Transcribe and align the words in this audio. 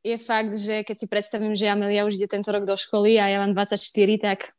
je 0.00 0.16
fakt, 0.16 0.56
že 0.56 0.82
keď 0.84 0.96
si 0.96 1.06
predstavím, 1.06 1.52
že 1.52 1.68
Amelia 1.68 2.08
už 2.08 2.16
ide 2.16 2.28
tento 2.28 2.48
rok 2.48 2.64
do 2.64 2.76
školy 2.76 3.20
a 3.20 3.28
ja 3.28 3.38
mám 3.44 3.52
24, 3.52 3.80
tak 4.20 4.56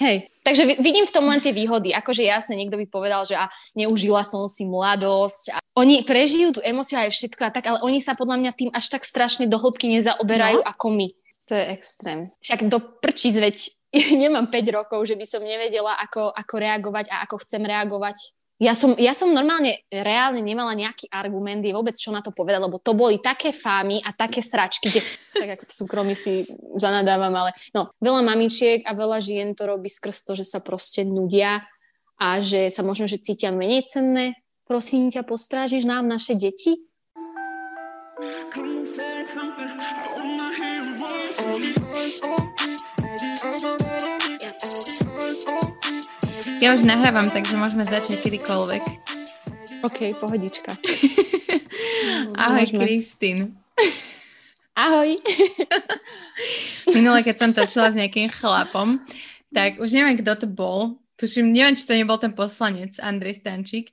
Hej, 0.00 0.32
takže 0.40 0.80
vidím 0.80 1.04
v 1.04 1.12
tom 1.12 1.28
len 1.28 1.44
tie 1.44 1.52
výhody. 1.52 1.92
Akože 1.92 2.24
jasne, 2.24 2.56
niekto 2.56 2.80
by 2.80 2.88
povedal, 2.88 3.20
že 3.28 3.36
a 3.36 3.52
neužila 3.76 4.24
som 4.24 4.48
si 4.48 4.64
mladosť. 4.64 5.52
A 5.52 5.60
oni 5.76 6.08
prežijú 6.08 6.56
tú 6.56 6.64
emociu 6.64 6.96
aj 6.96 7.12
všetko 7.12 7.42
a 7.44 7.52
tak, 7.52 7.68
ale 7.68 7.84
oni 7.84 8.00
sa 8.00 8.16
podľa 8.16 8.40
mňa 8.40 8.52
tým 8.56 8.70
až 8.72 8.88
tak 8.88 9.04
strašne 9.04 9.44
do 9.44 9.60
hĺbky 9.60 9.92
nezaoberajú 9.92 10.64
no. 10.64 10.68
ako 10.72 10.86
my. 10.96 11.08
To 11.48 11.52
je 11.52 11.64
extrém. 11.76 12.32
Však 12.40 12.72
do 12.72 12.80
prčíc, 12.80 13.36
veď 13.36 13.60
nemám 14.24 14.48
5 14.48 14.72
rokov, 14.72 15.04
že 15.04 15.20
by 15.20 15.26
som 15.28 15.44
nevedela, 15.44 15.92
ako, 16.00 16.32
ako 16.32 16.54
reagovať 16.56 17.12
a 17.12 17.28
ako 17.28 17.36
chcem 17.44 17.60
reagovať 17.60 18.39
ja 18.60 18.76
som, 18.76 18.92
ja 19.00 19.16
som 19.16 19.32
normálne 19.32 19.80
reálne 19.88 20.44
nemala 20.44 20.76
nejaký 20.76 21.08
argument, 21.08 21.64
je 21.64 21.72
vôbec 21.72 21.96
čo 21.96 22.12
na 22.12 22.20
to 22.20 22.28
povedať, 22.28 22.60
lebo 22.60 22.76
to 22.76 22.92
boli 22.92 23.16
také 23.16 23.56
fámy 23.56 24.04
a 24.04 24.12
také 24.12 24.44
sračky, 24.44 24.92
že 24.92 25.00
tak 25.32 25.56
ako 25.56 25.64
v 25.64 25.72
súkromí 25.72 26.12
si 26.12 26.44
zanadávam, 26.76 27.32
ale 27.32 27.56
no, 27.72 27.88
veľa 28.04 28.20
mamičiek 28.20 28.84
a 28.84 28.92
veľa 28.92 29.24
žien 29.24 29.56
to 29.56 29.64
robí 29.64 29.88
skrz 29.88 30.28
to, 30.28 30.36
že 30.36 30.44
sa 30.44 30.60
proste 30.60 31.08
nudia 31.08 31.64
a 32.20 32.44
že 32.44 32.68
sa 32.68 32.84
možno, 32.84 33.08
že 33.08 33.16
cítia 33.16 33.48
menej 33.48 33.88
cenné. 33.88 34.36
Prosím 34.68 35.08
ťa, 35.08 35.24
postrážiš 35.24 35.88
nám 35.88 36.04
naše 36.04 36.36
deti? 36.36 36.84
Come 43.40 43.89
Ja 46.60 46.72
už 46.72 46.88
nahrávam, 46.88 47.28
takže 47.28 47.52
môžeme 47.52 47.84
začať 47.84 48.24
kedykoľvek. 48.24 48.84
OK, 49.84 49.98
pohodička. 50.16 50.72
Ahoj, 52.40 52.64
Kristín. 52.72 53.60
Ahoj. 54.72 55.20
Minule, 56.96 57.20
keď 57.20 57.36
som 57.36 57.50
točila 57.52 57.92
s 57.92 57.98
nejakým 58.00 58.32
chlapom, 58.32 59.04
tak 59.52 59.76
už 59.84 59.92
neviem, 59.92 60.16
kto 60.16 60.44
to 60.44 60.46
bol. 60.48 60.96
Tuším, 61.20 61.52
neviem, 61.52 61.76
či 61.76 61.84
to 61.84 61.92
nebol 61.92 62.16
ten 62.16 62.32
poslanec, 62.32 62.96
Andrej 62.96 63.44
Stančík. 63.44 63.92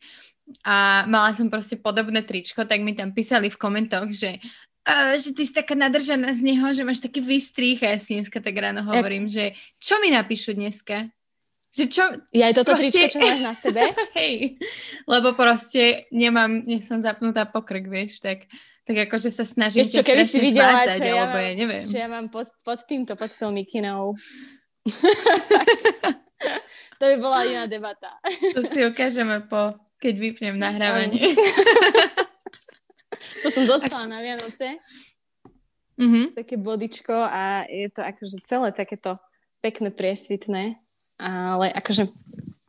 A 0.64 1.04
mala 1.12 1.36
som 1.36 1.52
proste 1.52 1.76
podobné 1.76 2.24
tričko, 2.24 2.64
tak 2.64 2.80
mi 2.80 2.96
tam 2.96 3.12
písali 3.12 3.52
v 3.52 3.60
komentoch, 3.60 4.08
že 4.16 4.40
že 5.20 5.36
ty 5.36 5.44
si 5.44 5.52
taká 5.52 5.76
nadržaná 5.76 6.32
z 6.32 6.48
neho, 6.48 6.64
že 6.72 6.88
máš 6.88 7.04
taký 7.04 7.20
vystrých 7.20 7.84
a 7.84 7.88
ja 7.92 8.00
si 8.00 8.16
dneska 8.16 8.40
tak 8.40 8.56
ráno 8.56 8.88
hovorím, 8.88 9.28
že 9.28 9.52
čo 9.84 10.00
mi 10.00 10.16
napíšu 10.16 10.56
dneska? 10.56 11.12
Že 11.78 11.86
čo? 11.94 12.04
Ja 12.34 12.50
aj 12.50 12.58
toto 12.58 12.74
proste... 12.74 12.90
tričko, 12.90 13.06
čo 13.14 13.20
máš 13.22 13.42
na 13.46 13.54
sebe? 13.54 13.86
Hej, 14.18 14.58
lebo 15.06 15.38
proste 15.38 16.10
nemám, 16.10 16.66
nie 16.66 16.82
som 16.82 16.98
zapnutá 16.98 17.46
pokrk, 17.46 17.86
vieš, 17.86 18.26
tak, 18.26 18.50
tak 18.82 19.06
akože 19.06 19.30
sa 19.30 19.46
snažím 19.46 19.86
čo, 19.86 20.02
keby 20.02 20.26
si 20.26 20.42
videla, 20.42 20.74
zvádzať, 20.74 20.98
čo 20.98 21.06
ja, 21.06 21.16
mám, 21.22 21.38
ja 21.38 21.54
neviem. 21.54 21.86
čo 21.86 21.98
ja 22.02 22.08
mám 22.10 22.34
pod, 22.34 22.50
pod 22.66 22.82
týmto, 22.90 23.14
pod 23.14 23.30
tou 23.30 23.54
mikinou. 23.54 24.18
to 26.98 27.04
by 27.06 27.16
bola 27.22 27.46
iná 27.46 27.70
debata. 27.70 28.18
to 28.58 28.66
si 28.66 28.82
ukážeme 28.82 29.46
po, 29.46 29.78
keď 30.02 30.14
vypnem 30.18 30.58
nahrávanie. 30.58 31.38
to 33.46 33.54
som 33.54 33.70
dostala 33.70 34.10
na 34.10 34.26
Vianoce. 34.26 34.82
Mm-hmm. 36.02 36.42
Také 36.42 36.58
bodičko 36.58 37.14
a 37.14 37.70
je 37.70 37.86
to 37.94 38.02
akože 38.02 38.42
celé 38.50 38.74
takéto 38.74 39.22
pekné, 39.62 39.94
priesvitné 39.94 40.82
ale 41.18 41.74
akože 41.74 42.08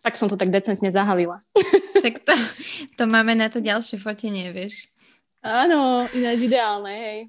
tak 0.03 0.17
som 0.17 0.31
to 0.31 0.41
tak 0.41 0.49
decentne 0.49 0.89
zahalila. 0.89 1.45
tak 2.05 2.25
to, 2.25 2.35
to 2.97 3.05
máme 3.05 3.37
na 3.37 3.53
to 3.53 3.61
ďalšie 3.61 4.01
fotenie, 4.01 4.49
vieš. 4.57 4.89
Áno, 5.45 6.09
ináč 6.17 6.49
ideálne, 6.49 6.93
hej. 6.97 7.21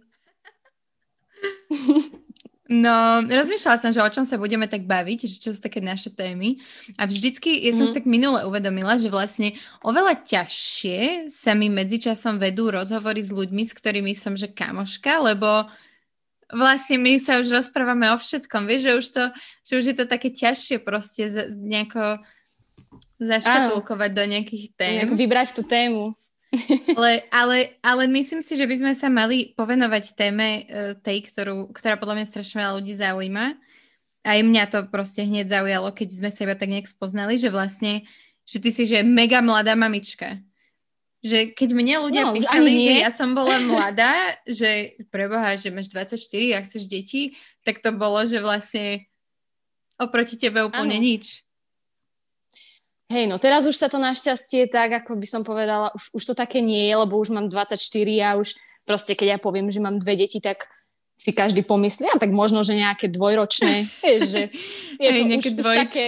No, 2.70 3.26
rozmýšľala 3.26 3.82
som, 3.82 3.90
že 3.90 3.98
o 3.98 4.14
čom 4.14 4.30
sa 4.30 4.38
budeme 4.38 4.70
tak 4.70 4.86
baviť, 4.86 5.26
že 5.26 5.42
čo 5.42 5.50
sú 5.50 5.58
také 5.58 5.82
naše 5.82 6.14
témy. 6.14 6.62
A 7.02 7.10
vždycky, 7.10 7.66
ja 7.66 7.74
som 7.74 7.84
mm. 7.84 7.90
si 7.90 7.98
tak 7.98 8.06
minule 8.06 8.46
uvedomila, 8.46 8.94
že 8.94 9.10
vlastne 9.10 9.58
oveľa 9.82 10.22
ťažšie 10.22 11.34
sa 11.34 11.58
mi 11.58 11.66
medzičasom 11.74 12.38
vedú 12.38 12.70
rozhovory 12.70 13.26
s 13.26 13.34
ľuďmi, 13.34 13.66
s 13.66 13.74
ktorými 13.74 14.14
som 14.14 14.38
že 14.38 14.54
kamoška, 14.54 15.18
lebo 15.18 15.66
vlastne 16.50 16.98
my 16.98 17.22
sa 17.22 17.38
už 17.38 17.54
rozprávame 17.54 18.10
o 18.10 18.18
všetkom, 18.18 18.66
vieš, 18.66 18.82
že 18.82 18.92
už, 18.98 19.08
to, 19.14 19.24
že 19.62 19.74
už 19.78 19.86
je 19.94 19.96
to 19.96 20.06
také 20.10 20.34
ťažšie 20.34 20.82
proste 20.82 21.30
za, 21.30 21.46
nejako 21.50 22.22
zaškatulkovať 23.22 24.12
do 24.16 24.24
nejakých 24.26 24.66
tém. 24.74 25.04
Nejako 25.04 25.18
vybrať 25.20 25.48
tú 25.54 25.62
tému. 25.62 26.18
ale, 26.98 27.30
ale, 27.30 27.58
ale 27.86 28.10
myslím 28.10 28.42
si, 28.42 28.58
že 28.58 28.66
by 28.66 28.76
sme 28.82 28.94
sa 28.98 29.06
mali 29.06 29.54
povenovať 29.54 30.18
téme 30.18 30.66
uh, 30.66 30.98
tej, 30.98 31.30
ktorú, 31.30 31.70
ktorá 31.70 31.94
podľa 32.02 32.22
mňa 32.22 32.26
strašne 32.26 32.58
veľa 32.58 32.78
ľudí 32.82 32.94
zaujíma. 32.98 33.46
Aj 34.26 34.40
mňa 34.42 34.64
to 34.74 34.80
proste 34.90 35.30
hneď 35.30 35.46
zaujalo, 35.46 35.94
keď 35.94 36.10
sme 36.10 36.30
sa 36.34 36.50
iba 36.50 36.58
tak 36.58 36.74
nejak 36.74 36.90
spoznali, 36.90 37.38
že 37.38 37.54
vlastne, 37.54 38.10
že 38.50 38.58
ty 38.58 38.74
si 38.74 38.90
že 38.90 39.06
mega 39.06 39.46
mladá 39.46 39.78
mamička 39.78 40.42
že 41.20 41.52
keď 41.52 41.70
mne 41.76 41.96
ľudia 42.08 42.24
no, 42.28 42.34
písali, 42.36 42.80
že 42.80 42.94
ja 43.04 43.12
som 43.12 43.36
bola 43.36 43.60
mladá, 43.60 44.36
že 44.48 44.96
preboha, 45.12 45.60
že 45.60 45.72
máš 45.72 45.92
24 45.92 46.16
a 46.56 46.60
chceš 46.64 46.88
deti, 46.88 47.36
tak 47.68 47.84
to 47.84 47.92
bolo, 47.92 48.24
že 48.24 48.40
vlastne 48.40 49.08
oproti 50.00 50.40
tebe 50.40 50.64
úplne 50.64 50.96
ano. 50.96 51.04
nič. 51.04 51.44
Hej, 53.10 53.26
no 53.26 53.42
teraz 53.42 53.66
už 53.66 53.74
sa 53.74 53.90
to 53.90 53.98
našťastie 53.98 54.70
tak, 54.70 54.94
ako 55.04 55.18
by 55.18 55.26
som 55.26 55.42
povedala, 55.42 55.90
už, 55.98 56.14
už 56.14 56.24
to 56.30 56.34
také 56.38 56.62
nie 56.62 56.86
je, 56.86 56.94
lebo 56.94 57.18
už 57.18 57.34
mám 57.34 57.50
24 57.50 57.74
a 58.22 58.38
už 58.38 58.54
proste, 58.86 59.18
keď 59.18 59.28
ja 59.36 59.38
poviem, 59.42 59.74
že 59.74 59.82
mám 59.82 59.98
dve 59.98 60.14
deti, 60.14 60.38
tak 60.38 60.70
si 61.18 61.34
každý 61.34 61.66
pomyslí, 61.66 62.06
a 62.06 62.22
tak 62.22 62.30
možno, 62.32 62.62
že 62.62 62.78
nejaké 62.78 63.10
dvojročné, 63.10 63.90
vieš, 64.06 64.22
že 64.30 64.44
je 65.02 65.10
Hej, 65.10 65.18
to 65.18 65.24
nejaké 65.26 65.50
už, 65.52 65.58
už, 65.58 65.74
také, 65.74 66.06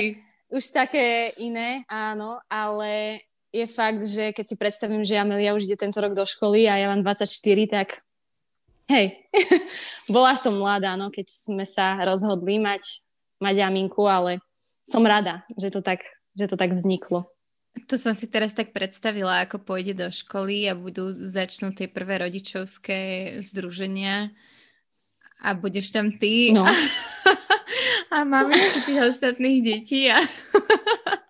už 0.54 0.64
také 0.72 1.06
iné, 1.42 1.84
áno, 1.90 2.38
ale 2.46 3.26
je 3.52 3.66
fakt, 3.68 4.02
že 4.08 4.32
keď 4.32 4.46
si 4.48 4.56
predstavím, 4.56 5.04
že 5.04 5.20
Amelia 5.20 5.52
už 5.52 5.68
ide 5.68 5.76
tento 5.76 6.00
rok 6.00 6.16
do 6.16 6.24
školy 6.24 6.72
a 6.72 6.80
ja 6.80 6.88
mám 6.88 7.04
24, 7.04 7.28
tak 7.68 8.00
hej, 8.88 9.28
bola 10.16 10.40
som 10.40 10.56
mladá, 10.56 10.96
no, 10.96 11.12
keď 11.12 11.28
sme 11.28 11.68
sa 11.68 12.00
rozhodli 12.00 12.60
mať, 12.60 13.04
mať 13.44 13.56
Aminku, 13.68 14.08
ale 14.08 14.40
som 14.88 15.04
rada, 15.04 15.44
že 15.60 15.72
to 15.72 15.84
tak, 15.84 16.04
že 16.36 16.48
to 16.48 16.56
tak 16.56 16.72
vzniklo. 16.72 17.28
To 17.88 17.96
som 17.96 18.12
si 18.12 18.28
teraz 18.28 18.52
tak 18.52 18.76
predstavila, 18.76 19.48
ako 19.48 19.64
pôjde 19.64 19.96
do 19.96 20.08
školy 20.12 20.68
a 20.68 20.76
budú 20.76 21.16
začnú 21.16 21.72
tie 21.72 21.88
prvé 21.88 22.20
rodičovské 22.20 23.32
združenia 23.40 24.36
a 25.40 25.56
budeš 25.56 25.96
tam 25.96 26.12
ty 26.12 26.52
no. 26.52 26.68
a, 26.68 26.76
a 28.16 28.18
máme 28.28 28.60
tých 28.84 29.00
ostatných 29.08 29.60
detí 29.64 30.12
a 30.12 30.20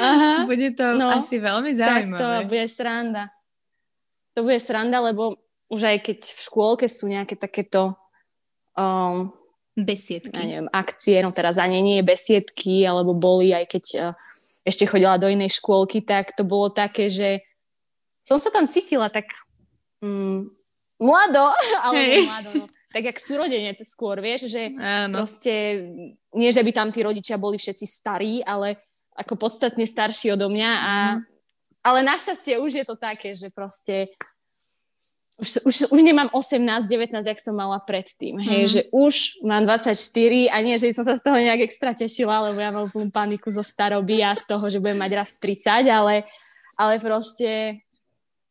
Aha, 0.00 0.48
bude 0.48 0.72
to 0.72 0.86
no, 0.96 1.12
asi 1.12 1.36
veľmi 1.36 1.76
zaujímavé. 1.76 2.20
Tak 2.20 2.44
to 2.44 2.48
bude 2.48 2.66
sranda. 2.72 3.24
To 4.32 4.40
bude 4.46 4.58
sranda, 4.62 4.98
lebo 5.04 5.36
už 5.70 5.80
aj 5.84 5.98
keď 6.02 6.18
v 6.24 6.40
škôlke 6.40 6.86
sú 6.88 7.06
nejaké 7.06 7.36
takéto 7.36 7.94
um, 8.74 9.30
besiedky. 9.76 10.34
Ja 10.34 10.46
neviem, 10.46 10.70
akcie, 10.72 11.20
no 11.22 11.30
teraz 11.30 11.60
ani 11.60 11.84
nie 11.84 12.00
besiedky, 12.02 12.82
alebo 12.88 13.14
boli 13.14 13.52
aj 13.52 13.64
keď 13.70 13.84
uh, 14.00 14.12
ešte 14.64 14.88
chodila 14.88 15.20
do 15.20 15.30
inej 15.30 15.60
škôlky, 15.60 16.02
tak 16.02 16.34
to 16.34 16.42
bolo 16.42 16.72
také, 16.72 17.08
že 17.08 17.44
som 18.26 18.36
sa 18.36 18.52
tam 18.52 18.68
cítila 18.68 19.08
tak 19.08 19.30
um, 20.04 20.48
mlado, 21.00 21.54
alebo 21.84 22.00
hey. 22.00 22.24
mlado, 22.26 22.50
no, 22.54 22.66
tak 22.90 23.02
jak 23.06 23.18
súrodenec 23.22 23.78
skôr, 23.86 24.18
vieš, 24.18 24.50
že 24.50 24.74
Áno. 24.74 25.22
proste 25.22 25.54
nie, 26.34 26.50
že 26.50 26.62
by 26.66 26.70
tam 26.74 26.88
tí 26.90 27.00
rodičia 27.06 27.38
boli 27.38 27.56
všetci 27.56 27.86
starí, 27.86 28.42
ale 28.42 28.89
ako 29.16 29.34
podstatne 29.36 29.84
starší 29.84 30.34
odo 30.34 30.48
mňa 30.48 30.70
a 30.70 30.92
mm. 31.14 31.18
ale 31.84 31.98
našťastie 32.06 32.60
už 32.60 32.72
je 32.82 32.84
to 32.86 32.96
také, 32.96 33.34
že 33.36 33.50
proste 33.50 34.10
už, 35.40 35.64
už, 35.64 35.76
už 35.88 36.00
nemám 36.04 36.28
18, 36.36 36.84
19, 36.84 37.24
jak 37.24 37.40
som 37.40 37.56
mala 37.56 37.80
predtým, 37.80 38.36
hej, 38.44 38.62
mm. 38.62 38.70
že 38.70 38.80
už 38.92 39.40
mám 39.40 39.64
24 39.64 39.96
a 40.52 40.56
nie, 40.60 40.76
že 40.76 40.92
som 40.92 41.08
sa 41.08 41.16
z 41.16 41.24
toho 41.24 41.40
nejak 41.40 41.64
extra 41.64 41.96
tešila, 41.96 42.52
lebo 42.52 42.60
ja 42.60 42.68
mám 42.68 42.92
úplnú 42.92 43.08
paniku 43.08 43.48
zo 43.48 43.64
staroby 43.64 44.20
a 44.20 44.36
z 44.36 44.44
toho, 44.44 44.68
že 44.68 44.76
budem 44.76 45.00
mať 45.00 45.12
raz 45.16 45.30
30, 45.40 45.88
ale, 45.88 46.28
ale 46.76 47.00
proste 47.00 47.80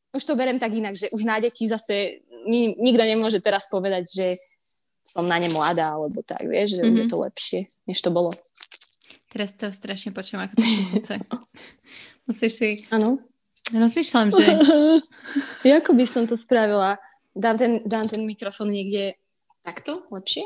už 0.09 0.25
to 0.25 0.33
berem 0.33 0.57
tak 0.57 0.73
inak, 0.73 0.97
že 0.97 1.13
už 1.13 1.21
na 1.21 1.38
deti 1.38 1.69
zase 1.69 2.25
nikto 2.50 3.03
nemôže 3.06 3.38
teraz 3.38 3.69
povedať, 3.69 4.09
že 4.09 4.27
som 5.06 5.25
na 5.25 5.41
ne 5.41 5.50
mladá, 5.50 5.94
alebo 5.94 6.21
tak, 6.21 6.45
vieš, 6.45 6.77
že 6.77 6.81
mm-hmm. 6.85 6.97
je 6.97 7.06
mhm. 7.06 7.11
to 7.11 7.17
lepšie, 7.17 7.59
než 7.89 7.97
to 8.01 8.09
bolo. 8.13 8.29
Teraz 9.29 9.53
to 9.53 9.69
strašne 9.69 10.09
počujem, 10.09 10.41
ako 10.41 10.57
to 10.57 10.65
šupúce. 10.73 11.13
Musíš 12.25 12.53
si... 12.57 12.69
Áno. 12.89 13.21
Rozmýšľam, 13.69 14.33
že... 14.33 14.57
Ako 15.77 15.93
by 15.93 16.05
som 16.09 16.25
to 16.25 16.33
spravila? 16.33 16.97
Dám 17.37 17.61
ten, 17.61 17.85
dám 17.85 18.01
ten 18.01 18.25
mikrofón 18.25 18.73
niekde 18.73 19.13
takto? 19.61 20.01
Lepšie? 20.09 20.41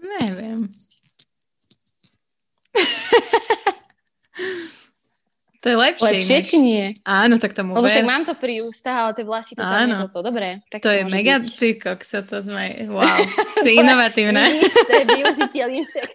Neviem. 0.00 0.64
To 5.60 5.68
je 5.68 5.76
lepšie. 5.76 6.24
Lepšie 6.24 6.38
či 6.40 6.56
nie? 6.56 6.84
Áno, 7.04 7.36
tak 7.36 7.52
tomu 7.52 7.76
Lebo 7.76 7.84
však 7.84 8.08
mám 8.08 8.24
to 8.24 8.32
pri 8.32 8.64
ústach, 8.64 8.96
ale 9.04 9.10
tie 9.12 9.28
vlasy 9.28 9.52
to 9.52 9.60
tam 9.60 9.92
toto. 10.08 10.24
Dobre. 10.24 10.64
Tak 10.72 10.80
to, 10.80 10.88
to 10.88 10.96
je 10.96 11.02
mega, 11.04 11.36
byť. 11.36 11.52
ty 11.60 11.68
kokso, 11.76 12.24
to 12.24 12.40
sme, 12.40 12.80
wow, 12.96 13.04
si 13.60 13.76
inovatívne. 13.76 14.40
Vidíš, 14.40 14.76
to 14.88 14.92
je 14.96 15.04
využiteľníček. 15.04 16.08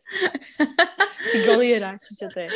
či 1.30 1.38
goliera, 1.46 1.94
či 2.02 2.12
čo 2.18 2.26
to 2.34 2.42
je. 2.42 2.50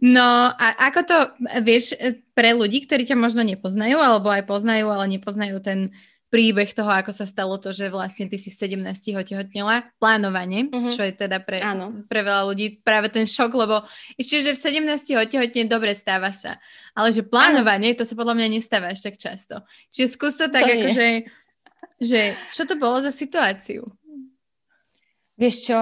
No 0.00 0.48
a 0.56 0.66
ako 0.88 1.00
to, 1.04 1.16
vieš, 1.60 1.92
pre 2.32 2.56
ľudí, 2.56 2.88
ktorí 2.88 3.04
ťa 3.04 3.16
možno 3.20 3.44
nepoznajú, 3.44 4.00
alebo 4.00 4.32
aj 4.32 4.48
poznajú, 4.48 4.88
ale 4.88 5.20
nepoznajú 5.20 5.60
ten 5.60 5.92
príbeh 6.32 6.72
toho, 6.72 6.88
ako 6.88 7.12
sa 7.12 7.28
stalo 7.28 7.60
to, 7.60 7.76
že 7.76 7.92
vlastne 7.92 8.24
ty 8.24 8.40
si 8.40 8.48
v 8.48 8.80
17 8.80 9.20
otehotnela, 9.20 9.84
plánovanie, 10.00 10.72
uh-huh. 10.72 10.88
čo 10.88 11.04
je 11.04 11.12
teda 11.12 11.44
pre, 11.44 11.60
pre 12.08 12.20
veľa 12.24 12.48
ľudí 12.48 12.80
práve 12.80 13.12
ten 13.12 13.28
šok, 13.28 13.52
lebo 13.52 13.84
ešte, 14.16 14.40
že 14.40 14.56
v 14.56 14.88
17 14.88 15.12
otehotne 15.12 15.68
dobre 15.68 15.92
stáva 15.92 16.32
sa, 16.32 16.56
ale 16.96 17.12
že 17.12 17.20
plánovanie, 17.20 17.92
to 17.92 18.08
sa 18.08 18.16
podľa 18.16 18.40
mňa 18.40 18.48
nestáva 18.48 18.96
až 18.96 19.04
tak 19.04 19.20
často. 19.20 19.60
Čiže 19.92 20.08
skús 20.16 20.40
to 20.40 20.48
tak, 20.48 20.64
akože, 20.64 21.28
že 22.00 22.20
čo 22.48 22.64
to 22.64 22.80
bolo 22.80 23.04
za 23.04 23.12
situáciu? 23.12 23.92
Vieš 25.36 25.56
čo, 25.68 25.80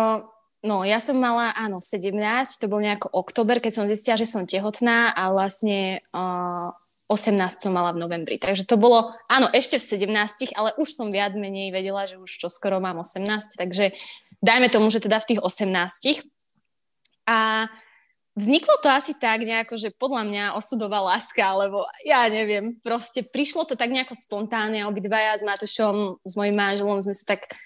no 0.66 0.82
ja 0.82 0.98
som 0.98 1.14
mala, 1.14 1.54
áno, 1.54 1.78
17, 1.78 2.10
to 2.58 2.66
bol 2.66 2.82
nejako 2.82 3.06
október, 3.14 3.62
keď 3.62 3.70
som 3.70 3.86
zistila, 3.86 4.18
že 4.18 4.26
som 4.26 4.50
tehotná 4.50 5.14
a 5.14 5.30
vlastne 5.30 6.02
uh, 6.10 6.74
18 7.10 7.58
som 7.58 7.74
mala 7.74 7.90
v 7.90 8.06
novembri. 8.06 8.38
Takže 8.38 8.62
to 8.62 8.78
bolo, 8.78 9.10
áno, 9.26 9.50
ešte 9.50 9.82
v 9.82 10.06
17, 10.06 10.54
ale 10.54 10.70
už 10.78 10.94
som 10.94 11.10
viac 11.10 11.34
menej 11.34 11.74
vedela, 11.74 12.06
že 12.06 12.14
už 12.22 12.30
čo 12.30 12.46
skoro 12.46 12.78
mám 12.78 13.02
18, 13.02 13.58
takže 13.58 13.98
dajme 14.38 14.70
tomu, 14.70 14.94
že 14.94 15.02
teda 15.02 15.18
v 15.18 15.34
tých 15.34 15.40
18. 15.42 16.22
A 17.26 17.66
vzniklo 18.38 18.78
to 18.78 18.86
asi 18.86 19.18
tak 19.18 19.42
nejako, 19.42 19.74
že 19.74 19.90
podľa 19.90 20.22
mňa 20.22 20.44
osudová 20.54 21.02
láska, 21.02 21.42
alebo 21.42 21.82
ja 22.06 22.30
neviem, 22.30 22.78
proste 22.78 23.26
prišlo 23.26 23.66
to 23.66 23.74
tak 23.74 23.90
nejako 23.90 24.14
spontánne, 24.14 24.86
obidvaja 24.86 25.34
s 25.34 25.42
Matušom, 25.42 26.22
s 26.22 26.32
mojim 26.38 26.54
manželom 26.54 27.02
sme 27.02 27.14
sa 27.14 27.34
tak 27.34 27.58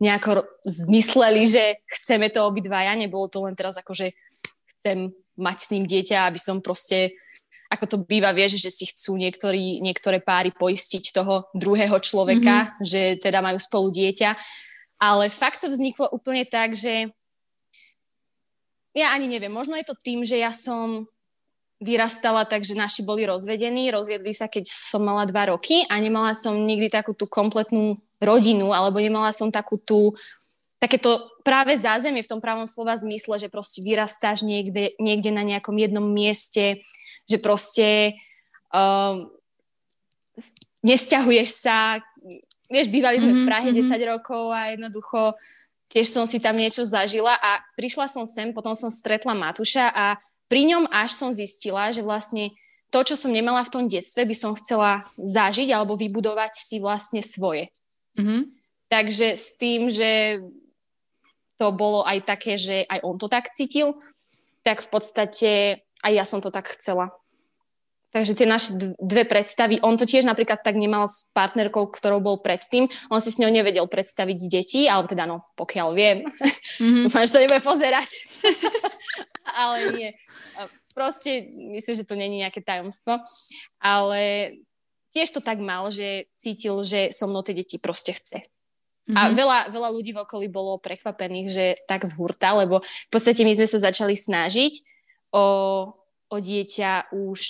nejako 0.00 0.44
zmysleli, 0.64 1.48
že 1.48 1.64
chceme 2.00 2.28
to 2.28 2.44
obidvaja, 2.44 2.96
nebolo 2.96 3.28
to 3.28 3.44
len 3.44 3.56
teraz 3.56 3.76
ako, 3.76 3.92
že 3.92 4.12
chcem 4.76 5.12
mať 5.36 5.56
s 5.60 5.70
ním 5.72 5.84
dieťa, 5.84 6.28
aby 6.28 6.40
som 6.40 6.64
proste 6.64 7.16
ako 7.70 7.84
to 7.86 7.96
býva, 8.02 8.34
vieš, 8.34 8.58
že 8.58 8.70
si 8.70 8.84
chcú 8.90 9.14
niektorí, 9.14 9.78
niektoré 9.78 10.18
páry 10.18 10.50
poistiť 10.50 11.14
toho 11.14 11.46
druhého 11.54 11.98
človeka, 12.02 12.56
mm-hmm. 12.66 12.82
že 12.82 13.02
teda 13.22 13.38
majú 13.40 13.58
spolu 13.62 13.94
dieťa. 13.94 14.34
Ale 15.00 15.32
fakt 15.32 15.64
to 15.64 15.70
vzniklo 15.70 16.10
úplne 16.12 16.44
tak, 16.44 16.76
že 16.76 17.08
ja 18.92 19.14
ani 19.14 19.30
neviem, 19.30 19.54
možno 19.54 19.78
je 19.78 19.86
to 19.86 19.94
tým, 19.94 20.26
že 20.26 20.36
ja 20.36 20.50
som 20.50 21.06
vyrastala 21.80 22.44
tak, 22.44 22.66
že 22.66 22.76
naši 22.76 23.00
boli 23.00 23.24
rozvedení, 23.24 23.88
rozviedli 23.88 24.36
sa, 24.36 24.52
keď 24.52 24.68
som 24.68 25.00
mala 25.00 25.24
dva 25.24 25.48
roky 25.48 25.88
a 25.88 25.96
nemala 25.96 26.36
som 26.36 26.52
nikdy 26.52 26.92
takú 26.92 27.16
tú 27.16 27.24
kompletnú 27.24 27.96
rodinu, 28.20 28.76
alebo 28.76 29.00
nemala 29.00 29.32
som 29.32 29.48
takú 29.48 29.80
tú 29.80 30.12
takéto 30.76 31.32
práve 31.40 31.76
zázemie 31.76 32.24
v 32.24 32.30
tom 32.36 32.40
pravom 32.40 32.68
slova 32.68 32.96
zmysle, 32.96 33.40
že 33.40 33.52
proste 33.52 33.80
vyrastáš 33.80 34.44
niekde, 34.44 34.92
niekde 35.00 35.32
na 35.32 35.40
nejakom 35.40 35.76
jednom 35.76 36.04
mieste, 36.04 36.84
že 37.26 37.38
proste 37.42 38.16
um, 38.70 39.28
nesťahuješ 40.80 41.48
sa, 41.52 42.00
vieš, 42.72 42.88
bývali 42.88 43.20
sme 43.20 43.36
mm-hmm, 43.36 43.40
v 43.40 43.44
mhm, 43.44 43.50
Prahe 43.50 43.68
mm-hmm. 43.72 44.00
10 44.06 44.12
rokov 44.16 44.44
a 44.52 44.60
jednoducho 44.72 45.20
tiež 45.90 46.06
som 46.06 46.24
si 46.24 46.38
tam 46.38 46.54
niečo 46.54 46.86
zažila 46.86 47.34
a 47.34 47.60
prišla 47.74 48.06
som 48.06 48.24
sem, 48.24 48.54
potom 48.54 48.78
som 48.78 48.88
stretla 48.88 49.34
Matúša 49.34 49.90
a 49.90 50.16
pri 50.46 50.66
ňom 50.70 50.86
až 50.90 51.14
som 51.14 51.30
zistila, 51.34 51.90
že 51.90 52.02
vlastne 52.02 52.54
to, 52.90 53.06
čo 53.06 53.14
som 53.14 53.30
nemala 53.30 53.62
v 53.62 53.70
tom 53.70 53.84
detstve, 53.86 54.26
by 54.26 54.34
som 54.34 54.58
chcela 54.58 55.06
zažiť 55.18 55.70
alebo 55.70 55.94
vybudovať 55.94 56.58
si 56.58 56.82
vlastne 56.82 57.22
svoje. 57.22 57.70
Mm-hmm. 58.18 58.40
Takže 58.90 59.38
s 59.38 59.54
tým, 59.54 59.94
že 59.94 60.42
to 61.54 61.70
bolo 61.70 62.02
aj 62.02 62.26
také, 62.26 62.58
že 62.58 62.82
aj 62.90 62.98
on 63.06 63.14
to 63.14 63.30
tak 63.30 63.54
cítil, 63.54 63.94
tak 64.66 64.82
v 64.82 64.88
podstate 64.90 65.52
aj 66.04 66.12
ja 66.12 66.24
som 66.24 66.40
to 66.40 66.48
tak 66.52 66.72
chcela. 66.76 67.12
Takže 68.10 68.34
tie 68.34 68.46
naše 68.46 68.74
dve 68.98 69.22
predstavy, 69.22 69.78
on 69.86 69.94
to 69.94 70.02
tiež 70.02 70.26
napríklad 70.26 70.66
tak 70.66 70.74
nemal 70.74 71.06
s 71.06 71.30
partnerkou, 71.30 71.86
ktorou 71.94 72.18
bol 72.18 72.42
predtým, 72.42 72.90
on 73.06 73.22
si 73.22 73.30
s 73.30 73.38
ňou 73.38 73.54
nevedel 73.54 73.86
predstaviť 73.86 74.38
deti, 74.50 74.90
alebo 74.90 75.06
teda 75.06 75.30
no, 75.30 75.46
pokiaľ 75.54 75.88
viem, 75.94 76.26
mm-hmm. 76.26 77.02
dúfam, 77.06 77.22
že 77.22 77.34
to 77.38 77.42
nebude 77.46 77.62
pozerať, 77.62 78.10
ale 79.62 79.94
nie. 79.94 80.10
Proste 80.90 81.46
myslím, 81.54 81.94
že 81.94 82.08
to 82.08 82.18
není 82.18 82.42
nejaké 82.42 82.66
tajomstvo, 82.66 83.22
ale 83.78 84.58
tiež 85.14 85.30
to 85.30 85.38
tak 85.38 85.62
mal, 85.62 85.86
že 85.94 86.26
cítil, 86.34 86.82
že 86.82 87.14
so 87.14 87.30
mnou 87.30 87.46
tie 87.46 87.54
deti 87.54 87.78
proste 87.78 88.10
chce. 88.10 88.42
Mm-hmm. 88.42 89.14
A 89.14 89.20
veľa, 89.30 89.58
veľa 89.70 89.88
ľudí 89.94 90.10
v 90.10 90.22
okolí 90.26 90.50
bolo 90.50 90.82
prekvapených, 90.82 91.48
že 91.54 91.66
tak 91.86 92.02
z 92.02 92.18
hurta, 92.18 92.58
lebo 92.58 92.82
v 92.82 93.10
podstate 93.14 93.46
my 93.46 93.54
sme 93.54 93.70
sa 93.70 93.78
začali 93.86 94.18
snažiť 94.18 94.82
o, 95.34 95.46
o 96.30 96.36
dieťa 96.36 97.14
už 97.14 97.40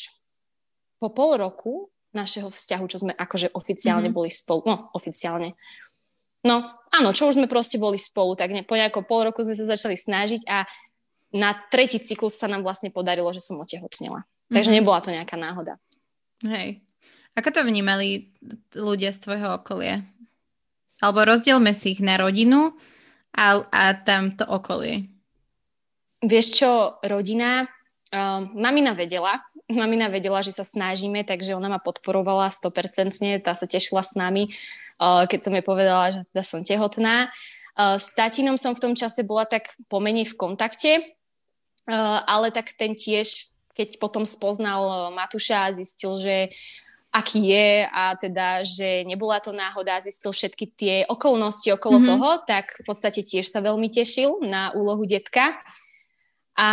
po 1.01 1.09
pol 1.13 1.41
roku 1.41 1.89
našeho 2.13 2.51
vzťahu, 2.51 2.85
čo 2.91 2.99
sme 3.01 3.13
akože 3.15 3.55
oficiálne 3.55 4.11
mm-hmm. 4.11 4.19
boli 4.19 4.31
spolu, 4.31 4.61
no 4.67 4.77
oficiálne. 4.93 5.55
No 6.41 6.65
áno, 6.91 7.13
čo 7.13 7.29
už 7.29 7.37
sme 7.37 7.47
proste 7.47 7.77
boli 7.77 8.01
spolu, 8.01 8.35
tak 8.35 8.51
ne, 8.51 8.65
po 8.65 8.75
nejako 8.75 9.05
pol 9.05 9.29
roku 9.29 9.45
sme 9.45 9.55
sa 9.55 9.69
začali 9.69 9.97
snažiť 9.97 10.49
a 10.49 10.65
na 11.31 11.55
tretí 11.71 12.03
cyklus 12.03 12.35
sa 12.35 12.51
nám 12.51 12.67
vlastne 12.67 12.91
podarilo, 12.91 13.31
že 13.31 13.45
som 13.45 13.61
otehotnela. 13.63 14.27
Mm-hmm. 14.27 14.55
Takže 14.57 14.71
nebola 14.75 14.99
to 14.99 15.15
nejaká 15.15 15.37
náhoda. 15.39 15.79
Hej. 16.43 16.83
Ako 17.39 17.55
to 17.55 17.63
vnímali 17.63 18.35
ľudia 18.75 19.15
z 19.15 19.23
tvojho 19.23 19.63
okolia? 19.63 20.03
Alebo 20.99 21.23
rozdielme 21.25 21.71
si 21.73 21.95
ich 21.95 22.03
na 22.03 22.19
rodinu 22.19 22.75
a, 23.33 23.63
a 23.71 23.95
tam 23.95 24.35
to 24.35 24.45
okolie. 24.45 25.07
Vieš 26.21 26.47
čo, 26.61 26.71
rodina, 27.05 27.65
um, 28.13 28.53
mamina 28.57 28.93
vedela, 28.93 29.41
mamina 29.81 30.13
vedela, 30.13 30.45
že 30.45 30.53
sa 30.53 30.65
snažíme, 30.67 31.25
takže 31.25 31.57
ona 31.57 31.73
ma 31.73 31.81
podporovala 31.81 32.53
100%, 32.53 33.41
tá 33.45 33.57
sa 33.57 33.67
tešila 33.67 34.05
s 34.05 34.13
nami, 34.19 34.53
keď 35.01 35.41
som 35.41 35.57
jej 35.57 35.65
povedala, 35.65 36.13
že 36.13 36.21
teda 36.29 36.45
som 36.45 36.61
tehotná. 36.61 37.33
S 37.81 38.13
tatinom 38.13 38.61
som 38.61 38.77
v 38.77 38.83
tom 38.85 38.93
čase 38.93 39.25
bola 39.25 39.49
tak 39.49 39.73
pomenej 39.89 40.29
v 40.29 40.37
kontakte, 40.37 40.93
ale 42.29 42.53
tak 42.53 42.77
ten 42.77 42.93
tiež, 42.93 43.49
keď 43.73 43.97
potom 43.97 44.29
spoznal 44.29 45.09
Matuša 45.17 45.73
a 45.73 45.75
zistil, 45.75 46.21
že 46.21 46.53
aký 47.11 47.51
je 47.51 47.89
a 47.91 48.15
teda, 48.15 48.63
že 48.63 49.03
nebola 49.03 49.43
to 49.43 49.51
náhoda, 49.51 49.99
zistil 50.05 50.31
všetky 50.31 50.65
tie 50.79 50.95
okolnosti 51.11 51.67
okolo 51.75 51.99
mm-hmm. 51.99 52.11
toho, 52.13 52.31
tak 52.47 52.77
v 52.79 52.85
podstate 52.87 53.27
tiež 53.27 53.51
sa 53.51 53.59
veľmi 53.59 53.91
tešil 53.91 54.45
na 54.47 54.71
úlohu 54.77 55.03
detka. 55.09 55.59
A 56.57 56.69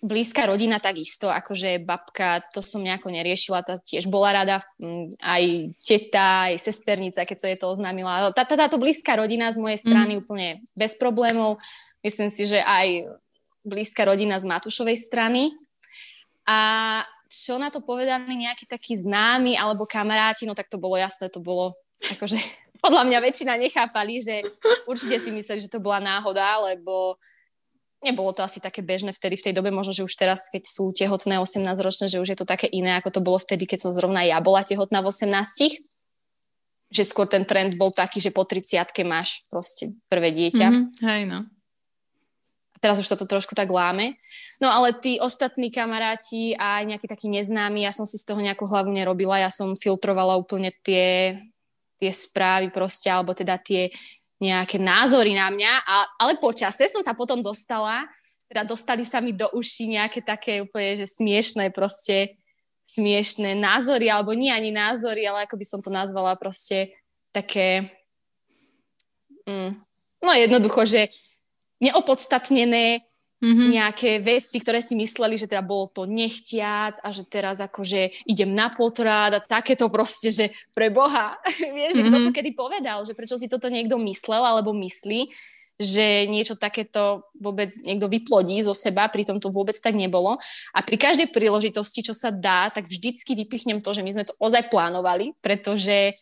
blízka 0.00 0.48
rodina 0.48 0.80
takisto, 0.80 1.28
akože 1.28 1.84
babka, 1.84 2.40
to 2.56 2.64
som 2.64 2.80
nejako 2.80 3.12
neriešila, 3.12 3.60
tá 3.60 3.76
tiež 3.76 4.08
bola 4.08 4.32
rada, 4.32 4.64
mm, 4.80 5.20
aj 5.20 5.44
teta, 5.76 6.48
aj 6.48 6.56
sesternica, 6.56 7.28
keď 7.28 7.36
sa 7.36 7.48
je 7.52 7.58
to 7.60 7.68
oznámila. 7.68 8.32
Tá, 8.32 8.48
tá, 8.48 8.56
táto 8.56 8.80
blízka 8.80 9.12
rodina 9.12 9.52
z 9.52 9.60
mojej 9.60 9.76
strany 9.84 10.16
mm. 10.16 10.20
úplne 10.24 10.48
bez 10.72 10.96
problémov. 10.96 11.60
Myslím 12.00 12.32
si, 12.32 12.48
že 12.48 12.64
aj 12.64 13.12
blízka 13.60 14.08
rodina 14.08 14.40
z 14.40 14.48
Matúšovej 14.48 14.96
strany. 14.96 15.52
A 16.48 17.04
čo 17.28 17.60
na 17.60 17.68
to 17.68 17.84
povedali 17.84 18.26
nejakí 18.26 18.64
takí 18.64 18.96
známi 18.96 19.54
alebo 19.54 19.84
kamaráti, 19.84 20.48
no 20.48 20.56
tak 20.56 20.72
to 20.72 20.80
bolo 20.80 20.96
jasné, 20.96 21.28
to 21.28 21.44
bolo 21.44 21.76
akože 22.00 22.40
podľa 22.84 23.04
mňa 23.04 23.18
väčšina 23.20 23.54
nechápali, 23.60 24.24
že 24.24 24.40
určite 24.88 25.20
si 25.20 25.30
mysleli, 25.30 25.60
že 25.60 25.68
to 25.68 25.78
bola 25.78 26.00
náhoda, 26.00 26.56
lebo 26.72 27.20
nebolo 28.00 28.32
to 28.32 28.40
asi 28.40 28.60
také 28.60 28.80
bežné 28.80 29.12
vtedy 29.12 29.36
v 29.36 29.44
tej 29.50 29.54
dobe, 29.56 29.68
možno, 29.68 29.92
že 29.92 30.04
už 30.04 30.16
teraz, 30.16 30.48
keď 30.48 30.64
sú 30.64 30.92
tehotné 30.96 31.36
18-ročné, 31.40 32.08
že 32.08 32.20
už 32.20 32.32
je 32.32 32.38
to 32.38 32.48
také 32.48 32.68
iné, 32.68 32.96
ako 32.96 33.12
to 33.12 33.20
bolo 33.20 33.36
vtedy, 33.36 33.68
keď 33.68 33.88
som 33.88 33.92
zrovna 33.92 34.24
ja 34.24 34.40
bola 34.40 34.64
tehotná 34.64 35.04
v 35.04 35.12
18 35.12 35.84
že 36.90 37.06
skôr 37.06 37.30
ten 37.30 37.46
trend 37.46 37.78
bol 37.78 37.94
taký, 37.94 38.18
že 38.18 38.34
po 38.34 38.42
30 38.42 38.82
máš 39.06 39.46
proste 39.46 39.94
prvé 40.10 40.34
dieťa. 40.34 40.66
Mm-hmm, 40.66 41.06
hej 41.06 41.22
no. 41.30 41.46
A 42.74 42.76
teraz 42.82 42.98
už 42.98 43.06
sa 43.06 43.14
to 43.14 43.30
trošku 43.30 43.54
tak 43.54 43.70
láme. 43.70 44.18
No 44.58 44.66
ale 44.74 44.98
tí 44.98 45.22
ostatní 45.22 45.70
kamaráti 45.70 46.58
a 46.58 46.82
aj 46.82 46.84
nejakí 46.90 47.06
takí 47.06 47.30
neznámi, 47.30 47.86
ja 47.86 47.94
som 47.94 48.10
si 48.10 48.18
z 48.18 48.26
toho 48.26 48.42
nejakú 48.42 48.66
hlavu 48.66 48.90
nerobila, 48.90 49.38
ja 49.38 49.54
som 49.54 49.78
filtrovala 49.78 50.34
úplne 50.34 50.74
tie, 50.82 51.38
tie 52.02 52.10
správy 52.10 52.74
proste, 52.74 53.06
alebo 53.06 53.38
teda 53.38 53.54
tie 53.62 53.94
nejaké 54.40 54.80
názory 54.80 55.36
na 55.36 55.52
mňa, 55.52 55.72
a, 55.84 55.94
ale 56.16 56.40
počase 56.40 56.88
som 56.88 57.04
sa 57.04 57.12
potom 57.12 57.44
dostala, 57.44 58.08
teda 58.48 58.64
dostali 58.64 59.04
sa 59.04 59.20
mi 59.20 59.36
do 59.36 59.46
uší 59.52 59.94
nejaké 60.00 60.24
také 60.24 60.64
úplne, 60.64 61.04
že 61.04 61.06
smiešné 61.12 61.70
proste, 61.70 62.40
smiešné 62.88 63.54
názory, 63.54 64.10
alebo 64.10 64.34
nie 64.34 64.50
ani 64.50 64.74
názory, 64.74 65.28
ale 65.28 65.46
ako 65.46 65.54
by 65.60 65.66
som 65.68 65.80
to 65.84 65.92
nazvala 65.92 66.34
proste 66.34 66.90
také, 67.30 67.92
mm, 69.46 69.76
no 70.24 70.30
jednoducho, 70.34 70.82
že 70.88 71.12
neopodstatnené 71.78 73.06
mm-hmm. 73.40 73.68
nejaké 73.72 74.20
veci, 74.20 74.60
ktoré 74.60 74.84
si 74.84 74.94
mysleli, 74.94 75.40
že 75.40 75.48
teda 75.48 75.64
bolo 75.64 75.88
to 75.88 76.04
nechtiac 76.04 77.00
a 77.00 77.08
že 77.10 77.24
teraz 77.26 77.58
akože 77.58 78.28
idem 78.28 78.52
na 78.52 78.70
potrat 78.70 79.32
a 79.32 79.40
takéto 79.40 79.88
proste, 79.88 80.28
že 80.30 80.52
pre 80.76 80.92
Boha, 80.92 81.32
vieš, 81.76 81.98
mm-hmm. 82.00 82.08
kto 82.12 82.18
to 82.28 82.30
kedy 82.36 82.50
povedal, 82.52 83.02
že 83.02 83.16
prečo 83.16 83.40
si 83.40 83.48
toto 83.48 83.72
niekto 83.72 83.96
myslel 83.98 84.44
alebo 84.44 84.76
myslí, 84.76 85.32
že 85.80 86.28
niečo 86.28 86.60
takéto 86.60 87.24
vôbec 87.32 87.72
niekto 87.80 88.04
vyplodí 88.04 88.60
zo 88.60 88.76
seba, 88.76 89.08
pritom 89.08 89.40
to 89.40 89.48
vôbec 89.48 89.72
tak 89.80 89.96
nebolo. 89.96 90.36
A 90.76 90.84
pri 90.84 91.00
každej 91.00 91.32
príležitosti, 91.32 92.04
čo 92.04 92.12
sa 92.12 92.28
dá, 92.28 92.68
tak 92.68 92.84
vždycky 92.84 93.32
vypichnem 93.32 93.80
to, 93.80 93.96
že 93.96 94.04
my 94.04 94.12
sme 94.12 94.28
to 94.28 94.36
ozaj 94.36 94.68
plánovali, 94.68 95.32
pretože 95.40 96.20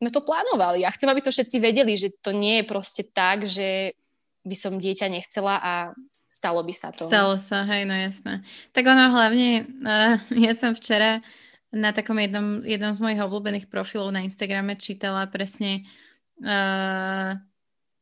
sme 0.00 0.08
to 0.08 0.24
plánovali. 0.24 0.88
A 0.88 0.90
chcem, 0.96 1.04
aby 1.12 1.20
to 1.20 1.28
všetci 1.28 1.60
vedeli, 1.60 1.92
že 2.00 2.16
to 2.24 2.32
nie 2.32 2.64
je 2.64 2.64
proste 2.64 3.04
tak, 3.12 3.44
že 3.44 3.92
by 4.42 4.56
som 4.56 4.80
dieťa 4.80 5.06
nechcela 5.06 5.60
a 5.60 5.72
stalo 6.32 6.64
by 6.64 6.72
sa 6.72 6.88
to. 6.96 7.04
Stalo 7.04 7.36
sa, 7.36 7.68
hej, 7.68 7.84
no 7.84 7.92
jasné. 7.92 8.40
Tak 8.72 8.88
ono 8.88 9.12
hlavne, 9.12 9.68
uh, 9.84 10.16
ja 10.48 10.56
som 10.56 10.72
včera 10.72 11.20
na 11.68 11.92
takom 11.92 12.16
jednom, 12.16 12.64
jednom 12.64 12.96
z 12.96 13.00
mojich 13.04 13.20
obľúbených 13.20 13.68
profilov 13.68 14.08
na 14.16 14.24
Instagrame 14.24 14.80
čítala 14.80 15.28
presne 15.28 15.84
uh, 16.40 17.36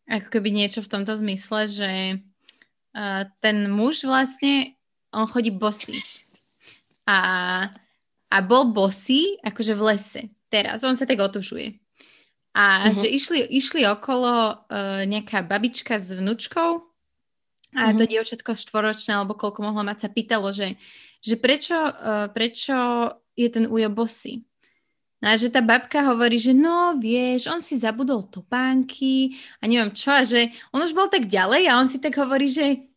ako 0.06 0.26
keby 0.30 0.54
niečo 0.54 0.82
v 0.82 0.90
tomto 0.90 1.14
zmysle, 1.18 1.66
že 1.66 1.90
uh, 2.94 3.22
ten 3.42 3.66
muž 3.66 4.06
vlastne, 4.06 4.78
on 5.10 5.26
chodí 5.26 5.50
bosý. 5.50 5.98
A, 7.10 7.66
a 8.30 8.36
bol 8.46 8.70
bosý 8.70 9.42
akože 9.42 9.74
v 9.74 9.82
lese. 9.90 10.22
Teraz, 10.50 10.86
on 10.86 10.94
sa 10.94 11.06
tak 11.06 11.18
otužuje. 11.18 11.78
A 12.54 12.90
uh-huh. 12.90 12.94
že 12.94 13.06
išli, 13.06 13.42
išli 13.46 13.86
okolo 13.86 14.66
uh, 14.66 15.02
nejaká 15.06 15.46
babička 15.46 15.98
s 15.98 16.14
vnúčkou 16.14 16.89
a 17.70 17.90
mm-hmm. 17.90 17.98
to 17.98 18.04
mhm. 18.04 18.10
dievčatko 18.10 18.50
štvoročné, 18.58 19.12
alebo 19.14 19.38
koľko 19.38 19.62
mohlo 19.62 19.86
mať, 19.86 20.06
sa 20.06 20.08
pýtalo, 20.10 20.50
že, 20.50 20.74
že 21.22 21.38
prečo, 21.38 21.78
uh, 21.78 22.26
prečo 22.34 22.74
je 23.38 23.48
ten 23.48 23.64
ujo 23.70 23.88
bosý. 23.94 24.42
No 25.20 25.32
a 25.32 25.34
že 25.36 25.52
tá 25.52 25.60
babka 25.60 26.00
hovorí, 26.00 26.40
že 26.40 26.56
no 26.56 26.96
vieš, 26.96 27.52
on 27.52 27.60
si 27.60 27.76
zabudol 27.76 28.24
topánky 28.24 29.36
a 29.60 29.68
neviem 29.68 29.92
čo, 29.92 30.08
a 30.08 30.24
že 30.24 30.48
on 30.72 30.80
už 30.80 30.96
bol 30.96 31.12
tak 31.12 31.28
ďalej 31.28 31.68
a 31.68 31.76
on 31.76 31.84
si 31.84 32.00
tak 32.00 32.16
hovorí, 32.16 32.48
že 32.48 32.88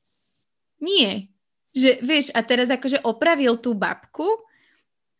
nie. 0.79 1.27
Že 1.75 1.99
vieš, 1.99 2.25
a 2.31 2.39
teraz 2.39 2.71
akože 2.71 3.03
opravil 3.03 3.59
tú 3.59 3.75
babku 3.75 4.23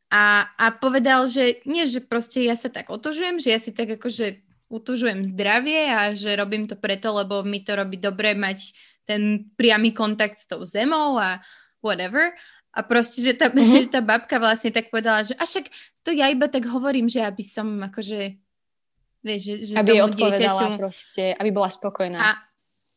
a, 0.08 0.48
a 0.56 0.66
povedal, 0.72 1.28
že 1.28 1.60
nie, 1.68 1.84
že 1.84 2.00
proste 2.00 2.40
ja 2.40 2.56
sa 2.56 2.72
tak 2.72 2.88
otožujem, 2.88 3.36
že 3.36 3.52
ja 3.52 3.60
si 3.60 3.76
tak 3.76 4.00
akože 4.00 4.40
utužujem 4.72 5.28
zdravie 5.28 5.92
a 5.92 6.16
že 6.16 6.40
robím 6.40 6.72
to 6.72 6.80
preto, 6.80 7.12
lebo 7.12 7.44
mi 7.44 7.60
to 7.62 7.76
robí 7.76 8.00
dobre 8.00 8.32
mať 8.32 8.72
ten 9.04 9.52
priamy 9.56 9.92
kontakt 9.92 10.40
s 10.40 10.48
tou 10.48 10.64
zemou 10.64 11.20
a 11.20 11.44
whatever. 11.84 12.32
A 12.74 12.82
proste, 12.82 13.22
že 13.22 13.38
tá, 13.38 13.54
mm-hmm. 13.54 13.86
že 13.86 13.92
tá 13.92 14.02
babka 14.02 14.42
vlastne 14.42 14.74
tak 14.74 14.90
povedala, 14.90 15.22
že 15.22 15.38
a 15.38 15.46
však 15.46 15.70
to 16.02 16.10
ja 16.10 16.34
iba 16.34 16.50
tak 16.50 16.66
hovorím, 16.66 17.06
že 17.06 17.22
aby 17.22 17.46
som 17.46 17.70
akože, 17.86 18.34
vieš, 19.22 19.42
že, 19.46 19.56
že 19.70 19.74
aby 19.78 20.02
tomu 20.02 20.18
dieťaťu... 20.18 20.66
proste, 20.82 21.38
aby 21.38 21.50
bola 21.54 21.70
spokojná. 21.70 22.18
A, 22.18 22.30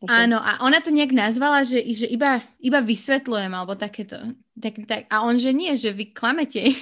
áno, 0.08 0.40
a 0.40 0.64
ona 0.64 0.80
to 0.80 0.88
nejak 0.88 1.12
nazvala, 1.12 1.60
že, 1.60 1.84
že 1.92 2.08
iba, 2.08 2.40
iba 2.56 2.80
vysvetľujem, 2.80 3.52
alebo 3.52 3.76
takéto. 3.76 4.16
Tak, 4.56 4.75
tak, 4.88 5.00
a 5.12 5.28
on, 5.28 5.36
že 5.36 5.52
nie, 5.52 5.76
že 5.76 5.92
vy 5.92 6.14
klamete. 6.16 6.72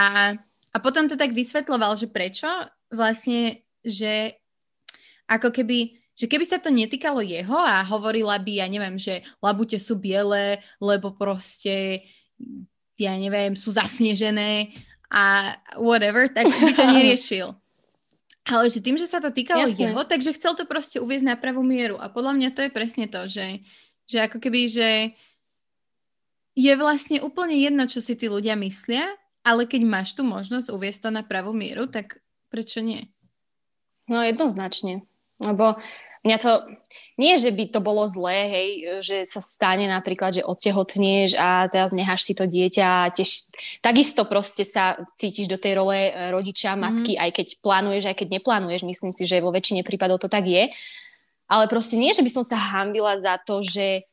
A, 0.00 0.32
a 0.72 0.76
potom 0.80 1.12
to 1.12 1.18
tak 1.18 1.36
vysvetloval, 1.36 1.92
že 1.92 2.08
prečo 2.08 2.48
vlastne, 2.88 3.68
že 3.84 4.32
ako 5.28 5.52
keby 5.52 5.99
že 6.20 6.28
keby 6.28 6.44
sa 6.44 6.60
to 6.60 6.68
netýkalo 6.68 7.24
jeho 7.24 7.56
a 7.56 7.80
hovorila 7.80 8.36
by, 8.36 8.60
ja 8.60 8.68
neviem, 8.68 9.00
že 9.00 9.24
labute 9.40 9.80
sú 9.80 9.96
biele, 9.96 10.60
lebo 10.76 11.16
proste, 11.16 12.04
ja 13.00 13.16
neviem, 13.16 13.56
sú 13.56 13.72
zasnežené 13.72 14.76
a 15.08 15.56
whatever, 15.80 16.28
tak 16.28 16.44
by 16.44 16.76
to 16.76 16.84
neriešil. 17.00 17.48
Ale 18.44 18.68
že 18.68 18.84
tým, 18.84 19.00
že 19.00 19.08
sa 19.08 19.24
to 19.24 19.32
týkalo 19.32 19.64
Jasne. 19.64 19.96
jeho, 19.96 20.02
takže 20.04 20.36
chcel 20.36 20.52
to 20.52 20.68
proste 20.68 21.00
uviezť 21.00 21.24
na 21.24 21.40
pravú 21.40 21.64
mieru. 21.64 21.96
A 21.96 22.12
podľa 22.12 22.36
mňa 22.36 22.48
to 22.52 22.68
je 22.68 22.70
presne 22.72 23.08
to, 23.08 23.24
že, 23.24 23.64
že 24.04 24.20
ako 24.20 24.44
keby, 24.44 24.68
že 24.68 25.16
je 26.52 26.72
vlastne 26.76 27.24
úplne 27.24 27.56
jedno, 27.56 27.88
čo 27.88 28.04
si 28.04 28.12
tí 28.12 28.28
ľudia 28.28 28.60
myslia, 28.60 29.08
ale 29.40 29.64
keď 29.64 29.88
máš 29.88 30.12
tu 30.12 30.20
možnosť 30.20 30.68
uviezť 30.68 31.08
to 31.08 31.10
na 31.16 31.24
pravú 31.24 31.56
mieru, 31.56 31.88
tak 31.88 32.20
prečo 32.52 32.84
nie? 32.84 33.08
No 34.04 34.20
jednoznačne. 34.20 35.00
Lebo 35.40 35.80
Mňa 36.20 36.36
to, 36.36 36.68
nie 37.16 37.40
že 37.40 37.48
by 37.48 37.72
to 37.72 37.80
bolo 37.80 38.04
zlé, 38.04 38.44
hej, 38.44 38.68
že 39.00 39.16
sa 39.24 39.40
stane 39.40 39.88
napríklad, 39.88 40.36
že 40.36 40.44
odtehotnieš 40.44 41.32
a 41.32 41.64
teraz 41.72 41.96
necháš 41.96 42.28
si 42.28 42.36
to 42.36 42.44
dieťa 42.44 42.84
a 42.84 43.08
tiež, 43.08 43.48
takisto 43.80 44.28
proste 44.28 44.68
sa 44.68 45.00
cítiš 45.16 45.48
do 45.48 45.56
tej 45.56 45.80
role 45.80 45.96
e, 45.96 46.12
rodiča, 46.28 46.76
mhm. 46.76 46.80
matky, 46.80 47.12
mm. 47.16 47.20
aj 47.24 47.30
keď 47.40 47.46
plánuješ, 47.64 48.04
aj 48.12 48.16
keď 48.20 48.28
neplánuješ, 48.36 48.80
myslím 48.84 49.12
si, 49.16 49.24
že 49.24 49.40
vo 49.40 49.48
väčšine 49.48 49.80
prípadov 49.80 50.20
to 50.20 50.28
tak 50.28 50.44
je. 50.44 50.68
Ale 51.50 51.64
proste 51.72 51.96
nie, 51.96 52.12
že 52.12 52.22
by 52.22 52.30
som 52.30 52.44
sa 52.44 52.60
hambila 52.60 53.16
za 53.16 53.40
to, 53.40 53.64
že 53.64 54.04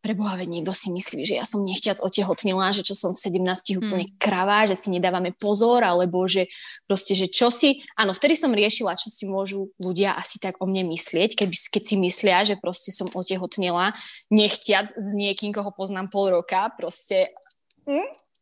preboha, 0.00 0.40
veď 0.40 0.48
niekto 0.48 0.72
si 0.72 0.88
myslí, 0.88 1.28
že 1.28 1.36
ja 1.36 1.44
som 1.44 1.60
nechťac 1.60 2.00
otehotnila, 2.00 2.72
že 2.72 2.80
čo 2.80 2.96
som 2.96 3.12
v 3.12 3.20
17 3.20 3.36
hmm. 3.44 3.78
úplne 3.84 4.06
kravá, 4.16 4.64
že 4.64 4.76
si 4.76 4.88
nedávame 4.88 5.36
pozor, 5.36 5.84
alebo 5.84 6.24
že 6.24 6.48
proste, 6.88 7.12
že 7.12 7.28
čo 7.28 7.52
si... 7.52 7.84
Áno, 8.00 8.16
vtedy 8.16 8.34
som 8.34 8.50
riešila, 8.50 8.96
čo 8.96 9.12
si 9.12 9.28
môžu 9.28 9.70
ľudia 9.76 10.16
asi 10.16 10.40
tak 10.40 10.56
o 10.58 10.66
mne 10.66 10.88
myslieť, 10.88 11.36
keď, 11.36 11.48
keď 11.52 11.82
si 11.84 11.94
myslia, 12.00 12.48
že 12.48 12.56
proste 12.56 12.90
som 12.90 13.12
otehotnila 13.12 13.92
nechťac 14.32 14.96
s 14.96 15.08
niekým, 15.12 15.52
koho 15.52 15.68
poznám 15.70 16.08
pol 16.08 16.32
roka, 16.32 16.72
proste... 16.74 17.36
Hm? 17.84 18.00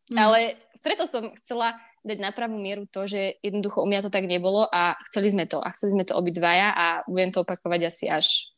Hmm. 0.09 0.17
Ale 0.17 0.57
preto 0.81 1.05
som 1.05 1.29
chcela 1.43 1.77
dať 2.07 2.19
na 2.23 2.31
pravú 2.31 2.57
mieru 2.57 2.87
to, 2.89 3.05
že 3.05 3.37
jednoducho 3.43 3.83
u 3.83 3.87
mňa 3.91 4.07
to 4.07 4.11
tak 4.15 4.25
nebolo 4.25 4.65
a 4.71 4.97
chceli 5.11 5.35
sme 5.35 5.45
to 5.45 5.59
a 5.61 5.75
chceli 5.75 5.99
sme 5.99 6.05
to 6.07 6.17
obidvaja 6.17 6.73
a 6.73 6.87
budem 7.05 7.35
to 7.35 7.43
opakovať 7.43 7.81
asi 7.85 8.07
až 8.09 8.49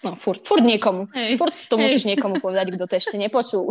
No, 0.00 0.16
furt, 0.16 0.40
furt 0.48 0.64
niekomu. 0.64 1.12
Hej. 1.12 1.36
Furt 1.36 1.56
to 1.68 1.76
Hej. 1.76 1.82
musíš 1.84 2.04
niekomu 2.08 2.40
povedať, 2.40 2.72
kto 2.72 2.84
to 2.88 2.94
ešte 2.96 3.16
nepočul. 3.20 3.68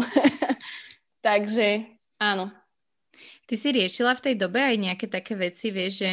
Takže 1.26 1.90
áno. 2.22 2.54
Ty 3.50 3.56
si 3.58 3.74
riešila 3.74 4.14
v 4.14 4.24
tej 4.30 4.36
dobe 4.38 4.62
aj 4.62 4.78
nejaké 4.78 5.10
také 5.10 5.34
veci, 5.34 5.74
vieš, 5.74 6.06
že 6.06 6.10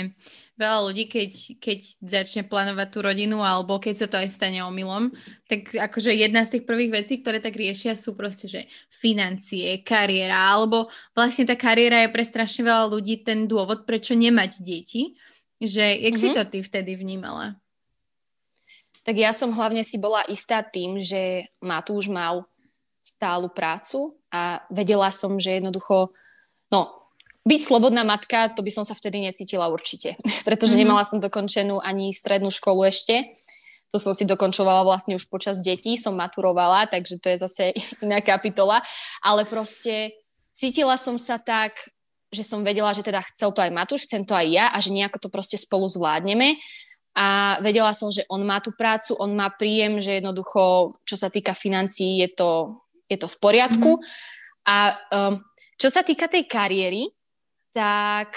veľa 0.57 0.89
ľudí, 0.89 1.05
keď, 1.05 1.61
keď 1.61 1.79
začne 2.01 2.43
plánovať 2.49 2.89
tú 2.89 2.99
rodinu, 3.05 3.45
alebo 3.45 3.77
keď 3.77 3.95
sa 3.95 4.07
to 4.09 4.17
aj 4.17 4.33
stane 4.33 4.65
omylom, 4.65 5.13
tak 5.45 5.69
akože 5.69 6.17
jedna 6.17 6.49
z 6.49 6.57
tých 6.57 6.65
prvých 6.65 7.05
vecí, 7.05 7.21
ktoré 7.21 7.45
tak 7.45 7.53
riešia, 7.53 7.93
sú 7.93 8.17
proste, 8.17 8.49
že 8.49 8.65
financie, 8.89 9.85
kariéra, 9.85 10.33
alebo 10.33 10.89
vlastne 11.13 11.45
tá 11.45 11.61
kariéra 11.61 12.09
je 12.09 12.15
pre 12.17 12.25
strašne 12.25 12.65
veľa 12.65 12.89
ľudí 12.89 13.21
ten 13.21 13.45
dôvod, 13.45 13.85
prečo 13.85 14.17
nemať 14.17 14.65
deti. 14.65 15.21
Že, 15.57 16.09
jak 16.09 16.17
mm-hmm. 16.17 16.21
si 16.21 16.29
mhm. 16.33 16.37
to 16.37 16.43
ty 16.49 16.59
vtedy 16.65 16.93
vnímala? 16.97 17.57
Tak 19.07 19.15
ja 19.15 19.31
som 19.31 19.55
hlavne 19.55 19.87
si 19.87 20.03
bola 20.03 20.27
istá 20.27 20.67
tým, 20.67 20.99
že 20.99 21.47
Matúš 21.63 22.11
mal 22.11 22.43
stálu 23.07 23.47
prácu 23.47 24.19
a 24.35 24.67
vedela 24.67 25.15
som, 25.15 25.39
že 25.39 25.63
jednoducho, 25.63 26.11
no, 26.75 27.07
byť 27.47 27.61
slobodná 27.63 28.03
matka, 28.03 28.51
to 28.51 28.67
by 28.67 28.75
som 28.75 28.83
sa 28.83 28.99
vtedy 28.99 29.23
necítila 29.23 29.71
určite, 29.71 30.19
pretože 30.47 30.75
mm-hmm. 30.75 30.83
nemala 30.83 31.07
som 31.07 31.23
dokončenú 31.23 31.79
ani 31.79 32.11
strednú 32.11 32.51
školu 32.51 32.91
ešte. 32.91 33.39
To 33.95 34.03
som 34.03 34.11
si 34.11 34.27
dokončovala 34.27 34.83
vlastne 34.83 35.15
už 35.15 35.31
počas 35.31 35.63
detí, 35.63 35.95
som 35.95 36.19
maturovala, 36.19 36.91
takže 36.91 37.23
to 37.23 37.31
je 37.31 37.39
zase 37.47 37.65
iná 38.05 38.19
kapitola. 38.19 38.83
Ale 39.23 39.47
proste 39.47 40.19
cítila 40.51 40.99
som 40.99 41.15
sa 41.15 41.39
tak, 41.39 41.79
že 42.35 42.43
som 42.43 42.67
vedela, 42.67 42.91
že 42.91 43.07
teda 43.07 43.23
chcel 43.31 43.55
to 43.55 43.63
aj 43.63 43.71
Matúš, 43.71 44.11
chcem 44.11 44.27
to 44.27 44.35
aj 44.35 44.51
ja 44.51 44.67
a 44.75 44.83
že 44.83 44.91
nejako 44.91 45.23
to 45.23 45.29
proste 45.31 45.55
spolu 45.55 45.87
zvládneme 45.87 46.59
a 47.17 47.57
vedela 47.65 47.97
som, 47.97 48.13
že 48.13 48.29
on 48.29 48.45
má 48.45 48.61
tú 48.61 48.77
prácu, 48.77 49.17
on 49.17 49.33
má 49.33 49.49
príjem, 49.49 49.97
že 50.05 50.21
jednoducho, 50.21 50.93
čo 51.09 51.17
sa 51.17 51.33
týka 51.33 51.57
financií, 51.57 52.21
je 52.21 52.29
to, 52.37 52.51
je 53.09 53.17
to 53.17 53.25
v 53.25 53.37
poriadku. 53.41 53.97
Mm-hmm. 53.97 54.69
A 54.69 54.77
um, 55.17 55.41
čo 55.81 55.89
sa 55.89 56.05
týka 56.05 56.29
tej 56.29 56.45
kariéry, 56.45 57.09
tak 57.73 58.37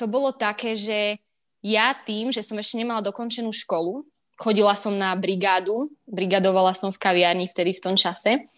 to 0.00 0.08
bolo 0.08 0.32
také, 0.32 0.80
že 0.80 1.20
ja 1.60 1.92
tým, 1.92 2.32
že 2.32 2.40
som 2.40 2.56
ešte 2.56 2.80
nemala 2.80 3.04
dokončenú 3.04 3.52
školu, 3.52 4.08
chodila 4.40 4.72
som 4.72 4.96
na 4.96 5.12
brigádu, 5.12 5.92
brigadovala 6.08 6.72
som 6.72 6.88
v 6.88 7.00
kaviarni 7.00 7.52
vtedy 7.52 7.76
v 7.76 7.84
tom 7.84 7.96
čase, 8.00 8.48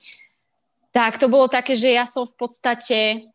tak 0.95 1.19
to 1.19 1.27
bolo 1.27 1.51
také, 1.51 1.75
že 1.75 1.93
ja 1.93 2.07
som 2.07 2.23
v 2.25 2.35
podstate 2.39 3.27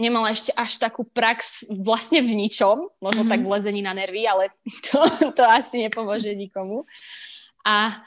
nemala 0.00 0.32
ešte 0.32 0.56
až 0.56 0.80
takú 0.80 1.04
prax 1.04 1.68
vlastne 1.68 2.24
v 2.24 2.32
ničom, 2.32 2.80
možno 3.04 3.28
mm-hmm. 3.28 3.32
tak 3.36 3.40
v 3.44 3.52
lezení 3.52 3.84
na 3.84 3.92
nervy, 3.92 4.24
ale 4.24 4.48
to, 4.88 4.98
to 5.36 5.44
asi 5.44 5.84
nepomôže 5.84 6.32
nikomu. 6.32 6.88
A 7.60 8.00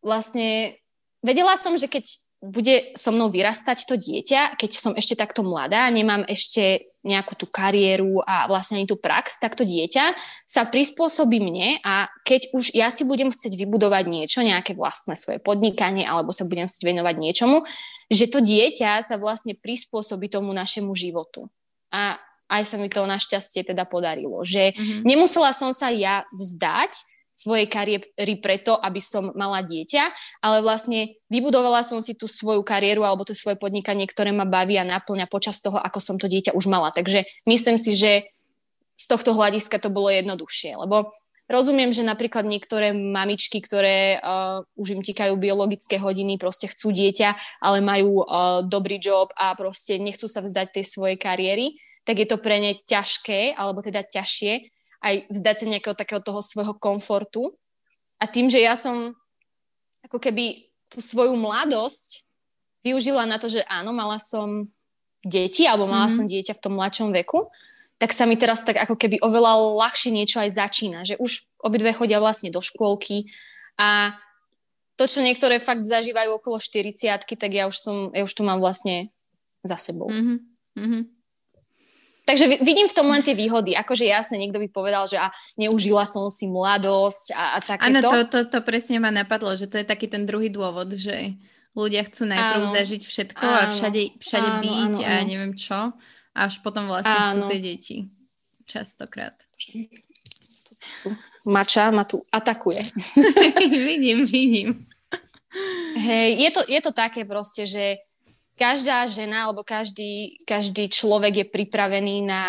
vlastne 0.00 0.80
vedela 1.20 1.60
som, 1.60 1.76
že 1.76 1.84
keď 1.84 2.23
bude 2.44 2.92
so 2.92 3.08
mnou 3.08 3.32
vyrastať 3.32 3.88
to 3.88 3.96
dieťa, 3.96 4.60
keď 4.60 4.70
som 4.76 4.92
ešte 4.92 5.16
takto 5.16 5.40
mladá, 5.40 5.88
nemám 5.88 6.28
ešte 6.28 6.92
nejakú 7.04 7.36
tú 7.36 7.46
kariéru 7.48 8.24
a 8.24 8.48
vlastne 8.48 8.80
ani 8.80 8.88
tú 8.88 8.96
prax, 8.96 9.36
tak 9.36 9.56
to 9.56 9.64
dieťa 9.64 10.16
sa 10.48 10.64
prispôsobí 10.64 11.36
mne 11.36 11.80
a 11.84 12.08
keď 12.24 12.52
už 12.56 12.72
ja 12.72 12.88
si 12.88 13.04
budem 13.04 13.28
chcieť 13.28 13.60
vybudovať 13.60 14.04
niečo, 14.08 14.40
nejaké 14.40 14.72
vlastné 14.72 15.12
svoje 15.16 15.40
podnikanie 15.40 16.08
alebo 16.08 16.32
sa 16.32 16.48
budem 16.48 16.64
chcieť 16.64 16.84
venovať 16.84 17.14
niečomu, 17.20 17.68
že 18.08 18.28
to 18.32 18.40
dieťa 18.40 19.04
sa 19.04 19.20
vlastne 19.20 19.52
prispôsobí 19.52 20.32
tomu 20.32 20.56
našemu 20.56 20.92
životu. 20.96 21.52
A 21.92 22.16
aj 22.48 22.62
sa 22.68 22.76
mi 22.80 22.88
to 22.92 23.04
našťastie 23.04 23.64
teda 23.64 23.88
podarilo, 23.88 24.44
že 24.44 24.72
mm-hmm. 24.72 25.04
nemusela 25.04 25.52
som 25.56 25.72
sa 25.72 25.92
ja 25.92 26.24
vzdať 26.32 27.13
svojej 27.34 27.66
kariéry 27.66 28.38
preto, 28.38 28.78
aby 28.78 29.02
som 29.02 29.34
mala 29.34 29.60
dieťa, 29.60 30.02
ale 30.40 30.62
vlastne 30.62 31.18
vybudovala 31.28 31.82
som 31.82 31.98
si 31.98 32.14
tú 32.14 32.30
svoju 32.30 32.62
kariéru 32.62 33.02
alebo 33.02 33.26
to 33.26 33.34
svoje 33.34 33.58
podnikanie, 33.58 34.06
ktoré 34.06 34.30
ma 34.30 34.46
baví 34.46 34.78
a 34.78 34.86
naplňa 34.86 35.26
počas 35.26 35.58
toho, 35.58 35.76
ako 35.76 35.98
som 35.98 36.16
to 36.16 36.30
dieťa 36.30 36.54
už 36.54 36.70
mala. 36.70 36.94
Takže 36.94 37.26
myslím 37.50 37.76
si, 37.76 37.98
že 37.98 38.30
z 38.94 39.04
tohto 39.10 39.34
hľadiska 39.34 39.82
to 39.82 39.90
bolo 39.90 40.06
jednoduchšie, 40.14 40.78
lebo 40.78 41.10
rozumiem, 41.50 41.90
že 41.90 42.06
napríklad 42.06 42.46
niektoré 42.46 42.94
mamičky, 42.94 43.60
ktoré 43.60 44.22
uh, 44.22 44.62
už 44.78 44.96
im 44.96 45.02
tikajú 45.02 45.34
biologické 45.36 45.98
hodiny, 45.98 46.38
proste 46.38 46.70
chcú 46.70 46.94
dieťa, 46.94 47.60
ale 47.60 47.82
majú 47.84 48.22
uh, 48.22 48.62
dobrý 48.64 49.02
job 49.02 49.34
a 49.36 49.52
proste 49.58 49.98
nechcú 49.98 50.30
sa 50.30 50.40
vzdať 50.40 50.80
tej 50.80 50.84
svojej 50.86 51.18
kariéry, 51.18 51.76
tak 52.04 52.20
je 52.20 52.28
to 52.28 52.36
pre 52.36 52.60
ne 52.60 52.72
ťažké, 52.84 53.56
alebo 53.56 53.80
teda 53.80 54.04
ťažšie, 54.04 54.73
aj 55.04 55.28
vzdať 55.28 55.56
sa 55.60 55.66
nejakého 55.68 55.96
takého 55.96 56.20
toho 56.24 56.40
svojho 56.40 56.72
komfortu. 56.80 57.52
A 58.16 58.24
tým, 58.24 58.48
že 58.48 58.64
ja 58.64 58.72
som 58.72 59.12
ako 60.08 60.16
keby 60.16 60.72
tú 60.88 61.04
svoju 61.04 61.36
mladosť 61.36 62.24
využila 62.80 63.28
na 63.28 63.36
to, 63.36 63.52
že 63.52 63.64
áno, 63.68 63.92
mala 63.92 64.16
som 64.16 64.68
deti, 65.24 65.64
alebo 65.64 65.88
mala 65.88 66.08
mm-hmm. 66.08 66.16
som 66.16 66.24
dieťa 66.28 66.52
v 66.56 66.62
tom 66.62 66.76
mladšom 66.76 67.08
veku, 67.24 67.48
tak 67.96 68.12
sa 68.12 68.28
mi 68.28 68.36
teraz 68.36 68.60
tak 68.60 68.76
ako 68.76 69.00
keby 69.00 69.20
oveľa 69.24 69.80
ľahšie 69.80 70.12
niečo 70.12 70.40
aj 70.40 70.50
začína, 70.52 71.08
že 71.08 71.16
už 71.16 71.48
obidve 71.64 71.96
chodia 71.96 72.20
vlastne 72.20 72.52
do 72.52 72.60
škôlky 72.60 73.32
a 73.80 74.12
to, 74.94 75.10
čo 75.10 75.24
niektoré 75.24 75.58
fakt 75.58 75.82
zažívajú 75.88 76.38
okolo 76.38 76.62
40 76.62 77.26
tak 77.26 77.50
ja 77.50 77.66
už 77.66 77.76
som, 77.80 77.96
ja 78.14 78.22
už 78.22 78.30
to 78.30 78.46
mám 78.46 78.62
vlastne 78.62 79.10
za 79.66 79.80
sebou. 79.80 80.06
Mm-hmm. 80.12 80.38
Mm-hmm. 80.78 81.02
Takže 82.24 82.64
vidím 82.64 82.88
v 82.88 82.96
tom 82.96 83.12
len 83.12 83.20
tie 83.20 83.36
výhody. 83.36 83.76
Akože 83.76 84.08
jasne, 84.08 84.40
niekto 84.40 84.56
by 84.56 84.68
povedal, 84.72 85.04
že 85.04 85.20
a 85.20 85.28
neužila 85.60 86.08
som 86.08 86.32
si 86.32 86.48
mladosť 86.48 87.36
a, 87.36 87.44
a 87.54 87.58
takéto. 87.60 87.84
Áno, 87.84 88.00
to, 88.00 88.18
to, 88.24 88.38
to 88.48 88.60
presne 88.64 88.96
ma 88.96 89.12
napadlo, 89.12 89.52
že 89.52 89.68
to 89.68 89.76
je 89.76 89.84
taký 89.84 90.08
ten 90.08 90.24
druhý 90.24 90.48
dôvod, 90.48 90.96
že 90.96 91.36
ľudia 91.76 92.06
chcú 92.08 92.24
najprv 92.32 92.64
áno. 92.64 92.72
zažiť 92.72 93.02
všetko 93.04 93.44
áno. 93.44 93.60
a 93.60 93.62
všade, 93.76 94.02
všade 94.24 94.48
áno, 94.48 94.62
byť 94.64 94.78
áno, 94.80 94.98
áno. 95.04 95.20
a 95.20 95.28
neviem 95.28 95.52
čo. 95.52 95.92
Až 96.34 96.52
potom 96.64 96.88
vlastne 96.88 97.12
áno. 97.12 97.30
chcú 97.30 97.40
tie 97.52 97.60
deti. 97.60 97.96
Častokrát. 98.64 99.36
Mača 101.44 101.92
ma 101.92 102.08
tu 102.08 102.24
atakuje. 102.32 102.80
vidím, 103.68 104.24
vidím. 104.24 104.68
Hej, 105.94 106.28
je 106.40 106.50
to, 106.50 106.60
je 106.66 106.80
to 106.80 106.92
také 106.96 107.28
proste, 107.28 107.68
že 107.68 108.00
každá 108.54 109.06
žena 109.10 109.50
alebo 109.50 109.66
každý, 109.66 110.34
každý 110.46 110.86
človek 110.88 111.44
je 111.44 111.46
pripravený 111.46 112.26
na 112.26 112.42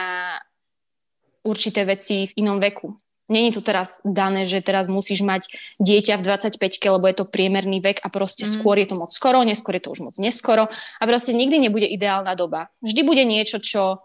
určité 1.45 1.85
veci 1.85 2.25
v 2.29 2.45
inom 2.45 2.57
veku. 2.57 2.97
Není 3.25 3.57
tu 3.57 3.61
teraz 3.65 4.05
dané, 4.05 4.45
že 4.45 4.61
teraz 4.61 4.85
musíš 4.85 5.25
mať 5.25 5.49
dieťa 5.81 6.21
v 6.21 6.25
25 6.29 6.61
lebo 6.93 7.09
je 7.09 7.17
to 7.17 7.25
priemerný 7.25 7.81
vek 7.81 8.05
a 8.05 8.13
proste 8.13 8.45
mm. 8.45 8.51
skôr 8.53 8.77
je 8.77 8.85
to 8.85 8.95
moc 9.01 9.09
skoro, 9.09 9.41
neskôr 9.41 9.81
je 9.81 9.89
to 9.89 9.97
už 9.97 10.05
moc 10.05 10.15
neskoro 10.21 10.69
a 10.69 11.03
proste 11.09 11.33
nikdy 11.33 11.57
nebude 11.57 11.89
ideálna 11.89 12.37
doba. 12.37 12.69
Vždy 12.85 13.01
bude 13.01 13.25
niečo, 13.25 13.57
čo, 13.57 13.97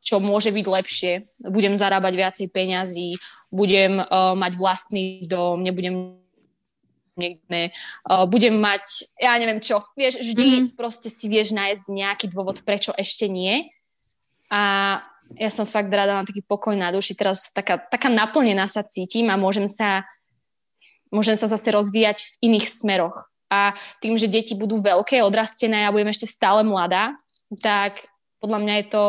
čo 0.00 0.24
môže 0.24 0.56
byť 0.56 0.66
lepšie. 0.72 1.12
Budem 1.52 1.76
zarábať 1.76 2.12
viacej 2.16 2.46
peňazí, 2.48 3.20
budem 3.52 4.00
uh, 4.00 4.32
mať 4.32 4.56
vlastný 4.56 5.20
dom, 5.28 5.60
nebudem 5.60 6.16
niekde, 7.16 7.72
uh, 8.08 8.28
budem 8.28 8.56
mať, 8.60 9.12
ja 9.16 9.34
neviem 9.40 9.58
čo, 9.58 9.82
vieš, 9.96 10.20
vždy 10.20 10.46
mm. 10.46 10.66
proste 10.76 11.08
si 11.08 11.26
vieš 11.26 11.56
nájsť 11.56 11.84
nejaký 11.88 12.26
dôvod, 12.30 12.60
prečo 12.62 12.92
ešte 12.94 13.26
nie. 13.26 13.72
A 14.52 15.00
ja 15.34 15.50
som 15.50 15.66
fakt 15.66 15.90
rada, 15.90 16.14
mám 16.14 16.28
taký 16.28 16.44
pokoj 16.44 16.76
na 16.78 16.94
duši, 16.94 17.18
teraz 17.18 17.50
taká, 17.50 17.82
taká 17.82 18.06
naplnená 18.06 18.70
sa 18.70 18.86
cítim 18.86 19.26
a 19.32 19.40
môžem 19.40 19.66
sa, 19.66 20.06
môžem 21.10 21.34
sa 21.34 21.50
zase 21.50 21.74
rozvíjať 21.74 22.22
v 22.22 22.52
iných 22.52 22.66
smeroch. 22.70 23.26
A 23.50 23.74
tým, 23.98 24.14
že 24.14 24.30
deti 24.30 24.54
budú 24.54 24.78
veľké, 24.78 25.22
odrastené 25.22 25.82
a 25.82 25.90
ja 25.90 25.94
budem 25.94 26.10
ešte 26.10 26.30
stále 26.30 26.62
mladá, 26.62 27.14
tak 27.62 28.06
podľa 28.38 28.58
mňa 28.62 28.74
je 28.78 28.86
to 28.90 29.04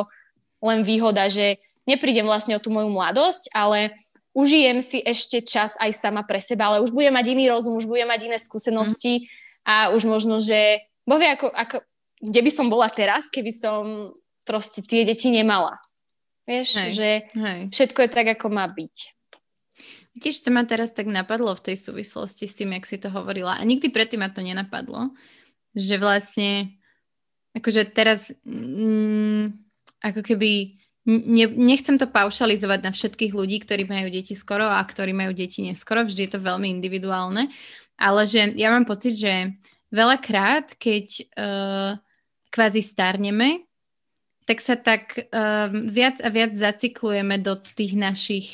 len 0.61 0.79
výhoda, 0.81 1.29
že 1.29 1.61
neprídem 1.85 2.25
vlastne 2.25 2.57
o 2.57 2.61
tú 2.61 2.73
moju 2.73 2.89
mladosť, 2.89 3.53
ale 3.53 3.97
užijem 4.37 4.85
si 4.85 5.01
ešte 5.01 5.41
čas 5.41 5.73
aj 5.81 5.97
sama 5.97 6.21
pre 6.21 6.37
seba, 6.37 6.69
ale 6.69 6.85
už 6.85 6.93
budem 6.93 7.17
mať 7.17 7.33
iný 7.33 7.49
rozum, 7.49 7.73
už 7.73 7.89
budem 7.89 8.05
mať 8.05 8.29
iné 8.29 8.37
skúsenosti 8.37 9.25
a 9.65 9.89
už 9.97 10.05
možno, 10.05 10.37
že 10.37 10.85
bo 11.09 11.17
vie, 11.17 11.33
ako, 11.33 11.49
ako, 11.49 11.81
kde 12.21 12.41
by 12.45 12.51
som 12.53 12.69
bola 12.69 12.85
teraz, 12.93 13.25
keby 13.33 13.49
som 13.49 14.13
proste 14.45 14.85
tie 14.85 15.01
deti 15.01 15.33
nemala. 15.33 15.81
Vieš, 16.45 16.69
hej, 16.79 16.91
že 16.93 17.09
hej. 17.33 17.61
všetko 17.73 18.07
je 18.07 18.09
tak, 18.13 18.27
ako 18.37 18.53
má 18.53 18.69
byť. 18.69 18.95
Tiež 20.17 20.41
to 20.41 20.49
ma 20.49 20.63
teraz 20.65 20.95
tak 20.95 21.05
napadlo 21.09 21.53
v 21.53 21.73
tej 21.73 21.77
súvislosti 21.77 22.49
s 22.49 22.57
tým, 22.57 22.73
jak 22.73 22.89
si 22.89 22.97
to 22.97 23.11
hovorila. 23.11 23.59
A 23.59 23.67
nikdy 23.67 23.91
predtým 23.91 24.23
ma 24.23 24.31
to 24.31 24.41
nenapadlo, 24.41 25.13
že 25.77 25.99
vlastne 26.01 26.79
akože 27.53 27.93
teraz 27.93 28.31
mm, 28.47 29.53
ako 30.01 30.21
keby 30.23 30.79
ne, 31.07 31.47
nechcem 31.47 31.95
to 31.95 32.05
paušalizovať 32.11 32.79
na 32.83 32.91
všetkých 32.91 33.31
ľudí, 33.31 33.63
ktorí 33.63 33.87
majú 33.87 34.11
deti 34.11 34.35
skoro 34.35 34.67
a 34.67 34.83
ktorí 34.83 35.15
majú 35.15 35.31
deti 35.31 35.63
neskoro, 35.63 36.03
vždy 36.03 36.27
je 36.27 36.31
to 36.35 36.43
veľmi 36.43 36.67
individuálne, 36.67 37.47
ale 37.95 38.21
že 38.27 38.53
ja 38.59 38.69
mám 38.69 38.83
pocit, 38.83 39.15
že 39.15 39.55
veľakrát, 39.89 40.75
keď 40.75 41.05
uh, 41.39 41.91
kvázi 42.51 42.83
starneme, 42.83 43.63
tak 44.43 44.59
sa 44.59 44.75
tak 44.75 45.15
uh, 45.31 45.71
viac 45.71 46.19
a 46.23 46.29
viac 46.29 46.51
zaciklujeme 46.55 47.39
do 47.39 47.55
tých 47.55 47.95
našich 47.95 48.47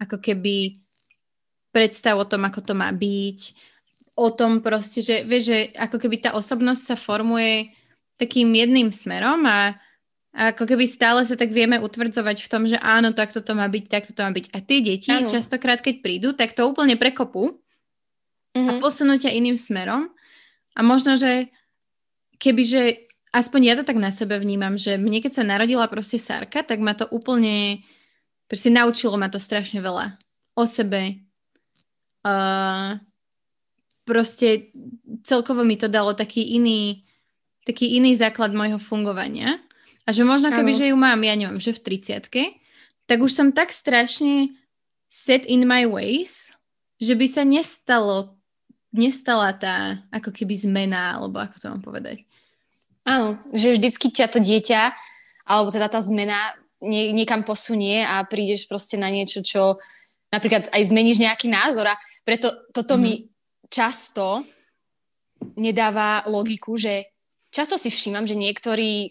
ako 0.00 0.18
keby 0.18 0.82
predstav 1.72 2.18
o 2.18 2.26
tom, 2.26 2.48
ako 2.48 2.60
to 2.60 2.74
má 2.74 2.90
byť, 2.92 3.40
o 4.16 4.28
tom 4.28 4.60
proste, 4.60 5.00
že 5.00 5.24
vieš, 5.24 5.44
že 5.48 5.58
ako 5.72 5.96
keby 5.96 6.16
tá 6.20 6.30
osobnosť 6.36 6.82
sa 6.84 6.96
formuje 7.00 7.72
takým 8.20 8.52
jedným 8.52 8.92
smerom 8.92 9.40
a 9.48 9.80
a 10.32 10.56
ako 10.56 10.64
keby 10.64 10.88
stále 10.88 11.20
sa 11.28 11.36
tak 11.36 11.52
vieme 11.52 11.76
utvrdzovať 11.76 12.40
v 12.40 12.48
tom, 12.48 12.64
že 12.64 12.80
áno, 12.80 13.12
takto 13.12 13.44
to 13.44 13.52
má 13.52 13.68
byť, 13.68 13.84
takto 13.84 14.16
to 14.16 14.24
má 14.24 14.32
byť. 14.32 14.48
A 14.56 14.64
tie 14.64 14.80
deti 14.80 15.12
áno. 15.12 15.28
častokrát, 15.28 15.84
keď 15.84 16.00
prídu, 16.00 16.32
tak 16.32 16.56
to 16.56 16.64
úplne 16.64 16.96
prekopú 16.96 17.60
mm-hmm. 18.56 18.68
a 18.68 18.70
mhm. 18.76 18.80
posunú 18.80 19.20
ťa 19.20 19.28
iným 19.28 19.60
smerom. 19.60 20.08
A 20.72 20.80
možno, 20.80 21.20
že 21.20 21.52
kebyže, 22.40 23.12
aspoň 23.28 23.60
ja 23.60 23.74
to 23.76 23.84
tak 23.84 24.00
na 24.00 24.08
sebe 24.08 24.40
vnímam, 24.40 24.80
že 24.80 24.96
mne 24.96 25.20
keď 25.20 25.32
sa 25.36 25.44
narodila 25.44 25.84
proste 25.84 26.16
Sárka, 26.16 26.64
tak 26.64 26.80
ma 26.80 26.96
to 26.96 27.04
úplne, 27.12 27.84
proste 28.48 28.72
naučilo 28.72 29.20
ma 29.20 29.28
to 29.28 29.36
strašne 29.36 29.84
veľa 29.84 30.16
o 30.56 30.64
sebe. 30.64 31.20
Uh, 32.24 32.96
proste 34.08 34.72
celkovo 35.28 35.60
mi 35.60 35.76
to 35.76 35.92
dalo 35.92 36.16
taký 36.16 36.56
iný, 36.56 37.04
taký 37.68 38.00
iný 38.00 38.16
základ 38.16 38.56
môjho 38.56 38.80
fungovania. 38.80 39.60
A 40.02 40.10
že 40.10 40.26
možno 40.26 40.50
keby, 40.50 40.72
že 40.74 40.90
ju 40.90 40.96
mám, 40.98 41.22
ja 41.22 41.38
neviem, 41.38 41.62
že 41.62 41.74
v 41.74 41.98
30 41.98 42.26
tak 43.06 43.18
už 43.18 43.34
som 43.34 43.48
tak 43.50 43.74
strašne 43.74 44.54
set 45.10 45.44
in 45.44 45.66
my 45.68 45.84
ways, 45.84 46.54
že 47.02 47.18
by 47.18 47.26
sa 47.28 47.42
nestalo, 47.42 48.38
nestala 48.94 49.52
tá 49.52 50.00
ako 50.14 50.32
keby 50.32 50.54
zmena, 50.56 51.18
alebo 51.18 51.42
ako 51.42 51.56
to 51.58 51.66
mám 51.68 51.82
povedať. 51.82 52.24
Áno, 53.02 53.42
že 53.50 53.74
vždycky 53.74 54.14
ťa 54.14 54.30
to 54.30 54.38
dieťa, 54.38 54.94
alebo 55.44 55.74
teda 55.74 55.90
tá 55.90 55.98
zmena 55.98 56.54
nie, 56.80 57.10
niekam 57.10 57.42
posunie 57.42 58.06
a 58.06 58.22
prídeš 58.22 58.70
proste 58.70 58.94
na 58.94 59.10
niečo, 59.10 59.42
čo 59.42 59.82
napríklad 60.30 60.70
aj 60.70 60.82
zmeníš 60.88 61.20
nejaký 61.20 61.50
názor 61.50 61.90
a 61.90 61.98
preto 62.22 62.50
toto 62.70 62.94
mm-hmm. 62.96 63.04
mi 63.04 63.12
mhm. 63.18 63.24
často 63.68 64.46
nedáva 65.58 66.22
logiku, 66.30 66.78
že 66.78 67.10
často 67.50 67.74
si 67.76 67.90
všímam, 67.90 68.24
že 68.24 68.38
niektorí 68.38 69.10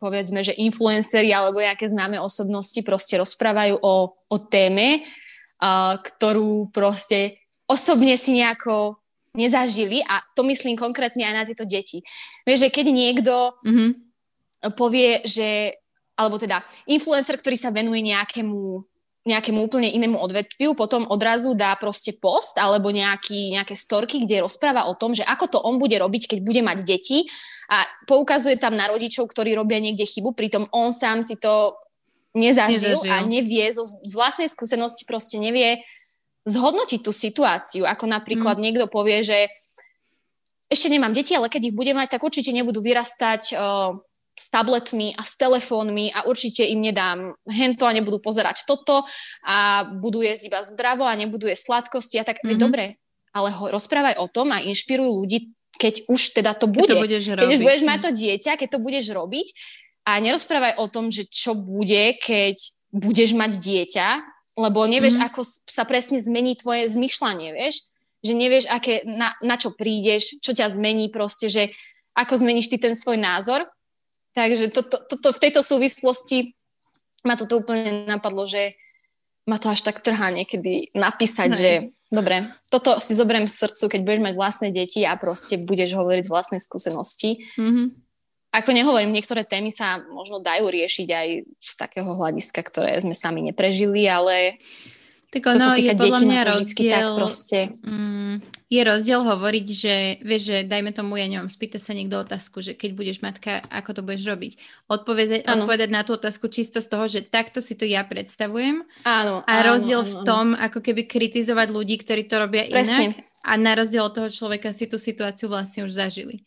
povedzme, 0.00 0.40
že 0.40 0.56
influenceri 0.56 1.30
alebo 1.30 1.60
nejaké 1.60 1.92
známe 1.92 2.16
osobnosti 2.16 2.80
proste 2.80 3.20
rozprávajú 3.20 3.78
o, 3.78 3.94
o 4.16 4.36
téme, 4.48 5.04
uh, 5.04 6.00
ktorú 6.00 6.72
proste 6.72 7.44
osobne 7.68 8.16
si 8.16 8.34
nejako 8.34 8.98
nezažili 9.36 10.02
a 10.02 10.18
to 10.34 10.42
myslím 10.48 10.74
konkrétne 10.74 11.22
aj 11.22 11.34
na 11.36 11.46
tieto 11.46 11.62
deti. 11.68 12.02
Vieš, 12.42 12.66
že 12.66 12.74
keď 12.74 12.86
niekto 12.90 13.54
mm-hmm. 13.62 13.90
povie, 14.74 15.22
že 15.22 15.78
alebo 16.18 16.36
teda 16.36 16.60
influencer, 16.90 17.38
ktorý 17.38 17.56
sa 17.56 17.72
venuje 17.72 18.04
nejakému 18.04 18.84
nejakému 19.20 19.60
úplne 19.60 19.92
inému 19.92 20.16
odvetviu, 20.16 20.72
potom 20.72 21.04
odrazu 21.04 21.52
dá 21.52 21.76
proste 21.76 22.16
post 22.16 22.56
alebo 22.56 22.88
nejaký, 22.88 23.52
nejaké 23.52 23.76
storky, 23.76 24.24
kde 24.24 24.40
rozpráva 24.40 24.88
o 24.88 24.96
tom, 24.96 25.12
že 25.12 25.20
ako 25.28 25.44
to 25.46 25.58
on 25.60 25.76
bude 25.76 25.92
robiť, 25.92 26.36
keď 26.36 26.38
bude 26.40 26.64
mať 26.64 26.78
deti 26.88 27.28
a 27.68 27.84
poukazuje 28.08 28.56
tam 28.56 28.72
na 28.72 28.88
rodičov, 28.88 29.28
ktorí 29.28 29.52
robia 29.52 29.76
niekde 29.76 30.08
chybu, 30.08 30.32
pritom 30.32 30.72
on 30.72 30.96
sám 30.96 31.20
si 31.20 31.36
to 31.36 31.76
nezažil, 32.32 32.96
nezažil. 32.96 33.12
a 33.12 33.20
nevie, 33.28 33.68
zo, 33.76 33.84
z 33.84 34.12
vlastnej 34.16 34.48
skúsenosti 34.48 35.04
proste 35.04 35.36
nevie 35.36 35.84
zhodnotiť 36.48 37.04
tú 37.04 37.12
situáciu, 37.12 37.84
ako 37.84 38.08
napríklad 38.08 38.56
mm. 38.56 38.62
niekto 38.64 38.86
povie, 38.88 39.20
že 39.20 39.52
ešte 40.72 40.88
nemám 40.88 41.12
deti, 41.12 41.36
ale 41.36 41.52
keď 41.52 41.68
ich 41.68 41.76
budem 41.76 41.98
mať, 41.98 42.16
tak 42.16 42.24
určite 42.24 42.54
nebudú 42.54 42.80
vyrastať 42.80 43.42
uh, 43.52 44.00
s 44.40 44.48
tabletmi 44.48 45.12
a 45.12 45.22
s 45.28 45.36
telefónmi 45.36 46.16
a 46.16 46.24
určite 46.24 46.64
im 46.64 46.80
nedám 46.80 47.36
hento 47.44 47.84
a 47.84 47.92
nebudú 47.92 48.24
pozerať 48.24 48.64
toto 48.64 49.04
a 49.44 49.84
budú 50.00 50.24
jesť 50.24 50.48
iba 50.48 50.60
zdravo 50.64 51.04
a 51.04 51.12
nebudú 51.12 51.44
jesť 51.44 51.68
sladkosti 51.68 52.16
a 52.16 52.24
tak 52.24 52.40
mm-hmm. 52.40 52.56
dobre, 52.56 52.96
ale 53.36 53.52
ho, 53.52 53.68
rozprávaj 53.68 54.16
o 54.16 54.32
tom 54.32 54.56
a 54.56 54.64
inšpiruj 54.64 55.12
ľudí, 55.12 55.52
keď 55.76 56.08
už 56.08 56.40
teda 56.40 56.56
to 56.56 56.72
bude. 56.72 56.88
Keď, 56.88 56.96
to 56.96 57.04
budeš, 57.04 57.22
keď 57.36 57.50
už 57.52 57.60
budeš 57.60 57.84
mať 57.84 57.98
to 58.00 58.10
dieťa, 58.16 58.52
keď 58.56 58.68
to 58.72 58.80
budeš 58.80 59.04
robiť 59.12 59.48
a 60.08 60.10
nerozprávaj 60.16 60.80
o 60.80 60.86
tom, 60.88 61.12
že 61.12 61.28
čo 61.28 61.52
bude, 61.52 62.16
keď 62.16 62.56
budeš 62.96 63.36
mať 63.36 63.60
dieťa, 63.60 64.08
lebo 64.56 64.88
nevieš, 64.88 65.20
mm-hmm. 65.20 65.30
ako 65.36 65.40
sa 65.68 65.84
presne 65.84 66.16
zmení 66.16 66.56
tvoje 66.56 66.88
zmyšľanie, 66.88 67.52
vieš? 67.52 67.84
Že 68.24 68.32
nevieš, 68.36 68.64
aké, 68.68 69.04
na, 69.04 69.36
na 69.40 69.56
čo 69.60 69.72
prídeš, 69.72 70.40
čo 70.40 70.52
ťa 70.56 70.72
zmení 70.72 71.12
proste, 71.12 71.48
že 71.52 71.72
ako 72.16 72.40
zmeníš 72.40 72.68
ty 72.72 72.76
ten 72.76 72.98
svoj 72.98 73.16
názor 73.20 73.64
Takže 74.34 74.70
to, 74.70 74.80
to, 74.86 74.96
to, 75.10 75.14
to, 75.18 75.28
v 75.34 75.42
tejto 75.42 75.60
súvislosti 75.62 76.54
ma 77.26 77.34
toto 77.34 77.60
úplne 77.60 78.06
napadlo, 78.06 78.46
že 78.46 78.78
ma 79.48 79.58
to 79.58 79.72
až 79.72 79.82
tak 79.82 80.00
trhá 80.00 80.30
niekedy 80.30 80.94
napísať, 80.94 81.50
že 81.52 81.70
dobre, 82.12 82.46
toto 82.70 83.02
si 83.02 83.18
zoberiem 83.18 83.50
v 83.50 83.56
srdcu, 83.58 83.84
keď 83.90 84.00
budeš 84.06 84.22
mať 84.22 84.34
vlastné 84.38 84.68
deti 84.70 85.02
a 85.02 85.18
proste 85.18 85.58
budeš 85.58 85.98
hovoriť 85.98 86.24
z 86.26 86.32
vlastnej 86.32 86.60
skúsenosti. 86.62 87.42
Mm-hmm. 87.58 87.86
Ako 88.50 88.74
nehovorím, 88.74 89.14
niektoré 89.14 89.46
témy 89.46 89.70
sa 89.70 90.02
možno 90.10 90.42
dajú 90.42 90.66
riešiť 90.66 91.08
aj 91.10 91.28
z 91.62 91.72
takého 91.78 92.10
hľadiska, 92.10 92.58
ktoré 92.66 92.98
sme 92.98 93.14
sami 93.14 93.46
neprežili, 93.46 94.10
ale 94.10 94.58
tak 95.30 95.46
ono 95.46 95.78
je 95.78 95.94
podľa 95.94 96.20
mňa 96.26 96.40
rozdiel, 96.42 97.08
proste... 97.14 97.70
mm, 97.86 98.66
je 98.66 98.80
rozdiel 98.82 99.22
hovoriť, 99.22 99.66
že 99.70 99.94
vieš, 100.26 100.42
že 100.50 100.56
dajme 100.66 100.90
tomu, 100.90 101.22
ja 101.22 101.30
neviem, 101.30 101.46
spýta 101.46 101.78
sa 101.78 101.94
niekto 101.94 102.18
otázku, 102.18 102.58
že 102.58 102.74
keď 102.74 102.90
budeš 102.98 103.22
matka, 103.22 103.62
ako 103.70 103.90
to 103.94 104.00
budeš 104.02 104.26
robiť. 104.26 104.52
Odpovedať, 104.90 105.46
odpovedať 105.46 105.88
na 105.94 106.02
tú 106.02 106.18
otázku 106.18 106.50
čisto 106.50 106.82
z 106.82 106.90
toho, 106.90 107.06
že 107.06 107.22
takto 107.22 107.62
si 107.62 107.78
to 107.78 107.86
ja 107.86 108.02
predstavujem. 108.02 108.82
Áno, 109.06 109.46
a 109.46 109.54
rozdiel 109.62 110.02
áno, 110.02 110.10
v 110.10 110.14
tom, 110.26 110.46
áno. 110.54 110.62
ako 110.66 110.82
keby 110.82 111.06
kritizovať 111.06 111.68
ľudí, 111.70 112.02
ktorí 112.02 112.26
to 112.26 112.34
robia 112.34 112.66
Presne. 112.66 113.14
inak. 113.14 113.22
A 113.46 113.54
na 113.54 113.78
rozdiel 113.78 114.02
od 114.02 114.14
toho 114.14 114.26
človeka 114.26 114.74
si 114.74 114.90
tú 114.90 114.98
situáciu 114.98 115.46
vlastne 115.46 115.86
už 115.86 115.94
zažili. 115.94 116.42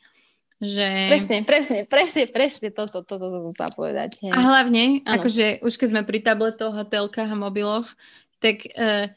Že... 0.64 0.88
Presne, 1.12 1.38
presne, 1.44 1.80
presne, 1.84 2.24
presne 2.32 2.68
toto, 2.72 3.04
toto, 3.04 3.28
toto, 3.28 3.52
toto 3.52 3.76
povedať. 3.76 4.24
Hej. 4.24 4.32
A 4.32 4.40
hlavne, 4.40 5.04
ano. 5.04 5.20
akože 5.20 5.60
už 5.60 5.76
keď 5.76 5.88
sme 5.92 6.02
pri 6.08 6.24
tabletoch 6.24 6.72
a 6.72 6.88
telkách 6.88 7.32
a 7.32 7.36
mobiloch, 7.36 7.88
tak 8.44 8.68
uh, 8.76 9.08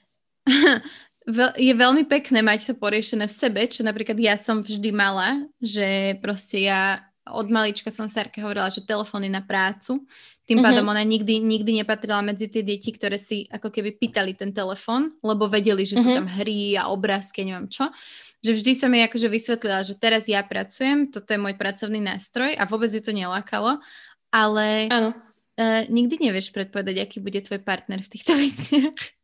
je 1.58 1.74
veľmi 1.74 2.06
pekné 2.06 2.38
mať 2.38 2.70
to 2.70 2.74
poriešené 2.78 3.26
v 3.26 3.34
sebe, 3.34 3.66
čo 3.66 3.82
napríklad 3.82 4.14
ja 4.22 4.38
som 4.38 4.62
vždy 4.62 4.94
mala, 4.94 5.42
že 5.58 6.14
proste 6.22 6.62
ja 6.62 7.02
od 7.26 7.50
malička 7.50 7.90
som 7.90 8.06
Sarke 8.06 8.38
hovorila, 8.38 8.70
že 8.70 8.86
telefón 8.86 9.26
je 9.26 9.32
na 9.34 9.42
prácu. 9.42 10.06
Tým 10.46 10.62
mm-hmm. 10.62 10.66
pádom 10.70 10.86
ona 10.86 11.02
nikdy, 11.02 11.42
nikdy 11.42 11.82
nepatrila 11.82 12.22
medzi 12.22 12.46
tie 12.46 12.62
deti, 12.62 12.94
ktoré 12.94 13.18
si 13.18 13.50
ako 13.50 13.74
keby 13.74 13.98
pýtali 13.98 14.38
ten 14.38 14.54
telefón, 14.54 15.18
lebo 15.18 15.50
vedeli, 15.50 15.82
že 15.82 15.98
mm-hmm. 15.98 16.06
sú 16.06 16.10
mhm. 16.14 16.18
tam 16.22 16.26
hry 16.30 16.78
a 16.78 16.86
obrázky, 16.86 17.42
neviem 17.42 17.66
čo. 17.66 17.90
Že 18.46 18.62
vždy 18.62 18.72
som 18.78 18.94
jej 18.94 19.02
akože 19.10 19.26
vysvetlila, 19.26 19.80
že 19.82 19.98
teraz 19.98 20.30
ja 20.30 20.46
pracujem, 20.46 21.10
toto 21.10 21.34
je 21.34 21.42
môj 21.42 21.58
pracovný 21.58 21.98
nástroj 21.98 22.54
a 22.54 22.62
vôbec 22.70 22.94
ju 22.94 23.02
to 23.02 23.10
nelákalo, 23.10 23.82
ale 24.30 24.86
uh, 25.56 25.82
nikdy 25.88 26.30
nevieš 26.30 26.52
predpovedať, 26.52 27.02
aký 27.02 27.18
bude 27.20 27.40
tvoj 27.42 27.60
partner 27.64 28.00
v 28.04 28.12
týchto 28.12 28.32
veciach. 28.36 28.96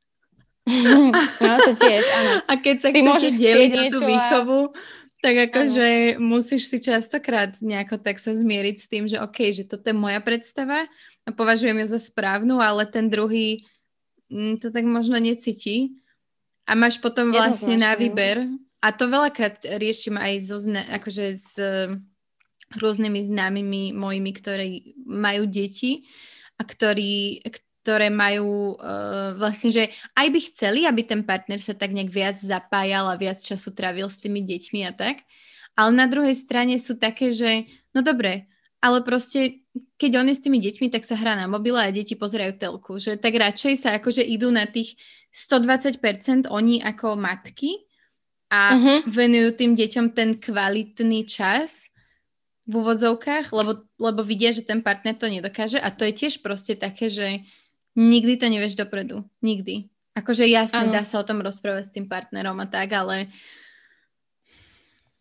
No, 0.63 1.59
to 1.59 1.75
tiež, 1.75 2.07
áno. 2.07 2.47
A 2.47 2.53
keď 2.55 2.77
sa 2.79 2.89
Ty 2.95 3.03
chcete 3.03 3.35
deliť 3.35 3.73
na 3.75 3.85
tú 3.91 3.99
výchovu, 3.99 4.59
a... 4.71 4.75
tak 5.19 5.35
akože 5.51 6.23
musíš 6.23 6.71
si 6.71 6.79
častokrát 6.79 7.59
nejako 7.59 7.99
tak 7.99 8.23
sa 8.23 8.31
zmieriť 8.31 8.77
s 8.79 8.87
tým, 8.87 9.11
že 9.11 9.19
OK, 9.19 9.51
že 9.51 9.67
toto 9.67 9.91
je 9.91 9.97
moja 9.99 10.23
predstava 10.23 10.87
a 11.27 11.29
považujem 11.35 11.83
ju 11.83 11.87
za 11.91 11.99
správnu, 11.99 12.63
ale 12.63 12.87
ten 12.87 13.11
druhý 13.11 13.67
mm, 14.31 14.63
to 14.63 14.71
tak 14.71 14.87
možno 14.87 15.19
necíti. 15.19 15.99
A 16.63 16.79
máš 16.79 17.03
potom 17.03 17.35
vlastne 17.35 17.75
na 17.75 17.99
výber. 17.99 18.47
A 18.79 18.95
to 18.95 19.11
veľakrát 19.11 19.67
riešim 19.67 20.15
aj 20.15 20.33
so, 20.47 20.63
akože 20.71 21.27
s 21.43 21.59
rôznymi 22.77 23.21
známymi 23.29 23.93
mojimi, 23.93 24.31
ktorí 24.33 24.69
majú 25.05 25.49
deti 25.49 26.09
a 26.57 26.63
ktorí, 26.65 27.43
ktoré 27.83 28.15
majú 28.15 28.79
uh, 28.79 29.35
vlastne, 29.35 29.75
že 29.75 29.85
aj 30.15 30.27
by 30.31 30.41
chceli, 30.55 30.81
aby 30.87 31.03
ten 31.03 31.27
partner 31.27 31.59
sa 31.59 31.75
tak 31.75 31.91
nejak 31.91 32.11
viac 32.15 32.37
zapájal 32.39 33.11
a 33.11 33.19
viac 33.19 33.43
času 33.43 33.75
trávil 33.75 34.07
s 34.07 34.23
tými 34.23 34.47
deťmi 34.47 34.81
a 34.87 34.93
tak. 34.95 35.27
Ale 35.75 35.91
na 35.91 36.07
druhej 36.07 36.37
strane 36.37 36.79
sú 36.79 36.95
také, 37.01 37.35
že 37.35 37.67
no 37.91 38.05
dobre, 38.05 38.47
ale 38.79 39.03
proste 39.03 39.63
keď 39.97 40.21
on 40.21 40.27
je 40.29 40.37
s 40.37 40.45
tými 40.45 40.59
deťmi, 40.61 40.93
tak 40.93 41.07
sa 41.07 41.17
hrá 41.17 41.39
na 41.39 41.49
mobile 41.49 41.81
a 41.81 41.95
deti 41.95 42.13
pozerajú 42.13 42.61
telku. 42.61 43.01
Že 43.01 43.17
tak 43.17 43.35
radšej 43.39 43.75
sa 43.79 43.97
akože 43.97 44.21
idú 44.21 44.53
na 44.53 44.69
tých 44.69 44.99
120% 45.33 46.51
oni 46.51 46.85
ako 46.85 47.17
matky 47.17 47.89
a 48.53 48.77
uh-huh. 48.77 48.99
venujú 49.09 49.57
tým 49.57 49.73
deťom 49.73 50.07
ten 50.13 50.37
kvalitný 50.37 51.25
čas 51.25 51.89
v 52.63 52.73
úvodzovkách, 52.79 53.51
lebo, 53.51 53.83
lebo 53.99 54.21
vidia, 54.23 54.55
že 54.55 54.63
ten 54.63 54.81
partner 54.81 55.19
to 55.19 55.27
nedokáže 55.27 55.83
a 55.83 55.91
to 55.91 56.07
je 56.07 56.15
tiež 56.15 56.47
proste 56.47 56.79
také, 56.79 57.11
že 57.11 57.43
nikdy 57.99 58.39
to 58.39 58.47
nevieš 58.47 58.79
dopredu. 58.79 59.27
Nikdy. 59.43 59.91
Akože 60.13 60.45
jasne, 60.47 60.87
ano. 60.87 60.95
dá 60.95 61.03
sa 61.03 61.19
o 61.19 61.27
tom 61.27 61.41
rozprávať 61.41 61.89
s 61.89 61.95
tým 61.95 62.07
partnerom 62.07 62.57
a 62.61 62.67
tak, 62.69 62.93
ale... 62.93 63.33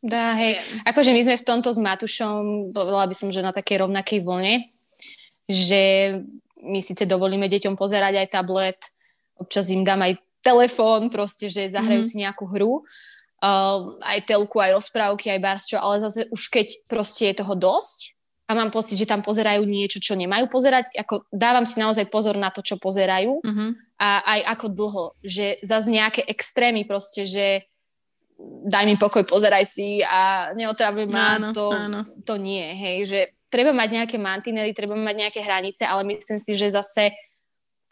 Dá, 0.01 0.34
hej. 0.34 0.58
Akože 0.84 1.13
my 1.13 1.21
sme 1.21 1.36
v 1.38 1.47
tomto 1.47 1.69
s 1.69 1.77
Matušom, 1.77 2.73
povedala 2.73 3.06
by 3.06 3.15
som, 3.15 3.30
že 3.30 3.45
na 3.45 3.54
takej 3.54 3.86
rovnakej 3.86 4.19
vlne, 4.25 4.65
že 5.45 6.17
my 6.62 6.82
síce 6.82 7.06
dovolíme 7.06 7.45
deťom 7.45 7.77
pozerať 7.77 8.25
aj 8.25 8.34
tablet, 8.34 8.82
občas 9.38 9.69
im 9.69 9.86
dám 9.86 10.01
aj 10.06 10.17
telefón, 10.41 11.13
proste, 11.13 11.54
že 11.54 11.69
zahrajú 11.69 12.01
mm. 12.01 12.10
si 12.10 12.15
nejakú 12.21 12.49
hru, 12.49 12.82
uh, 13.41 13.97
aj 14.06 14.30
telku, 14.30 14.62
aj 14.62 14.77
rozprávky, 14.77 15.34
aj 15.34 15.43
barsčo, 15.43 15.77
ale 15.82 16.01
zase 16.01 16.30
už 16.30 16.41
keď 16.47 16.67
proste 16.88 17.34
je 17.34 17.41
toho 17.41 17.54
dosť, 17.58 18.15
a 18.51 18.51
mám 18.51 18.67
pocit, 18.67 18.99
že 18.99 19.08
tam 19.08 19.23
pozerajú 19.23 19.63
niečo, 19.63 20.04
čo 20.04 20.12
nemajú 20.12 20.51
pozerať. 20.51 20.91
Ako 20.99 21.23
dávam 21.32 21.63
si 21.63 21.80
naozaj 21.80 22.12
pozor 22.12 22.36
na 22.36 22.51
to, 22.51 22.60
čo 22.60 22.75
pozerajú 22.75 23.39
uh-huh. 23.39 23.69
a 23.95 24.10
aj 24.27 24.39
ako 24.60 24.65
dlho. 24.75 25.06
Že 25.23 25.63
zase 25.63 25.88
nejaké 25.88 26.27
extrémy 26.27 26.84
proste, 26.84 27.23
že 27.23 27.63
daj 28.67 28.84
mi 28.91 28.99
pokoj, 28.99 29.23
pozeraj 29.23 29.63
si 29.63 30.04
a 30.04 30.51
neotravuj 30.51 31.08
ma, 31.08 31.39
áno, 31.39 31.56
to, 31.56 31.71
áno. 31.71 32.04
to 32.27 32.36
nie. 32.36 32.75
Hej, 32.75 32.97
že 33.08 33.19
treba 33.47 33.71
mať 33.71 34.04
nejaké 34.04 34.17
mantinely, 34.19 34.75
treba 34.75 34.99
mať 34.99 35.15
nejaké 35.15 35.39
hranice, 35.39 35.88
ale 35.88 36.04
myslím 36.12 36.43
si, 36.43 36.51
že 36.60 36.75
zase 36.75 37.15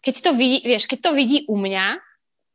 keď 0.00 0.14
to 0.28 0.30
vidí, 0.36 0.58
vieš, 0.64 0.84
keď 0.88 0.98
to 1.08 1.10
vidí 1.16 1.38
u 1.48 1.56
mňa, 1.56 2.00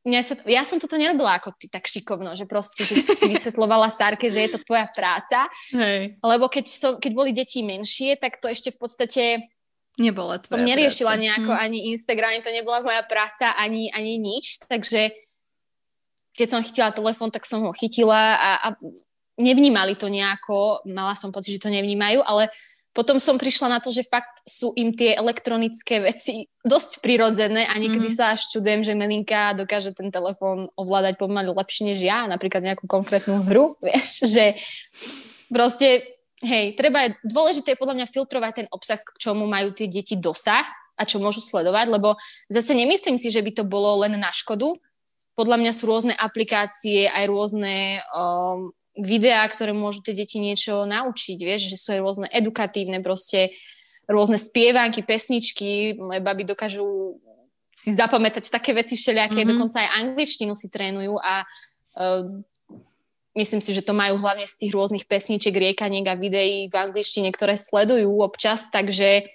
mňa 0.05 0.21
sa, 0.21 0.33
ja 0.45 0.61
som 0.61 0.77
toto 0.77 0.95
nerobila 0.95 1.41
ako 1.41 1.57
ty 1.57 1.65
tak 1.65 1.89
šikovno, 1.89 2.37
že 2.37 2.45
proste, 2.45 2.85
že 2.85 3.01
si 3.01 3.25
vysvetlovala 3.25 3.89
Sárke, 3.89 4.29
že 4.29 4.45
je 4.45 4.49
to 4.53 4.59
tvoja 4.61 4.85
práca. 4.93 5.49
Hej. 5.73 6.21
Lebo 6.21 6.45
keď, 6.45 6.65
som, 6.69 6.91
keď 7.01 7.11
boli 7.11 7.33
deti 7.33 7.65
menšie, 7.65 8.21
tak 8.21 8.37
to 8.37 8.45
ešte 8.47 8.69
v 8.71 8.79
podstate 8.79 9.23
Nebola 9.95 10.43
tvoja 10.43 10.59
som 10.59 10.67
neriešila 10.67 11.15
práca. 11.15 11.23
nejako 11.23 11.51
hm. 11.55 11.59
ani 11.59 11.77
Instagram, 11.95 12.43
to 12.43 12.51
nebola 12.51 12.83
moja 12.83 12.99
práca, 13.07 13.55
ani, 13.55 13.87
ani 13.95 14.19
nič, 14.19 14.67
takže 14.67 15.15
keď 16.35 16.47
som 16.51 16.59
chytila 16.59 16.91
telefón, 16.91 17.31
tak 17.31 17.47
som 17.47 17.63
ho 17.63 17.71
chytila 17.71 18.35
a, 18.35 18.49
a 18.59 18.67
nevnímali 19.39 19.95
to 19.95 20.11
nejako, 20.11 20.83
mala 20.91 21.15
som 21.15 21.31
pocit, 21.31 21.55
že 21.55 21.63
to 21.63 21.71
nevnímajú, 21.71 22.19
ale 22.27 22.51
potom 22.95 23.19
som 23.19 23.35
prišla 23.35 23.67
na 23.67 23.79
to, 23.83 23.91
že 23.91 24.07
fakt 24.07 24.39
sú 24.47 24.71
im 24.79 24.95
tie 24.95 25.19
elektronické 25.19 25.99
veci 25.99 26.47
dosť 26.63 27.03
prirodzené 27.03 27.67
a 27.67 27.75
niekedy 27.75 28.07
mm-hmm. 28.07 28.31
sa 28.31 28.39
až 28.39 28.47
čudujem, 28.47 28.87
že 28.87 28.95
Melinka 28.95 29.51
dokáže 29.51 29.91
ten 29.91 30.07
telefón 30.09 30.71
ovládať 30.79 31.19
pomaly 31.19 31.51
lepšie 31.51 31.91
než 31.91 31.99
ja, 31.99 32.23
napríklad 32.25 32.63
nejakú 32.63 32.87
konkrétnu 32.87 33.43
hru, 33.43 33.75
vieš, 33.85 34.23
že 34.23 34.55
proste, 35.51 36.07
hej, 36.39 36.79
treba 36.79 37.11
je, 37.11 37.19
dôležité 37.27 37.75
je 37.75 37.81
podľa 37.83 37.99
mňa 37.99 38.07
filtrovať 38.15 38.63
ten 38.63 38.67
obsah, 38.71 39.03
k 39.03 39.19
čomu 39.19 39.43
majú 39.43 39.75
tie 39.75 39.91
deti 39.91 40.15
dosah 40.15 40.63
a 40.95 41.03
čo 41.03 41.19
môžu 41.19 41.43
sledovať, 41.43 41.91
lebo 41.91 42.15
zase 42.47 42.71
nemyslím 42.71 43.19
si, 43.19 43.27
že 43.27 43.43
by 43.43 43.51
to 43.51 43.63
bolo 43.67 44.07
len 44.07 44.15
na 44.15 44.31
škodu. 44.31 44.79
Podľa 45.35 45.59
mňa 45.59 45.71
sú 45.75 45.83
rôzne 45.91 46.15
aplikácie, 46.15 47.11
aj 47.11 47.27
rôzne 47.27 47.99
um, 48.15 48.71
videá, 48.95 49.43
ktoré 49.47 49.75
môžu 49.75 49.99
tie 50.01 50.15
deti 50.15 50.39
niečo 50.39 50.87
naučiť, 50.87 51.37
vieš, 51.39 51.67
že 51.67 51.77
sú 51.77 51.87
aj 51.95 51.99
rôzne 51.99 52.27
edukatívne 52.31 53.03
proste, 53.03 53.51
rôzne 54.07 54.39
spievanky, 54.39 55.03
pesničky, 55.03 55.99
moje 55.99 56.21
baby 56.23 56.47
dokážu 56.47 57.19
si 57.75 57.91
zapamätať 57.91 58.47
také 58.47 58.71
veci 58.71 58.95
všelijaké, 58.95 59.43
mm-hmm. 59.43 59.51
dokonca 59.51 59.83
aj 59.83 59.89
angličtinu 59.99 60.55
si 60.55 60.71
trénujú 60.71 61.19
a 61.19 61.43
uh, 61.99 62.23
myslím 63.35 63.59
si, 63.59 63.75
že 63.75 63.83
to 63.83 63.91
majú 63.91 64.15
hlavne 64.15 64.47
z 64.47 64.55
tých 64.55 64.71
rôznych 64.71 65.03
pesničiek, 65.03 65.51
riekaniek 65.51 66.07
a 66.07 66.15
videí 66.15 66.71
v 66.71 66.75
angličtine, 66.75 67.27
ktoré 67.35 67.59
sledujú 67.59 68.23
občas, 68.23 68.71
takže 68.71 69.27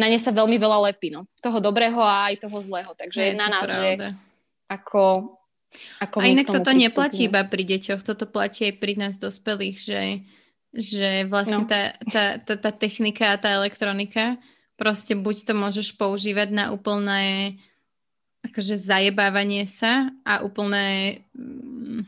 na 0.00 0.08
ne 0.08 0.16
sa 0.16 0.32
veľmi 0.32 0.56
veľa 0.56 0.88
lepí, 0.88 1.12
no. 1.12 1.28
Toho 1.44 1.60
dobrého 1.60 2.00
a 2.00 2.32
aj 2.32 2.48
toho 2.48 2.58
zlého, 2.64 2.96
takže 2.96 3.20
je, 3.20 3.32
je 3.36 3.38
na 3.38 3.48
nás, 3.52 3.68
pravda. 3.68 3.76
že 3.76 3.88
ako, 4.72 5.02
ako 6.00 6.22
A 6.22 6.30
inak 6.30 6.48
toto 6.48 6.70
neplatí 6.72 7.26
iba 7.26 7.42
pri 7.46 7.64
deťoch, 7.64 8.02
toto 8.02 8.24
platí 8.28 8.68
aj 8.70 8.74
pri 8.78 8.94
nás 8.98 9.14
dospelých, 9.18 9.76
že, 9.78 10.02
že 10.72 11.10
vlastne 11.28 11.64
no. 11.64 11.70
tá, 11.70 11.94
tá, 12.08 12.24
tá, 12.40 12.54
tá 12.56 12.70
technika 12.70 13.34
a 13.34 13.40
tá 13.40 13.52
elektronika 13.54 14.40
proste 14.82 15.14
buď 15.14 15.46
to 15.46 15.52
môžeš 15.54 15.94
používať 15.94 16.48
na 16.50 16.64
úplné 16.74 17.54
akože 18.42 18.74
zajebávanie 18.74 19.70
sa 19.70 20.10
a 20.26 20.42
úplné 20.42 21.22
mm, 21.30 22.02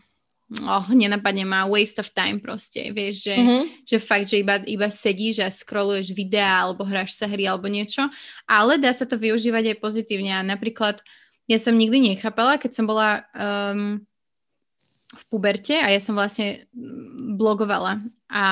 oh, 0.66 0.86
nenapadne 0.90 1.46
ma 1.46 1.70
waste 1.70 2.02
of 2.02 2.10
time 2.10 2.42
proste, 2.42 2.90
vieš, 2.90 3.30
že, 3.30 3.36
mm-hmm. 3.38 3.62
že 3.86 3.96
fakt, 4.02 4.26
že 4.26 4.42
iba, 4.42 4.58
iba 4.66 4.90
sedíš 4.90 5.46
a 5.46 5.48
scrolluješ 5.48 6.10
videá 6.10 6.66
alebo 6.66 6.82
hráš 6.82 7.14
sa 7.14 7.30
hry 7.30 7.46
alebo 7.46 7.70
niečo, 7.70 8.02
ale 8.50 8.82
dá 8.82 8.90
sa 8.90 9.06
to 9.06 9.14
využívať 9.14 9.74
aj 9.74 9.76
pozitívne 9.78 10.34
a 10.34 10.42
napríklad 10.42 10.98
ja 11.44 11.58
som 11.60 11.76
nikdy 11.76 12.14
nechápala, 12.14 12.56
keď 12.56 12.70
som 12.72 12.84
bola 12.88 13.24
um, 13.36 14.00
v 15.14 15.22
puberte 15.30 15.76
a 15.76 15.92
ja 15.92 16.00
som 16.00 16.16
vlastne 16.16 16.66
mm, 16.72 17.36
blogovala 17.36 18.00
a 18.32 18.44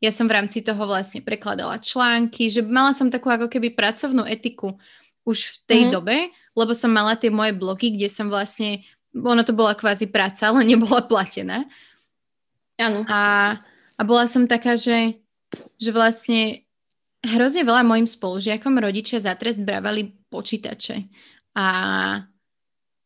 ja 0.00 0.10
som 0.12 0.24
v 0.24 0.36
rámci 0.40 0.64
toho 0.64 0.80
vlastne 0.88 1.20
prekladala 1.20 1.76
články, 1.76 2.48
že 2.48 2.64
mala 2.64 2.96
som 2.96 3.12
takú 3.12 3.28
ako 3.28 3.52
keby 3.52 3.76
pracovnú 3.76 4.24
etiku 4.24 4.80
už 5.28 5.38
v 5.44 5.56
tej 5.68 5.80
mm-hmm. 5.84 5.94
dobe, 5.94 6.16
lebo 6.56 6.72
som 6.72 6.88
mala 6.88 7.20
tie 7.20 7.28
moje 7.28 7.52
blogy, 7.52 7.92
kde 7.92 8.08
som 8.08 8.32
vlastne, 8.32 8.80
ono 9.12 9.44
to 9.44 9.52
bola 9.52 9.76
kvázi 9.76 10.08
práca, 10.08 10.48
ale 10.48 10.64
nebola 10.72 11.04
platená. 11.04 11.68
Áno. 12.80 13.04
A, 13.12 13.52
a 13.96 14.02
bola 14.08 14.24
som 14.24 14.48
taká, 14.48 14.80
že, 14.80 15.20
že 15.76 15.92
vlastne 15.92 16.64
hrozne 17.20 17.60
veľa 17.68 17.84
mojim 17.84 18.08
spolužiakom 18.08 18.80
rodičia 18.80 19.20
za 19.20 19.36
trest 19.36 19.60
brávali 19.60 20.16
počítače. 20.32 21.04
A, 21.54 21.66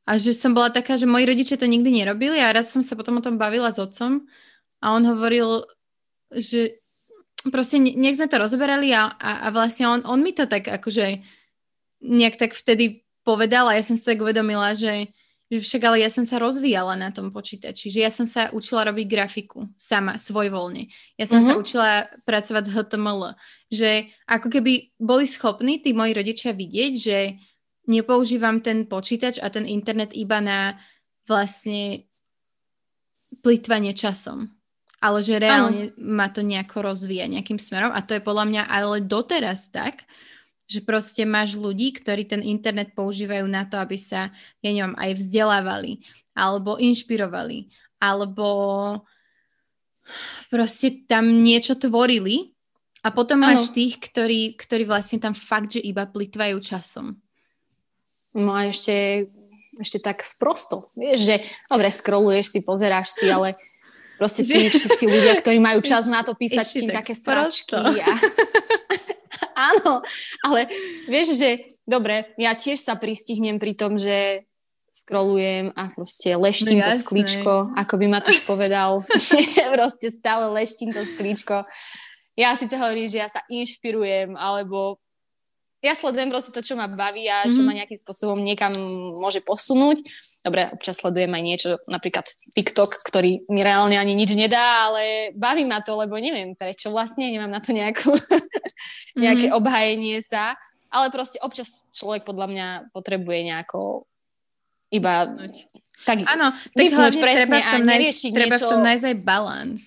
a 0.05 0.11
že 0.21 0.37
som 0.37 0.53
bola 0.53 0.69
taká, 0.69 1.01
že 1.01 1.09
moji 1.09 1.25
rodičia 1.25 1.57
to 1.57 1.65
nikdy 1.65 1.91
nerobili 1.91 2.37
a 2.41 2.53
raz 2.53 2.71
som 2.73 2.85
sa 2.85 2.95
potom 2.95 3.19
o 3.19 3.25
tom 3.25 3.41
bavila 3.41 3.73
s 3.73 3.81
otcom 3.81 4.29
a 4.85 4.87
on 4.93 5.03
hovoril, 5.09 5.65
že 6.29 6.85
proste 7.49 7.81
nech 7.81 8.17
sme 8.17 8.29
to 8.29 8.41
rozoberali 8.41 8.93
a, 8.93 9.09
a, 9.17 9.49
a 9.49 9.53
vlastne 9.53 9.89
on, 9.89 10.01
on 10.05 10.21
mi 10.21 10.33
to 10.37 10.45
tak 10.45 10.69
akože 10.69 11.25
nejak 12.05 12.37
tak 12.37 12.53
vtedy 12.53 13.05
povedal 13.25 13.69
a 13.69 13.77
ja 13.77 13.85
som 13.85 13.97
si 13.97 14.05
tak 14.05 14.21
uvedomila, 14.21 14.77
že, 14.77 15.09
že 15.49 15.65
však 15.65 15.83
ale 15.89 16.05
ja 16.05 16.13
som 16.13 16.29
sa 16.29 16.37
rozvíjala 16.37 17.01
na 17.01 17.09
tom 17.09 17.33
počítači, 17.33 17.89
že 17.89 18.05
ja 18.05 18.13
som 18.13 18.29
sa 18.29 18.53
učila 18.53 18.93
robiť 18.93 19.07
grafiku 19.09 19.73
sama, 19.81 20.21
svojvoľne. 20.21 20.93
Ja 21.17 21.25
som 21.25 21.41
mm-hmm. 21.41 21.49
sa 21.49 21.55
mhm. 21.57 21.61
učila 21.65 21.91
pracovať 22.29 22.63
s 22.69 22.73
HTML. 22.77 23.21
Že 23.73 23.91
ako 24.29 24.49
keby 24.53 24.73
boli 25.01 25.25
schopní 25.25 25.81
tí 25.81 25.97
moji 25.97 26.13
rodičia 26.13 26.53
vidieť, 26.53 26.93
že 27.01 27.19
nepoužívam 27.85 28.61
ten 28.65 28.89
počítač 28.89 29.41
a 29.41 29.49
ten 29.53 29.69
internet 29.69 30.17
iba 30.17 30.41
na 30.41 30.81
vlastne 31.29 32.05
plýtvanie 33.41 33.93
časom 33.93 34.49
ale 35.05 35.21
že 35.21 35.37
reálne 35.37 35.93
ano. 35.93 36.17
ma 36.17 36.33
to 36.33 36.41
nejako 36.41 36.81
rozvíja 36.81 37.29
nejakým 37.29 37.61
smerom 37.61 37.93
a 37.93 38.01
to 38.01 38.17
je 38.17 38.25
podľa 38.25 38.49
mňa 38.49 38.63
ale 38.65 39.05
doteraz 39.05 39.69
tak, 39.69 40.09
že 40.65 40.81
proste 40.81 41.29
máš 41.29 41.61
ľudí, 41.61 41.93
ktorí 41.93 42.25
ten 42.25 42.41
internet 42.41 42.97
používajú 42.97 43.45
na 43.45 43.69
to, 43.69 43.77
aby 43.77 44.01
sa, 44.01 44.33
ja 44.65 44.71
neviem, 44.73 44.97
aj 44.97 45.21
vzdelávali, 45.21 46.01
alebo 46.33 46.81
inšpirovali, 46.81 47.69
alebo 48.01 48.49
proste 50.49 51.05
tam 51.05 51.45
niečo 51.45 51.77
tvorili 51.77 52.57
a 53.05 53.13
potom 53.13 53.45
ano. 53.45 53.53
máš 53.53 53.77
tých, 53.77 54.01
ktorí, 54.01 54.57
ktorí 54.57 54.89
vlastne 54.89 55.21
tam 55.21 55.37
fakt, 55.37 55.77
že 55.77 55.85
iba 55.85 56.09
plitvajú 56.09 56.57
časom. 56.65 57.21
No 58.35 58.51
a 58.51 58.67
ešte, 58.69 59.31
ešte 59.79 59.99
tak 60.03 60.21
sprosto. 60.27 60.91
Vieš, 60.99 61.19
že 61.23 61.37
dobre, 61.71 61.89
scrolluješ 61.89 62.47
si, 62.51 62.59
pozeráš 62.61 63.15
si, 63.15 63.31
ale 63.31 63.55
Proste 64.15 64.47
tí 64.47 64.71
všetci 64.71 65.05
ľudia, 65.11 65.35
ktorí 65.43 65.59
majú 65.59 65.83
čas 65.83 66.07
na 66.07 66.23
to 66.23 66.39
písať 66.39 66.67
tým 66.71 66.91
také 66.95 67.19
sračky. 67.19 67.75
A... 67.75 68.15
Áno, 69.75 70.03
ale 70.47 70.71
vieš, 71.11 71.35
že 71.35 71.67
dobre, 71.83 72.31
ja 72.39 72.55
tiež 72.55 72.79
sa 72.79 72.95
pristihnem 72.95 73.59
pri 73.59 73.75
tom, 73.75 73.99
že 73.99 74.47
scrollujem 74.95 75.75
a 75.75 75.91
proste 75.91 76.39
leštím 76.39 76.79
no, 76.79 76.87
to 76.87 76.93
sklíčko, 76.95 77.75
ako 77.75 77.95
by 77.99 78.07
ma 78.07 78.23
to 78.23 78.31
už 78.31 78.47
povedal. 78.47 79.03
proste 79.75 80.15
stále 80.15 80.47
leštím 80.55 80.95
to 80.95 81.03
sklíčko. 81.03 81.67
Ja 82.39 82.55
síce 82.55 82.79
hovorím, 82.79 83.11
že 83.11 83.19
ja 83.19 83.29
sa 83.31 83.43
inšpirujem, 83.51 84.39
alebo 84.39 85.03
ja 85.85 85.93
sledujem 85.93 86.33
proste 86.33 86.49
to, 86.49 86.65
čo 86.65 86.81
ma 86.81 86.89
baví 86.89 87.29
a 87.29 87.45
čo 87.45 87.61
mm-hmm. 87.61 87.67
ma 87.69 87.77
nejakým 87.77 88.01
spôsobom 88.01 88.41
niekam 88.41 88.73
môže 89.21 89.45
posunúť. 89.45 90.01
Dobre, 90.41 90.73
občas 90.73 90.97
sledujem 90.97 91.29
aj 91.29 91.45
niečo, 91.45 91.69
napríklad 91.85 92.25
TikTok, 92.57 93.05
ktorý 93.05 93.45
mi 93.53 93.61
reálne 93.61 94.01
ani 94.01 94.17
nič 94.17 94.33
nedá, 94.33 94.89
ale 94.89 95.33
baví 95.37 95.69
ma 95.69 95.85
to, 95.85 95.93
lebo 96.01 96.17
neviem 96.17 96.57
prečo 96.57 96.89
vlastne, 96.89 97.29
nemám 97.29 97.53
na 97.53 97.61
to 97.61 97.77
nejakú, 97.77 98.17
nejaké 99.21 99.53
mm-hmm. 99.53 99.61
obhajenie 99.61 100.25
sa, 100.25 100.57
ale 100.89 101.13
proste 101.13 101.37
občas 101.45 101.85
človek 101.93 102.25
podľa 102.25 102.49
mňa 102.49 102.67
potrebuje 102.97 103.41
nejako 103.53 104.09
iba 104.89 105.37
tak 106.05 106.21
Áno, 106.29 106.53
tak 106.53 106.85
hlavne 106.93 107.17
presne 107.17 107.49
treba 107.49 107.57
v 107.61 107.69
tom, 107.73 107.83
nájsť, 107.89 108.23
treba 108.29 108.57
v 108.61 108.69
tom 108.69 108.81
nájsť 108.85 109.05
aj 109.09 109.17
balans. 109.25 109.83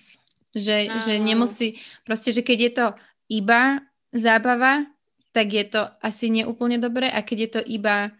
Že, 0.50 0.76
že 0.90 1.12
nemusí, 1.22 1.78
proste, 2.02 2.34
že 2.34 2.42
keď 2.42 2.58
je 2.58 2.72
to 2.74 2.86
iba 3.30 3.78
zábava, 4.10 4.82
tak 5.38 5.54
je 5.54 5.70
to 5.70 5.86
asi 6.02 6.34
neúplne 6.34 6.82
dobré 6.82 7.06
a 7.06 7.22
keď 7.22 7.38
je 7.38 7.50
to 7.54 7.60
iba, 7.62 8.10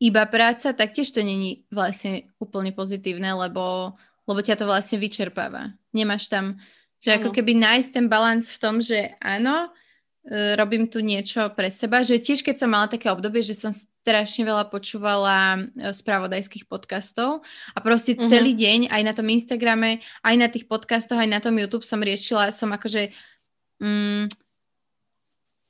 iba 0.00 0.24
práca, 0.24 0.72
tak 0.72 0.96
tiež 0.96 1.12
to 1.12 1.20
není 1.20 1.68
vlastne 1.68 2.32
úplne 2.40 2.72
pozitívne, 2.72 3.28
lebo, 3.36 3.92
lebo 4.24 4.40
ťa 4.40 4.56
to 4.56 4.64
vlastne 4.64 4.96
vyčerpáva. 4.96 5.76
Nemáš 5.92 6.32
tam, 6.32 6.56
že 6.96 7.12
ano. 7.12 7.20
ako 7.20 7.36
keby 7.36 7.60
nájsť 7.60 7.90
ten 7.92 8.08
balans 8.08 8.48
v 8.48 8.56
tom, 8.56 8.80
že 8.80 9.12
áno, 9.20 9.68
e, 10.24 10.56
robím 10.56 10.88
tu 10.88 11.04
niečo 11.04 11.52
pre 11.52 11.68
seba, 11.68 12.00
že 12.00 12.16
tiež 12.16 12.40
keď 12.40 12.64
som 12.64 12.72
mala 12.72 12.88
také 12.88 13.12
obdobie, 13.12 13.44
že 13.44 13.52
som 13.52 13.68
strašne 13.68 14.48
veľa 14.48 14.72
počúvala 14.72 15.60
e, 15.76 15.92
spravodajských 15.92 16.72
podcastov 16.72 17.44
a 17.76 17.78
proste 17.84 18.16
uh-huh. 18.16 18.32
celý 18.32 18.56
deň 18.56 18.88
aj 18.88 19.02
na 19.04 19.12
tom 19.12 19.28
Instagrame, 19.28 20.00
aj 20.24 20.34
na 20.40 20.48
tých 20.48 20.64
podcastoch, 20.64 21.20
aj 21.20 21.28
na 21.28 21.44
tom 21.44 21.52
YouTube 21.52 21.84
som 21.84 22.00
riešila, 22.00 22.48
som 22.48 22.72
akože 22.72 23.12
mm, 23.76 24.41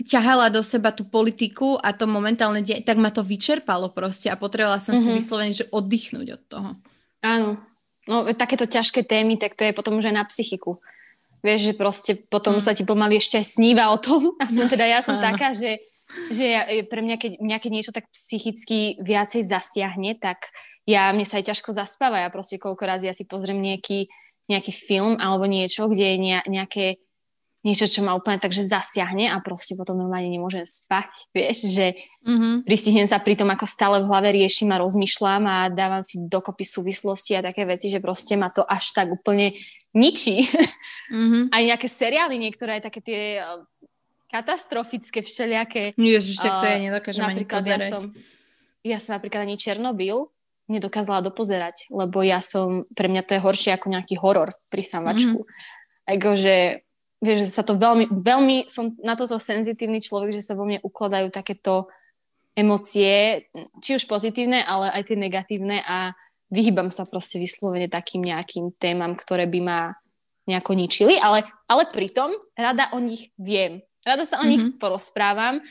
ťahala 0.04 0.50
do 0.52 0.60
seba 0.62 0.90
tú 0.90 1.06
politiku 1.06 1.78
a 1.78 1.94
to 1.94 2.06
momentálne 2.06 2.62
die- 2.62 2.82
tak 2.82 2.98
ma 2.98 3.10
to 3.10 3.22
vyčerpalo 3.22 3.90
proste 3.90 4.28
a 4.28 4.36
potrebovala 4.36 4.82
som 4.82 4.94
mm-hmm. 4.94 5.04
si 5.04 5.08
mhm. 5.10 5.18
vyslovene, 5.18 5.54
že 5.54 5.68
oddychnúť 5.70 6.26
od 6.34 6.42
toho. 6.50 6.70
Áno. 7.22 7.58
No 8.10 8.26
takéto 8.34 8.66
ťažké 8.66 9.06
témy, 9.06 9.38
tak 9.38 9.54
to 9.54 9.62
je 9.62 9.70
potom 9.70 9.94
už 10.02 10.10
aj 10.10 10.16
na 10.18 10.24
psychiku. 10.26 10.82
Vieš, 11.42 11.70
že 11.70 11.74
proste 11.74 12.12
potom 12.18 12.58
mm. 12.58 12.62
sa 12.62 12.74
ti 12.74 12.86
pomaly 12.86 13.18
ešte 13.18 13.38
aj 13.38 13.46
sníva 13.58 13.90
o 13.90 13.98
tom. 13.98 14.34
Aspoň 14.42 14.66
teda 14.70 14.86
ja 14.86 15.02
som 15.02 15.18
taká, 15.18 15.54
že, 15.54 15.82
že 16.30 16.44
ja, 16.54 16.62
pre 16.86 17.02
mňa, 17.02 17.16
keď 17.18 17.32
mňa 17.42 17.58
keď 17.58 17.70
niečo 17.70 17.94
tak 17.94 18.10
psychicky 18.10 18.98
viacej 19.02 19.46
zasiahne, 19.46 20.18
tak 20.18 20.50
ja, 20.86 21.10
mne 21.14 21.26
sa 21.26 21.38
aj 21.38 21.54
ťažko 21.54 21.74
zaspáva. 21.74 22.22
Ja 22.22 22.30
proste 22.30 22.58
koľko 22.58 22.82
razy 22.86 23.10
ja 23.10 23.14
si 23.14 23.26
pozriem 23.26 23.58
nejaký, 23.58 24.10
nejaký 24.50 24.72
film 24.74 25.18
alebo 25.18 25.46
niečo, 25.46 25.86
kde 25.86 26.06
je 26.14 26.16
nejaké 26.46 26.86
niečo, 27.62 27.86
čo 27.86 28.02
ma 28.02 28.18
úplne 28.18 28.42
takže 28.42 28.66
zasiahne 28.66 29.30
a 29.30 29.38
proste 29.38 29.78
potom 29.78 29.94
normálne 29.94 30.28
nemôžem 30.28 30.66
spať, 30.66 31.10
vieš, 31.36 31.70
že 31.70 31.94
mm-hmm. 32.26 32.66
pristihnem 32.66 33.08
sa 33.08 33.22
pri 33.22 33.38
tom, 33.38 33.48
ako 33.50 33.64
stále 33.66 34.02
v 34.02 34.10
hlave 34.10 34.34
riešim 34.34 34.74
a 34.74 34.82
rozmýšľam 34.82 35.42
a 35.46 35.56
dávam 35.70 36.02
si 36.02 36.18
dokopy 36.26 36.66
súvislosti 36.66 37.38
a 37.38 37.46
také 37.46 37.62
veci, 37.64 37.88
že 37.88 38.02
proste 38.02 38.34
ma 38.34 38.50
to 38.50 38.66
až 38.66 38.92
tak 38.92 39.08
úplne 39.10 39.54
ničí. 39.94 40.44
Mm-hmm. 41.12 41.52
Aj 41.52 41.60
nejaké 41.60 41.88
seriály, 41.92 42.40
niektoré 42.40 42.80
aj 42.80 42.88
také 42.88 43.04
tie 43.04 43.20
eh, 43.36 43.44
katastrofické 44.32 45.20
všelijaké. 45.20 45.92
Ježiš, 46.00 46.40
tak 46.40 46.64
to 46.64 46.66
ja 46.72 46.80
nedokážem 46.80 47.28
ani 47.28 47.44
pozerať. 47.44 47.84
Ja 47.84 47.92
som, 47.92 48.02
ja 48.80 48.96
som 48.96 49.20
napríklad 49.20 49.44
ani 49.44 49.60
Černobyl 49.60 50.32
nedokázala 50.72 51.20
dopozerať, 51.20 51.92
lebo 51.92 52.24
ja 52.24 52.40
som, 52.40 52.88
pre 52.96 53.12
mňa 53.12 53.28
to 53.28 53.36
je 53.36 53.44
horšie 53.44 53.76
ako 53.76 53.92
nejaký 53.92 54.16
horor 54.16 54.48
pri 54.72 54.80
samačku. 54.88 55.44
Mm-hmm. 55.44 56.16
Akože 56.16 56.56
vieš, 57.22 57.48
že 57.48 57.54
sa 57.54 57.62
to 57.62 57.78
veľmi, 57.78 58.10
veľmi 58.10 58.66
som 58.66 58.90
na 59.00 59.14
to 59.14 59.30
so 59.30 59.38
senzitívny 59.38 60.02
človek, 60.02 60.34
že 60.34 60.42
sa 60.42 60.58
vo 60.58 60.66
mne 60.66 60.82
ukladajú 60.82 61.30
takéto 61.30 61.86
emócie, 62.58 63.46
či 63.80 63.96
už 63.96 64.04
pozitívne, 64.10 64.60
ale 64.60 64.90
aj 64.92 65.08
tie 65.08 65.16
negatívne 65.16 65.80
a 65.86 66.12
vyhýbam 66.52 66.92
sa 66.92 67.08
proste 67.08 67.40
vyslovene 67.40 67.88
takým 67.88 68.20
nejakým 68.20 68.76
témam, 68.76 69.16
ktoré 69.16 69.48
by 69.48 69.60
ma 69.62 69.80
nejako 70.44 70.74
ničili, 70.74 71.16
ale, 71.16 71.46
ale 71.70 71.88
pritom 71.88 72.28
rada 72.58 72.90
o 72.92 72.98
nich 72.98 73.30
viem. 73.38 73.80
Rada 74.02 74.26
sa 74.26 74.42
o 74.42 74.44
mm-hmm. 74.44 74.50
nich 74.50 74.64
porozprávam. 74.82 75.62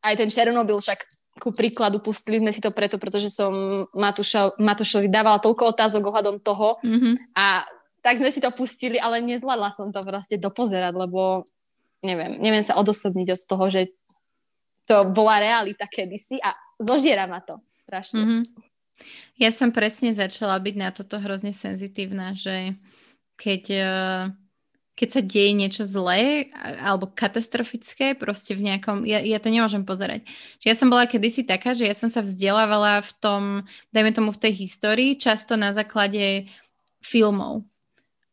Aj 0.00 0.14
ten 0.14 0.30
Černobyl 0.30 0.78
však 0.78 1.04
ku 1.42 1.50
príkladu 1.50 1.98
pustili 1.98 2.38
sme 2.38 2.54
si 2.54 2.62
to 2.62 2.70
preto, 2.70 2.96
pretože 2.96 3.34
som 3.34 3.84
Matúša, 3.90 4.54
Matúšovi 4.54 5.10
dávala 5.10 5.42
toľko 5.42 5.74
otázok 5.74 6.02
ohľadom 6.06 6.38
toho 6.38 6.78
mm-hmm. 6.78 7.34
a 7.34 7.66
tak 8.04 8.20
sme 8.20 8.28
si 8.28 8.44
to 8.44 8.52
pustili, 8.52 9.00
ale 9.00 9.24
nezvládla 9.24 9.72
som 9.72 9.88
to 9.88 10.04
proste 10.04 10.36
dopozerať, 10.36 10.92
lebo 10.92 11.48
neviem, 12.04 12.36
neviem 12.36 12.60
sa 12.60 12.76
odosobniť 12.76 13.32
od 13.32 13.40
toho, 13.48 13.64
že 13.72 13.82
to 14.84 15.08
bola 15.16 15.40
realita 15.40 15.88
kedysi 15.88 16.36
a 16.44 16.52
zožiera 16.76 17.24
ma 17.24 17.40
to 17.40 17.56
strašne. 17.80 18.20
Mm-hmm. 18.20 18.42
Ja 19.40 19.50
som 19.50 19.72
presne 19.72 20.12
začala 20.12 20.60
byť 20.60 20.74
na 20.76 20.92
toto 20.92 21.16
hrozne 21.16 21.56
senzitívna, 21.56 22.36
že 22.36 22.76
keď, 23.40 23.62
eh, 23.72 24.22
keď 24.94 25.08
sa 25.08 25.20
deje 25.24 25.50
niečo 25.56 25.82
zlé 25.88 26.52
alebo 26.78 27.10
katastrofické 27.10 28.14
proste 28.14 28.54
v 28.54 28.70
nejakom, 28.70 29.02
ja, 29.08 29.18
ja 29.24 29.40
to 29.40 29.50
nemôžem 29.50 29.82
pozerať. 29.82 30.28
Čiže 30.60 30.70
ja 30.70 30.76
som 30.76 30.92
bola 30.92 31.08
kedysi 31.08 31.42
taká, 31.42 31.74
že 31.74 31.88
ja 31.88 31.96
som 31.96 32.12
sa 32.12 32.22
vzdelávala 32.22 33.02
v 33.02 33.10
tom, 33.18 33.42
dajme 33.90 34.12
tomu 34.14 34.30
v 34.30 34.42
tej 34.44 34.52
histórii, 34.68 35.18
často 35.18 35.58
na 35.58 35.74
základe 35.74 36.46
filmov. 37.02 37.66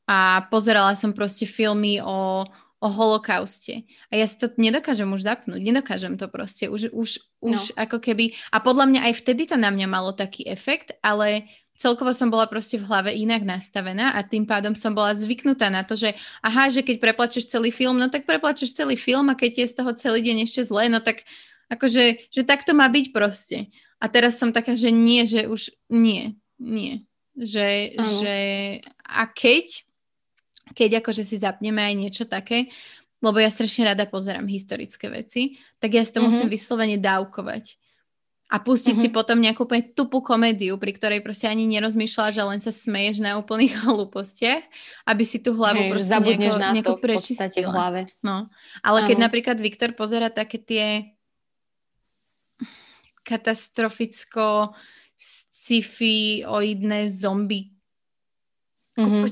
A 0.10 0.48
pozerala 0.52 0.98
som 0.98 1.14
proste 1.16 1.46
filmy 1.48 2.02
o, 2.02 2.44
o 2.82 2.88
holokauste. 2.90 3.86
A 4.10 4.18
ja 4.18 4.26
si 4.26 4.36
to 4.42 4.50
nedokážem 4.58 5.08
už 5.08 5.24
zapnúť, 5.24 5.62
nedokážem 5.62 6.18
to 6.18 6.26
proste. 6.28 6.68
Už, 6.68 6.90
už, 6.92 7.10
už 7.40 7.60
no. 7.72 7.76
ako 7.78 8.02
keby... 8.02 8.34
A 8.50 8.60
podľa 8.60 8.90
mňa 8.90 9.02
aj 9.08 9.14
vtedy 9.22 9.46
to 9.46 9.56
na 9.56 9.70
mňa 9.70 9.88
malo 9.88 10.12
taký 10.12 10.50
efekt, 10.50 10.98
ale 11.06 11.48
celkovo 11.82 12.14
som 12.14 12.30
bola 12.30 12.46
proste 12.46 12.78
v 12.78 12.86
hlave 12.86 13.10
inak 13.18 13.42
nastavená 13.42 14.14
a 14.14 14.22
tým 14.22 14.46
pádom 14.46 14.78
som 14.78 14.94
bola 14.94 15.18
zvyknutá 15.18 15.74
na 15.74 15.82
to, 15.82 15.98
že 15.98 16.14
aha, 16.46 16.70
že 16.70 16.86
keď 16.86 17.02
preplačeš 17.02 17.50
celý 17.50 17.74
film, 17.74 17.98
no 17.98 18.06
tak 18.14 18.30
preplačeš 18.30 18.78
celý 18.78 18.94
film 18.94 19.34
a 19.34 19.36
keď 19.38 19.66
je 19.66 19.72
z 19.74 19.76
toho 19.82 19.92
celý 19.98 20.22
deň 20.22 20.46
ešte 20.46 20.62
zlé, 20.70 20.94
no 20.94 21.02
tak 21.02 21.26
akože, 21.74 22.30
že 22.30 22.42
tak 22.46 22.62
to 22.70 22.78
má 22.78 22.86
byť 22.86 23.06
proste. 23.10 23.74
A 23.98 24.06
teraz 24.06 24.38
som 24.38 24.54
taká, 24.54 24.78
že 24.78 24.94
nie, 24.94 25.26
že 25.26 25.50
už 25.50 25.74
nie, 25.90 26.38
nie. 26.62 27.06
Že, 27.34 27.98
že 28.22 28.38
a 29.02 29.26
keď 29.26 29.88
keď 30.76 31.04
akože 31.04 31.24
si 31.24 31.38
zapneme 31.38 31.82
aj 31.84 31.96
niečo 31.96 32.24
také, 32.28 32.72
lebo 33.22 33.38
ja 33.38 33.54
strašne 33.54 33.94
rada 33.94 34.10
pozerám 34.10 34.50
historické 34.50 35.08
veci, 35.08 35.62
tak 35.78 35.94
ja 35.94 36.02
si 36.02 36.12
to 36.12 36.20
mm-hmm. 36.20 36.34
musím 36.34 36.50
vyslovene 36.50 36.98
dávkovať. 36.98 37.78
A 38.52 38.60
pustiť 38.60 39.00
mm-hmm. 39.00 39.08
si 39.08 39.16
potom 39.16 39.40
nejakú 39.40 39.64
úplne 39.64 39.96
tupú 39.96 40.20
komédiu, 40.20 40.76
pri 40.76 40.92
ktorej 40.92 41.24
proste 41.24 41.48
ani 41.48 41.72
nerozmýšľa, 41.72 42.36
že 42.36 42.44
len 42.44 42.60
sa 42.60 42.76
smeješ 42.76 43.24
na 43.24 43.40
úplných 43.40 43.72
hlúpostiach, 43.88 44.64
aby 45.08 45.24
si 45.24 45.40
tú 45.40 45.56
hlavu 45.56 45.88
Hej, 45.88 45.92
proste 45.96 46.20
nejako, 46.20 46.60
na 46.60 46.70
nejako 46.76 46.90
to 46.92 46.94
prečistila. 47.00 47.48
v 47.48 47.72
hlave. 47.72 48.02
No. 48.20 48.52
Ale 48.84 49.08
keď 49.08 49.18
napríklad 49.24 49.58
Viktor 49.62 49.96
pozera 49.96 50.28
také 50.28 50.60
tie 50.60 51.16
katastroficko 53.24 54.76
sci-fi 55.16 56.44
oidné 56.44 57.08
zombie 57.08 57.72
mm-hmm. 58.98 59.24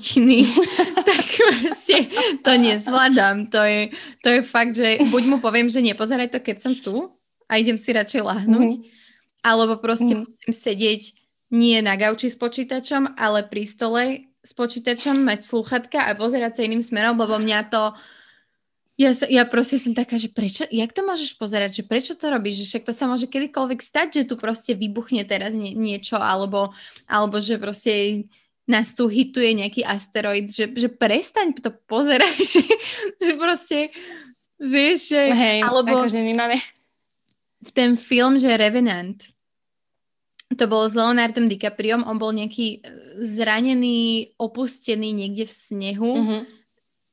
tak 0.78 0.96
proste 1.40 2.12
to 2.44 2.52
nezvládam. 2.60 3.48
To 3.50 3.62
je, 3.64 3.82
to 4.20 4.28
je 4.30 4.42
fakt, 4.44 4.76
že 4.76 5.00
buď 5.08 5.24
mu 5.32 5.38
poviem, 5.40 5.72
že 5.72 5.80
nepozeraj 5.80 6.30
to, 6.30 6.40
keď 6.44 6.58
som 6.60 6.74
tu 6.76 7.16
a 7.48 7.58
idem 7.58 7.80
si 7.80 7.96
radšej 7.96 8.22
lahnúť, 8.22 8.72
mm-hmm. 8.78 9.46
alebo 9.48 9.80
proste 9.80 10.14
mm-hmm. 10.14 10.28
musím 10.28 10.52
sedieť 10.54 11.02
nie 11.50 11.82
na 11.82 11.98
gauči 11.98 12.30
s 12.30 12.38
počítačom, 12.38 13.18
ale 13.18 13.42
pri 13.48 13.64
stole 13.66 14.04
s 14.46 14.52
počítačom, 14.54 15.20
mať 15.26 15.44
sluchatka 15.44 16.06
a 16.06 16.14
pozerať 16.14 16.62
sa 16.62 16.66
iným 16.66 16.86
smerom, 16.86 17.18
lebo 17.18 17.42
mňa 17.42 17.60
to 17.74 17.98
ja, 19.00 19.16
sa, 19.16 19.32
ja 19.32 19.48
proste 19.48 19.80
som 19.80 19.96
taká, 19.96 20.20
že 20.20 20.28
prečo, 20.28 20.68
jak 20.68 20.92
to 20.92 21.08
môžeš 21.08 21.40
pozerať, 21.40 21.80
že 21.80 21.84
prečo 21.88 22.20
to 22.20 22.28
robíš, 22.28 22.64
že 22.64 22.66
však 22.68 22.84
to 22.92 22.94
sa 22.94 23.08
môže 23.08 23.32
kedykoľvek 23.32 23.80
stať, 23.80 24.08
že 24.12 24.28
tu 24.28 24.36
proste 24.36 24.76
vybuchne 24.76 25.24
teraz 25.24 25.56
nie, 25.56 25.72
niečo, 25.72 26.20
alebo, 26.20 26.76
alebo 27.08 27.40
že 27.40 27.56
proste 27.56 28.28
nás 28.70 28.94
tu 28.94 29.10
hituje 29.10 29.58
nejaký 29.58 29.82
asteroid, 29.82 30.54
že, 30.54 30.70
že 30.78 30.88
prestaň 30.94 31.58
to 31.58 31.74
pozerať, 31.90 32.38
že, 32.54 32.64
že 33.18 33.34
proste, 33.34 33.90
vieš, 34.62 35.18
že... 35.18 35.22
Hej, 35.34 35.66
alebo 35.66 36.06
akože 36.06 36.22
my 36.22 36.34
máme... 36.38 36.58
V 37.60 37.76
ten 37.76 38.00
film, 38.00 38.40
že 38.40 38.56
Revenant, 38.56 39.20
to 40.56 40.66
bolo 40.66 40.88
s 40.88 40.96
Leonardom 40.96 41.52
DiCapriom, 41.52 42.08
on 42.08 42.18
bol 42.18 42.32
nejaký 42.32 42.80
e, 42.80 42.90
zranený, 43.22 44.34
opustený 44.40 45.12
niekde 45.14 45.46
v 45.46 45.54
snehu 45.54 46.14
mm-hmm. 46.16 46.42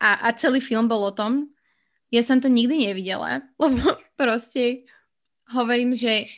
a, 0.00 0.10
a 0.24 0.28
celý 0.38 0.62
film 0.62 0.86
bol 0.86 1.02
o 1.02 1.12
tom. 1.12 1.50
Ja 2.14 2.22
som 2.22 2.38
to 2.38 2.46
nikdy 2.46 2.88
nevidela, 2.88 3.42
lebo 3.62 3.98
proste 4.14 4.86
hovorím, 5.50 5.92
že 5.92 6.30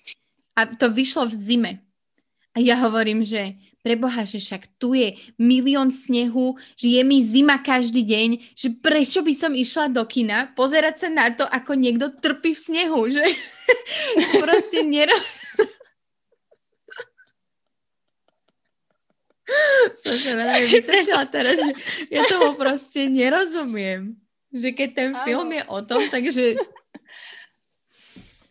a 0.58 0.66
to 0.66 0.90
vyšlo 0.90 1.30
v 1.30 1.34
zime. 1.38 1.72
A 2.50 2.58
ja 2.58 2.74
hovorím, 2.82 3.22
že 3.22 3.54
preboha, 3.88 4.28
že 4.28 4.36
však 4.36 4.76
tu 4.76 4.92
je 4.92 5.16
milión 5.40 5.88
snehu, 5.88 6.60
že 6.76 7.00
je 7.00 7.02
mi 7.08 7.24
zima 7.24 7.56
každý 7.56 8.04
deň, 8.04 8.52
že 8.52 8.68
prečo 8.76 9.24
by 9.24 9.32
som 9.32 9.56
išla 9.56 9.88
do 9.88 10.04
kina 10.04 10.52
pozerať 10.52 11.00
sa 11.00 11.08
na 11.08 11.32
to, 11.32 11.48
ako 11.48 11.72
niekto 11.72 12.12
trpí 12.20 12.52
v 12.52 12.60
snehu, 12.60 13.08
že 13.08 13.24
proste 14.44 14.84
nero... 14.84 15.16
som 20.04 20.12
sa 20.12 20.36
veľmi 20.36 20.84
teraz, 20.84 21.56
že 21.56 21.72
ja 22.12 22.28
tomu 22.28 22.52
proste 22.60 23.08
nerozumiem. 23.08 24.20
Že 24.52 24.68
keď 24.76 24.88
ten 24.92 25.10
Áno. 25.16 25.24
film 25.24 25.48
je 25.56 25.64
o 25.64 25.80
tom, 25.88 26.04
takže 26.12 26.60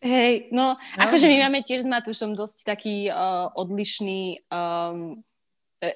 Hej, 0.07 0.33
no, 0.55 0.79
no 0.79 1.01
akože 1.03 1.27
my 1.27 1.37
máme 1.47 1.59
tiež 1.67 1.83
s 1.83 1.89
Matúšom 1.91 2.31
dosť 2.31 2.63
taký 2.63 3.11
uh, 3.11 3.51
odlišný, 3.59 4.47
um, 4.47 5.19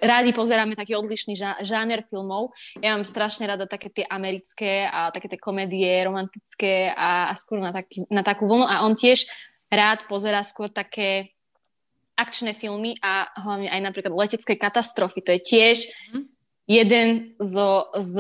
rádi 0.04 0.36
pozeráme 0.36 0.76
taký 0.76 1.00
odlišný 1.00 1.40
žá- 1.40 1.60
žáner 1.64 2.04
filmov. 2.04 2.52
Ja 2.84 2.94
mám 2.94 3.08
strašne 3.08 3.48
rada 3.48 3.64
také 3.66 3.88
tie 3.88 4.06
americké 4.06 4.86
a 4.86 5.10
také 5.16 5.32
tie 5.32 5.40
komédie 5.40 6.04
romantické 6.04 6.92
a, 6.92 7.32
a 7.32 7.34
skôr 7.40 7.64
na, 7.64 7.72
taký, 7.72 8.04
na 8.12 8.22
takú 8.22 8.46
vlnu 8.46 8.68
a 8.68 8.84
on 8.84 8.94
tiež 8.94 9.26
rád 9.72 10.04
pozerá 10.12 10.44
skôr 10.44 10.68
také 10.68 11.32
akčné 12.20 12.52
filmy 12.52 13.00
a 13.00 13.32
hlavne 13.40 13.72
aj 13.72 13.82
napríklad 13.82 14.14
letecké 14.14 14.60
katastrofy. 14.60 15.24
To 15.24 15.32
je 15.34 15.42
tiež 15.42 15.78
mm 16.12 16.41
jeden 16.70 17.36
zo, 17.42 17.90
z 17.98 18.16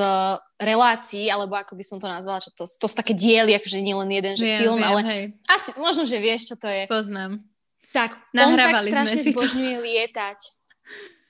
relácií, 0.61 1.29
alebo 1.29 1.57
ako 1.57 1.73
by 1.73 1.83
som 1.85 1.97
to 1.97 2.05
nazvala, 2.05 2.41
čo 2.41 2.53
to, 2.53 2.63
to 2.69 2.85
sú 2.85 2.95
také 2.95 3.17
diely, 3.17 3.57
akože 3.57 3.81
nie 3.81 3.97
len 3.97 4.09
jeden 4.09 4.33
že 4.37 4.45
viem, 4.45 4.61
film, 4.61 4.77
viem, 4.77 4.87
ale 4.87 5.01
hej. 5.09 5.23
asi 5.49 5.73
možno, 5.77 6.05
že 6.05 6.17
vieš, 6.21 6.53
čo 6.53 6.55
to 6.57 6.69
je. 6.69 6.85
Poznám. 6.85 7.41
Tak, 7.91 8.15
Nahrávali 8.31 8.87
on 8.89 8.95
tak 8.95 9.09
strašne 9.09 9.21
zbožňuje 9.33 9.75
to. 9.77 9.83
lietať. 9.83 10.39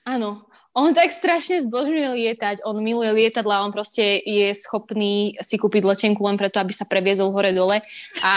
Áno, 0.02 0.46
on 0.72 0.96
tak 0.96 1.12
strašne 1.12 1.60
zbožňuje 1.68 2.08
lietať, 2.16 2.56
on 2.64 2.80
miluje 2.80 3.12
lietadla, 3.12 3.64
on 3.64 3.72
proste 3.76 4.20
je 4.24 4.50
schopný 4.56 5.36
si 5.44 5.60
kúpiť 5.60 5.84
letenku 5.84 6.24
len 6.24 6.40
preto, 6.40 6.58
aby 6.58 6.72
sa 6.72 6.88
previezol 6.88 7.28
hore-dole 7.30 7.84
a 8.24 8.32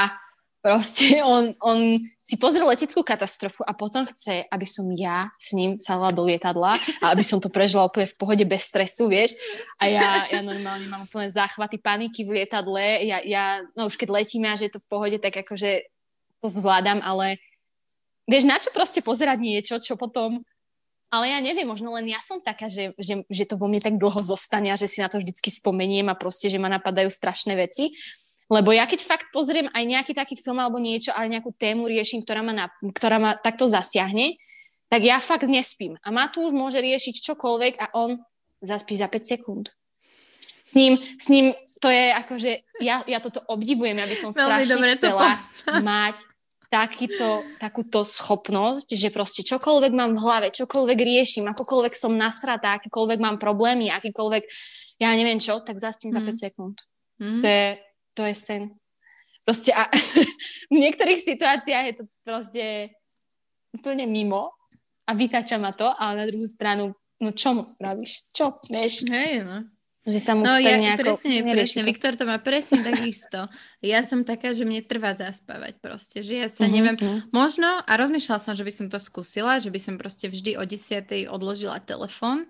Proste 0.65 1.21
on, 1.21 1.53
on 1.61 1.93
si 2.17 2.41
pozrel 2.41 2.65
leteckú 2.65 3.05
katastrofu 3.05 3.61
a 3.69 3.77
potom 3.77 4.01
chce, 4.09 4.49
aby 4.49 4.65
som 4.65 4.89
ja 4.97 5.21
s 5.37 5.53
ním 5.53 5.77
sadla 5.77 6.09
do 6.09 6.25
lietadla 6.25 6.73
a 7.05 7.13
aby 7.13 7.21
som 7.21 7.37
to 7.37 7.53
prežila 7.53 7.85
úplne 7.85 8.09
v 8.09 8.17
pohode 8.17 8.41
bez 8.49 8.65
stresu, 8.65 9.05
vieš. 9.05 9.37
A 9.77 9.85
ja, 9.85 10.25
ja 10.25 10.41
normálne 10.41 10.89
mám 10.89 11.05
úplne 11.05 11.29
záchvaty 11.29 11.77
paniky 11.77 12.25
v 12.25 12.41
lietadle. 12.41 12.81
Ja, 13.05 13.21
ja, 13.21 13.61
no 13.77 13.85
už 13.85 13.93
keď 13.93 14.09
letíme 14.09 14.49
a 14.49 14.57
že 14.57 14.65
je 14.65 14.73
to 14.73 14.81
v 14.81 14.89
pohode, 14.89 15.17
tak 15.21 15.37
akože 15.37 15.85
to 16.41 16.47
zvládam, 16.49 16.97
ale 17.05 17.37
vieš, 18.25 18.49
na 18.49 18.57
čo 18.57 18.73
proste 18.73 19.05
pozerať 19.05 19.37
niečo, 19.37 19.77
čo 19.77 19.93
potom 19.93 20.41
ale 21.13 21.29
ja 21.31 21.39
neviem, 21.39 21.69
možno 21.69 21.93
len 21.93 22.09
ja 22.09 22.19
som 22.19 22.41
taká, 22.41 22.67
že, 22.67 22.91
že, 22.97 23.21
že 23.29 23.45
to 23.45 23.55
vo 23.55 23.69
mne 23.69 23.79
tak 23.79 23.95
dlho 23.95 24.19
zostane 24.25 24.73
a 24.73 24.75
že 24.75 24.89
si 24.89 24.99
na 24.99 25.07
to 25.07 25.21
vždycky 25.21 25.47
spomeniem 25.47 26.09
a 26.11 26.17
proste, 26.17 26.49
že 26.49 26.59
ma 26.59 26.67
napadajú 26.67 27.07
strašné 27.07 27.55
veci. 27.55 27.93
Lebo 28.45 28.69
ja 28.69 28.85
keď 28.85 29.01
fakt 29.01 29.27
pozriem 29.33 29.65
aj 29.73 29.83
nejaký 29.83 30.13
taký 30.13 30.37
film 30.37 30.61
alebo 30.61 30.77
niečo, 30.77 31.09
ale 31.09 31.33
nejakú 31.33 31.49
tému 31.57 31.89
riešim, 31.89 32.21
ktorá 32.21 32.45
ma, 32.45 32.53
na, 32.53 32.65
ktorá 32.69 33.17
ma 33.17 33.31
takto 33.33 33.65
zasiahne, 33.65 34.37
tak 34.85 35.01
ja 35.01 35.17
fakt 35.17 35.49
nespím. 35.49 35.97
A 36.05 36.13
Matúš 36.13 36.53
môže 36.53 36.77
riešiť 36.77 37.25
čokoľvek 37.25 37.73
a 37.81 37.85
on 37.97 38.21
zaspí 38.61 38.93
za 38.93 39.09
5 39.09 39.25
sekúnd. 39.25 39.73
S 40.65 40.73
ním, 40.73 40.97
s 40.97 41.27
ním 41.29 41.53
to 41.81 41.89
je 41.89 42.05
akože, 42.13 42.51
ja, 42.81 43.01
ja 43.05 43.21
toto 43.21 43.41
obdivujem, 43.49 43.97
ja 43.97 44.09
by 44.09 44.17
som 44.17 44.29
strašne 44.33 44.77
dobre 44.77 44.97
chcela 44.97 45.37
mať 45.81 46.25
takýto, 46.69 47.45
takúto 47.61 48.01
schopnosť, 48.01 48.97
že 48.97 49.13
proste 49.13 49.45
čokoľvek 49.45 49.93
mám 49.93 50.17
v 50.17 50.21
hlave, 50.25 50.47
čokoľvek 50.49 50.99
riešim, 50.99 51.45
akokoľvek 51.53 51.93
som 51.93 52.17
nasratá, 52.17 52.81
akýkoľvek 52.81 53.19
mám 53.21 53.37
problémy, 53.37 53.93
akýkoľvek, 53.93 54.43
ja 54.99 55.13
neviem 55.13 55.37
čo, 55.37 55.61
tak 55.61 55.77
zaspím 55.77 56.11
mm. 56.11 56.15
za 56.17 56.21
5 56.21 56.25
mhm. 56.25 56.37
sekúnd. 56.41 56.77
Mm. 57.21 57.41
To, 57.41 57.47
je, 57.47 57.67
to 58.15 58.23
je 58.23 58.35
sen. 58.35 58.63
Proste 59.45 59.75
a 59.75 59.85
v 60.73 60.77
niektorých 60.81 61.21
situáciách 61.21 61.85
je 61.85 61.95
to 62.01 62.03
proste 62.25 62.65
úplne 63.75 64.09
mimo 64.09 64.55
a 65.05 65.11
vytača 65.13 65.61
ma 65.61 65.75
to, 65.75 65.85
ale 65.85 66.23
na 66.23 66.25
druhú 66.25 66.47
stranu, 66.49 66.95
no 67.21 67.29
čo 67.35 67.53
mu 67.53 67.61
spravíš? 67.61 68.25
Čo, 68.33 68.57
vieš? 68.71 69.05
Hej, 69.11 69.45
no. 69.45 69.69
Že 70.05 70.19
sa 70.21 70.31
mu 70.37 70.45
no, 70.45 70.61
ja, 70.61 70.77
nejako... 70.77 71.17
Presne, 71.17 71.41
presne. 71.41 71.81
To. 71.81 71.89
Viktor 71.89 72.13
to 72.13 72.29
má 72.29 72.37
presne 72.37 72.77
takisto. 72.85 73.49
Ja 73.81 74.05
som 74.05 74.21
taká, 74.21 74.53
že 74.53 74.61
mne 74.61 74.85
trvá 74.85 75.17
zaspávať 75.17 75.81
proste. 75.81 76.21
Že 76.21 76.33
ja 76.45 76.47
sa 76.49 76.69
uh-huh, 76.69 76.73
neviem... 76.77 76.93
Uh-huh. 76.93 77.25
Možno, 77.33 77.65
a 77.65 77.91
rozmýšľala 77.97 78.37
som, 78.37 78.53
že 78.53 78.61
by 78.61 78.69
som 78.69 78.85
to 78.85 79.01
skúsila, 79.01 79.57
že 79.57 79.73
by 79.73 79.81
som 79.81 79.97
proste 79.97 80.29
vždy 80.29 80.61
o 80.61 80.63
10. 80.65 81.09
odložila 81.25 81.81
telefón 81.81 82.45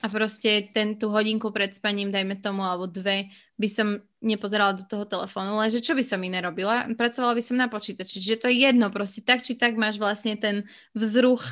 a 0.00 0.06
proste 0.08 0.72
ten 0.72 0.96
tú 0.96 1.12
hodinku 1.12 1.52
pred 1.52 1.76
spaním, 1.76 2.08
dajme 2.08 2.40
tomu, 2.40 2.64
alebo 2.64 2.88
dve, 2.88 3.28
by 3.60 3.68
som 3.68 4.00
nepozerala 4.24 4.72
do 4.72 4.88
toho 4.88 5.04
telefónu, 5.04 5.60
lenže 5.60 5.84
čo 5.84 5.92
by 5.92 6.00
som 6.00 6.20
iné 6.24 6.40
robila? 6.40 6.88
Pracovala 6.96 7.36
by 7.36 7.42
som 7.44 7.60
na 7.60 7.68
počítači, 7.68 8.20
čiže 8.20 8.40
to 8.40 8.48
je 8.48 8.64
jedno, 8.64 8.88
proste 8.88 9.20
tak 9.20 9.44
či 9.44 9.60
tak 9.60 9.76
máš 9.76 10.00
vlastne 10.00 10.40
ten 10.40 10.64
vzruch 10.96 11.44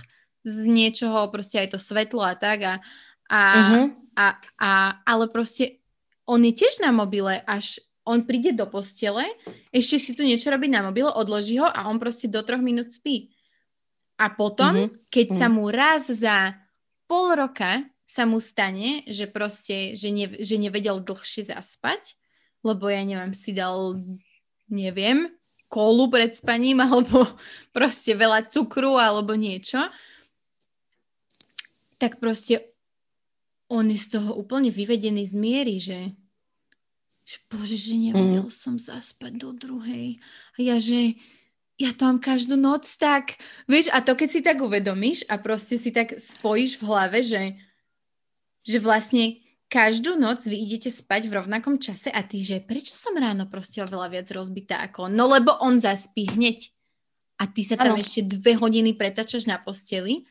z 0.48 0.58
niečoho, 0.64 1.28
proste 1.28 1.60
aj 1.60 1.76
to 1.76 1.78
svetlo 1.80 2.24
a 2.24 2.32
tak 2.32 2.64
a, 2.64 2.74
a, 3.28 3.40
uh-huh. 3.44 3.86
a, 4.16 4.26
a 4.56 4.70
ale 5.04 5.28
proste 5.28 5.84
on 6.24 6.40
je 6.40 6.56
tiež 6.56 6.80
na 6.80 6.88
mobile, 6.88 7.44
až 7.44 7.84
on 8.08 8.24
príde 8.24 8.56
do 8.56 8.64
postele, 8.64 9.28
ešte 9.68 10.00
si 10.00 10.12
tu 10.16 10.24
niečo 10.24 10.48
robí 10.48 10.72
na 10.72 10.80
mobile, 10.80 11.12
odloží 11.12 11.60
ho 11.60 11.68
a 11.68 11.92
on 11.92 12.00
proste 12.00 12.32
do 12.32 12.40
troch 12.40 12.64
minút 12.64 12.88
spí. 12.88 13.28
A 14.16 14.32
potom, 14.32 14.88
uh-huh. 14.88 15.12
keď 15.12 15.26
uh-huh. 15.28 15.40
sa 15.44 15.46
mu 15.52 15.68
raz 15.68 16.08
za 16.08 16.56
pol 17.04 17.36
roka 17.36 17.84
sa 18.08 18.24
mu 18.24 18.40
stane, 18.40 19.04
že 19.04 19.28
proste, 19.28 19.92
že, 19.92 20.08
ne, 20.08 20.24
že 20.32 20.56
nevedel 20.56 21.04
dlhšie 21.04 21.52
zaspať, 21.52 22.16
lebo 22.64 22.88
ja 22.88 23.04
neviem, 23.04 23.36
si 23.36 23.52
dal, 23.52 24.00
neviem, 24.72 25.28
kolu 25.68 26.08
pred 26.08 26.32
spaním, 26.32 26.80
alebo 26.88 27.28
proste 27.76 28.16
veľa 28.16 28.48
cukru, 28.48 28.96
alebo 28.96 29.36
niečo, 29.36 29.84
tak 32.00 32.16
proste 32.16 32.64
on 33.68 33.84
je 33.92 34.00
z 34.00 34.16
toho 34.16 34.32
úplne 34.32 34.72
vyvedený 34.72 35.28
z 35.28 35.34
miery, 35.36 35.76
že, 35.76 36.16
že 37.28 37.36
bože, 37.52 37.76
že 37.76 37.92
nevedel 37.92 38.48
mm. 38.48 38.54
som 38.54 38.80
zaspať 38.80 39.36
do 39.36 39.52
druhej. 39.52 40.16
A 40.56 40.58
ja, 40.64 40.80
že 40.80 41.20
ja 41.76 41.92
to 41.92 42.08
mám 42.08 42.24
každú 42.24 42.56
noc 42.56 42.88
tak, 42.96 43.36
vieš, 43.68 43.92
a 43.92 44.00
to 44.00 44.16
keď 44.16 44.28
si 44.32 44.40
tak 44.40 44.64
uvedomíš 44.64 45.28
a 45.28 45.36
proste 45.36 45.76
si 45.76 45.92
tak 45.92 46.16
spojíš 46.16 46.80
v 46.80 46.86
hlave, 46.88 47.20
že 47.20 47.67
že 48.66 48.78
vlastne 48.82 49.42
každú 49.68 50.16
noc 50.16 50.48
vy 50.48 50.56
idete 50.56 50.88
spať 50.88 51.28
v 51.28 51.36
rovnakom 51.38 51.76
čase 51.76 52.08
a 52.08 52.24
ty, 52.24 52.40
že 52.40 52.64
prečo 52.64 52.96
som 52.96 53.12
ráno 53.14 53.44
proste 53.44 53.84
oveľa 53.84 54.08
viac 54.08 54.26
rozbitá 54.32 54.80
ako 54.80 55.08
on? 55.08 55.12
No 55.12 55.28
lebo 55.28 55.52
on 55.60 55.76
zaspí 55.76 56.24
hneď 56.24 56.72
a 57.38 57.46
ty 57.46 57.62
sa 57.62 57.76
tam 57.76 57.94
ano. 57.94 58.00
ešte 58.00 58.26
dve 58.26 58.56
hodiny 58.56 58.96
pretačaš 58.96 59.44
na 59.44 59.60
posteli 59.60 60.24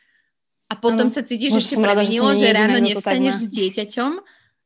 a 0.68 0.76
potom 0.76 1.08
ano. 1.08 1.14
sa 1.14 1.24
cítiš 1.24 1.64
ešte 1.64 1.80
previnilo, 1.80 2.34
že, 2.36 2.50
že 2.50 2.58
ráno 2.58 2.78
nevstaneš 2.84 3.46
s 3.46 3.48
dieťaťom, 3.48 4.12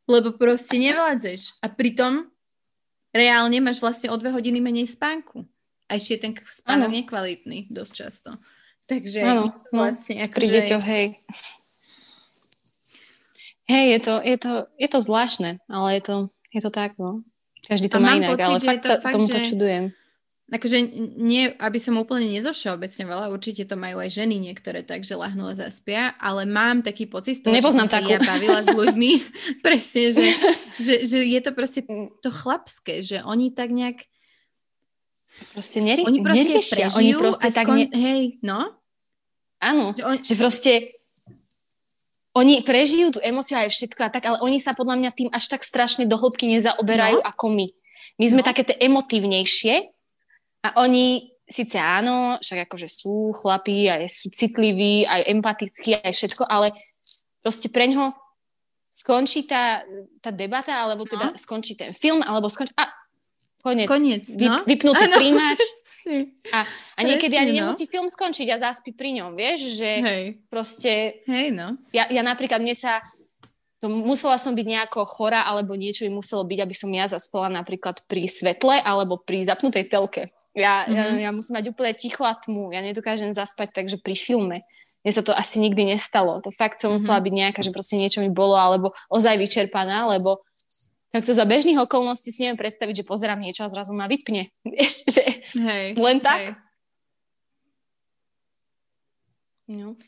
lebo 0.09 0.33
proste 0.33 0.81
nevládzeš. 0.81 1.61
A 1.61 1.69
pritom 1.69 2.31
reálne 3.13 3.61
máš 3.61 3.77
vlastne 3.83 4.09
o 4.09 4.17
dve 4.17 4.33
hodiny 4.33 4.57
menej 4.57 4.89
spánku. 4.89 5.45
A 5.91 5.99
ešte 5.99 6.17
je 6.17 6.21
ten 6.23 6.33
spánok 6.41 6.89
ano. 6.89 6.97
nekvalitný 7.03 7.67
dosť 7.69 7.93
často. 7.93 8.29
Takže 8.87 9.19
ano, 9.21 9.53
no, 9.75 9.85
vlastne... 9.85 10.23
Ako, 10.25 10.35
pri 10.39 10.47
deťoch, 10.49 10.83
hej. 10.87 11.05
Hej, 13.71 13.85
je 13.87 13.99
to, 14.03 14.13
je 14.19 14.37
to, 14.37 14.53
je 14.75 14.87
to 14.91 14.99
zvláštne, 14.99 15.63
ale 15.71 15.87
je 15.95 16.01
to, 16.03 16.15
je 16.51 16.61
to 16.61 16.71
tak, 16.71 16.99
no. 16.99 17.23
Každý 17.63 17.87
to 17.87 17.97
a 17.97 18.03
má 18.03 18.19
inak, 18.19 18.35
pocit, 18.35 18.43
ale 18.43 18.59
fakt 18.59 18.83
sa 18.83 18.99
fakt, 18.99 19.15
tomu 19.15 19.31
že... 19.31 19.35
počudujem. 19.39 19.83
Akože 20.51 20.83
nie, 21.15 21.47
aby 21.63 21.79
som 21.79 21.95
úplne 21.95 22.27
nezovšeobecňovala, 22.35 23.31
určite 23.31 23.63
to 23.63 23.79
majú 23.79 24.03
aj 24.03 24.11
ženy 24.11 24.35
niektoré 24.35 24.83
tak, 24.83 25.07
že 25.07 25.15
lahnú 25.15 25.47
a 25.47 25.55
zaspia, 25.55 26.11
ale 26.19 26.43
mám 26.43 26.83
taký 26.83 27.07
pocit, 27.07 27.39
z 27.39 27.47
toho, 27.47 27.55
Nepoznám 27.55 27.87
čo 27.87 28.03
som 28.03 28.11
ja 28.11 28.19
bavila 28.19 28.59
s 28.59 28.67
ľuďmi, 28.67 29.11
presne, 29.65 30.11
že, 30.11 30.27
že, 30.85 30.93
že 31.07 31.17
je 31.23 31.39
to 31.39 31.55
proste 31.55 31.87
to 32.19 32.27
chlapské, 32.27 32.99
že 32.99 33.23
oni 33.23 33.55
tak 33.55 33.71
nejak 33.71 34.03
proste 35.55 35.79
neri- 35.79 36.03
oni 36.03 36.19
proste 36.19 36.43
neriešia, 36.43 36.91
oni 36.99 37.11
proste 37.15 37.47
tak 37.55 37.65
skon... 37.71 37.77
ne... 37.79 37.87
hej, 37.95 38.21
no. 38.43 38.75
Áno, 39.63 39.95
že, 39.95 40.03
on... 40.03 40.15
že 40.19 40.35
proste 40.35 40.99
oni 42.31 42.63
prežijú 42.63 43.11
tú 43.11 43.19
emociu 43.19 43.59
aj 43.59 43.75
všetko 43.75 44.01
a 44.07 44.09
tak, 44.09 44.23
ale 44.23 44.37
oni 44.39 44.63
sa 44.63 44.71
podľa 44.71 44.95
mňa 44.95 45.11
tým 45.11 45.29
až 45.35 45.51
tak 45.51 45.67
strašne 45.67 46.07
do 46.07 46.15
hĺbky 46.15 46.47
nezaoberajú 46.47 47.19
no. 47.19 47.27
ako 47.27 47.45
my. 47.51 47.67
My 48.19 48.25
sme 48.31 48.41
no. 48.43 48.47
také 48.47 48.63
tie 48.63 48.77
emotívnejšie 48.79 49.75
a 50.63 50.69
oni 50.79 51.31
síce 51.51 51.75
áno, 51.75 52.39
však 52.39 52.71
akože 52.71 52.87
sú 52.87 53.35
chlapí, 53.35 53.91
aj 53.91 54.07
sú 54.07 54.31
citliví, 54.31 55.03
aj 55.03 55.27
empatickí, 55.27 55.99
aj 55.99 56.13
všetko, 56.15 56.47
ale 56.47 56.71
proste 57.43 57.67
pre 57.67 57.91
ňoho 57.91 58.15
skončí 58.87 59.43
tá, 59.43 59.83
tá 60.23 60.31
debata, 60.31 60.71
alebo 60.71 61.03
teda 61.03 61.35
no. 61.35 61.37
skončí 61.37 61.75
ten 61.75 61.91
film, 61.91 62.23
alebo 62.23 62.47
skončí... 62.47 62.71
A, 62.79 62.87
koniec. 63.59 63.87
Koniec, 63.91 64.23
no? 64.39 64.63
Vyp, 64.63 64.79
vypnutý 64.79 65.05
príjimač, 66.03 66.49
a, 66.53 66.59
a 66.97 66.99
niekedy 67.05 67.35
ani 67.37 67.51
no. 67.55 67.57
nemusí 67.71 67.85
film 67.85 68.09
skončiť 68.09 68.47
a 68.53 68.57
zaspí 68.57 68.91
pri 68.91 69.21
ňom, 69.21 69.37
vieš, 69.37 69.77
že 69.77 69.89
Hej. 70.01 70.23
proste... 70.49 71.23
Hej, 71.29 71.53
no. 71.53 71.77
Ja, 71.93 72.09
ja 72.09 72.21
napríklad, 72.25 72.61
mne 72.61 72.75
sa... 72.75 73.01
To 73.81 73.89
musela 73.89 74.37
som 74.37 74.53
byť 74.53 74.67
nejako 74.69 75.09
chora, 75.09 75.41
alebo 75.41 75.73
niečo 75.73 76.05
by 76.05 76.13
muselo 76.13 76.45
byť, 76.45 76.59
aby 76.61 76.75
som 76.77 76.93
ja 76.93 77.09
zaspala 77.09 77.49
napríklad 77.49 78.05
pri 78.05 78.29
svetle 78.29 78.77
alebo 78.77 79.17
pri 79.17 79.41
zapnutej 79.41 79.89
telke. 79.89 80.29
Ja, 80.53 80.85
mm-hmm. 80.85 80.93
ja, 80.93 81.03
mhm. 81.09 81.17
ja 81.17 81.29
musím 81.33 81.53
mať 81.57 81.65
úplne 81.73 81.93
ticho 81.97 82.21
a 82.21 82.37
tmu. 82.37 82.69
Ja 82.69 82.85
nedokážem 82.85 83.33
zaspať, 83.33 83.73
takže 83.73 83.97
pri 83.97 84.13
filme. 84.13 84.57
Mne 85.01 85.11
sa 85.17 85.25
to 85.25 85.33
asi 85.33 85.57
nikdy 85.57 85.97
nestalo. 85.97 86.37
To 86.45 86.53
fakt 86.53 86.77
som 86.77 86.93
mm-hmm. 86.93 87.09
musela 87.09 87.25
byť 87.25 87.33
nejaká, 87.33 87.59
že 87.65 87.73
proste 87.73 87.97
niečo 87.97 88.21
mi 88.21 88.29
bolo, 88.29 88.53
alebo 88.53 88.93
ozaj 89.09 89.41
vyčerpaná, 89.41 90.05
lebo 90.13 90.45
tak 91.11 91.27
to 91.27 91.35
za 91.35 91.43
bežných 91.43 91.75
okolností 91.75 92.31
si 92.31 92.47
neviem 92.47 92.59
predstaviť, 92.59 93.03
že 93.03 93.09
pozerám 93.09 93.43
niečo 93.43 93.67
a 93.67 93.71
zrazu 93.71 93.91
ma 93.91 94.07
vypne. 94.07 94.47
Vieš, 94.67 95.11
že 95.11 95.23
hej, 95.59 95.99
len 95.99 96.17
tak. 96.23 96.39
Hej. 96.39 96.71
No. 99.71 99.99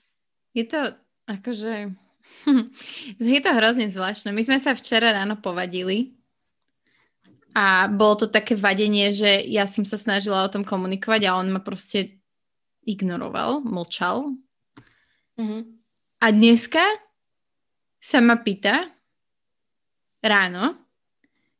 Je 0.55 0.63
to 0.63 0.79
akože... 1.27 1.91
je 3.19 3.41
to 3.43 3.51
hrozne 3.51 3.91
zvláštne. 3.91 4.31
My 4.31 4.43
sme 4.43 4.59
sa 4.63 4.71
včera 4.75 5.11
ráno 5.11 5.35
povadili 5.39 6.15
a 7.51 7.85
bolo 7.91 8.25
to 8.25 8.27
také 8.31 8.55
vadenie, 8.55 9.11
že 9.11 9.43
ja 9.45 9.67
som 9.69 9.85
sa 9.85 9.99
snažila 9.99 10.43
o 10.43 10.51
tom 10.51 10.65
komunikovať 10.65 11.21
a 11.27 11.37
on 11.37 11.51
ma 11.51 11.61
proste 11.61 12.19
ignoroval, 12.83 13.63
mlčal. 13.63 14.35
Mm-hmm. 15.39 15.61
A 16.23 16.25
dneska 16.31 16.83
sa 18.03 18.19
ma 18.19 18.39
pýta 18.39 18.87
ráno, 20.19 20.82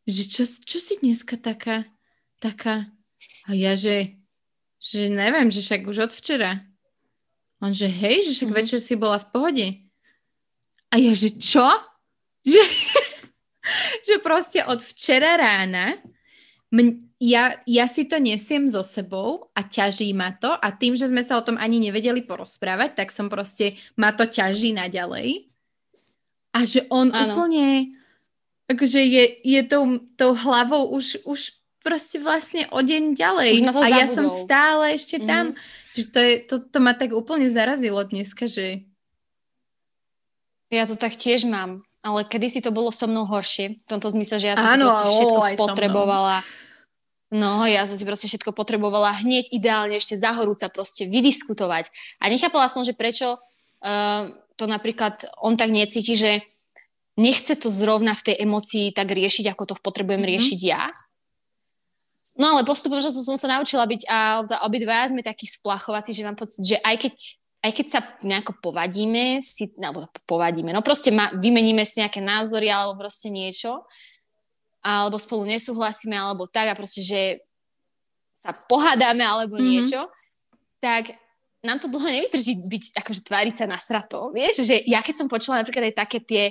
že 0.04 0.24
čo, 0.28 0.44
čo 0.44 0.78
si 0.80 1.00
dneska 1.00 1.40
taká, 1.40 1.88
taká, 2.44 2.92
a 3.48 3.52
ja, 3.56 3.76
že, 3.76 4.16
že 4.80 5.12
neviem, 5.12 5.52
že 5.52 5.64
však 5.64 5.88
už 5.88 5.98
od 6.10 6.14
včera. 6.16 6.64
On, 7.64 7.72
že 7.72 7.88
hej, 7.88 8.28
že 8.28 8.32
však 8.36 8.52
mm-hmm. 8.52 8.64
večer 8.68 8.80
si 8.84 8.96
bola 9.00 9.20
v 9.20 9.30
pohode. 9.32 9.68
A 10.92 10.96
ja, 11.00 11.12
že 11.16 11.32
čo? 11.36 11.64
Že, 12.44 12.60
že 14.04 14.16
proste 14.20 14.60
od 14.68 14.84
včera 14.84 15.40
rána 15.40 15.96
mň, 16.76 17.16
ja, 17.24 17.56
ja 17.64 17.88
si 17.88 18.04
to 18.04 18.20
nesiem 18.20 18.68
so 18.68 18.84
sebou 18.84 19.48
a 19.56 19.64
ťaží 19.64 20.12
ma 20.12 20.36
to 20.36 20.52
a 20.52 20.68
tým, 20.76 20.92
že 20.92 21.08
sme 21.08 21.24
sa 21.24 21.40
o 21.40 21.46
tom 21.48 21.56
ani 21.56 21.80
nevedeli 21.80 22.28
porozprávať, 22.28 23.00
tak 23.00 23.16
som 23.16 23.32
proste, 23.32 23.80
ma 23.96 24.12
to 24.12 24.28
ťaží 24.28 24.76
naďalej. 24.76 25.48
A 26.52 26.68
že 26.68 26.84
on 26.92 27.16
ano. 27.16 27.32
úplne 27.32 27.96
akože 28.72 29.02
je, 29.04 29.24
je 29.44 29.62
tou, 29.68 30.00
tou 30.16 30.32
hlavou 30.36 30.92
už, 30.96 31.24
už 31.28 31.40
proste 31.84 32.18
vlastne 32.18 32.66
o 32.72 32.80
deň 32.80 33.14
ďalej. 33.20 33.50
Už 33.60 33.76
a 33.76 33.88
ja 33.92 34.08
som 34.08 34.32
stále 34.32 34.96
ešte 34.96 35.20
mm. 35.20 35.28
tam. 35.28 35.46
Že 35.94 36.04
to, 36.10 36.20
je, 36.20 36.34
to, 36.50 36.56
to 36.64 36.78
ma 36.80 36.98
tak 36.98 37.14
úplne 37.14 37.52
zarazilo 37.52 38.02
dneska, 38.02 38.50
že... 38.50 38.88
Ja 40.74 40.90
to 40.90 40.98
tak 40.98 41.14
tiež 41.14 41.46
mám. 41.46 41.86
Ale 42.02 42.26
kedysi 42.26 42.60
to 42.60 42.74
bolo 42.74 42.90
so 42.90 43.06
mnou 43.06 43.30
horšie. 43.30 43.84
V 43.86 43.88
tomto 43.88 44.10
zmysle, 44.10 44.42
že 44.42 44.48
ja 44.52 44.56
som 44.58 44.74
Áno, 44.74 44.90
si 44.90 44.92
proste 44.92 45.12
všetko 45.22 45.40
o, 45.40 45.48
potrebovala. 45.56 46.38
No, 47.34 47.64
ja 47.70 47.86
som 47.86 47.96
si 47.96 48.04
proste 48.04 48.26
všetko 48.26 48.52
potrebovala 48.58 49.22
hneď 49.22 49.54
ideálne 49.54 50.02
ešte 50.02 50.18
zahorúca 50.18 50.68
proste 50.74 51.06
vydiskutovať. 51.06 51.94
A 52.20 52.28
nechápala 52.28 52.68
som, 52.68 52.82
že 52.82 52.98
prečo 52.98 53.38
uh, 53.38 54.34
to 54.58 54.66
napríklad 54.66 55.30
on 55.42 55.56
tak 55.56 55.70
necíti, 55.70 56.18
že 56.18 56.44
nechce 57.18 57.54
to 57.56 57.70
zrovna 57.70 58.18
v 58.18 58.26
tej 58.32 58.36
emocii 58.42 58.94
tak 58.94 59.14
riešiť, 59.14 59.54
ako 59.54 59.64
to 59.70 59.76
potrebujem 59.82 60.22
mm-hmm. 60.22 60.34
riešiť 60.34 60.60
ja. 60.66 60.90
No 62.34 62.58
ale 62.58 62.66
postupom, 62.66 62.98
že 62.98 63.14
som 63.14 63.38
sa 63.38 63.46
naučila 63.46 63.86
byť 63.86 64.10
a 64.10 64.42
obidva 64.66 65.06
sme 65.06 65.22
takí 65.22 65.46
splachovací, 65.46 66.18
že 66.18 66.26
mám 66.26 66.34
pocit, 66.34 66.66
že 66.66 66.78
aj 66.82 66.98
keď, 66.98 67.16
aj 67.62 67.72
keď 67.78 67.86
sa 67.86 68.00
nejako 68.26 68.58
povadíme, 68.58 69.38
si, 69.38 69.70
alebo 69.78 70.10
povadíme, 70.26 70.74
no 70.74 70.82
proste 70.82 71.14
ma, 71.14 71.30
vymeníme 71.38 71.86
si 71.86 72.02
nejaké 72.02 72.26
názory 72.26 72.74
alebo 72.74 73.06
proste 73.06 73.30
niečo, 73.30 73.86
alebo 74.82 75.22
spolu 75.22 75.46
nesúhlasíme, 75.46 76.18
alebo 76.18 76.50
tak 76.50 76.74
a 76.74 76.80
proste, 76.80 77.06
že 77.06 77.22
sa 78.42 78.50
pohádame 78.66 79.22
alebo 79.22 79.62
mm-hmm. 79.62 79.70
niečo, 79.70 80.02
tak 80.82 81.14
nám 81.64 81.80
to 81.80 81.88
dlho 81.88 82.10
nevydrží 82.10 82.60
byť, 82.66 82.98
akože 82.98 83.22
tváriť 83.24 83.56
sa 83.62 83.66
na 83.70 83.78
strato, 83.78 84.34
vieš, 84.34 84.66
že 84.68 84.84
ja 84.84 85.00
keď 85.06 85.22
som 85.24 85.28
počula 85.32 85.62
napríklad 85.62 85.94
aj 85.94 85.96
také 85.96 86.20
tie 86.20 86.44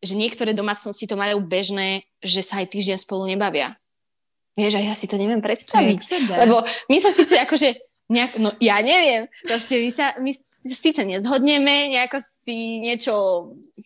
že 0.00 0.16
niektoré 0.16 0.56
domácnosti 0.56 1.04
to 1.04 1.16
majú 1.16 1.44
bežné, 1.44 2.08
že 2.24 2.40
sa 2.40 2.64
aj 2.64 2.72
týždeň 2.72 2.96
spolu 3.00 3.28
nebavia. 3.28 3.76
Vieš, 4.56 4.76
a 4.76 4.82
ja 4.82 4.94
si 4.96 5.06
to 5.06 5.20
neviem 5.20 5.44
predstaviť. 5.44 6.00
Lebo 6.42 6.64
my 6.64 6.96
sa 7.00 7.12
síce 7.12 7.36
akože, 7.36 7.76
nejak, 8.10 8.40
no 8.40 8.52
ja 8.58 8.80
neviem, 8.80 9.28
proste 9.44 9.78
my 9.78 9.90
sa, 9.92 10.16
my 10.18 10.32
síce 10.60 11.00
nezhodneme, 11.00 11.92
nejako 11.94 12.18
si 12.20 12.82
niečo 12.82 13.14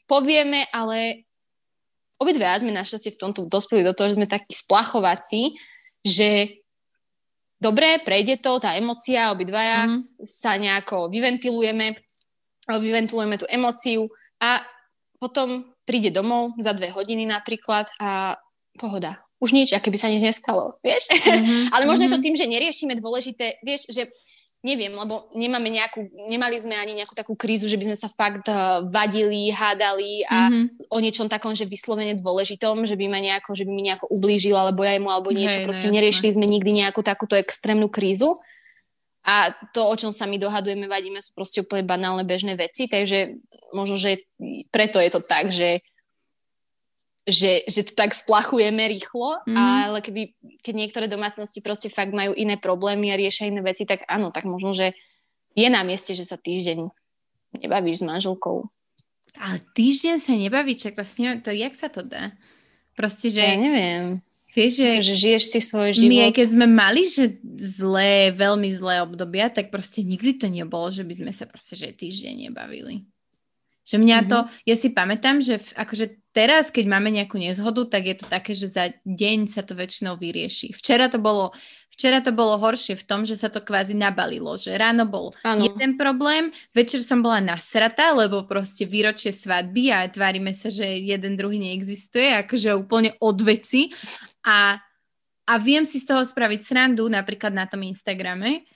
povieme, 0.09 0.67
ale 0.73 1.29
obidve 2.19 2.47
sme 2.59 2.75
našťastie 2.75 3.15
v 3.15 3.21
tomto 3.21 3.47
dospeli 3.47 3.85
do 3.85 3.95
toho, 3.95 4.11
že 4.11 4.17
sme 4.19 4.31
takí 4.31 4.55
splachovací, 4.55 5.55
že 6.03 6.63
dobre, 7.61 8.03
prejde 8.03 8.41
to, 8.43 8.59
tá 8.59 8.75
emocia, 8.75 9.31
obidvaja 9.31 9.87
mm-hmm. 9.87 10.25
sa 10.25 10.59
nejako 10.59 11.09
vyventilujeme, 11.11 11.95
vyventilujeme 12.69 13.37
tú 13.39 13.47
emóciu 13.47 14.09
a 14.43 14.65
potom 15.25 15.73
príde 15.89 16.13
domov 16.13 16.53
za 16.61 16.77
dve 16.77 16.93
hodiny 16.93 17.25
napríklad 17.25 17.89
a 17.97 18.37
pohoda. 18.77 19.25
Už 19.41 19.57
nič, 19.57 19.73
aké 19.73 19.89
by 19.89 19.97
sa 19.97 20.13
nič 20.13 20.21
nestalo, 20.21 20.77
vieš? 20.85 21.09
Mm-hmm. 21.09 21.69
Ale 21.75 21.89
možno 21.89 22.05
mm-hmm. 22.05 22.13
je 22.13 22.13
to 22.13 22.19
mhm. 22.21 22.25
tým, 22.29 22.35
že 22.37 22.53
neriešime 22.53 22.95
dôležité, 23.01 23.57
vieš, 23.65 23.89
že 23.89 24.13
neviem, 24.65 24.97
lebo 24.97 25.29
nemáme 25.37 25.69
nejakú, 25.69 26.09
nemali 26.25 26.57
sme 26.57 26.73
ani 26.73 26.97
nejakú 26.97 27.13
takú 27.13 27.37
krízu, 27.37 27.69
že 27.69 27.77
by 27.77 27.93
sme 27.93 27.97
sa 28.01 28.09
fakt 28.09 28.49
uh, 28.49 28.81
vadili, 28.89 29.53
hádali 29.53 30.25
a 30.25 30.49
mm-hmm. 30.49 30.89
o 30.89 30.99
niečom 31.05 31.29
takom, 31.29 31.53
že 31.53 31.69
vyslovene 31.69 32.17
dôležitom, 32.17 32.89
že 32.89 32.97
by 32.97 33.07
ma 33.13 33.21
nejako, 33.21 33.53
že 33.53 33.69
by 33.69 33.73
mi 33.77 33.85
nejako 33.85 34.09
ublížil, 34.09 34.57
alebo 34.57 34.81
ja 34.81 34.97
mu, 34.97 35.13
alebo 35.13 35.29
niečo, 35.37 35.61
Hej, 35.61 35.65
no 35.65 35.69
proste 35.69 35.93
no, 35.93 36.01
neriešili 36.01 36.33
sme 36.33 36.49
nikdy 36.49 36.81
nejakú 36.81 37.05
takúto 37.05 37.37
extrémnu 37.37 37.93
krízu. 37.93 38.33
A 39.25 39.57
to, 39.73 39.89
o 39.89 39.95
čom 39.97 40.13
sa 40.13 40.29
my 40.29 40.37
dohadujeme, 40.37 40.85
vadíme, 40.85 41.17
sú 41.17 41.33
proste 41.33 41.65
úplne 41.65 41.81
banálne 41.81 42.29
bežné 42.29 42.61
veci, 42.61 42.85
takže 42.85 43.41
možno, 43.73 43.97
že 43.97 44.29
preto 44.69 45.01
je 45.01 45.11
to 45.11 45.21
tak, 45.25 45.49
že 45.49 45.81
že, 47.25 47.65
že 47.65 47.89
to 47.89 47.97
tak 47.97 48.13
splachujeme 48.13 48.85
rýchlo, 48.85 49.41
mm. 49.49 49.57
ale 49.57 50.05
keby, 50.05 50.37
keď 50.61 50.75
niektoré 50.77 51.07
domácnosti 51.09 51.65
proste 51.65 51.89
fakt 51.89 52.13
majú 52.13 52.37
iné 52.37 52.61
problémy 52.61 53.09
a 53.09 53.17
riešia 53.17 53.49
iné 53.49 53.65
veci, 53.65 53.89
tak 53.89 54.05
áno, 54.13 54.29
tak 54.29 54.45
možno, 54.45 54.77
že 54.77 54.93
je 55.57 55.69
na 55.73 55.81
mieste, 55.89 56.13
že 56.13 56.29
sa 56.29 56.37
týždeň 56.37 56.85
nebavíš 57.65 58.05
s 58.05 58.05
manželkou. 58.05 58.69
Ale 59.41 59.65
týždeň 59.73 60.21
sa 60.21 60.37
nebaví, 60.37 60.77
čak 60.77 61.01
to, 61.01 61.05
to 61.41 61.51
jak 61.51 61.73
sa 61.73 61.89
to 61.89 62.05
dá? 62.05 62.37
Proste, 62.93 63.33
že... 63.33 63.41
Ja 63.41 63.57
neviem. 63.57 64.21
Vieš, 64.55 64.73
že, 64.79 64.91
že 65.03 65.15
žiješ 65.19 65.45
si 65.51 65.59
svoj 65.59 65.99
život. 65.99 66.11
My 66.15 66.31
aj 66.31 66.33
keď 66.39 66.47
sme 66.47 66.67
mali, 66.71 67.03
že 67.11 67.43
zlé, 67.59 68.31
veľmi 68.31 68.71
zlé 68.71 69.03
obdobia, 69.03 69.51
tak 69.51 69.75
proste 69.75 70.07
nikdy 70.07 70.39
to 70.39 70.47
nebolo, 70.47 70.95
že 70.95 71.03
by 71.03 71.15
sme 71.19 71.33
sa 71.35 71.51
proste, 71.51 71.75
že 71.75 71.91
týždeň 71.91 72.49
nebavili. 72.49 73.03
Že 73.85 74.01
mňa 74.01 74.19
mm-hmm. 74.25 74.31
to, 74.33 74.39
ja 74.65 74.77
si 74.79 74.89
pamätám, 74.95 75.45
že 75.45 75.61
v, 75.61 75.69
akože 75.77 76.07
teraz, 76.33 76.73
keď 76.73 76.89
máme 76.89 77.13
nejakú 77.13 77.37
nezhodu, 77.37 77.85
tak 77.85 78.09
je 78.09 78.17
to 78.17 78.27
také, 78.31 78.57
že 78.57 78.73
za 78.73 78.95
deň 79.05 79.51
sa 79.51 79.61
to 79.61 79.77
väčšinou 79.77 80.17
vyrieši. 80.17 80.73
Včera 80.73 81.13
to 81.13 81.21
bolo, 81.21 81.53
včera 81.95 82.19
to 82.19 82.35
bolo 82.35 82.59
horšie 82.59 82.99
v 82.99 83.07
tom, 83.07 83.23
že 83.23 83.39
sa 83.39 83.47
to 83.47 83.63
kvázi 83.63 83.95
nabalilo, 83.95 84.59
že 84.59 84.75
ráno 84.75 85.07
bol 85.07 85.31
ano. 85.47 85.63
jeden 85.63 85.95
problém, 85.95 86.51
večer 86.75 87.07
som 87.07 87.23
bola 87.23 87.39
nasratá, 87.39 88.11
lebo 88.11 88.43
proste 88.51 88.83
výročie 88.83 89.31
svadby 89.31 89.95
a 89.95 90.11
tvárime 90.11 90.51
sa, 90.51 90.75
že 90.75 90.83
jeden 90.83 91.39
druhý 91.39 91.63
neexistuje, 91.63 92.35
akože 92.43 92.75
úplne 92.75 93.15
od 93.23 93.39
veci 93.47 93.95
a, 94.43 94.75
a 95.47 95.53
viem 95.63 95.87
si 95.87 96.03
z 96.03 96.11
toho 96.11 96.27
spraviť 96.27 96.61
srandu 96.67 97.07
napríklad 97.07 97.55
na 97.55 97.71
tom 97.71 97.87
Instagrame, 97.87 98.67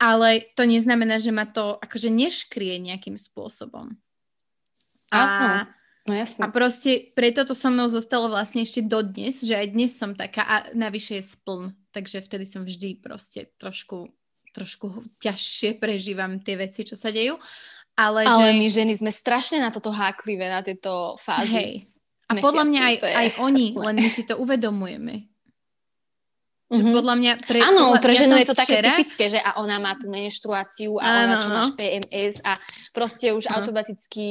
ale 0.00 0.48
to 0.56 0.64
neznamená, 0.64 1.20
že 1.20 1.36
ma 1.36 1.44
to 1.44 1.76
akože 1.76 2.08
neškrie 2.08 2.80
nejakým 2.80 3.20
spôsobom. 3.20 3.92
A, 5.12 5.20
no 6.06 6.14
jasne. 6.14 6.42
a 6.42 6.46
proste 6.48 7.12
preto 7.12 7.42
to 7.42 7.54
so 7.54 7.68
mnou 7.68 7.90
zostalo 7.90 8.30
vlastne 8.30 8.62
ešte 8.62 8.82
dodnes, 8.86 9.42
že 9.42 9.54
aj 9.58 9.66
dnes 9.74 9.92
som 9.92 10.14
taká 10.14 10.42
a 10.46 10.56
navyše 10.72 11.20
je 11.20 11.24
spln, 11.34 11.74
takže 11.90 12.22
vtedy 12.22 12.46
som 12.46 12.62
vždy 12.62 13.02
proste 13.02 13.50
trošku, 13.58 14.10
trošku 14.54 15.04
ťažšie 15.18 15.76
prežívam 15.82 16.38
tie 16.40 16.56
veci, 16.56 16.86
čo 16.86 16.94
sa 16.94 17.10
dejú. 17.10 17.36
Ale, 17.96 18.28
ale 18.28 18.52
že... 18.52 18.58
my 18.60 18.66
ženy 18.68 18.92
sme 19.00 19.08
strašne 19.08 19.58
na 19.58 19.72
toto 19.72 19.88
háklivé, 19.88 20.52
na 20.52 20.60
tieto 20.60 21.16
fázy. 21.16 21.56
Hej. 21.56 21.72
A 22.28 22.36
mesiaci, 22.36 22.44
podľa 22.44 22.64
mňa 22.68 22.80
aj, 22.82 22.96
aj 23.02 23.28
oni, 23.40 23.66
len 23.72 23.96
my 23.96 24.10
si 24.12 24.22
to 24.26 24.34
uvedomujeme. 24.36 25.30
Že 26.66 26.82
mm-hmm. 26.82 26.96
podľa 26.98 27.14
mňa... 27.14 27.32
Pre, 27.46 27.58
Áno, 27.62 27.84
pre 28.02 28.12
ženu 28.18 28.34
ja 28.34 28.42
je 28.42 28.48
to 28.50 28.56
včera... 28.58 28.66
také 28.66 28.78
typické, 28.82 29.24
že 29.30 29.38
a 29.38 29.54
ona 29.62 29.78
má 29.78 29.94
tú 29.94 30.10
menštruáciu 30.10 30.98
a 30.98 31.06
áno, 31.06 31.22
ona 31.22 31.36
čo 31.38 31.48
máš 31.54 31.68
PMS 31.78 32.34
a 32.42 32.52
proste 32.90 33.30
už 33.30 33.46
no. 33.46 33.50
automaticky 33.54 34.26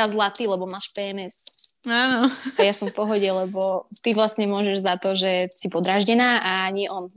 tá 0.00 0.08
zlatý, 0.08 0.48
lebo 0.48 0.64
máš 0.64 0.88
PMS. 0.96 1.44
Áno. 1.84 2.28
A 2.56 2.60
ja 2.60 2.72
som 2.72 2.88
v 2.88 2.96
pohode, 2.96 3.24
lebo 3.24 3.88
ty 4.00 4.16
vlastne 4.16 4.48
môžeš 4.48 4.84
za 4.84 4.96
to, 4.96 5.12
že 5.12 5.52
si 5.52 5.68
podraždená 5.68 6.40
a 6.40 6.68
nie 6.72 6.88
on. 6.88 7.12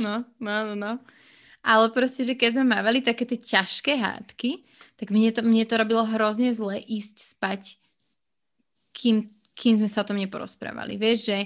No, 0.00 0.16
no, 0.38 0.54
no, 0.70 0.74
no. 0.74 0.92
Ale 1.60 1.92
proste, 1.92 2.24
že 2.24 2.34
keď 2.34 2.56
sme 2.56 2.72
mávali 2.72 3.04
také 3.04 3.28
tie 3.28 3.36
ťažké 3.36 4.00
hádky, 4.00 4.64
tak 4.96 5.12
mne 5.12 5.28
to, 5.30 5.44
mne 5.44 5.64
to 5.68 5.74
robilo 5.76 6.02
hrozne 6.08 6.50
zle 6.56 6.80
ísť 6.80 7.36
spať, 7.36 7.76
kým, 8.96 9.28
kým 9.54 9.74
sme 9.76 9.88
sa 9.88 10.02
o 10.02 10.08
tom 10.08 10.16
neporozprávali. 10.16 10.96
Vieš, 10.96 11.18
že, 11.20 11.38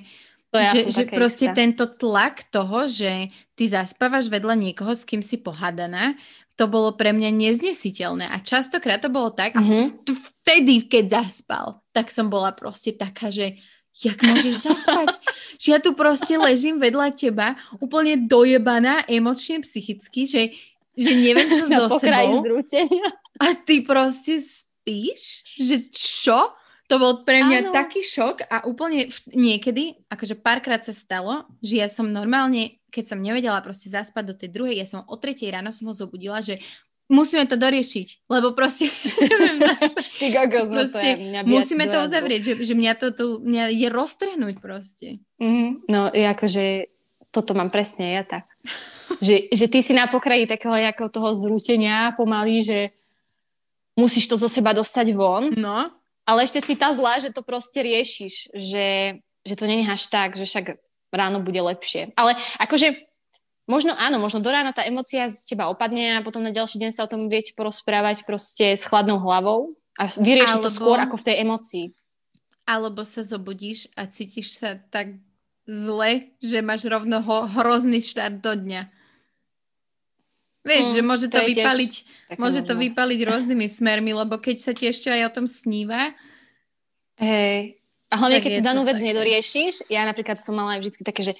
to 0.54 0.58
ja 0.62 0.70
že, 0.70 0.80
že 0.94 1.02
proste 1.10 1.50
isté. 1.50 1.58
tento 1.58 1.84
tlak 1.98 2.46
toho, 2.48 2.86
že 2.86 3.34
ty 3.58 3.66
zaspávaš 3.66 4.30
vedľa 4.30 4.54
niekoho, 4.54 4.94
s 4.94 5.02
kým 5.02 5.20
si 5.20 5.36
pohádaná, 5.36 6.14
to 6.54 6.70
bolo 6.70 6.94
pre 6.94 7.10
mňa 7.10 7.30
neznesiteľné. 7.34 8.30
A 8.30 8.38
častokrát 8.38 9.02
to 9.02 9.10
bolo 9.10 9.34
tak, 9.34 9.58
mm-hmm. 9.58 10.06
vtedy, 10.06 10.86
keď 10.86 11.22
zaspal, 11.22 11.82
tak 11.90 12.14
som 12.14 12.30
bola 12.30 12.54
proste 12.54 12.94
taká, 12.94 13.30
že 13.30 13.58
jak 13.94 14.18
môžeš 14.22 14.54
zaspať? 14.62 15.18
že 15.62 15.68
ja 15.74 15.78
tu 15.82 15.94
proste 15.94 16.34
ležím 16.38 16.78
vedľa 16.78 17.14
teba, 17.14 17.58
úplne 17.78 18.18
dojebaná 18.26 19.06
emočne, 19.06 19.62
psychicky, 19.62 20.26
že, 20.26 20.42
že 20.94 21.10
neviem, 21.18 21.46
čo 21.50 21.66
so 21.74 21.98
sebou. 21.98 22.42
Zrútenia. 22.42 23.06
A 23.42 23.58
ty 23.58 23.82
proste 23.82 24.38
spíš? 24.38 25.42
Že 25.58 25.76
čo? 25.90 26.38
To 26.92 27.00
bol 27.00 27.24
pre 27.24 27.40
mňa 27.40 27.58
Áno. 27.64 27.72
taký 27.72 28.04
šok 28.04 28.44
a 28.44 28.68
úplne 28.68 29.08
v, 29.08 29.18
niekedy, 29.32 29.96
akože 30.12 30.36
párkrát 30.36 30.84
sa 30.84 30.92
stalo, 30.92 31.48
že 31.64 31.80
ja 31.80 31.88
som 31.88 32.04
normálne, 32.04 32.76
keď 32.94 33.04
som 33.10 33.18
nevedela 33.18 33.58
proste 33.58 33.90
zaspať 33.90 34.24
do 34.30 34.34
tej 34.38 34.54
druhej, 34.54 34.78
ja 34.78 34.86
som 34.86 35.02
o 35.10 35.16
tretej 35.18 35.50
ráno 35.50 35.74
som 35.74 35.90
ho 35.90 35.94
zobudila, 35.94 36.38
že 36.38 36.62
musíme 37.10 37.44
to 37.50 37.58
doriešiť, 37.58 38.30
lebo 38.30 38.54
proste 38.54 38.86
neviem 39.26 39.58
Ty 40.22 40.26
kokos, 40.30 40.70
no 40.70 40.86
to 40.86 40.98
je, 41.02 41.14
mňa 41.18 41.40
musíme 41.50 41.84
to 41.90 41.98
uzavrieť, 42.06 42.40
že, 42.46 42.52
že 42.62 42.74
mňa 42.78 42.92
to 42.94 43.06
tu 43.10 43.26
mňa 43.42 43.74
je 43.74 43.88
roztrhnúť 43.90 44.54
proste. 44.62 45.18
Mm-hmm. 45.42 45.90
No, 45.90 46.14
akože 46.14 46.94
toto 47.34 47.58
mám 47.58 47.68
presne 47.74 48.14
ja 48.14 48.22
tak. 48.22 48.46
že, 49.18 49.50
že 49.50 49.66
ty 49.66 49.82
si 49.82 49.90
na 49.90 50.06
pokraji 50.06 50.46
takého 50.46 50.78
nejakého 50.78 51.10
toho 51.10 51.34
zrútenia 51.34 52.14
pomaly, 52.14 52.62
že 52.62 52.78
musíš 53.98 54.30
to 54.30 54.38
zo 54.38 54.46
seba 54.46 54.70
dostať 54.70 55.10
von. 55.10 55.50
No 55.58 55.90
ale 56.24 56.48
ešte 56.48 56.64
si 56.64 56.74
tá 56.74 56.92
zlá, 56.96 57.20
že 57.20 57.30
to 57.30 57.44
proste 57.44 57.84
riešiš, 57.84 58.56
že, 58.56 59.20
že 59.44 59.54
to 59.54 59.64
nenecháš 59.68 60.08
tak, 60.08 60.40
že 60.40 60.48
však 60.48 60.80
ráno 61.14 61.40
bude 61.40 61.62
lepšie. 61.62 62.10
Ale 62.18 62.34
akože 62.58 63.06
možno 63.64 63.96
áno, 63.96 64.20
možno 64.20 64.44
do 64.44 64.50
rána 64.52 64.76
tá 64.76 64.84
emocia 64.84 65.30
z 65.30 65.40
teba 65.54 65.70
opadne 65.72 66.20
a 66.20 66.24
potom 66.24 66.44
na 66.44 66.52
ďalší 66.52 66.76
deň 66.82 66.90
sa 66.92 67.06
o 67.06 67.10
tom 67.10 67.24
viete 67.30 67.56
porozprávať 67.56 68.28
proste 68.28 68.76
s 68.76 68.84
chladnou 68.84 69.22
hlavou 69.22 69.72
a 69.96 70.10
vyriešiť 70.10 70.60
to 70.60 70.70
skôr 70.72 70.98
ako 71.00 71.16
v 71.16 71.26
tej 71.26 71.36
emocii. 71.46 71.86
Alebo 72.64 73.04
sa 73.04 73.20
zobudíš 73.20 73.92
a 73.94 74.08
cítiš 74.08 74.56
sa 74.56 74.80
tak 74.88 75.20
zle, 75.64 76.32
že 76.40 76.60
máš 76.60 76.84
rovno 76.88 77.20
ho, 77.24 77.48
hrozný 77.48 78.00
štart 78.04 78.40
do 78.40 78.52
dňa. 78.52 78.82
Vieš, 80.64 80.84
mm, 80.88 80.94
že 80.96 81.02
môže 81.04 81.26
to, 81.28 81.40
to 81.40 81.44
vypaliť, 81.44 81.92
môže 82.40 82.60
to 82.64 82.72
vypaliť 82.72 83.20
rôznymi 83.28 83.68
smermi, 83.68 84.16
lebo 84.16 84.40
keď 84.40 84.56
sa 84.64 84.72
ti 84.72 84.88
ešte 84.88 85.12
aj 85.12 85.28
o 85.28 85.34
tom 85.40 85.46
sníva. 85.48 86.16
Hej. 87.20 87.83
A 88.14 88.18
hlavne, 88.22 88.38
keď 88.38 88.62
si 88.62 88.62
danú 88.62 88.86
vec 88.86 89.02
také. 89.02 89.10
nedoriešiš, 89.10 89.90
ja 89.90 90.06
napríklad 90.06 90.38
som 90.38 90.54
mala 90.54 90.78
aj 90.78 90.86
vždy 90.86 91.02
také, 91.02 91.22
že 91.26 91.34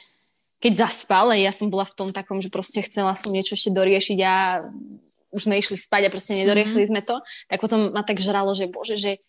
keď 0.58 0.90
zaspal, 0.90 1.30
ja 1.38 1.54
som 1.54 1.70
bola 1.70 1.86
v 1.86 1.94
tom 1.94 2.10
takom, 2.10 2.42
že 2.42 2.50
proste 2.50 2.82
chcela 2.82 3.14
som 3.14 3.30
niečo 3.30 3.54
ešte 3.54 3.70
doriešiť 3.70 4.18
a 4.26 4.58
už 5.30 5.46
sme 5.46 5.62
išli 5.62 5.78
spať 5.78 6.10
a 6.10 6.12
proste 6.14 6.34
nedoriešili 6.34 6.90
mm-hmm. 6.90 6.98
sme 6.98 7.06
to, 7.06 7.22
tak 7.46 7.58
potom 7.62 7.94
ma 7.94 8.02
tak 8.02 8.18
žralo, 8.18 8.58
že 8.58 8.66
bože, 8.66 8.98
že 8.98 9.22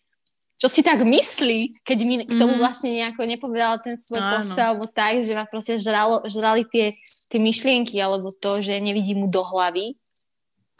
čo 0.56 0.72
si 0.72 0.80
tak 0.80 1.04
myslí, 1.04 1.84
keď 1.84 1.98
mi 2.02 2.14
k 2.24 2.32
tomu 2.32 2.56
mhm. 2.56 2.60
vlastne 2.64 2.88
nejako 2.88 3.28
nepovedala 3.28 3.76
ten 3.84 4.00
svoj 4.00 4.24
no, 4.24 4.28
postoj, 4.40 4.64
alebo 4.64 4.86
tak, 4.88 5.20
že 5.20 5.36
ma 5.36 5.44
proste 5.44 5.76
žralo, 5.76 6.24
žrali 6.32 6.64
tie, 6.64 6.96
tie 7.28 7.36
myšlienky, 7.36 8.00
alebo 8.00 8.32
to, 8.32 8.64
že 8.64 8.80
nevidí 8.80 9.12
mu 9.12 9.28
do 9.28 9.44
hlavy 9.44 10.00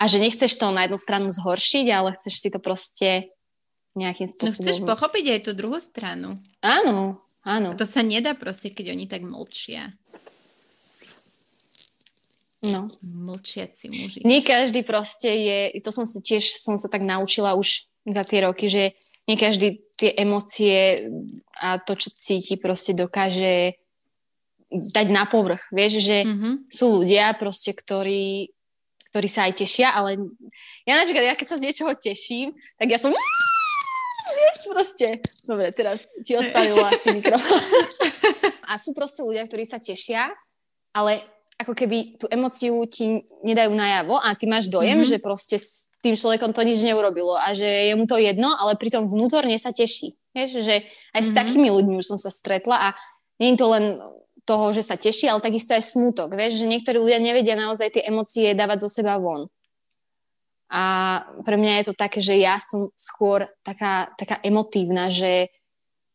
a 0.01 0.09
že 0.09 0.17
nechceš 0.17 0.57
to 0.57 0.73
na 0.73 0.89
jednu 0.89 0.97
stranu 0.97 1.29
zhoršiť, 1.29 1.87
ale 1.93 2.17
chceš 2.17 2.35
si 2.41 2.49
to 2.49 2.57
proste 2.57 3.29
nejakým 3.97 4.29
spôsobom... 4.29 4.53
No 4.53 4.61
chceš 4.61 4.79
pochopiť 4.85 5.25
aj 5.33 5.41
tú 5.49 5.51
druhú 5.57 5.81
stranu. 5.81 6.39
Áno, 6.61 7.25
áno. 7.43 7.73
A 7.73 7.79
to 7.79 7.89
sa 7.89 8.05
nedá 8.05 8.37
proste, 8.37 8.71
keď 8.71 8.93
oni 8.93 9.09
tak 9.09 9.25
mlčia. 9.25 9.97
No. 12.67 12.91
Mlčiaci 13.03 13.93
muži. 13.93 14.19
Nie 14.25 14.41
každý 14.43 14.83
proste 14.83 15.29
je, 15.29 15.59
to 15.81 15.91
som 15.93 16.09
si 16.09 16.19
tiež, 16.19 16.57
som 16.57 16.81
sa 16.81 16.89
tak 16.91 17.05
naučila 17.05 17.55
už 17.55 17.87
za 18.07 18.23
tie 18.27 18.43
roky, 18.43 18.67
že 18.71 18.97
nie 19.27 19.35
každý 19.35 19.83
tie 19.99 20.15
emócie 20.15 20.95
a 21.59 21.83
to, 21.83 21.99
čo 21.99 22.15
cíti, 22.15 22.55
proste 22.55 22.95
dokáže 22.95 23.75
dať 24.71 25.07
na 25.11 25.27
povrch. 25.27 25.67
Vieš, 25.71 25.93
že 26.03 26.19
mm-hmm. 26.27 26.55
sú 26.71 27.03
ľudia 27.03 27.35
proste, 27.39 27.75
ktorí, 27.75 28.51
ktorí 29.11 29.29
sa 29.31 29.47
aj 29.51 29.63
tešia, 29.63 29.95
ale 29.95 30.19
ja 30.87 30.99
napríklad, 30.99 31.27
ja 31.27 31.35
keď 31.39 31.47
sa 31.55 31.59
z 31.59 31.65
niečoho 31.71 31.93
teším, 31.95 32.55
tak 32.79 32.91
ja 32.91 32.99
som 32.99 33.15
vieš 34.37 34.59
proste. 34.69 35.09
Dobre, 35.49 35.73
teraz 35.73 36.05
ti 36.21 36.37
odpalila 36.37 36.93
asi 36.93 37.09
mikrofón. 37.17 37.65
A 38.71 38.77
sú 38.77 38.93
proste 38.93 39.25
ľudia, 39.25 39.49
ktorí 39.49 39.65
sa 39.65 39.81
tešia, 39.81 40.29
ale 40.93 41.23
ako 41.57 41.73
keby 41.73 42.21
tú 42.21 42.29
emociu 42.29 42.85
ti 42.85 43.25
nedajú 43.41 43.73
najavo 43.73 44.21
a 44.21 44.37
ty 44.37 44.45
máš 44.45 44.69
dojem, 44.69 45.01
mm-hmm. 45.01 45.13
že 45.17 45.25
proste 45.25 45.57
s 45.57 45.89
tým 46.05 46.13
človekom 46.13 46.53
to 46.53 46.61
nič 46.61 46.85
neurobilo 46.85 47.33
a 47.33 47.57
že 47.57 47.65
je 47.65 47.95
mu 47.97 48.05
to 48.05 48.21
jedno, 48.21 48.53
ale 48.53 48.77
pritom 48.77 49.09
vnútorne 49.09 49.57
sa 49.57 49.73
teší. 49.73 50.13
Vieš, 50.37 50.61
že 50.61 50.85
aj 51.17 51.21
mm-hmm. 51.21 51.25
s 51.25 51.29
mhm. 51.33 51.37
takými 51.37 51.69
ľuďmi 51.73 51.95
už 51.97 52.07
som 52.13 52.19
sa 52.21 52.29
stretla 52.29 52.77
a 52.77 52.89
nie 53.41 53.57
je 53.57 53.61
to 53.61 53.67
len 53.73 53.85
toho, 54.47 54.71
že 54.71 54.87
sa 54.87 54.95
teší, 54.95 55.27
ale 55.27 55.43
takisto 55.43 55.75
aj 55.75 55.83
smútok. 55.83 56.37
Vieš, 56.37 56.63
že 56.63 56.71
niektorí 56.71 57.03
ľudia 57.03 57.19
nevedia 57.19 57.59
naozaj 57.59 57.99
tie 57.99 58.07
emócie 58.07 58.55
dávať 58.55 58.87
zo 58.87 58.89
seba 58.93 59.19
von. 59.19 59.51
A 60.67 60.83
pre 61.47 61.55
mňa 61.55 61.83
je 61.83 61.85
to 61.91 61.95
také, 61.95 62.19
že 62.19 62.35
ja 62.35 62.59
som 62.59 62.91
skôr 62.99 63.47
taká, 63.63 64.11
taká 64.19 64.43
emotívna, 64.43 65.09
že 65.15 65.47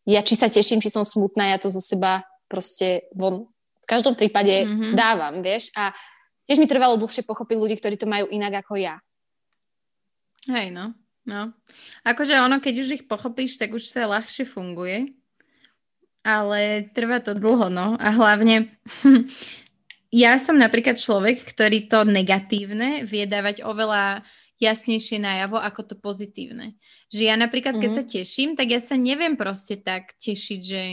ja 0.04 0.20
či 0.26 0.36
sa 0.36 0.52
teším, 0.52 0.84
či 0.84 0.91
som 0.91 1.08
smutná, 1.08 1.56
ja 1.56 1.58
to 1.62 1.72
zo 1.72 1.80
seba 1.80 2.26
proste 2.52 3.08
von 3.16 3.47
v 3.82 3.88
každom 3.89 4.14
prípade 4.14 4.70
mm-hmm. 4.70 4.93
dávam, 4.93 5.41
vieš. 5.41 5.74
A 5.74 5.89
tiež 6.45 6.62
mi 6.62 6.70
trvalo 6.70 7.02
dlhšie 7.02 7.26
pochopiť 7.26 7.58
ľudí, 7.58 7.76
ktorí 7.82 7.97
to 7.97 8.06
majú 8.06 8.30
inak 8.30 8.62
ako 8.62 8.78
ja. 8.78 9.02
Hej, 10.45 10.70
no. 10.70 10.93
No. 11.26 11.54
Akože 12.02 12.38
ono, 12.41 12.58
keď 12.58 12.74
už 12.82 12.89
ich 13.02 13.04
pochopíš, 13.06 13.58
tak 13.62 13.74
už 13.74 13.86
sa 13.86 14.10
ľahšie 14.10 14.45
funguje. 14.45 15.14
Ale 16.22 16.89
trvá 16.93 17.22
to 17.22 17.34
dlho, 17.34 17.74
no. 17.74 17.97
A 17.97 18.14
hlavne 18.14 18.70
ja 20.24 20.38
som 20.38 20.58
napríklad 20.58 20.97
človek, 20.97 21.41
ktorý 21.41 21.89
to 21.89 22.06
negatívne 22.06 23.06
vie 23.06 23.26
dávať 23.26 23.66
oveľa 23.66 24.22
jasnejšie 24.62 25.18
najavo 25.18 25.57
ako 25.57 25.82
to 25.91 25.95
pozitívne. 25.97 26.78
Že 27.09 27.22
ja 27.28 27.36
napríklad, 27.36 27.82
keď 27.82 27.91
mm-hmm. 27.91 28.07
sa 28.07 28.14
teším, 28.14 28.49
tak 28.53 28.70
ja 28.70 28.80
sa 28.80 28.95
neviem 28.95 29.34
proste 29.34 29.82
tak 29.82 30.14
tešiť, 30.22 30.62
že 30.62 30.84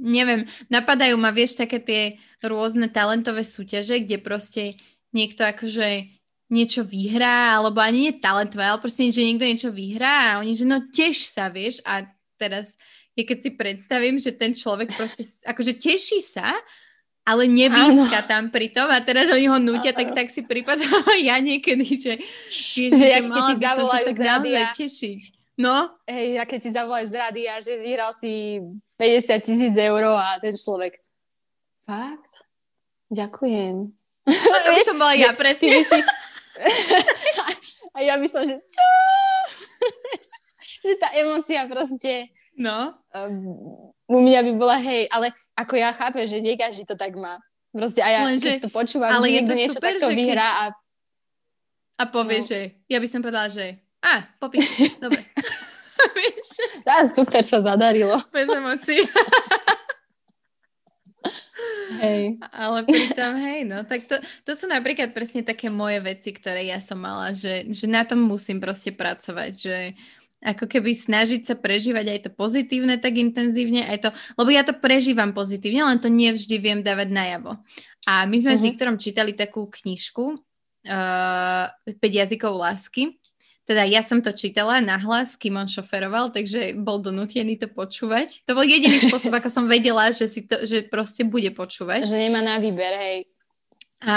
neviem, 0.00 0.44
napadajú 0.68 1.16
ma, 1.16 1.32
vieš, 1.32 1.60
také 1.60 1.80
tie 1.80 2.02
rôzne 2.40 2.88
talentové 2.88 3.44
súťaže, 3.44 4.00
kde 4.04 4.16
proste 4.20 4.80
niekto 5.12 5.44
akože 5.44 6.08
niečo 6.50 6.82
vyhrá, 6.82 7.60
alebo 7.60 7.78
ani 7.78 8.10
nie 8.10 8.14
talentové, 8.18 8.66
ale 8.66 8.82
proste, 8.82 9.06
že 9.12 9.22
niekto 9.22 9.46
niečo 9.46 9.70
vyhrá 9.70 10.34
a 10.34 10.38
oni, 10.42 10.56
že 10.56 10.66
no 10.66 10.82
teš 10.90 11.30
sa, 11.30 11.52
vieš, 11.52 11.78
a 11.86 12.04
teraz 12.40 12.74
je 13.14 13.22
keď 13.26 13.38
si 13.38 13.50
predstavím, 13.54 14.16
že 14.16 14.34
ten 14.34 14.56
človek 14.56 14.90
proste 14.96 15.26
akože 15.44 15.76
teší 15.76 16.24
sa, 16.24 16.56
ale 17.24 17.46
nevýska 17.46 18.26
tam 18.26 18.48
pri 18.48 18.72
tom 18.72 18.88
a 18.88 18.98
teraz 19.04 19.28
oni 19.30 19.46
ho 19.46 19.58
nutia, 19.60 19.92
tak, 19.92 20.16
tak 20.16 20.32
si 20.32 20.42
prípadám 20.42 21.04
ja 21.28 21.36
niekedy, 21.38 21.84
že, 21.84 22.14
že, 22.48 22.90
že, 22.90 23.06
že 23.20 23.20
mala 23.28 23.54
by 23.54 23.64
som 23.64 23.86
sa 23.86 24.00
tak 24.02 24.18
naozaj 24.18 24.64
tešiť. 24.76 25.20
No. 25.60 25.92
Hej, 26.08 26.40
a 26.40 26.44
keď 26.48 26.58
ti 26.64 26.70
zavolajú 26.72 27.06
z 27.12 27.14
rádia, 27.20 27.52
že 27.60 27.76
vyhral 27.76 28.16
si 28.16 28.64
50 28.96 29.44
tisíc 29.44 29.74
eur 29.76 30.16
a 30.16 30.40
ten 30.40 30.56
človek 30.56 30.96
fakt? 31.84 32.48
Ďakujem. 33.12 33.92
No, 34.24 34.56
to 34.64 34.70
by 34.78 34.82
som 34.86 34.96
bola 34.96 35.12
ja, 35.18 35.36
presne. 35.36 35.84
Si... 35.84 36.00
a 37.96 37.98
ja 38.00 38.16
by 38.16 38.26
som, 38.30 38.48
že 38.48 38.56
čo? 38.64 38.88
že 40.80 40.96
tá 40.96 41.12
emocia 41.12 41.68
proste 41.68 42.32
no. 42.56 42.96
Um, 43.12 43.92
u 44.10 44.18
mňa 44.18 44.42
by 44.42 44.52
bola 44.58 44.82
hej, 44.82 45.06
ale 45.14 45.30
ako 45.54 45.78
ja 45.78 45.94
chápem, 45.94 46.26
že 46.26 46.42
nie 46.42 46.58
každý 46.58 46.82
to 46.82 46.98
tak 46.98 47.14
má. 47.14 47.38
Proste 47.70 48.02
a 48.02 48.10
ja 48.10 48.20
Lenže, 48.26 48.58
keď 48.58 48.66
to 48.66 48.74
počúvam, 48.74 49.14
ale 49.14 49.30
že 49.30 49.34
niekto 49.38 49.54
niečo 49.54 49.78
super, 49.78 49.94
takto 49.94 50.10
vyhrá 50.10 50.50
keď... 50.50 50.58
a 50.58 50.64
a 52.00 52.08
povie, 52.08 52.40
no. 52.40 52.48
že 52.48 52.58
ja 52.88 52.96
by 52.96 53.08
som 53.12 53.20
povedala, 53.20 53.52
že 53.52 53.76
a, 54.00 54.24
popíš, 54.40 54.88
dobre. 55.04 55.20
Tá, 56.88 57.04
super 57.04 57.44
sa 57.44 57.60
zadarilo. 57.60 58.16
Bez 58.32 58.48
emócií. 58.48 59.04
Hej. 62.00 62.40
Ale 62.40 62.88
pritom, 62.88 63.36
hej, 63.36 63.68
no, 63.68 63.84
tak 63.84 64.08
to, 64.08 64.16
to 64.48 64.56
sú 64.56 64.64
napríklad 64.64 65.12
presne 65.12 65.44
také 65.44 65.68
moje 65.68 66.00
veci, 66.00 66.32
ktoré 66.32 66.64
ja 66.64 66.80
som 66.80 66.96
mala, 66.96 67.36
že, 67.36 67.68
že 67.68 67.84
na 67.84 68.08
tom 68.08 68.24
musím 68.24 68.56
proste 68.56 68.96
pracovať, 68.96 69.52
že 69.52 69.92
ako 70.40 70.64
keby 70.64 70.96
snažiť 70.96 71.44
sa 71.44 71.54
prežívať 71.56 72.06
aj 72.08 72.18
to 72.26 72.30
pozitívne 72.32 72.96
tak 72.96 73.20
intenzívne, 73.20 73.84
aj 73.84 73.98
to, 74.04 74.08
lebo 74.40 74.48
ja 74.48 74.64
to 74.64 74.72
prežívam 74.72 75.36
pozitívne, 75.36 75.84
len 75.84 76.00
to 76.00 76.08
nevždy 76.08 76.56
viem 76.56 76.80
dávať 76.80 77.12
najavo. 77.12 77.60
A 78.08 78.24
my 78.24 78.36
sme 78.40 78.56
uh-huh. 78.56 78.60
s 78.60 78.64
mhm. 78.64 78.68
Viktorom 78.72 78.96
čítali 78.96 79.36
takú 79.36 79.68
knižku 79.68 80.24
uh, 80.88 81.64
5 81.84 82.00
jazykov 82.00 82.56
lásky 82.56 83.20
teda 83.70 83.86
ja 83.86 84.02
som 84.02 84.18
to 84.18 84.34
čítala 84.34 84.82
nahlas, 84.82 85.38
kým 85.38 85.54
on 85.54 85.70
šoferoval, 85.70 86.34
takže 86.34 86.74
bol 86.74 86.98
donútený 86.98 87.54
to 87.54 87.70
počúvať. 87.70 88.42
To 88.50 88.58
bol 88.58 88.66
jediný 88.66 88.98
spôsob, 89.06 89.30
ako 89.38 89.46
som 89.46 89.70
vedela, 89.70 90.10
že, 90.10 90.26
si 90.26 90.42
to, 90.42 90.66
že 90.66 90.90
proste 90.90 91.22
bude 91.22 91.54
počúvať. 91.54 92.02
Že 92.02 92.18
nemá 92.18 92.42
na 92.42 92.58
výber, 92.58 92.90
hej. 92.90 93.30
A 94.02 94.16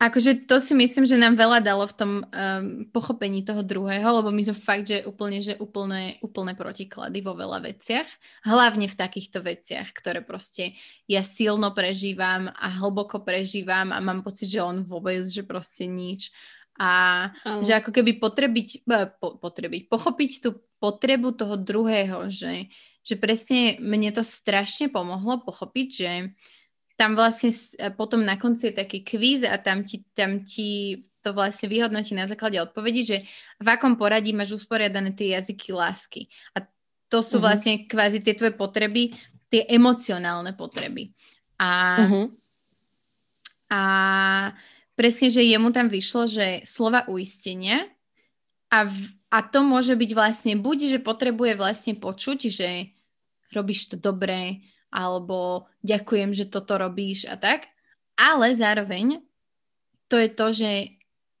akože 0.00 0.48
to 0.48 0.56
si 0.56 0.72
myslím, 0.72 1.04
že 1.04 1.20
nám 1.20 1.36
veľa 1.36 1.60
dalo 1.60 1.84
v 1.84 1.94
tom 1.94 2.12
um, 2.18 2.24
pochopení 2.88 3.44
toho 3.44 3.60
druhého, 3.60 4.08
lebo 4.08 4.32
my 4.32 4.42
sme 4.48 4.56
fakt, 4.56 4.88
že 4.88 5.04
úplne, 5.04 5.44
že 5.44 5.60
úplné, 5.60 6.16
úplné 6.24 6.56
protiklady 6.56 7.20
vo 7.20 7.36
veľa 7.36 7.60
veciach. 7.68 8.08
Hlavne 8.48 8.88
v 8.88 8.96
takýchto 8.96 9.44
veciach, 9.44 9.92
ktoré 9.92 10.24
proste 10.24 10.72
ja 11.04 11.20
silno 11.20 11.76
prežívam 11.76 12.48
a 12.48 12.66
hlboko 12.80 13.20
prežívam 13.20 13.92
a 13.92 14.00
mám 14.00 14.24
pocit, 14.24 14.48
že 14.48 14.64
on 14.64 14.80
vôbec, 14.80 15.20
že 15.28 15.44
proste 15.44 15.84
nič. 15.84 16.32
A 16.80 17.28
um. 17.44 17.60
že 17.60 17.76
ako 17.76 17.92
keby 17.92 18.16
potrebiť, 18.16 18.88
po, 19.20 19.36
potrebiť, 19.36 19.92
pochopiť 19.92 20.30
tú 20.40 20.64
potrebu 20.80 21.36
toho 21.36 21.60
druhého, 21.60 22.32
že, 22.32 22.72
že 23.04 23.20
presne 23.20 23.76
mne 23.84 24.16
to 24.16 24.24
strašne 24.24 24.88
pomohlo 24.88 25.44
pochopiť, 25.44 25.88
že 25.92 26.32
tam 27.00 27.16
vlastne 27.16 27.48
potom 27.96 28.20
na 28.20 28.36
konci 28.36 28.68
je 28.68 28.84
taký 28.84 29.00
kvíz 29.00 29.48
a 29.48 29.56
tam 29.56 29.80
ti, 29.80 30.04
tam 30.12 30.44
ti 30.44 31.00
to 31.24 31.32
vlastne 31.32 31.72
vyhodnotí 31.72 32.12
na 32.12 32.28
základe 32.28 32.60
odpovedí, 32.60 33.08
že 33.08 33.24
v 33.56 33.68
akom 33.72 33.96
poradí 33.96 34.36
máš 34.36 34.60
usporiadané 34.60 35.16
tie 35.16 35.32
jazyky 35.32 35.72
lásky. 35.72 36.28
A 36.52 36.60
to 37.08 37.24
sú 37.24 37.40
mm-hmm. 37.40 37.44
vlastne 37.48 37.72
kvázi 37.88 38.20
tie 38.20 38.36
tvoje 38.36 38.52
potreby, 38.52 39.16
tie 39.48 39.64
emocionálne 39.64 40.52
potreby. 40.52 41.16
A, 41.56 41.70
mm-hmm. 42.04 42.26
a 43.72 43.82
presne, 44.92 45.32
že 45.32 45.40
jemu 45.40 45.72
tam 45.72 45.88
vyšlo, 45.88 46.28
že 46.28 46.68
slova 46.68 47.08
uistenia 47.08 47.88
a, 48.68 48.84
v, 48.84 49.08
a 49.32 49.40
to 49.40 49.64
môže 49.64 49.96
byť 49.96 50.10
vlastne 50.12 50.52
buď, 50.60 50.96
že 50.96 50.98
potrebuje 51.00 51.56
vlastne 51.56 51.96
počuť, 51.96 52.38
že 52.52 52.92
robíš 53.56 53.88
to 53.88 53.96
dobre, 53.96 54.68
alebo 54.90 55.70
ďakujem, 55.86 56.34
že 56.34 56.50
toto 56.50 56.76
robíš 56.76 57.26
a 57.30 57.38
tak, 57.38 57.70
ale 58.18 58.52
zároveň 58.54 59.22
to 60.10 60.18
je 60.18 60.28
to, 60.28 60.46
že 60.50 60.70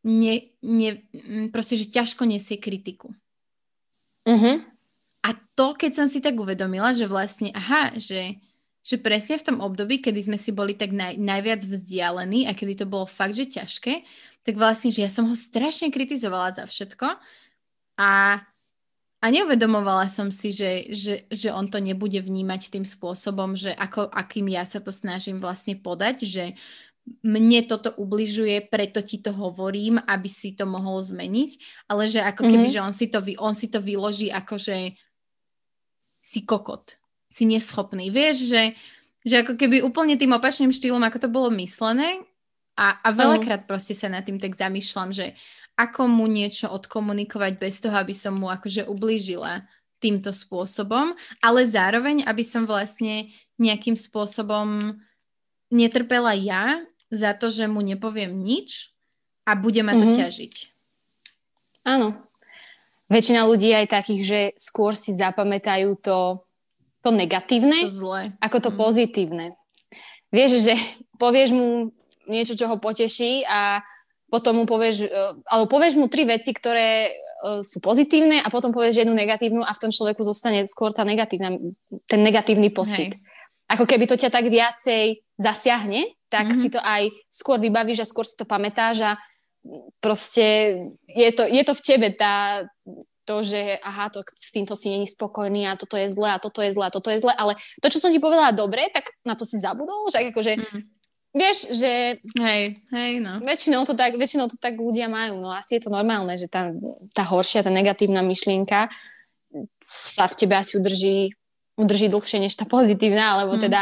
ne, 0.06 0.54
ne, 0.62 0.90
proste, 1.50 1.74
že 1.76 1.90
ťažko 1.90 2.24
nesie 2.24 2.56
kritiku. 2.56 3.10
Uh-huh. 4.24 4.62
A 5.26 5.30
to, 5.58 5.74
keď 5.74 5.92
som 5.92 6.06
si 6.06 6.22
tak 6.22 6.38
uvedomila, 6.38 6.94
že 6.94 7.10
vlastne, 7.10 7.50
aha, 7.52 7.98
že 7.98 8.38
že 8.80 8.96
presne 8.96 9.36
v 9.36 9.46
tom 9.46 9.58
období, 9.60 10.00
kedy 10.00 10.24
sme 10.24 10.38
si 10.40 10.56
boli 10.56 10.72
tak 10.72 10.96
naj, 10.96 11.20
najviac 11.20 11.60
vzdialení 11.68 12.48
a 12.48 12.56
kedy 12.56 12.80
to 12.80 12.86
bolo 12.88 13.04
fakt, 13.04 13.36
že 13.36 13.44
ťažké, 13.60 14.02
tak 14.40 14.56
vlastne, 14.56 14.88
že 14.88 15.04
ja 15.04 15.10
som 15.12 15.28
ho 15.28 15.36
strašne 15.36 15.92
kritizovala 15.92 16.56
za 16.56 16.64
všetko 16.64 17.06
a, 18.00 18.40
a 19.20 19.26
neuvedomovala 19.28 20.08
som 20.08 20.32
si, 20.32 20.48
že, 20.48 20.88
že, 20.96 21.14
že 21.28 21.52
on 21.52 21.68
to 21.68 21.76
nebude 21.76 22.16
vnímať 22.16 22.72
tým 22.72 22.88
spôsobom, 22.88 23.52
že 23.52 23.76
ako, 23.76 24.08
akým 24.08 24.48
ja 24.48 24.64
sa 24.64 24.80
to 24.80 24.88
snažím 24.88 25.44
vlastne 25.44 25.76
podať, 25.76 26.24
že 26.24 26.44
mne 27.20 27.60
toto 27.68 27.92
ubližuje, 28.00 28.72
preto 28.72 29.04
ti 29.04 29.20
to 29.20 29.36
hovorím, 29.36 30.00
aby 30.08 30.28
si 30.28 30.56
to 30.56 30.64
mohol 30.64 31.00
zmeniť, 31.04 31.50
ale 31.92 32.08
že 32.08 32.24
ako 32.24 32.42
keby, 32.48 32.66
mm-hmm. 32.68 32.76
že 32.80 32.84
on 32.84 32.94
si, 32.96 33.06
to, 33.12 33.18
on 33.40 33.54
si 33.56 33.66
to 33.68 33.84
vyloží 33.84 34.32
ako, 34.32 34.56
že 34.56 34.96
si 36.24 36.40
kokot 36.44 36.96
si 37.30 37.44
neschopný. 37.46 38.08
Vieš, 38.08 38.48
že, 38.48 38.62
že 39.22 39.44
ako 39.44 39.54
keby 39.54 39.84
úplne 39.84 40.16
tým 40.16 40.32
opačným 40.34 40.72
štýlom, 40.72 41.02
ako 41.04 41.18
to 41.22 41.28
bolo 41.28 41.48
myslené 41.60 42.24
a, 42.74 42.98
a 43.04 43.08
veľakrát 43.12 43.68
proste 43.68 43.92
sa 43.92 44.08
nad 44.08 44.24
tým 44.24 44.40
tak 44.40 44.56
zamýšľam, 44.56 45.12
že 45.12 45.36
ako 45.80 46.12
mu 46.12 46.28
niečo 46.28 46.68
odkomunikovať 46.68 47.56
bez 47.56 47.80
toho, 47.80 47.96
aby 47.96 48.12
som 48.12 48.36
mu 48.36 48.52
akože 48.52 48.84
ublížila 48.84 49.64
týmto 49.96 50.32
spôsobom, 50.36 51.16
ale 51.40 51.60
zároveň, 51.64 52.28
aby 52.28 52.44
som 52.44 52.68
vlastne 52.68 53.32
nejakým 53.56 53.96
spôsobom 53.96 55.00
netrpela 55.72 56.36
ja 56.36 56.84
za 57.08 57.32
to, 57.32 57.48
že 57.48 57.64
mu 57.64 57.80
nepoviem 57.80 58.32
nič 58.32 58.92
a 59.48 59.56
bude 59.56 59.80
ma 59.80 59.96
to 59.96 60.04
mm-hmm. 60.04 60.20
ťažiť. 60.20 60.54
Áno. 61.88 62.12
väčšina 63.08 63.48
ľudí 63.48 63.72
aj 63.72 63.88
takých, 63.88 64.22
že 64.22 64.40
skôr 64.60 64.92
si 64.92 65.16
zapamätajú 65.16 65.96
to, 65.98 66.44
to 67.00 67.10
negatívne, 67.10 67.88
to 67.88 68.04
zlé. 68.04 68.36
ako 68.38 68.56
to 68.60 68.70
mm. 68.70 68.76
pozitívne. 68.76 69.46
Vieš, 70.28 70.50
že 70.60 70.74
povieš 71.22 71.50
mu 71.56 71.90
niečo, 72.28 72.54
čo 72.54 72.68
ho 72.68 72.76
poteší 72.78 73.42
a 73.48 73.82
potom 74.30 74.62
mu 74.62 74.64
povieš, 74.64 74.96
e, 75.04 75.08
alebo 75.50 75.66
povieš 75.66 75.98
mu 75.98 76.06
tri 76.06 76.22
veci, 76.22 76.54
ktoré 76.54 77.10
e, 77.10 77.66
sú 77.66 77.82
pozitívne 77.82 78.38
a 78.38 78.48
potom 78.48 78.70
povieš 78.70 79.02
jednu 79.02 79.12
negatívnu 79.12 79.66
a 79.66 79.74
v 79.74 79.82
tom 79.82 79.90
človeku 79.90 80.22
zostane 80.22 80.62
skôr 80.70 80.94
tá 80.94 81.02
negatívna, 81.02 81.58
ten 82.06 82.20
negatívny 82.22 82.70
pocit. 82.70 83.18
Hej. 83.18 83.22
Ako 83.70 83.84
keby 83.86 84.06
to 84.06 84.18
ťa 84.18 84.30
tak 84.30 84.46
viacej 84.46 85.22
zasiahne, 85.34 86.14
tak 86.30 86.50
mm-hmm. 86.50 86.62
si 86.62 86.68
to 86.70 86.78
aj 86.78 87.10
skôr 87.26 87.58
vybavíš 87.58 88.06
a 88.06 88.10
skôr 88.10 88.26
si 88.26 88.38
to 88.38 88.46
pamätáš 88.46 89.02
a 89.02 89.12
proste 90.00 90.78
je 91.04 91.30
to, 91.34 91.44
je 91.44 91.62
to 91.66 91.74
v 91.76 91.82
tebe 91.84 92.08
tá, 92.14 92.64
to, 93.28 93.46
že 93.46 93.78
aha, 93.82 94.08
to, 94.10 94.24
s 94.26 94.50
týmto 94.50 94.74
si 94.74 94.90
není 94.90 95.06
spokojný 95.06 95.68
a 95.68 95.78
toto 95.78 95.94
je 95.94 96.08
zlé 96.08 96.34
a 96.34 96.42
toto 96.42 96.64
je 96.64 96.72
zlé 96.72 96.84
a 96.88 96.94
toto 96.94 97.10
je 97.14 97.22
zlé, 97.22 97.32
ale 97.36 97.54
to, 97.78 97.86
čo 97.92 98.02
som 98.02 98.10
ti 98.10 98.18
povedala 98.18 98.50
dobre, 98.50 98.88
tak 98.90 99.10
na 99.22 99.38
to 99.38 99.46
si 99.46 99.60
zabudol, 99.60 100.08
že 100.10 100.34
akože 100.34 100.52
mm. 100.58 100.99
Vieš, 101.30 101.70
že 101.74 102.18
hej, 102.38 102.62
hej, 102.90 103.12
no. 103.22 103.38
väčšinou, 103.42 103.86
to 103.86 103.94
tak, 103.94 104.18
väčšinou 104.18 104.50
to 104.50 104.58
tak 104.58 104.78
ľudia 104.78 105.06
majú, 105.06 105.38
no 105.38 105.54
asi 105.54 105.78
je 105.78 105.86
to 105.86 105.90
normálne, 105.90 106.34
že 106.34 106.50
tá, 106.50 106.70
tá 107.14 107.22
horšia, 107.26 107.66
tá 107.66 107.70
negatívna 107.70 108.22
myšlienka 108.22 108.90
sa 109.82 110.30
v 110.30 110.34
tebe 110.34 110.54
asi 110.54 110.78
udrží, 110.78 111.34
udrží 111.74 112.06
dlhšie 112.06 112.38
než 112.38 112.54
tá 112.54 112.66
pozitívna, 112.66 113.38
alebo 113.38 113.58
mm. 113.58 113.62
teda 113.66 113.80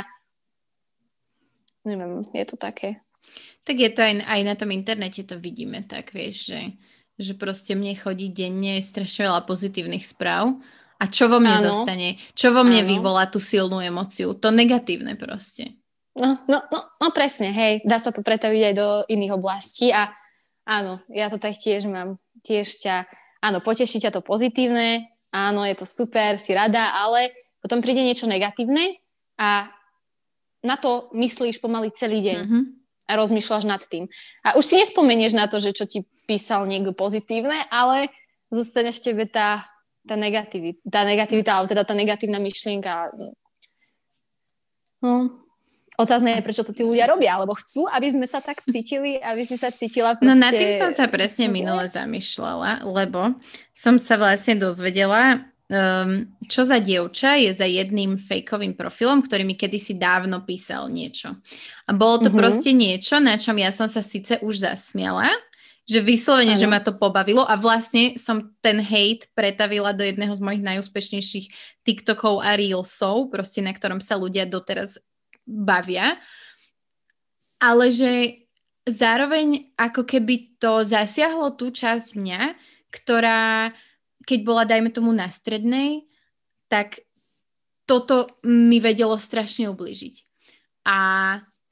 neviem, 1.88 2.24
je 2.36 2.44
to 2.44 2.56
také. 2.60 3.00
Tak 3.64 3.76
je 3.76 3.90
to 3.92 4.00
aj, 4.00 4.12
aj 4.24 4.40
na 4.44 4.54
tom 4.56 4.72
internete 4.72 5.24
to 5.24 5.36
vidíme, 5.40 5.84
tak 5.84 6.12
vieš, 6.12 6.52
že, 6.52 6.60
že 7.20 7.32
proste 7.36 7.76
mne 7.76 7.96
chodí 7.96 8.32
denne 8.32 8.80
strašne 8.80 9.28
veľa 9.28 9.44
pozitívnych 9.44 10.04
správ 10.04 10.56
a 10.98 11.04
čo 11.06 11.28
vo 11.28 11.38
mne 11.38 11.62
Áno. 11.62 11.68
zostane? 11.72 12.16
Čo 12.32 12.52
vo 12.56 12.64
mne 12.64 12.84
Áno. 12.84 12.88
vyvolá 12.96 13.28
tú 13.28 13.38
silnú 13.38 13.78
emociu? 13.78 14.34
To 14.36 14.48
negatívne 14.50 15.14
proste. 15.14 15.78
No, 16.18 16.34
no, 16.50 16.58
no, 16.68 16.80
no 16.98 17.08
presne, 17.14 17.54
hej, 17.54 17.86
dá 17.86 18.02
sa 18.02 18.10
to 18.10 18.26
pretaviť 18.26 18.62
aj 18.70 18.74
do 18.74 18.88
iných 19.06 19.38
oblastí 19.38 19.94
a 19.94 20.10
áno, 20.66 20.98
ja 21.14 21.30
to 21.30 21.38
tak 21.38 21.54
tiež 21.54 21.86
mám, 21.86 22.18
tiež 22.42 22.82
ťa, 22.82 23.06
áno, 23.38 23.62
poteší 23.62 24.02
ťa 24.02 24.10
to 24.10 24.20
pozitívne, 24.20 25.06
áno, 25.30 25.62
je 25.62 25.78
to 25.78 25.86
super, 25.86 26.42
si 26.42 26.58
rada, 26.58 26.90
ale 26.98 27.30
potom 27.62 27.78
príde 27.78 28.02
niečo 28.02 28.26
negatívne 28.26 28.98
a 29.38 29.70
na 30.66 30.74
to 30.74 31.06
myslíš 31.14 31.62
pomaly 31.62 31.94
celý 31.94 32.18
deň. 32.18 32.38
Mm-hmm 32.42 32.64
a 33.08 33.16
rozmýšľaš 33.16 33.64
nad 33.64 33.80
tým. 33.80 34.04
A 34.44 34.60
už 34.60 34.64
si 34.68 34.76
nespomenieš 34.76 35.32
na 35.32 35.48
to, 35.48 35.64
že 35.64 35.72
čo 35.72 35.88
ti 35.88 36.04
písal 36.28 36.68
niekto 36.68 36.92
pozitívne, 36.92 37.64
ale 37.72 38.12
zostane 38.52 38.92
v 38.92 39.00
tebe 39.00 39.24
tá, 39.24 39.64
tá, 40.04 40.12
negativita, 40.12 40.84
tá 40.84 41.08
negativita, 41.08 41.50
alebo 41.56 41.72
teda 41.72 41.88
tá 41.88 41.96
negatívna 41.96 42.36
myšlienka. 42.36 43.16
No, 45.00 45.47
otázne 45.98 46.38
je, 46.38 46.46
prečo 46.46 46.62
to 46.62 46.70
tí 46.70 46.86
ľudia 46.86 47.10
robia, 47.10 47.34
alebo 47.34 47.58
chcú, 47.58 47.90
aby 47.90 48.08
sme 48.08 48.26
sa 48.30 48.38
tak 48.38 48.62
cítili, 48.64 49.18
aby 49.18 49.42
si 49.42 49.58
sa 49.58 49.74
cítila 49.74 50.14
proste... 50.14 50.30
No 50.30 50.38
nad 50.38 50.54
tým 50.54 50.70
som 50.70 50.94
sa 50.94 51.10
presne 51.10 51.50
minule 51.50 51.90
zamýšľala, 51.90 52.86
lebo 52.86 53.34
som 53.74 53.98
sa 53.98 54.14
vlastne 54.14 54.54
dozvedela, 54.54 55.50
um, 55.66 56.30
čo 56.46 56.62
za 56.62 56.78
dievča 56.78 57.42
je 57.42 57.50
za 57.50 57.66
jedným 57.66 58.14
fejkovým 58.14 58.78
profilom, 58.78 59.26
ktorý 59.26 59.42
mi 59.42 59.58
kedysi 59.58 59.98
dávno 59.98 60.46
písal 60.46 60.86
niečo. 60.86 61.34
A 61.84 61.90
bolo 61.90 62.22
to 62.22 62.30
mm-hmm. 62.30 62.40
proste 62.40 62.70
niečo, 62.70 63.18
na 63.18 63.34
čom 63.34 63.58
ja 63.58 63.74
som 63.74 63.90
sa 63.90 64.00
síce 64.00 64.38
už 64.38 64.62
zasmiala, 64.62 65.34
že 65.88 66.04
vyslovene, 66.04 66.52
ano. 66.52 66.60
že 66.60 66.68
ma 66.68 66.84
to 66.84 66.92
pobavilo 67.00 67.48
a 67.48 67.56
vlastne 67.56 68.20
som 68.20 68.52
ten 68.60 68.76
hate 68.76 69.24
pretavila 69.32 69.96
do 69.96 70.04
jedného 70.04 70.36
z 70.36 70.44
mojich 70.44 70.60
najúspešnejších 70.60 71.46
TikTokov 71.80 72.44
a 72.44 72.60
Reelsov, 72.60 73.32
proste 73.32 73.64
na 73.64 73.72
ktorom 73.72 74.04
sa 74.04 74.20
ľudia 74.20 74.44
doteraz 74.44 75.00
bavia. 75.48 76.20
Ale 77.56 77.88
že 77.88 78.44
zároveň 78.84 79.72
ako 79.74 80.04
keby 80.04 80.60
to 80.60 80.84
zasiahlo 80.84 81.56
tú 81.56 81.72
časť 81.72 82.14
mňa, 82.14 82.42
ktorá 82.92 83.72
keď 84.28 84.40
bola, 84.44 84.68
dajme 84.68 84.92
tomu, 84.92 85.16
na 85.16 85.32
strednej, 85.32 86.04
tak 86.68 87.00
toto 87.88 88.28
mi 88.44 88.76
vedelo 88.76 89.16
strašne 89.16 89.72
ubližiť. 89.72 90.20
A, 90.84 91.00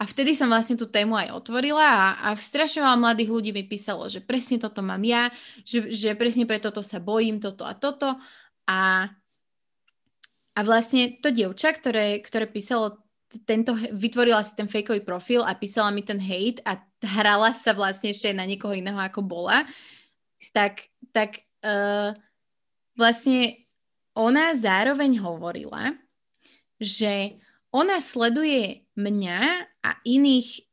a 0.01 0.05
vtedy 0.09 0.33
som 0.33 0.49
vlastne 0.49 0.81
tú 0.81 0.89
tému 0.89 1.13
aj 1.21 1.37
otvorila 1.37 1.85
a, 1.85 2.05
a 2.25 2.29
strašne 2.41 2.81
veľa 2.81 2.97
mladých 2.97 3.29
ľudí 3.29 3.51
mi 3.53 3.69
písalo, 3.69 4.09
že 4.09 4.25
presne 4.25 4.57
toto 4.57 4.81
mám 4.81 5.05
ja, 5.05 5.29
že, 5.69 5.93
že 5.93 6.17
presne 6.17 6.49
pre 6.49 6.57
toto 6.57 6.81
sa 6.81 6.97
bojím, 6.97 7.45
toto 7.45 7.69
a 7.69 7.77
toto. 7.77 8.17
A, 8.65 9.13
a 10.57 10.61
vlastne 10.65 11.21
to 11.21 11.29
dievča, 11.29 11.77
ktoré, 11.77 12.25
ktoré 12.25 12.49
písalo 12.49 13.05
tento, 13.45 13.75
vytvorila 13.75 14.41
si 14.47 14.55
ten 14.55 14.71
fejkový 14.71 15.03
profil 15.03 15.43
a 15.43 15.59
písala 15.59 15.91
mi 15.91 16.07
ten 16.07 16.19
hate 16.19 16.63
a 16.63 16.79
hrala 17.19 17.53
sa 17.59 17.75
vlastne 17.75 18.15
ešte 18.15 18.31
aj 18.31 18.37
na 18.39 18.47
niekoho 18.47 18.73
iného, 18.73 18.97
ako 18.97 19.27
bola, 19.27 19.67
tak, 20.55 20.87
tak 21.11 21.43
uh, 21.67 22.15
vlastne 22.95 23.67
ona 24.17 24.57
zároveň 24.57 25.21
hovorila, 25.21 25.93
že 26.81 27.37
ona 27.69 28.01
sleduje 28.01 28.89
mňa 28.97 29.41
a 29.85 29.91
iných 30.09 30.65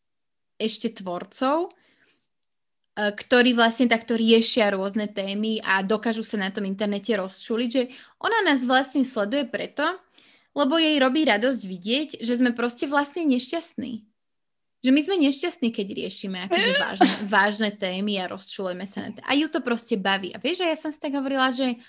ešte 0.56 1.04
tvorcov, 1.04 1.68
e, 1.68 1.70
ktorí 2.96 3.52
vlastne 3.52 3.92
takto 3.92 4.16
riešia 4.16 4.72
rôzne 4.72 5.12
témy 5.12 5.60
a 5.60 5.84
dokážu 5.84 6.24
sa 6.24 6.40
na 6.40 6.56
tom 6.56 6.64
internete 6.64 7.12
rozčuliť, 7.12 7.70
že 7.70 7.92
ona 8.24 8.48
nás 8.48 8.64
vlastne 8.64 9.04
sleduje 9.04 9.44
preto, 9.52 10.00
lebo 10.54 10.78
jej 10.78 10.98
robí 11.02 11.26
radosť 11.26 11.62
vidieť, 11.66 12.10
že 12.22 12.34
sme 12.38 12.54
proste 12.54 12.86
vlastne 12.86 13.26
nešťastní. 13.26 14.06
Že 14.84 14.92
my 14.92 15.02
sme 15.02 15.16
nešťastní, 15.26 15.70
keď 15.74 15.88
riešime 15.98 16.38
akože 16.46 16.72
vážne, 16.86 17.14
vážne 17.26 17.70
témy 17.74 18.22
a 18.22 18.30
rozčulujeme 18.30 18.86
sa 18.86 19.10
na 19.10 19.10
to. 19.18 19.22
A 19.26 19.34
ju 19.34 19.50
to 19.50 19.66
proste 19.66 19.98
baví. 19.98 20.30
A 20.36 20.38
vieš, 20.38 20.62
že 20.62 20.70
ja 20.70 20.78
som 20.78 20.94
si 20.94 21.00
tak 21.02 21.16
hovorila, 21.18 21.50
že 21.50 21.82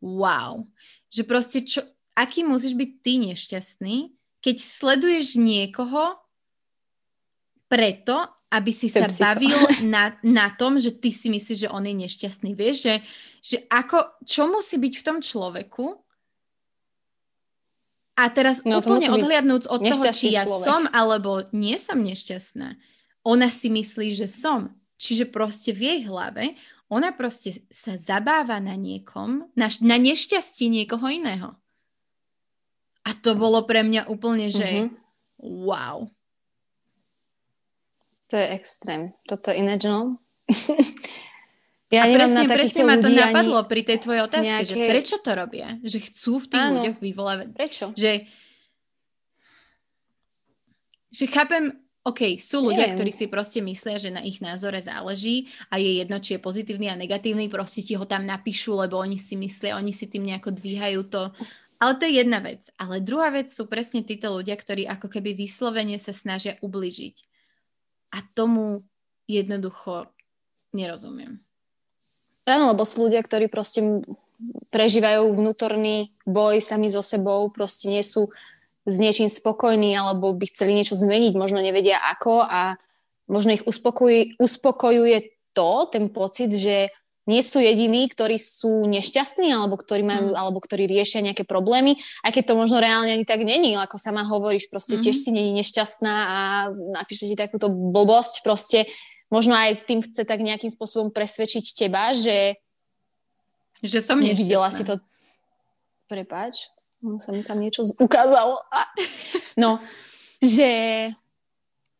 wow. 0.00 0.64
Že 1.12 1.22
proste, 1.28 1.58
čo, 1.66 1.84
aký 2.16 2.46
musíš 2.46 2.72
byť 2.72 2.90
ty 3.04 3.12
nešťastný, 3.20 3.96
keď 4.40 4.56
sleduješ 4.62 5.36
niekoho 5.36 6.16
preto, 7.66 8.30
aby 8.46 8.70
si 8.70 8.86
sa 8.86 9.10
bavil 9.10 9.58
na, 9.90 10.14
na 10.22 10.54
tom, 10.54 10.78
že 10.78 10.94
ty 10.94 11.10
si 11.10 11.28
myslíš, 11.28 11.66
že 11.66 11.72
on 11.72 11.82
je 11.82 11.94
nešťastný. 12.06 12.54
Vieš, 12.54 12.76
že, 12.78 12.94
že 13.42 13.56
ako, 13.66 14.22
čo 14.22 14.46
musí 14.46 14.78
byť 14.78 14.94
v 14.96 15.04
tom 15.04 15.18
človeku, 15.18 16.05
a 18.16 18.32
teraz 18.32 18.64
no, 18.64 18.80
úplne 18.80 19.12
odhliadnúť 19.12 19.68
od 19.68 19.80
toho, 19.84 20.04
či 20.10 20.32
ja 20.32 20.48
človek. 20.48 20.64
som 20.64 20.82
alebo 20.88 21.44
nie 21.52 21.76
som 21.76 22.00
nešťastná. 22.00 22.80
Ona 23.28 23.52
si 23.52 23.68
myslí, 23.68 24.16
že 24.16 24.26
som. 24.26 24.72
Čiže 24.96 25.28
proste 25.28 25.76
v 25.76 25.92
jej 25.92 26.00
hlave 26.08 26.56
ona 26.88 27.12
proste 27.12 27.52
sa 27.68 28.00
zabáva 28.00 28.56
na 28.62 28.72
niekom, 28.78 29.52
na, 29.52 29.68
na 29.82 29.96
nešťastí 30.00 30.70
niekoho 30.72 31.04
iného. 31.10 31.52
A 33.04 33.12
to 33.14 33.36
bolo 33.36 33.62
pre 33.68 33.84
mňa 33.84 34.08
úplne, 34.08 34.48
že 34.48 34.66
mm-hmm. 34.66 34.90
wow. 35.66 36.08
To 38.30 38.34
je 38.34 38.46
extrém. 38.56 39.14
Toto 39.28 39.54
ináč, 39.54 39.86
no. 39.86 40.18
ja 41.86 42.02
a 42.02 42.10
presne, 42.10 42.42
na 42.42 42.50
presne 42.50 42.82
ma 42.82 42.96
to 42.98 43.06
napadlo 43.06 43.62
pri 43.70 43.86
tej 43.86 43.98
tvojej 44.02 44.22
otázke, 44.26 44.50
nejaké... 44.50 44.74
že 44.74 44.90
prečo 44.90 45.16
to 45.22 45.30
robia? 45.38 45.78
Že 45.86 45.98
chcú 46.10 46.32
v 46.42 46.46
tých 46.50 46.64
Áno. 46.66 46.74
ľuďoch 46.82 46.98
vyvolávať. 46.98 47.48
Prečo? 47.54 47.84
Že, 47.94 48.12
že 51.14 51.24
chápem, 51.30 51.70
OK, 52.02 52.42
sú 52.42 52.66
ľudia, 52.66 52.90
Neviem. 52.90 52.96
ktorí 52.98 53.10
si 53.14 53.26
proste 53.30 53.62
myslia, 53.62 54.02
že 54.02 54.10
na 54.10 54.22
ich 54.26 54.42
názore 54.42 54.82
záleží 54.82 55.46
a 55.70 55.78
je 55.78 56.02
jedno, 56.02 56.18
či 56.18 56.34
je 56.34 56.40
pozitívny 56.42 56.90
a 56.90 56.98
negatívny, 56.98 57.46
proste 57.46 57.86
ti 57.86 57.94
ho 57.94 58.02
tam 58.02 58.26
napíšu, 58.26 58.74
lebo 58.82 58.98
oni 58.98 59.18
si 59.18 59.38
myslia, 59.38 59.78
oni 59.78 59.94
si 59.94 60.10
tým 60.10 60.26
nejako 60.26 60.58
dvíhajú 60.58 61.06
to. 61.06 61.30
Ale 61.78 61.92
to 62.02 62.06
je 62.10 62.18
jedna 62.18 62.42
vec. 62.42 62.66
Ale 62.82 62.98
druhá 62.98 63.30
vec 63.30 63.54
sú 63.54 63.70
presne 63.70 64.02
títo 64.02 64.34
ľudia, 64.34 64.58
ktorí 64.58 64.90
ako 64.90 65.06
keby 65.06 65.38
vyslovene 65.38 66.02
sa 66.02 66.10
snažia 66.10 66.58
ubližiť. 66.66 67.16
A 68.10 68.26
tomu 68.34 68.82
jednoducho 69.30 70.10
nerozumiem. 70.74 71.45
Áno, 72.46 72.70
lebo 72.70 72.86
sú 72.86 73.10
ľudia, 73.10 73.20
ktorí 73.26 73.50
proste 73.50 73.82
prežívajú 74.70 75.34
vnútorný 75.34 76.14
boj 76.22 76.62
sami 76.62 76.86
so 76.86 77.02
sebou, 77.02 77.50
proste 77.50 77.90
nie 77.90 78.06
sú 78.06 78.30
s 78.86 78.96
niečím 79.02 79.26
spokojní 79.26 79.98
alebo 79.98 80.30
by 80.30 80.46
chceli 80.46 80.78
niečo 80.78 80.94
zmeniť, 80.94 81.34
možno 81.34 81.58
nevedia 81.58 81.98
ako 81.98 82.46
a 82.46 82.78
možno 83.26 83.58
ich 83.58 83.66
uspokojí, 83.66 84.38
uspokojuje 84.38 85.34
to, 85.50 85.90
ten 85.90 86.06
pocit, 86.12 86.54
že 86.54 86.94
nie 87.26 87.42
sú 87.42 87.58
jediní, 87.58 88.06
ktorí 88.06 88.38
sú 88.38 88.86
nešťastní 88.86 89.50
alebo 89.50 89.74
ktorí, 89.74 90.06
majú, 90.06 90.30
mm. 90.30 90.38
alebo 90.38 90.62
ktorí 90.62 90.86
riešia 90.86 91.26
nejaké 91.26 91.42
problémy, 91.42 91.98
aj 92.22 92.30
keď 92.30 92.54
to 92.54 92.54
možno 92.54 92.78
reálne 92.78 93.10
ani 93.10 93.26
tak 93.26 93.42
není, 93.42 93.74
ako 93.74 93.98
sama 93.98 94.22
hovoríš, 94.22 94.70
proste 94.70 94.94
mm. 94.94 95.02
tiež 95.02 95.16
si 95.18 95.30
není 95.34 95.50
nešťastná 95.58 96.14
a 96.14 96.38
napíše 96.70 97.26
ti 97.26 97.34
takúto 97.34 97.66
blbosť, 97.66 98.46
proste 98.46 98.86
možno 99.30 99.54
aj 99.54 99.86
tým 99.86 100.02
chce 100.02 100.22
tak 100.22 100.38
nejakým 100.42 100.70
spôsobom 100.70 101.10
presvedčiť 101.10 101.64
teba, 101.74 102.14
že 102.14 102.58
Že 103.84 103.98
som 104.00 104.18
Nevidela 104.18 104.72
si 104.72 104.82
to... 104.86 104.96
Prepáč, 106.06 106.70
sa 107.18 107.30
mi 107.34 107.42
tam 107.44 107.60
niečo 107.60 107.84
ukázalo. 108.00 108.58
No, 109.56 109.80
že 110.36 110.68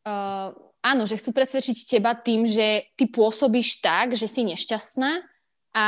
uh, 0.05 0.49
áno, 0.85 1.03
že 1.09 1.17
chcú 1.17 1.33
presvedčiť 1.33 1.97
teba 1.97 2.13
tým, 2.13 2.45
že 2.45 2.93
ty 2.93 3.09
pôsobíš 3.09 3.81
tak, 3.81 4.13
že 4.13 4.29
si 4.29 4.45
nešťastná 4.45 5.25
a 5.73 5.87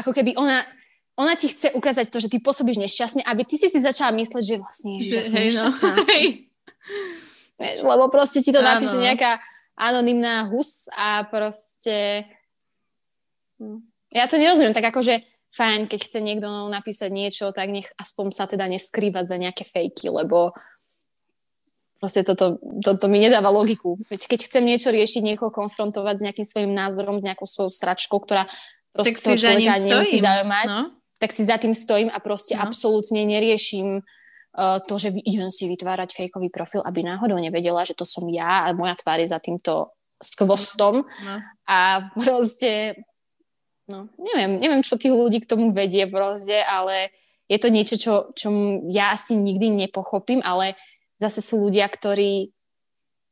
ako 0.00 0.16
keby 0.16 0.40
ona, 0.40 0.64
ona 1.20 1.36
ti 1.36 1.52
chce 1.52 1.76
ukázať 1.76 2.08
to, 2.08 2.16
že 2.24 2.32
ty 2.32 2.40
pôsobíš 2.40 2.80
nešťastne, 2.80 3.20
aby 3.28 3.44
ty 3.44 3.60
si 3.60 3.68
si 3.68 3.76
začala 3.76 4.16
mysleť, 4.16 4.40
že 4.40 4.56
vlastne 4.56 4.90
je 4.96 5.00
že, 5.04 5.20
hej, 5.20 5.52
no. 5.52 5.68
nešťastná 5.68 5.92
no. 5.92 6.02
si. 6.08 6.20
Lebo 7.60 8.08
proste 8.08 8.40
ti 8.40 8.56
to 8.56 8.64
napíše 8.64 8.96
nejaká 8.96 9.36
anonimná 9.80 10.44
hus 10.52 10.92
a 10.92 11.24
proste... 11.24 12.28
Hm. 13.56 13.80
Ja 14.12 14.28
to 14.28 14.36
nerozumiem, 14.36 14.76
tak 14.76 14.90
akože 14.92 15.24
fajn, 15.54 15.88
keď 15.88 16.00
chce 16.04 16.18
niekto 16.20 16.46
napísať 16.68 17.10
niečo, 17.10 17.54
tak 17.56 17.72
nech 17.72 17.88
aspoň 17.96 18.34
sa 18.34 18.44
teda 18.44 18.68
neskrývať 18.68 19.24
za 19.24 19.36
nejaké 19.40 19.64
fejky, 19.64 20.12
lebo 20.12 20.52
Proste 22.00 22.24
toto, 22.24 22.56
toto 22.80 23.12
mi 23.12 23.20
nedáva 23.20 23.52
logiku. 23.52 24.00
Veď 24.08 24.24
keď 24.24 24.48
chcem 24.48 24.64
niečo 24.64 24.88
riešiť, 24.88 25.20
niekoho 25.20 25.52
konfrontovať 25.52 26.16
s 26.16 26.24
nejakým 26.24 26.46
svojim 26.48 26.72
názorom, 26.72 27.20
s 27.20 27.28
nejakou 27.28 27.44
svojou 27.44 27.68
stračkou, 27.68 28.16
ktorá 28.24 28.48
proste 28.96 29.20
tak 29.20 29.24
toho 29.28 29.36
človeka 29.36 29.76
nemusí 29.84 30.16
zaujímať, 30.16 30.66
no? 30.72 30.96
tak 31.20 31.36
si 31.36 31.44
za 31.44 31.60
tým 31.60 31.76
stojím 31.76 32.08
a 32.08 32.16
proste 32.24 32.56
no. 32.56 32.64
absolútne 32.64 33.20
neriešim 33.28 34.00
to, 34.58 34.94
že 34.98 35.14
idem 35.14 35.46
si 35.48 35.70
vytvárať 35.70 36.10
fejkový 36.10 36.50
profil, 36.50 36.82
aby 36.82 37.06
náhodou 37.06 37.38
nevedela, 37.38 37.86
že 37.86 37.94
to 37.94 38.02
som 38.02 38.26
ja 38.26 38.66
a 38.66 38.74
moja 38.74 38.98
tvár 38.98 39.22
je 39.22 39.30
za 39.30 39.38
týmto 39.38 39.94
skvostom. 40.18 41.06
No. 41.06 41.34
A 41.70 42.10
proste, 42.18 42.98
no, 43.86 44.10
neviem, 44.18 44.58
neviem, 44.58 44.82
čo 44.82 44.98
tých 44.98 45.14
ľudí 45.14 45.40
k 45.40 45.50
tomu 45.50 45.70
vedie 45.70 46.04
proste, 46.10 46.60
ale 46.66 47.14
je 47.46 47.58
to 47.58 47.68
niečo, 47.70 47.94
čo, 47.98 48.12
čo 48.34 48.48
ja 48.90 49.14
asi 49.14 49.38
nikdy 49.38 49.86
nepochopím, 49.86 50.42
ale 50.42 50.74
zase 51.18 51.42
sú 51.42 51.70
ľudia, 51.70 51.86
ktorí 51.86 52.50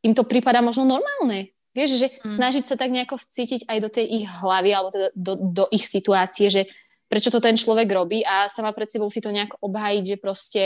im 0.07 0.13
to 0.15 0.23
prípada 0.23 0.63
možno 0.63 0.87
normálne. 0.87 1.51
Vieš, 1.75 1.91
že 1.99 2.09
mm. 2.11 2.31
snažiť 2.31 2.65
sa 2.67 2.75
tak 2.75 2.91
nejako 2.91 3.19
vcítiť 3.19 3.71
aj 3.71 3.79
do 3.79 3.89
tej 3.91 4.07
ich 4.23 4.25
hlavy 4.27 4.71
alebo 4.75 4.91
teda 4.91 5.09
do, 5.15 5.35
do 5.39 5.65
ich 5.71 5.87
situácie, 5.87 6.51
že 6.51 6.63
prečo 7.07 7.31
to 7.31 7.39
ten 7.39 7.55
človek 7.55 7.87
robí 7.89 8.27
a 8.27 8.51
sama 8.51 8.75
pred 8.75 8.91
sebou 8.91 9.07
si 9.09 9.23
to 9.23 9.31
nejak 9.31 9.57
obhájiť, 9.63 10.05
že 10.05 10.17
proste 10.19 10.63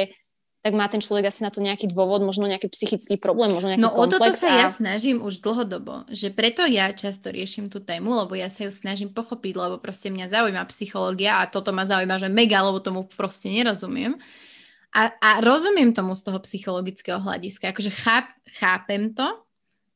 tak 0.62 0.78
má 0.78 0.86
ten 0.86 1.02
človek 1.02 1.26
asi 1.26 1.42
na 1.42 1.50
to 1.50 1.58
nejaký 1.58 1.90
dôvod, 1.90 2.22
možno 2.22 2.46
nejaký 2.46 2.70
psychický 2.70 3.18
problém, 3.18 3.50
možno 3.50 3.74
nejaký 3.74 3.82
No 3.82 3.90
o 3.90 4.06
toto 4.06 4.30
sa 4.30 4.46
a... 4.46 4.58
ja 4.62 4.68
snažím 4.70 5.18
už 5.18 5.42
dlhodobo, 5.42 6.06
že 6.06 6.30
preto 6.30 6.62
ja 6.62 6.94
často 6.94 7.34
riešim 7.34 7.66
tú 7.66 7.82
tému, 7.82 8.14
lebo 8.14 8.38
ja 8.38 8.46
sa 8.46 8.70
ju 8.70 8.72
snažím 8.72 9.10
pochopiť, 9.10 9.58
lebo 9.58 9.82
proste 9.82 10.14
mňa 10.14 10.30
zaujíma 10.30 10.62
psychológia 10.70 11.42
a 11.42 11.50
toto 11.50 11.74
ma 11.74 11.82
zaujíma, 11.82 12.22
že 12.22 12.30
mega, 12.30 12.62
lebo 12.62 12.78
tomu 12.78 13.10
proste 13.10 13.50
nerozumiem. 13.50 14.14
A, 14.94 15.10
a 15.18 15.30
rozumiem 15.42 15.90
tomu 15.90 16.14
z 16.14 16.30
toho 16.30 16.38
psychologického 16.38 17.18
hľadiska. 17.18 17.74
Akože 17.74 17.90
cháp, 17.90 18.30
chápem 18.54 19.10
to, 19.18 19.26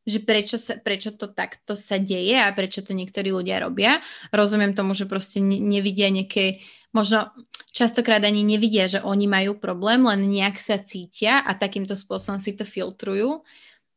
že 0.07 0.23
prečo, 0.23 0.55
sa, 0.55 0.79
prečo 0.79 1.11
to 1.11 1.27
takto 1.27 1.75
sa 1.75 1.99
deje 1.99 2.39
a 2.39 2.55
prečo 2.55 2.81
to 2.87 2.95
niektorí 2.95 3.35
ľudia 3.35 3.59
robia. 3.59 3.99
Rozumiem 4.31 4.73
tomu, 4.73 4.95
že 4.95 5.11
proste 5.11 5.43
nevidia 5.43 6.07
nejaké, 6.15 6.63
možno 6.95 7.35
častokrát 7.75 8.23
ani 8.23 8.47
nevidia, 8.47 8.87
že 8.87 9.03
oni 9.03 9.27
majú 9.27 9.59
problém, 9.59 10.01
len 10.07 10.31
nejak 10.31 10.63
sa 10.63 10.79
cítia 10.79 11.43
a 11.43 11.59
takýmto 11.59 11.99
spôsobom 11.99 12.39
si 12.39 12.55
to 12.55 12.63
filtrujú. 12.63 13.43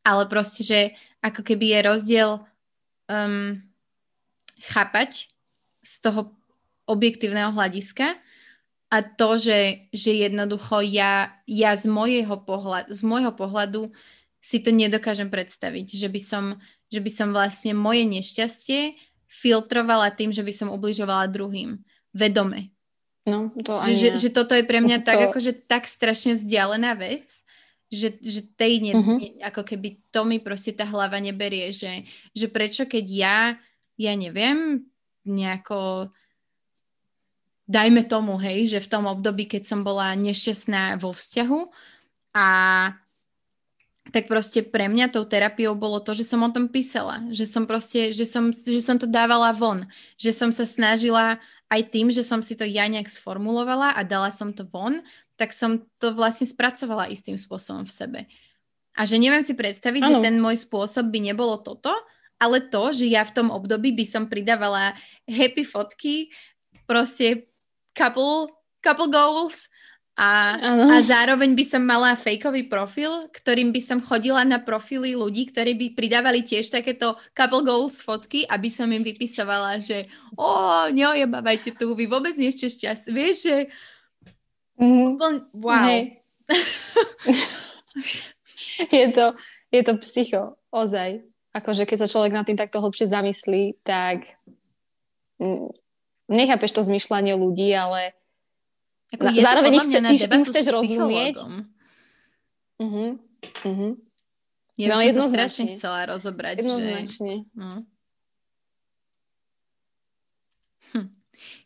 Ale 0.02 0.26
proste, 0.26 0.66
že 0.66 0.80
ako 1.22 1.46
keby 1.46 1.78
je 1.78 1.80
rozdiel 1.86 2.30
um, 3.06 3.62
chápať 4.66 5.30
z 5.86 5.94
toho 6.02 6.34
objektívneho 6.90 7.54
hľadiska 7.54 8.18
a 8.90 8.98
to, 9.06 9.38
že, 9.38 9.86
že 9.94 10.12
jednoducho 10.26 10.82
ja, 10.82 11.38
ja 11.46 11.78
z, 11.78 11.86
môjho 11.86 12.42
pohľadu, 12.42 12.90
z 12.90 13.02
môjho 13.06 13.32
pohľadu 13.38 13.94
si 14.40 14.64
to 14.64 14.72
nedokážem 14.72 15.28
predstaviť, 15.28 16.00
že 16.00 16.08
by 16.08 16.22
som, 16.24 16.44
že 16.88 17.00
by 17.04 17.12
som 17.12 17.30
vlastne 17.36 17.76
moje 17.76 18.08
nešťastie 18.08 18.96
filtrovala 19.30 20.10
tým, 20.16 20.34
že 20.34 20.42
by 20.42 20.54
som 20.56 20.74
ubližovala 20.74 21.30
druhým. 21.30 21.84
Vedome. 22.16 22.74
No, 23.30 23.54
to 23.62 23.78
že, 23.86 23.94
že, 23.94 24.10
že 24.18 24.30
toto 24.34 24.58
je 24.58 24.66
pre 24.66 24.82
mňa 24.82 25.06
to... 25.06 25.06
tak, 25.06 25.20
akože 25.30 25.52
tak 25.70 25.86
strašne 25.86 26.34
vzdialená 26.34 26.98
vec, 26.98 27.30
že, 27.94 28.18
že 28.18 28.42
tej 28.58 28.82
ne, 28.82 28.94
uh-huh. 28.98 29.18
ne, 29.22 29.30
ako 29.46 29.62
keby 29.62 30.02
to 30.10 30.26
mi 30.26 30.42
proste 30.42 30.74
tá 30.74 30.86
hlava 30.90 31.22
neberie, 31.22 31.70
že, 31.70 32.10
že 32.34 32.50
prečo 32.50 32.90
keď 32.90 33.06
ja, 33.06 33.38
ja 34.02 34.14
neviem, 34.18 34.90
nejako 35.30 36.10
dajme 37.70 38.02
tomu, 38.10 38.42
hej, 38.42 38.66
že 38.66 38.80
v 38.82 38.92
tom 38.98 39.06
období, 39.06 39.46
keď 39.46 39.70
som 39.70 39.86
bola 39.86 40.18
nešťastná 40.18 40.98
vo 40.98 41.14
vzťahu 41.14 41.60
a 42.34 42.48
tak 44.10 44.26
proste 44.26 44.66
pre 44.66 44.90
mňa 44.90 45.14
tou 45.14 45.26
terapiou 45.26 45.78
bolo 45.78 46.02
to, 46.02 46.18
že 46.18 46.26
som 46.26 46.42
o 46.42 46.50
tom 46.50 46.70
písala, 46.70 47.22
že 47.30 47.46
som 47.46 47.70
proste, 47.70 48.10
že 48.10 48.26
som, 48.26 48.50
že 48.54 48.82
som 48.82 48.98
to 48.98 49.06
dávala 49.06 49.54
von, 49.54 49.86
že 50.18 50.34
som 50.34 50.50
sa 50.50 50.66
snažila 50.66 51.38
aj 51.70 51.82
tým, 51.94 52.10
že 52.10 52.26
som 52.26 52.42
si 52.42 52.58
to 52.58 52.66
ja 52.66 52.90
nejak 52.90 53.08
sformulovala 53.08 53.94
a 53.94 54.02
dala 54.02 54.34
som 54.34 54.50
to 54.50 54.66
von, 54.66 55.06
tak 55.38 55.54
som 55.54 55.86
to 56.02 56.12
vlastne 56.18 56.50
spracovala 56.50 57.08
istým 57.14 57.38
spôsobom 57.38 57.86
v 57.86 57.94
sebe. 57.94 58.20
A 58.98 59.06
že 59.06 59.16
neviem 59.22 59.46
si 59.46 59.56
predstaviť, 59.56 60.02
ano. 60.04 60.10
že 60.12 60.16
ten 60.20 60.36
môj 60.42 60.58
spôsob 60.66 61.08
by 61.08 61.32
nebolo 61.32 61.62
toto, 61.62 61.94
ale 62.42 62.68
to, 62.68 62.92
že 62.92 63.06
ja 63.08 63.24
v 63.24 63.36
tom 63.36 63.48
období 63.54 63.94
by 63.96 64.06
som 64.08 64.28
pridávala 64.28 64.98
happy 65.30 65.64
fotky, 65.64 66.34
proste 66.90 67.48
couple, 67.94 68.50
couple 68.82 69.08
goals 69.08 69.70
a, 70.20 70.60
a 70.60 71.00
zároveň 71.00 71.56
by 71.56 71.64
som 71.64 71.80
mala 71.80 72.12
fejkový 72.20 72.68
profil, 72.68 73.32
ktorým 73.32 73.72
by 73.72 73.80
som 73.80 74.04
chodila 74.04 74.44
na 74.44 74.60
profily 74.60 75.16
ľudí, 75.16 75.48
ktorí 75.48 75.80
by 75.80 75.96
pridávali 75.96 76.44
tiež 76.44 76.68
takéto 76.68 77.16
couple 77.32 77.64
goals 77.64 78.04
fotky, 78.04 78.44
aby 78.52 78.68
som 78.68 78.92
im 78.92 79.00
vypisovala, 79.00 79.80
že 79.80 80.12
o, 80.36 80.92
neojebávajte 80.92 81.80
tu, 81.80 81.96
vy 81.96 82.12
vôbec 82.12 82.36
nie 82.36 82.52
ste 82.52 82.68
šťastní. 82.68 83.16
Vieš, 83.16 83.36
že 83.48 83.58
mm-hmm. 84.76 85.56
wow. 85.56 85.88
Hey. 85.88 86.20
je, 89.00 89.06
to, 89.16 89.40
je 89.72 89.82
to 89.88 89.94
psycho, 90.04 90.60
ozaj. 90.68 91.24
Akože 91.56 91.88
keď 91.88 92.04
sa 92.04 92.12
človek 92.12 92.36
na 92.36 92.44
tým 92.44 92.60
takto 92.60 92.84
hlbšie 92.84 93.08
zamyslí, 93.08 93.80
tak 93.88 94.28
mm, 95.40 95.72
nechápeš 96.28 96.76
to 96.76 96.84
zmyšľanie 96.84 97.40
ľudí, 97.40 97.72
ale 97.72 98.19
Ako 99.10 99.24
na, 99.26 99.32
zároveň 99.34 99.72
ich, 99.74 99.86
chce, 99.90 100.00
ich, 100.14 100.24
im 100.30 100.44
chceš 100.46 100.66
rozumieť. 100.70 101.38
Uh-huh, 102.80 103.18
uh-huh. 103.66 103.94
Ja 104.80 104.96
no, 104.96 105.04
to 105.04 105.28
strašne 105.28 105.76
chcela 105.76 106.08
rozobrať. 106.08 106.64
Jednoznačne. 106.64 107.34
Že... 107.44 107.52
No. 107.52 107.84
Hm. 110.96 111.08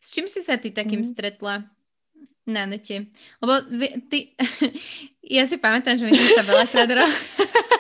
S 0.02 0.08
čím 0.10 0.26
si 0.26 0.42
sa 0.42 0.58
ty 0.58 0.74
takým 0.74 1.06
mm. 1.06 1.10
stretla 1.14 1.70
na 2.50 2.64
nete? 2.66 3.14
Lebo 3.38 3.54
ty, 4.10 4.34
ja 5.38 5.46
si 5.46 5.62
pamätám, 5.62 5.94
že 5.94 6.10
my 6.10 6.14
sme 6.18 6.30
sa 6.34 6.44
veľakrát 6.44 6.90
ro... 6.90 7.06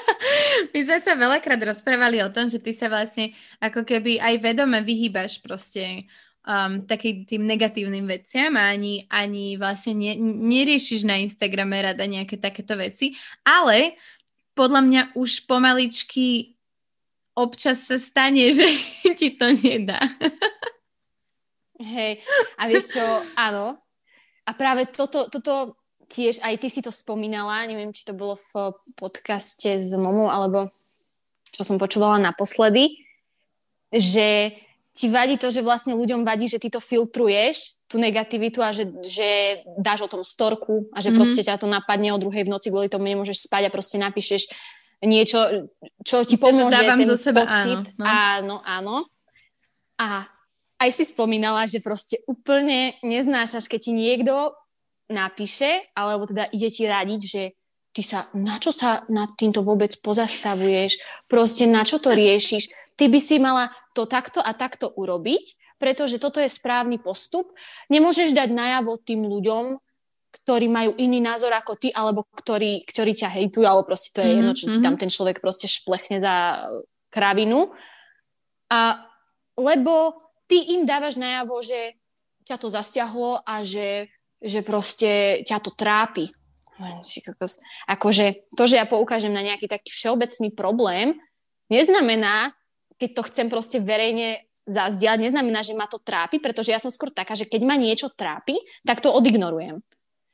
my 0.78 0.80
sme 0.86 0.99
sa 1.01 1.18
veľakrát 1.18 1.61
rozprávali 1.66 2.22
o 2.22 2.30
tom, 2.30 2.45
že 2.45 2.61
ty 2.61 2.70
sa 2.70 2.86
vlastne 2.86 3.34
ako 3.57 3.82
keby 3.89 4.22
aj 4.22 4.38
vedome 4.38 4.86
vyhýbaš 4.86 5.41
proste 5.41 6.05
um, 6.44 6.84
takým 6.84 7.24
tým 7.24 7.44
negatívnym 7.48 8.06
veciam 8.08 8.54
a 8.60 8.72
ani, 8.72 9.08
ani 9.08 9.56
vlastne 9.56 9.96
ne, 9.96 10.14
neriešiš 10.20 11.08
na 11.08 11.20
Instagrame 11.24 11.80
rada 11.80 12.04
nejaké 12.04 12.39
takéto 12.39 12.76
veci, 12.76 13.16
ale 13.48 13.96
podľa 14.54 14.82
mňa 14.86 15.02
už 15.18 15.50
pomaličky 15.50 16.54
občas 17.34 17.89
sa 17.89 17.98
stane, 17.98 18.52
že 18.58 18.68
ti 19.18 19.34
to 19.34 19.50
nedá. 19.56 20.00
Hej, 21.82 22.22
a 22.60 22.70
vieš 22.70 22.96
čo, 22.96 23.06
áno. 23.36 23.76
A 24.44 24.52
práve 24.54 24.88
toto, 24.91 25.28
toto 25.32 25.80
tiež, 26.12 26.44
aj 26.44 26.60
ty 26.62 26.68
si 26.70 26.84
to 26.84 26.94
spomínala, 26.94 27.66
neviem, 27.66 27.89
či 27.96 28.06
to 28.06 28.14
bolo 28.14 28.38
v 28.38 28.76
podcaste 28.94 29.82
s 29.82 29.91
Momou, 29.98 30.30
alebo 30.30 30.70
čo 31.50 31.66
som 31.66 31.82
počúvala 31.82 32.22
naposledy, 32.22 33.02
že 33.89 34.58
ti 34.94 35.10
vadí 35.10 35.41
to, 35.41 35.50
že 35.50 35.66
vlastne 35.66 35.98
ľuďom 35.98 36.22
vadí, 36.22 36.46
že 36.46 36.62
ty 36.62 36.70
to 36.70 36.78
filtruješ, 36.78 37.82
tú 37.89 38.02
negativitu 38.02 38.58
a 38.62 38.74
že, 38.74 38.89
že 39.06 39.62
dáš 39.78 40.06
o 40.06 40.10
tom 40.10 40.26
storku 40.26 40.89
a 40.94 41.02
že 41.02 41.14
mm-hmm. 41.14 41.18
proste 41.18 41.46
ťa 41.46 41.62
to 41.62 41.70
napadne 41.70 42.10
o 42.10 42.22
druhej 42.22 42.46
v 42.46 42.54
noci, 42.54 42.74
kvôli 42.74 42.89
tomu 42.89 43.06
nemôžeš 43.06 43.46
spať 43.46 43.70
a 43.70 43.74
proste 43.74 44.02
napíšeš 44.02 44.50
niečo, 45.06 45.70
čo 46.02 46.26
ti 46.26 46.41
pomôže 46.41 46.80
ja 46.80 46.98
ten 46.98 47.06
zo 47.06 47.20
seba, 47.20 47.46
pocit. 47.46 47.86
Áno, 48.02 48.02
no. 48.02 48.06
áno, 48.08 48.56
áno. 48.66 48.96
A 50.02 50.26
aj 50.82 50.89
si 50.89 51.06
spomínala, 51.06 51.70
že 51.70 51.86
proste 51.86 52.18
úplne 52.26 52.98
neznášaš, 53.06 53.70
keď 53.70 53.80
ti 53.80 53.91
niekto 53.94 54.58
napíše, 55.12 55.91
alebo 55.94 56.26
teda 56.26 56.50
ide 56.50 56.74
ti 56.74 56.89
radiť, 56.89 57.22
že 57.22 57.44
ty 57.94 58.02
sa, 58.02 58.26
na 58.34 58.58
čo 58.58 58.74
sa 58.74 59.06
nad 59.06 59.38
týmto 59.38 59.62
vôbec 59.62 59.94
pozastavuješ, 60.02 60.98
proste 61.30 61.70
na 61.70 61.86
čo 61.86 62.02
to 62.02 62.10
riešiš, 62.10 62.74
ty 62.98 63.06
by 63.06 63.20
si 63.22 63.38
mala 63.38 63.70
to 63.94 64.10
takto 64.10 64.41
a 64.41 64.52
takto 64.58 64.89
urobiť, 64.89 65.78
pretože 65.78 66.18
toto 66.18 66.41
je 66.41 66.50
správny 66.50 66.98
postup. 67.00 67.54
Nemôžeš 67.94 68.34
dať 68.34 68.50
najavo 68.50 68.98
tým 69.02 69.26
ľuďom, 69.26 69.78
ktorí 70.34 70.66
majú 70.66 70.98
iný 70.98 71.22
názor 71.22 71.54
ako 71.54 71.78
ty, 71.78 71.94
alebo 71.94 72.26
ktorí, 72.26 72.89
ktorí 72.89 73.14
ťa 73.14 73.30
hejtujú, 73.30 73.66
alebo 73.70 73.86
proste 73.86 74.10
to 74.18 74.26
je 74.26 74.34
mm-hmm. 74.34 74.39
jedno, 74.41 74.54
čo 74.58 74.66
ti 74.74 74.80
tam 74.82 74.98
mhm. 74.98 75.02
ten 75.06 75.12
človek 75.14 75.38
proste 75.38 75.70
šplechne 75.70 76.18
za 76.18 76.68
kravinu. 77.14 77.70
A 78.74 79.06
lebo 79.54 80.18
ty 80.50 80.74
im 80.74 80.89
dávaš 80.89 81.22
najavo, 81.22 81.62
že 81.62 81.94
ťa 82.50 82.58
to 82.58 82.68
zasiahlo 82.74 83.46
a 83.46 83.62
že, 83.62 84.10
že 84.41 84.66
proste 84.66 85.41
ťa 85.46 85.58
to 85.62 85.72
trápi. 85.78 86.34
Akože 87.86 88.50
to, 88.58 88.64
že 88.66 88.82
ja 88.82 88.89
poukážem 88.89 89.30
na 89.30 89.46
nejaký 89.46 89.70
taký 89.70 89.94
všeobecný 89.94 90.50
problém, 90.58 91.22
neznamená, 91.70 92.58
keď 92.98 93.10
to 93.18 93.22
chcem 93.30 93.48
proste 93.52 93.78
verejne 93.82 94.44
zazdiať, 94.64 95.20
neznamená, 95.20 95.60
že 95.60 95.76
ma 95.76 95.88
to 95.91 96.00
trápi, 96.00 96.39
pretože 96.39 96.72
ja 96.72 96.80
som 96.80 96.88
skôr 96.88 97.12
taká, 97.12 97.36
že 97.36 97.44
keď 97.44 97.62
ma 97.68 97.76
niečo 97.76 98.08
trápi, 98.12 98.56
tak 98.88 99.04
to 99.04 99.12
odignorujem. 99.12 99.84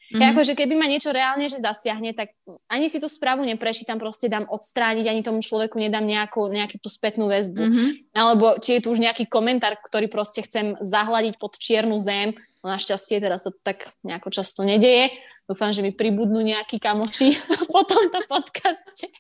Mm-hmm. 0.10 0.26
Ja 0.26 0.34
akože 0.34 0.58
keby 0.58 0.74
ma 0.74 0.90
niečo 0.90 1.14
reálne 1.14 1.46
že 1.46 1.62
zasiahne, 1.62 2.18
tak 2.18 2.34
ani 2.66 2.90
si 2.90 2.98
tú 2.98 3.06
správu 3.06 3.46
neprečítam, 3.46 4.02
proste 4.02 4.26
dám 4.26 4.50
odstrániť, 4.50 5.06
ani 5.06 5.22
tomu 5.22 5.46
človeku 5.46 5.78
nedám 5.78 6.02
nejakú, 6.02 6.50
nejakú 6.50 6.82
tú 6.82 6.90
spätnú 6.90 7.30
väzbu. 7.30 7.62
Mm-hmm. 7.62 7.90
Alebo 8.18 8.58
či 8.58 8.78
je 8.78 8.82
tu 8.82 8.90
už 8.90 9.06
nejaký 9.06 9.30
komentár, 9.30 9.78
ktorý 9.78 10.10
proste 10.10 10.42
chcem 10.42 10.74
zahladiť 10.82 11.38
pod 11.38 11.62
čiernu 11.62 12.02
zem. 12.02 12.34
No 12.66 12.74
našťastie 12.74 13.22
teraz 13.22 13.46
sa 13.46 13.54
to 13.54 13.62
tak 13.62 13.94
nejako 14.02 14.34
často 14.34 14.66
nedeje. 14.66 15.14
Dúfam, 15.46 15.70
že 15.70 15.86
mi 15.86 15.94
pribudnú 15.94 16.42
nejakí 16.42 16.82
kamoši 16.82 17.38
po 17.74 17.86
tomto 17.86 18.26
podcaste. 18.26 19.14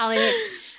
Ale 0.00 0.16
nie. 0.16 0.32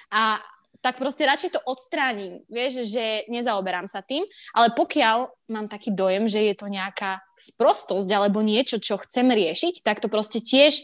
A, 0.09 0.41
tak 0.81 0.97
proste 0.97 1.29
radšej 1.29 1.55
to 1.55 1.61
odstránim. 1.69 2.41
Vieš, 2.49 2.89
že 2.89 3.29
nezaoberám 3.29 3.85
sa 3.85 4.01
tým, 4.01 4.25
ale 4.57 4.73
pokiaľ 4.73 5.29
mám 5.53 5.69
taký 5.69 5.93
dojem, 5.93 6.25
že 6.25 6.41
je 6.41 6.55
to 6.57 6.67
nejaká 6.67 7.21
sprostosť 7.37 8.09
alebo 8.09 8.41
niečo, 8.41 8.81
čo 8.81 8.97
chcem 8.97 9.29
riešiť, 9.29 9.85
tak 9.85 10.01
to 10.01 10.09
proste 10.09 10.41
tiež 10.41 10.81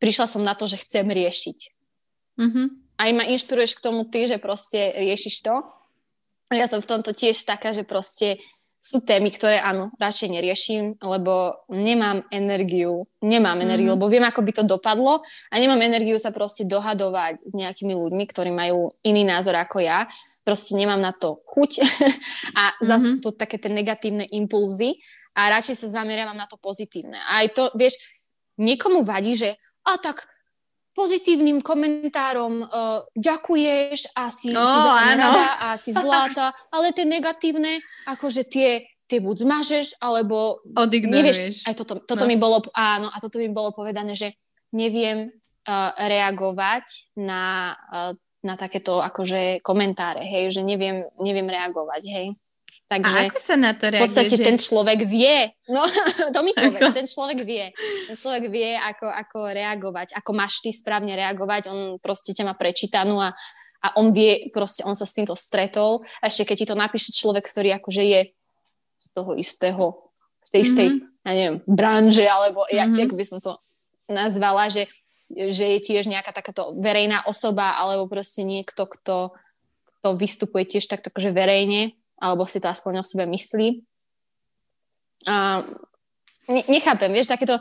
prišla 0.00 0.26
som 0.28 0.44
na 0.44 0.52
to, 0.52 0.68
že 0.68 0.80
chcem 0.84 1.08
riešiť. 1.08 1.58
Mm-hmm. 2.40 2.66
Aj 3.00 3.10
ma 3.16 3.24
inšpiruješ 3.24 3.80
k 3.80 3.84
tomu 3.84 4.04
ty, 4.08 4.28
že 4.28 4.36
proste 4.36 4.92
riešiš 4.96 5.44
to. 5.44 5.64
Ja 6.52 6.68
som 6.68 6.84
v 6.84 6.90
tomto 6.90 7.16
tiež 7.16 7.40
taká, 7.48 7.72
že 7.72 7.86
proste 7.88 8.42
sú 8.80 9.04
témy, 9.04 9.28
ktoré 9.28 9.60
áno, 9.60 9.92
radšej 10.00 10.28
neriešim, 10.32 10.82
lebo 11.04 11.68
nemám 11.68 12.24
energiu, 12.32 13.04
nemám 13.20 13.60
energiu, 13.60 13.92
mm-hmm. 13.92 14.00
lebo 14.00 14.08
viem, 14.08 14.24
ako 14.24 14.40
by 14.40 14.52
to 14.56 14.64
dopadlo 14.64 15.20
a 15.52 15.54
nemám 15.60 15.84
energiu 15.84 16.16
sa 16.16 16.32
proste 16.32 16.64
dohadovať 16.64 17.44
s 17.44 17.52
nejakými 17.52 17.92
ľuďmi, 17.92 18.24
ktorí 18.24 18.48
majú 18.48 18.96
iný 19.04 19.28
názor 19.28 19.60
ako 19.60 19.84
ja. 19.84 20.08
Proste 20.40 20.80
nemám 20.80 20.96
na 20.96 21.12
to 21.12 21.44
chuť 21.44 21.84
a 22.60 22.72
zase 22.80 23.04
mm-hmm. 23.04 23.20
sú 23.20 23.28
to 23.28 23.30
také 23.36 23.60
tie 23.60 23.68
negatívne 23.68 24.24
impulzy 24.32 24.96
a 25.36 25.52
radšej 25.52 25.84
sa 25.84 26.00
zameriavam 26.00 26.34
na 26.34 26.48
to 26.48 26.56
pozitívne. 26.56 27.20
A 27.20 27.44
aj 27.44 27.48
to, 27.52 27.64
vieš, 27.76 28.00
niekomu 28.56 29.04
vadí, 29.04 29.36
že 29.36 29.60
a 29.84 30.00
tak 30.00 30.24
pozitívnym 30.94 31.62
komentárom 31.62 32.66
uh, 32.66 33.02
ďakuješ 33.14 34.14
a 34.18 34.28
si, 34.28 34.50
no, 34.50 34.62
si 34.62 34.78
rada 35.16 35.48
a 35.62 35.68
si 35.78 35.94
zláta, 35.94 36.50
ale 36.74 36.90
tie 36.90 37.06
negatívne, 37.06 37.78
akože 38.10 38.42
tie, 38.46 38.90
tie 39.06 39.18
buď 39.22 39.46
zmažeš, 39.46 39.86
alebo 40.02 40.62
Odignoruješ. 40.74 41.14
nevieš. 41.14 41.56
Aj 41.70 41.74
toto, 41.78 42.02
toto 42.02 42.24
no. 42.26 42.30
mi 42.30 42.36
bolo, 42.36 42.62
áno, 42.74 43.10
a 43.10 43.16
toto 43.22 43.38
mi 43.38 43.50
bolo 43.50 43.70
povedané, 43.70 44.18
že 44.18 44.34
neviem 44.74 45.30
uh, 45.30 45.90
reagovať 45.94 47.14
na, 47.18 47.74
uh, 47.90 48.12
na 48.42 48.54
takéto 48.58 48.98
akože 48.98 49.62
komentáre, 49.62 50.26
hej, 50.26 50.58
že 50.58 50.62
neviem, 50.66 51.06
neviem 51.22 51.46
reagovať, 51.46 52.02
hej. 52.06 52.26
Takže 52.90 53.18
a 53.22 53.30
ako 53.30 53.38
sa 53.38 53.54
na 53.54 53.70
to 53.70 53.86
reaguje? 53.86 54.02
V 54.02 54.04
podstate 54.10 54.34
že... 54.34 54.42
ten 54.42 54.58
človek 54.58 55.06
vie, 55.06 55.54
no 55.70 55.86
to 56.34 56.40
mi 56.42 56.50
povedz, 56.50 56.90
ten 56.90 57.06
človek 57.06 57.38
vie. 57.46 57.70
Ten 58.10 58.16
človek 58.18 58.50
vie, 58.50 58.74
ako, 58.74 59.06
ako 59.06 59.38
reagovať, 59.54 60.18
ako 60.18 60.30
máš 60.34 60.58
ty 60.58 60.74
správne 60.74 61.14
reagovať, 61.14 61.70
on 61.70 62.02
proste 62.02 62.34
ťa 62.34 62.50
má 62.50 62.58
prečítanú 62.58 63.22
a, 63.22 63.30
a 63.78 63.86
on 63.94 64.10
vie, 64.10 64.50
proste 64.50 64.82
on 64.82 64.98
sa 64.98 65.06
s 65.06 65.14
týmto 65.14 65.38
stretol 65.38 66.02
a 66.18 66.26
ešte 66.26 66.50
keď 66.50 66.56
ti 66.58 66.66
to 66.66 66.74
napíše 66.74 67.14
človek, 67.14 67.46
ktorý 67.46 67.78
akože 67.78 68.02
je 68.02 68.20
z 68.98 69.06
toho 69.14 69.38
istého, 69.38 70.10
z 70.42 70.48
tej 70.50 70.60
istej, 70.66 70.86
mm-hmm. 70.90 71.22
ja 71.30 71.32
neviem, 71.38 71.56
branže, 71.70 72.26
alebo 72.26 72.66
mm-hmm. 72.66 72.74
jak, 72.74 72.90
jak 73.06 73.12
by 73.14 73.24
som 73.24 73.38
to 73.38 73.52
nazvala, 74.10 74.66
že, 74.66 74.90
že 75.30 75.78
je 75.78 75.78
tiež 75.78 76.10
nejaká 76.10 76.34
takáto 76.34 76.74
verejná 76.74 77.22
osoba, 77.30 77.78
alebo 77.78 78.10
proste 78.10 78.42
niekto, 78.42 78.90
kto, 78.90 79.30
kto 79.86 80.08
vystupuje 80.18 80.66
tiež 80.66 80.90
tak 80.90 81.06
akože 81.06 81.30
verejne, 81.30 81.94
alebo 82.20 82.44
si 82.44 82.60
to 82.60 82.68
aspoň 82.68 83.00
o 83.00 83.04
sebe 83.04 83.24
myslí. 83.24 83.80
A 85.26 85.64
ne, 86.48 86.62
nechápem, 86.68 87.08
vieš, 87.12 87.32
takéto, 87.32 87.56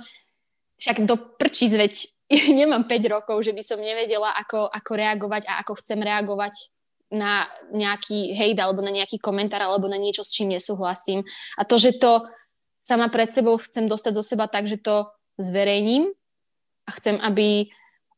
však 0.80 1.08
do 1.08 1.16
prčíc, 1.40 1.72
veď 1.72 1.94
nemám 2.60 2.84
5 2.86 3.16
rokov, 3.16 3.42
že 3.44 3.56
by 3.56 3.64
som 3.64 3.80
nevedela, 3.80 4.36
ako, 4.36 4.68
ako 4.68 4.92
reagovať 4.94 5.44
a 5.48 5.64
ako 5.64 5.80
chcem 5.80 6.00
reagovať 6.04 6.56
na 7.10 7.50
nejaký 7.74 8.38
hejt 8.38 8.62
alebo 8.62 8.86
na 8.86 8.94
nejaký 8.94 9.18
komentár 9.18 9.66
alebo 9.66 9.90
na 9.90 9.98
niečo, 9.98 10.22
s 10.22 10.30
čím 10.30 10.54
nesúhlasím. 10.54 11.26
A 11.58 11.66
to, 11.66 11.82
že 11.82 11.98
to 11.98 12.22
sama 12.78 13.10
pred 13.10 13.34
sebou 13.34 13.58
chcem 13.58 13.90
dostať 13.90 14.14
zo 14.14 14.24
seba 14.24 14.46
tak, 14.46 14.70
že 14.70 14.78
to 14.78 15.10
zverejním 15.42 16.10
a 16.86 16.90
chcem, 16.98 17.18
aby... 17.22 17.70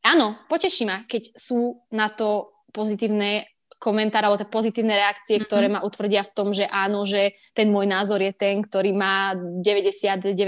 Áno, 0.02 0.34
poteší 0.50 0.84
ma, 0.84 1.06
keď 1.06 1.30
sú 1.38 1.78
na 1.94 2.10
to 2.10 2.52
pozitívne 2.74 3.46
komentár 3.82 4.22
alebo 4.22 4.38
tie 4.38 4.46
pozitívne 4.46 4.94
reakcie, 4.94 5.42
mm-hmm. 5.42 5.50
ktoré 5.50 5.66
ma 5.66 5.82
utvrdia 5.82 6.22
v 6.22 6.30
tom, 6.30 6.54
že 6.54 6.70
áno, 6.70 7.02
že 7.02 7.34
ten 7.50 7.66
môj 7.74 7.90
názor 7.90 8.22
je 8.22 8.30
ten, 8.30 8.62
ktorý 8.62 8.94
má 8.94 9.34
99% 9.34 10.38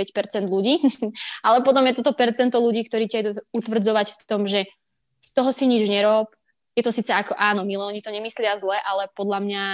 ľudí. 0.47 0.78
Ale 1.47 1.66
potom 1.66 1.82
je 1.91 1.99
toto 1.99 2.14
percento 2.14 2.62
ľudí, 2.62 2.87
ktorí 2.87 3.11
ťa 3.11 3.18
idú 3.26 3.30
utvrdzovať 3.51 4.14
v 4.14 4.22
tom, 4.30 4.47
že 4.47 4.70
z 5.18 5.30
toho 5.35 5.51
si 5.51 5.66
nič 5.66 5.91
nerob. 5.91 6.30
Je 6.78 6.87
to 6.87 6.95
síce 6.95 7.11
ako 7.11 7.35
áno, 7.35 7.66
milé, 7.66 7.82
oni 7.82 7.99
to 7.99 8.14
nemyslia 8.14 8.55
zle, 8.55 8.78
ale 8.78 9.11
podľa 9.18 9.43
mňa 9.43 9.64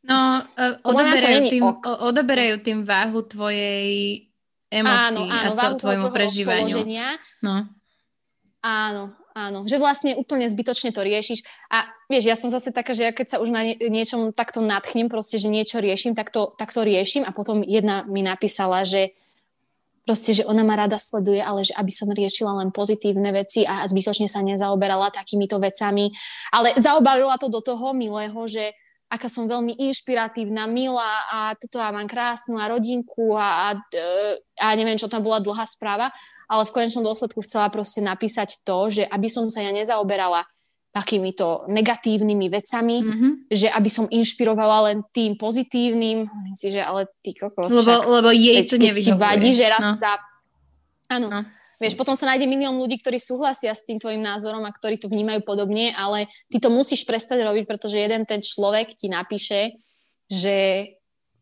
No, 0.00 0.40
uh, 0.40 0.80
odoberajú, 0.80 1.52
tým, 1.52 1.60
ok. 1.60 1.84
odoberajú 1.84 2.64
tým 2.64 2.88
váhu 2.88 3.20
tvojej 3.20 4.24
emócii 4.72 5.28
áno, 5.28 5.52
áno, 5.52 5.60
a 5.60 5.68
to, 5.76 5.78
tvojmu 5.84 6.08
prežívaniu. 6.08 6.80
No. 7.44 7.68
Áno, 8.64 9.19
áno, 9.34 9.66
že 9.66 9.78
vlastne 9.78 10.18
úplne 10.18 10.50
zbytočne 10.50 10.90
to 10.90 11.02
riešiš. 11.02 11.46
A 11.70 11.86
vieš, 12.10 12.24
ja 12.26 12.36
som 12.36 12.50
zase 12.50 12.74
taká, 12.74 12.94
že 12.94 13.06
ja 13.06 13.12
keď 13.14 13.36
sa 13.36 13.40
už 13.42 13.50
na 13.50 13.62
niečom 13.78 14.34
takto 14.34 14.62
nadchnem, 14.62 15.06
proste, 15.06 15.38
že 15.38 15.52
niečo 15.52 15.78
riešim, 15.78 16.18
tak 16.18 16.34
to, 16.34 16.50
tak 16.58 16.74
to 16.74 16.82
riešim 16.82 17.22
a 17.22 17.34
potom 17.34 17.62
jedna 17.62 18.02
mi 18.06 18.22
napísala, 18.22 18.82
že 18.82 19.14
proste, 20.04 20.42
že 20.42 20.46
ona 20.48 20.66
ma 20.66 20.74
rada 20.74 20.98
sleduje, 20.98 21.38
ale 21.38 21.62
že 21.62 21.76
aby 21.76 21.92
som 21.94 22.10
riešila 22.10 22.64
len 22.64 22.74
pozitívne 22.74 23.30
veci 23.30 23.62
a 23.62 23.86
zbytočne 23.86 24.26
sa 24.26 24.42
nezaoberala 24.42 25.14
takýmito 25.14 25.60
vecami. 25.62 26.10
Ale 26.50 26.74
zaobalila 26.74 27.38
to 27.38 27.46
do 27.46 27.62
toho 27.62 27.94
milého, 27.94 28.40
že 28.50 28.74
aká 29.10 29.26
som 29.26 29.50
veľmi 29.50 29.74
inšpiratívna, 29.90 30.70
milá 30.70 31.26
a 31.30 31.38
toto 31.58 31.82
ja 31.82 31.90
mám 31.90 32.06
krásnu 32.06 32.58
a 32.58 32.70
rodinku 32.70 33.34
a, 33.34 33.74
a, 33.74 33.90
a 34.62 34.66
neviem, 34.78 34.94
čo 34.94 35.10
tam 35.10 35.26
bola 35.26 35.42
dlhá 35.42 35.66
správa 35.66 36.14
ale 36.50 36.66
v 36.66 36.74
konečnom 36.74 37.06
dôsledku 37.06 37.46
chcela 37.46 37.70
proste 37.70 38.02
napísať 38.02 38.58
to, 38.66 38.90
že 38.90 39.06
aby 39.06 39.30
som 39.30 39.46
sa 39.46 39.62
ja 39.62 39.70
nezaoberala 39.70 40.42
takýmito 40.90 41.70
negatívnymi 41.70 42.50
vecami, 42.50 42.96
mm-hmm. 42.98 43.32
že 43.46 43.70
aby 43.70 43.86
som 43.86 44.10
inšpirovala 44.10 44.90
len 44.90 45.06
tým 45.14 45.38
pozitívnym. 45.38 46.26
Si, 46.58 46.74
že 46.74 46.82
ale 46.82 47.06
ty 47.22 47.30
kokos, 47.30 47.70
lebo, 47.70 47.86
však, 47.86 48.10
lebo 48.10 48.28
jej 48.34 48.66
to 48.66 48.74
nevyhovuje. 48.74 49.22
vadí, 49.22 49.54
že 49.54 49.70
raz 49.70 49.86
no. 49.86 49.94
sa... 49.94 50.18
Áno. 51.06 51.30
No. 51.30 51.40
Vieš, 51.80 51.96
potom 51.96 52.12
sa 52.12 52.28
nájde 52.28 52.44
milión 52.44 52.76
ľudí, 52.76 53.00
ktorí 53.00 53.16
súhlasia 53.16 53.72
s 53.72 53.88
tým 53.88 53.96
tvojim 53.96 54.20
názorom 54.20 54.60
a 54.68 54.74
ktorí 54.74 55.00
to 55.00 55.08
vnímajú 55.08 55.40
podobne, 55.48 55.96
ale 55.96 56.28
ty 56.52 56.60
to 56.60 56.68
musíš 56.68 57.08
prestať 57.08 57.40
robiť, 57.40 57.64
pretože 57.64 57.96
jeden 57.96 58.28
ten 58.28 58.44
človek 58.44 58.92
ti 58.92 59.08
napíše, 59.08 59.80
že 60.28 60.84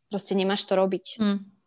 proste 0.07 0.39
nemáš 0.39 0.63
to 0.63 0.79
robiť. 0.79 1.19
Mm. 1.19 1.58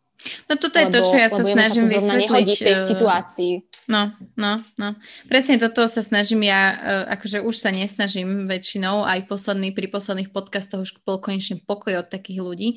No 0.46 0.54
toto 0.58 0.76
je 0.78 0.86
lebo, 0.88 0.94
to, 0.94 1.00
čo 1.02 1.16
ja 1.18 1.28
sa 1.28 1.42
snažím 1.42 1.84
sa 1.86 2.14
vysvetliť. 2.14 2.46
v 2.46 2.66
tej 2.66 2.76
eh, 2.76 2.86
situácii. 2.88 3.52
No, 3.90 4.14
no, 4.38 4.62
no. 4.78 4.88
Presne 5.26 5.58
toto 5.58 5.84
sa 5.90 6.02
snažím 6.04 6.46
ja, 6.46 6.62
eh, 6.72 7.04
akože 7.18 7.42
už 7.42 7.54
sa 7.58 7.74
nesnažím 7.74 8.46
väčšinou, 8.46 9.02
aj 9.02 9.26
posledný, 9.26 9.74
pri 9.74 9.90
posledných 9.90 10.30
podcastoch 10.30 10.82
už 10.82 11.02
bol 11.02 11.18
konečne 11.18 11.58
pokoj 11.62 11.98
od 11.98 12.08
takých 12.08 12.40
ľudí, 12.40 12.68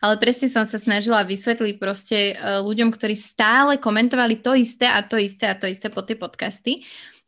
ale 0.00 0.16
presne 0.16 0.48
som 0.48 0.64
sa 0.64 0.80
snažila 0.80 1.24
vysvetliť 1.24 1.74
proste 1.76 2.18
eh, 2.32 2.60
ľuďom, 2.64 2.92
ktorí 2.92 3.16
stále 3.16 3.76
komentovali 3.76 4.40
to 4.40 4.56
isté 4.56 4.88
a 4.88 5.04
to 5.04 5.20
isté 5.20 5.50
a 5.50 5.58
to 5.58 5.68
isté 5.68 5.92
po 5.92 6.00
tie 6.00 6.16
podcasty 6.16 6.84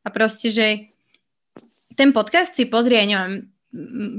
a 0.07 0.09
proste, 0.15 0.55
že 0.55 0.67
ten 1.97 2.13
podcast 2.13 2.53
si 2.53 2.69
pozrie, 2.69 3.03
neviem, 3.09 3.56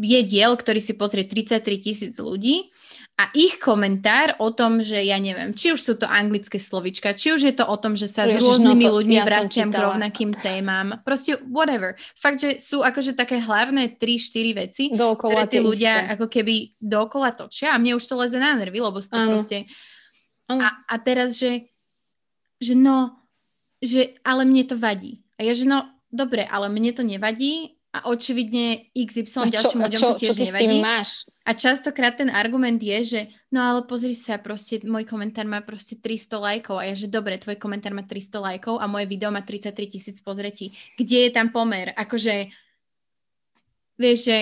je 0.02 0.22
diel, 0.24 0.54
ktorý 0.54 0.80
si 0.80 0.94
pozrie 0.94 1.26
33 1.26 1.64
tisíc 1.82 2.16
ľudí 2.22 2.70
a 3.18 3.34
ich 3.34 3.58
komentár 3.58 4.38
o 4.38 4.54
tom, 4.54 4.78
že 4.78 5.02
ja 5.02 5.18
neviem, 5.18 5.50
či 5.50 5.74
už 5.74 5.82
sú 5.82 5.94
to 5.98 6.06
anglické 6.06 6.62
slovička, 6.62 7.18
či 7.18 7.34
už 7.34 7.50
je 7.50 7.54
to 7.58 7.66
o 7.66 7.74
tom, 7.82 7.98
že 7.98 8.06
sa 8.06 8.30
Ježiš, 8.30 8.38
s 8.38 8.46
rôznymi 8.46 8.86
no 8.86 8.90
to, 8.94 8.98
ľuďmi 9.02 9.18
ja 9.18 9.26
vraciam 9.26 9.70
k 9.74 9.82
rovnakým 9.82 10.32
témam. 10.38 11.02
Proste 11.02 11.42
whatever. 11.50 11.98
Fakt, 12.14 12.46
že 12.46 12.62
sú 12.62 12.86
akože 12.86 13.18
také 13.18 13.42
hlavné 13.42 13.98
3-4 13.98 14.62
veci, 14.62 14.84
dookola 14.94 15.50
ktoré 15.50 15.50
tí 15.50 15.58
ľudia 15.58 15.94
isté. 15.98 16.14
ako 16.14 16.26
keby 16.30 16.56
dookola 16.78 17.34
točia 17.34 17.74
a 17.74 17.82
mne 17.82 17.98
už 17.98 18.06
to 18.06 18.14
leze 18.22 18.38
na 18.38 18.54
nervy, 18.54 18.78
lebo 18.78 19.02
to 19.02 19.18
ano. 19.18 19.42
proste... 19.42 19.66
A, 20.48 20.86
a 20.88 20.96
teraz, 21.02 21.36
že, 21.36 21.74
že 22.62 22.72
no, 22.72 23.18
že 23.82 24.16
ale 24.24 24.46
mne 24.46 24.64
to 24.64 24.78
vadí. 24.78 25.26
A 25.36 25.44
ja, 25.44 25.58
že 25.58 25.66
no, 25.66 25.90
dobre, 26.14 26.46
ale 26.46 26.70
mne 26.70 26.94
to 26.94 27.04
nevadí, 27.04 27.77
a 27.96 28.12
očividne 28.12 28.92
XY 28.92 29.48
a 29.48 29.48
čo, 29.48 29.54
ďalším 29.56 29.80
ľuďom 29.88 30.02
čo, 30.02 30.10
to 30.12 30.20
tiež 30.20 30.30
čo 30.30 30.36
ty 30.36 30.46
nevadí. 30.46 30.60
S 30.60 30.62
tým 30.62 30.74
máš? 30.84 31.10
A 31.48 31.52
častokrát 31.56 32.20
ten 32.20 32.28
argument 32.28 32.78
je, 32.84 33.00
že 33.04 33.22
no 33.48 33.64
ale 33.64 33.80
pozri 33.88 34.12
sa, 34.12 34.36
proste 34.36 34.84
môj 34.84 35.08
komentár 35.08 35.48
má 35.48 35.64
proste 35.64 35.96
300 35.96 36.36
lajkov 36.38 36.76
a 36.78 36.84
ja, 36.92 36.94
že 36.94 37.08
dobre, 37.08 37.40
tvoj 37.40 37.56
komentár 37.56 37.96
má 37.96 38.04
300 38.04 38.44
lajkov 38.44 38.84
a 38.84 38.86
moje 38.92 39.08
video 39.08 39.32
má 39.32 39.40
33 39.40 39.88
tisíc 39.88 40.18
pozretí. 40.20 40.76
Kde 41.00 41.28
je 41.28 41.32
tam 41.32 41.50
pomer? 41.56 41.96
Akože, 41.96 42.52
vieš, 43.96 44.20
že 44.28 44.38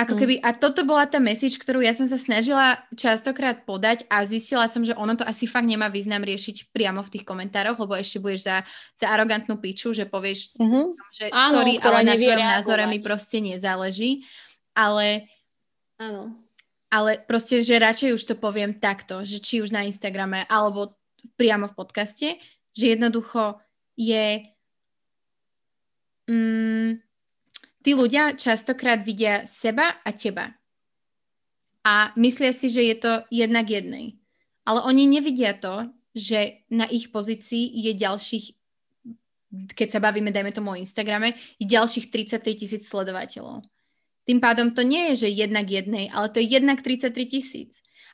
ako 0.00 0.16
mm. 0.16 0.20
keby, 0.24 0.34
a 0.40 0.56
toto 0.56 0.80
bola 0.88 1.04
tá 1.04 1.20
message, 1.20 1.60
ktorú 1.60 1.84
ja 1.84 1.92
som 1.92 2.08
sa 2.08 2.16
snažila 2.16 2.80
častokrát 2.96 3.68
podať 3.68 4.08
a 4.08 4.24
zistila 4.24 4.64
som, 4.64 4.80
že 4.80 4.96
ono 4.96 5.12
to 5.12 5.28
asi 5.28 5.44
fakt 5.44 5.68
nemá 5.68 5.92
význam 5.92 6.24
riešiť 6.24 6.72
priamo 6.72 7.04
v 7.04 7.12
tých 7.12 7.28
komentároch, 7.28 7.76
lebo 7.76 7.92
ešte 7.92 8.16
budeš 8.16 8.48
za, 8.48 8.56
za 8.96 9.12
arogantnú 9.12 9.60
piču, 9.60 9.92
že 9.92 10.08
povieš, 10.08 10.56
mm-hmm. 10.56 10.84
že 11.12 11.24
Áno, 11.36 11.60
sorry, 11.60 11.76
ale 11.84 12.00
na 12.08 12.16
tvojom 12.16 12.40
názore 12.40 12.84
mi 12.88 12.98
proste 13.04 13.44
nezáleží. 13.44 14.24
Ale, 14.72 15.28
Áno. 16.00 16.32
ale 16.88 17.20
proste, 17.28 17.60
že 17.60 17.76
radšej 17.76 18.16
už 18.16 18.22
to 18.24 18.34
poviem 18.40 18.72
takto, 18.80 19.20
že 19.20 19.36
či 19.36 19.60
už 19.60 19.68
na 19.68 19.84
Instagrame 19.84 20.48
alebo 20.48 20.96
priamo 21.36 21.68
v 21.68 21.76
podcaste, 21.76 22.40
že 22.72 22.84
jednoducho 22.96 23.60
je... 24.00 24.48
Mm, 26.24 27.04
tí 27.80 27.96
ľudia 27.96 28.36
častokrát 28.36 29.00
vidia 29.04 29.44
seba 29.48 30.00
a 30.04 30.10
teba. 30.12 30.52
A 31.80 32.12
myslia 32.20 32.52
si, 32.52 32.68
že 32.68 32.84
je 32.84 32.96
to 33.00 33.12
jednak 33.32 33.64
jednej. 33.68 34.20
Ale 34.68 34.84
oni 34.84 35.08
nevidia 35.08 35.56
to, 35.56 35.88
že 36.12 36.66
na 36.68 36.84
ich 36.90 37.08
pozícii 37.08 37.72
je 37.88 37.92
ďalších, 37.96 38.46
keď 39.72 39.88
sa 39.88 40.00
bavíme, 40.02 40.28
dajme 40.28 40.52
tomu 40.52 40.76
o 40.76 40.80
Instagrame, 40.80 41.38
je 41.56 41.64
ďalších 41.64 42.12
33 42.12 42.60
tisíc 42.60 42.82
sledovateľov. 42.84 43.64
Tým 44.28 44.38
pádom 44.38 44.76
to 44.76 44.84
nie 44.84 45.10
je, 45.12 45.26
že 45.26 45.28
jednak 45.32 45.66
jednej, 45.66 46.12
ale 46.12 46.28
to 46.28 46.38
je 46.44 46.46
jednak 46.52 46.84
33 46.84 47.32
tisíc. 47.32 47.72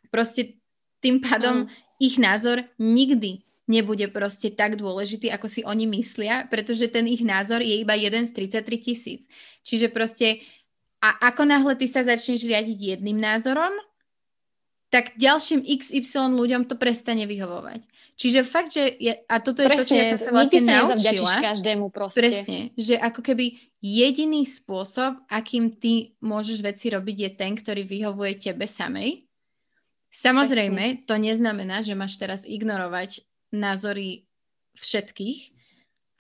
Proste 0.09 0.63
tým 1.03 1.19
pádom 1.19 1.67
mm. 1.67 1.69
ich 1.99 2.17
názor 2.23 2.63
nikdy 2.79 3.46
nebude 3.67 4.07
proste 4.09 4.55
tak 4.55 4.79
dôležitý, 4.79 5.31
ako 5.31 5.47
si 5.51 5.61
oni 5.67 5.91
myslia, 5.91 6.47
pretože 6.47 6.87
ten 6.91 7.07
ich 7.11 7.23
názor 7.27 7.61
je 7.63 7.83
iba 7.83 7.99
jeden 7.99 8.27
z 8.27 8.33
33 8.33 8.79
tisíc. 8.79 9.23
Čiže 9.67 9.91
proste, 9.91 10.47
a 11.03 11.19
ako 11.31 11.47
náhle 11.47 11.75
ty 11.75 11.91
sa 11.91 12.07
začneš 12.07 12.47
riadiť 12.47 12.99
jedným 12.99 13.19
názorom, 13.19 13.75
tak 14.87 15.19
ďalším 15.19 15.67
XY 15.67 16.39
ľuďom 16.39 16.71
to 16.71 16.79
prestane 16.79 17.27
vyhovovať. 17.27 17.83
Čiže 18.17 18.49
fakt, 18.49 18.73
že 18.73 18.87
je, 18.97 19.13
a 19.13 19.37
toto 19.45 19.61
je 19.61 19.69
Presne, 19.69 19.85
to, 19.85 19.91
čo 19.93 19.95
ja 19.99 20.07
som 20.09 20.21
sa 20.23 20.31
vlastne 20.33 20.61
sa 20.65 20.75
naučila. 20.89 21.35
každému 21.43 21.87
proste. 21.93 22.17
Presne, 22.23 22.59
že 22.73 22.97
ako 22.97 23.21
keby 23.21 23.61
jediný 23.85 24.47
spôsob, 24.49 25.21
akým 25.29 25.69
ty 25.69 26.17
môžeš 26.25 26.65
veci 26.65 26.89
robiť, 26.89 27.17
je 27.19 27.31
ten, 27.37 27.53
ktorý 27.53 27.85
vyhovuje 27.85 28.41
tebe 28.41 28.65
samej. 28.65 29.29
Samozrejme, 30.09 30.85
Presne. 30.97 31.05
to 31.05 31.15
neznamená, 31.21 31.85
že 31.85 31.93
máš 31.93 32.17
teraz 32.17 32.49
ignorovať 32.49 33.21
názory 33.57 34.29
všetkých, 34.77 35.57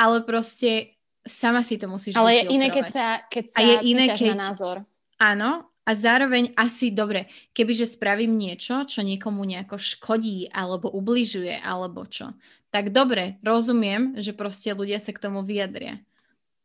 ale 0.00 0.24
proste 0.24 0.96
sama 1.26 1.60
si 1.60 1.76
to 1.76 1.86
musíš 1.90 2.16
Ale 2.16 2.42
je 2.42 2.44
iné, 2.54 2.68
keď 2.72 2.86
sa, 2.88 3.06
keď 3.26 3.44
sa 3.50 3.58
a 3.58 3.60
je 3.62 3.76
iné, 3.92 4.04
keď... 4.14 4.36
na 4.36 4.50
názor. 4.50 4.76
Áno, 5.16 5.68
a 5.86 5.90
zároveň 5.94 6.50
asi 6.58 6.90
dobre, 6.90 7.30
kebyže 7.54 7.86
spravím 7.86 8.34
niečo, 8.34 8.84
čo 8.90 9.06
niekomu 9.06 9.46
nejako 9.46 9.78
škodí, 9.78 10.50
alebo 10.50 10.90
ubližuje, 10.90 11.62
alebo 11.62 12.02
čo, 12.10 12.34
tak 12.74 12.90
dobre, 12.90 13.38
rozumiem, 13.46 14.18
že 14.18 14.34
proste 14.34 14.74
ľudia 14.74 14.98
sa 14.98 15.14
k 15.14 15.22
tomu 15.22 15.46
vyjadria. 15.46 16.02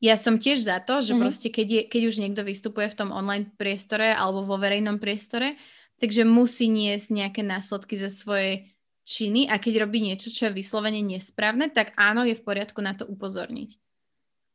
Ja 0.02 0.18
som 0.18 0.42
tiež 0.42 0.66
za 0.66 0.82
to, 0.82 1.06
že 1.06 1.14
mm-hmm. 1.14 1.22
proste 1.22 1.48
keď, 1.54 1.68
je, 1.70 1.82
keď 1.86 2.02
už 2.10 2.16
niekto 2.18 2.42
vystupuje 2.42 2.90
v 2.90 2.98
tom 2.98 3.10
online 3.14 3.54
priestore 3.54 4.10
alebo 4.10 4.42
vo 4.42 4.58
verejnom 4.58 4.98
priestore, 4.98 5.62
takže 6.02 6.26
musí 6.26 6.66
niesť 6.66 7.14
nejaké 7.14 7.42
následky 7.46 8.02
za 8.02 8.10
svoje 8.10 8.74
činy 9.06 9.50
a 9.50 9.58
keď 9.58 9.88
robí 9.88 10.02
niečo, 10.02 10.30
čo 10.30 10.50
je 10.50 10.58
vyslovene 10.58 11.02
nesprávne, 11.02 11.74
tak 11.74 11.94
áno, 11.98 12.26
je 12.26 12.38
v 12.38 12.46
poriadku 12.46 12.80
na 12.80 12.94
to 12.94 13.10
upozorniť. 13.10 13.78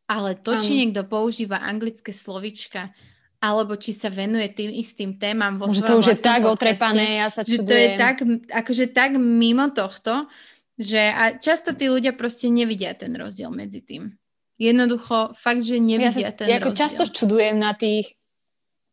Ale 0.06 0.38
to, 0.38 0.54
či 0.54 0.86
niekto 0.86 1.02
používa 1.02 1.58
anglické 1.58 2.14
slovička, 2.14 2.94
alebo 3.42 3.74
či 3.74 3.90
sa 3.92 4.08
venuje 4.08 4.48
tým 4.54 4.70
istým 4.70 5.18
témam 5.18 5.58
vo 5.58 5.66
svojom 5.66 5.82
to 5.82 5.94
už 6.00 6.06
je 6.14 6.18
tak 6.22 6.46
otrepané, 6.46 7.20
ja 7.20 7.28
sa 7.28 7.42
čudujem. 7.42 7.66
Že 7.66 7.68
to 7.68 7.74
je 7.74 7.88
tak, 7.98 8.16
akože 8.48 8.86
tak 8.94 9.10
mimo 9.18 9.66
tohto, 9.74 10.30
že 10.78 11.00
a 11.00 11.36
často 11.36 11.74
tí 11.74 11.90
ľudia 11.90 12.14
proste 12.14 12.48
nevidia 12.48 12.94
ten 12.94 13.12
rozdiel 13.12 13.50
medzi 13.50 13.82
tým. 13.82 14.14
Jednoducho, 14.56 15.36
fakt, 15.36 15.66
že 15.66 15.76
nevidia 15.76 16.32
ja 16.32 16.32
sa, 16.32 16.38
ten 16.38 16.48
ja 16.48 16.62
rozdiel. 16.62 16.78
často 16.80 17.02
čudujem 17.10 17.58
na 17.58 17.76
tých 17.76 18.08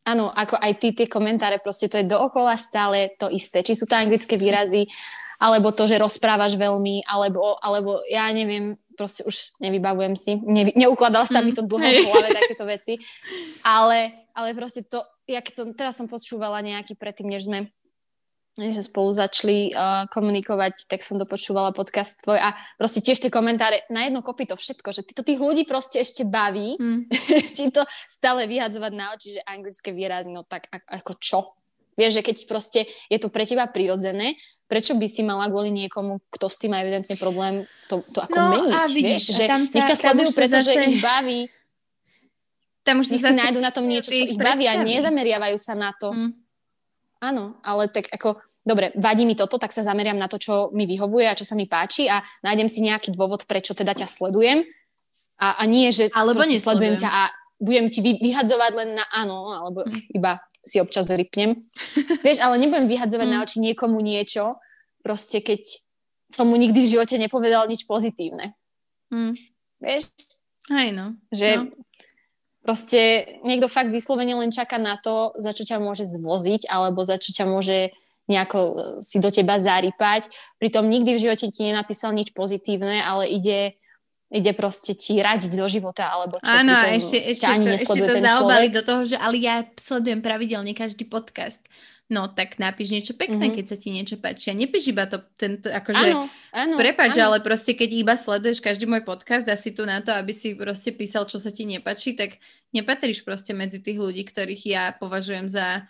Áno, 0.04 0.28
ako 0.28 0.60
aj 0.60 0.84
ty 0.84 0.92
tie 0.92 1.08
komentáre, 1.08 1.64
proste 1.64 1.88
to 1.88 1.96
je 1.96 2.04
dookola 2.04 2.60
stále 2.60 3.16
to 3.16 3.32
isté. 3.32 3.64
Či 3.64 3.72
sú 3.80 3.86
to 3.88 3.96
anglické 3.96 4.36
výrazy, 4.36 4.84
alebo 5.44 5.76
to, 5.76 5.84
že 5.84 6.00
rozprávaš 6.00 6.56
veľmi, 6.56 7.04
alebo, 7.04 7.60
alebo 7.60 8.00
ja 8.08 8.32
neviem, 8.32 8.80
proste 8.96 9.28
už 9.28 9.60
nevybavujem 9.60 10.16
si, 10.16 10.40
ne, 10.40 10.72
neukladal 10.72 11.28
sa 11.28 11.44
mm, 11.44 11.46
mi 11.46 11.52
to 11.52 11.68
dlho 11.68 11.84
v 11.84 12.08
hlave, 12.08 12.30
takéto 12.32 12.64
veci, 12.74 12.96
ale, 13.68 14.32
ale 14.32 14.56
proste 14.56 14.88
to, 14.88 15.04
ja 15.28 15.44
keď 15.44 15.54
som, 15.54 15.68
teraz 15.76 16.00
som 16.00 16.08
počúvala 16.08 16.64
nejaký 16.64 16.96
predtým, 16.96 17.28
než 17.28 17.52
sme 17.52 17.68
že 18.54 18.86
spolu 18.86 19.10
začali 19.10 19.74
uh, 19.74 20.06
komunikovať, 20.14 20.86
tak 20.86 21.02
som 21.02 21.18
dopočúvala 21.18 21.74
podcast 21.74 22.22
tvoj 22.22 22.38
a 22.38 22.54
proste 22.78 23.02
tiež 23.02 23.18
tie 23.18 23.34
komentáre, 23.34 23.82
na 23.90 24.06
jedno 24.06 24.22
kopy 24.22 24.46
to 24.46 24.54
všetko, 24.54 24.94
že 24.94 25.02
ty 25.02 25.18
to 25.18 25.26
tých 25.26 25.42
ľudí 25.42 25.66
proste 25.66 25.98
ešte 25.98 26.22
baví, 26.22 26.78
mm. 26.78 27.10
ti 27.58 27.74
to 27.74 27.82
stále 28.06 28.46
vyhadzovať 28.46 28.94
na 28.94 29.10
oči, 29.18 29.42
že 29.42 29.48
anglické 29.50 29.90
výrazy, 29.90 30.30
no 30.30 30.46
tak 30.46 30.70
ako 30.70 31.14
čo? 31.18 31.40
Vieš, 31.94 32.20
že 32.20 32.22
keď 32.26 32.38
proste 32.50 32.80
je 33.10 33.18
to 33.22 33.30
pre 33.30 33.46
teba 33.46 33.70
prirodzené, 33.70 34.34
prečo 34.66 34.98
by 34.98 35.06
si 35.06 35.22
mala 35.22 35.46
kvôli 35.50 35.70
niekomu, 35.70 36.18
kto 36.34 36.46
s 36.50 36.58
tým 36.58 36.74
má 36.74 36.82
evidentne 36.82 37.14
problém, 37.14 37.70
to, 37.86 38.02
to 38.10 38.20
ako 38.26 38.38
no, 38.38 38.50
meniť, 38.50 38.74
a 38.74 38.82
vidíš, 38.90 39.24
vieš? 39.30 39.38
Že 39.38 39.44
tam 39.46 39.62
sa, 39.70 39.76
nech 39.78 39.90
ťa 39.94 39.98
sledujú, 40.02 40.30
pretože 40.34 40.72
zase... 40.74 40.90
ich 40.90 41.02
baví. 41.04 41.40
Tam 42.84 42.96
už 43.00 43.08
nech 43.16 43.24
si 43.24 43.34
nájdu 43.38 43.60
na 43.64 43.72
tom 43.72 43.86
niečo, 43.86 44.12
čo 44.12 44.26
ich 44.34 44.36
baví 44.36 44.66
a 44.68 44.82
nezameriavajú 44.82 45.58
sa 45.62 45.78
na 45.78 45.94
to. 45.96 46.12
Mm. 46.12 46.32
Áno, 47.24 47.56
ale 47.64 47.88
tak 47.88 48.12
ako, 48.12 48.44
dobre, 48.68 48.92
vadí 49.00 49.24
mi 49.24 49.38
toto, 49.38 49.56
tak 49.56 49.72
sa 49.72 49.86
zameriam 49.86 50.20
na 50.20 50.28
to, 50.28 50.36
čo 50.36 50.74
mi 50.76 50.84
vyhovuje 50.84 51.30
a 51.30 51.38
čo 51.38 51.48
sa 51.48 51.56
mi 51.56 51.70
páči 51.70 52.12
a 52.12 52.20
nájdem 52.44 52.68
si 52.68 52.84
nejaký 52.84 53.16
dôvod, 53.16 53.48
prečo 53.48 53.72
teda 53.72 53.96
ťa 53.96 54.10
sledujem. 54.10 54.68
A, 55.40 55.62
a 55.62 55.64
nie, 55.64 55.88
že 55.96 56.12
alebo 56.12 56.44
sledujem 56.44 57.00
ťa 57.00 57.10
a 57.10 57.22
budem 57.64 57.88
ti 57.88 58.04
vyhadzovať 58.04 58.72
len 58.76 58.90
na 59.00 59.06
áno, 59.16 59.56
alebo 59.56 59.88
mm. 59.88 60.20
iba 60.20 60.44
si 60.64 60.80
občas 60.80 61.12
rypnem. 61.12 61.68
Vieš, 62.26 62.40
ale 62.40 62.56
nebudem 62.58 62.88
vyhadzovať 62.88 63.28
mm. 63.28 63.34
na 63.36 63.44
oči 63.44 63.58
niekomu 63.60 64.00
niečo, 64.00 64.58
proste 65.04 65.44
keď 65.44 65.60
som 66.32 66.50
mu 66.50 66.56
nikdy 66.56 66.88
v 66.88 66.92
živote 66.98 67.20
nepovedal 67.20 67.68
nič 67.68 67.84
pozitívne. 67.84 68.56
Mm. 69.12 69.36
Vieš? 69.84 70.10
Aj 70.72 70.90
no. 70.96 71.20
Že 71.30 71.50
no. 71.60 71.76
proste 72.64 73.36
niekto 73.44 73.68
fakt 73.68 73.92
vyslovene 73.92 74.40
len 74.40 74.50
čaká 74.50 74.80
na 74.80 74.96
to, 74.96 75.36
za 75.36 75.52
čo 75.52 75.68
ťa 75.68 75.84
môže 75.84 76.08
zvoziť, 76.08 76.72
alebo 76.72 77.04
za 77.04 77.20
čo 77.20 77.36
ťa 77.36 77.46
môže 77.46 77.92
nejako 78.32 78.60
e, 78.60 78.74
si 79.04 79.20
do 79.20 79.28
teba 79.28 79.60
zarypať. 79.60 80.32
Pritom 80.56 80.88
nikdy 80.88 81.20
v 81.20 81.24
živote 81.28 81.52
ti 81.52 81.68
nenapísal 81.68 82.16
nič 82.16 82.32
pozitívne, 82.32 83.04
ale 83.04 83.28
ide 83.28 83.76
ide 84.34 84.52
proste 84.58 84.98
ti 84.98 85.22
radiť 85.22 85.54
do 85.54 85.66
života, 85.70 86.10
alebo 86.10 86.42
čo. 86.42 86.50
Áno, 86.50 86.74
ešte, 86.90 87.22
ešte, 87.22 87.46
to, 87.46 87.70
ešte 87.78 88.00
to 88.02 88.16
zaobali 88.18 88.68
do 88.74 88.82
toho, 88.82 89.06
že 89.06 89.18
ale 89.22 89.38
ja 89.38 89.62
sledujem 89.78 90.26
pravidelne 90.26 90.74
každý 90.74 91.06
podcast. 91.06 91.62
No, 92.12 92.28
tak 92.28 92.60
napíš 92.60 92.92
niečo 92.92 93.14
pekné, 93.16 93.48
mm-hmm. 93.48 93.58
keď 93.58 93.66
sa 93.66 93.78
ti 93.80 93.90
niečo 93.90 94.20
páči. 94.20 94.52
A 94.52 94.58
nepíš 94.58 94.92
iba 94.92 95.08
to, 95.08 95.24
tento, 95.40 95.72
akože, 95.72 96.12
áno, 96.14 96.28
áno, 96.52 96.76
ale 96.78 97.40
proste 97.40 97.74
keď 97.74 97.90
iba 97.90 98.14
sleduješ 98.20 98.60
každý 98.60 98.86
môj 98.86 99.08
podcast 99.08 99.48
a 99.48 99.56
si 99.56 99.72
tu 99.72 99.88
na 99.88 100.04
to, 100.04 100.12
aby 100.12 100.36
si 100.36 100.54
proste 100.54 100.92
písal, 100.92 101.26
čo 101.26 101.40
sa 101.40 101.50
ti 101.50 101.64
nepačí, 101.64 102.14
tak 102.14 102.38
nepatríš 102.76 103.24
proste 103.24 103.56
medzi 103.56 103.80
tých 103.80 103.98
ľudí, 103.98 104.28
ktorých 104.28 104.64
ja 104.68 104.84
považujem 105.00 105.48
za 105.48 105.88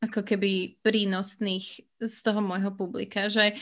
ako 0.00 0.24
keby 0.24 0.80
prínosných 0.80 1.66
z 2.00 2.16
toho 2.24 2.40
môjho 2.40 2.72
publika, 2.72 3.28
že 3.28 3.52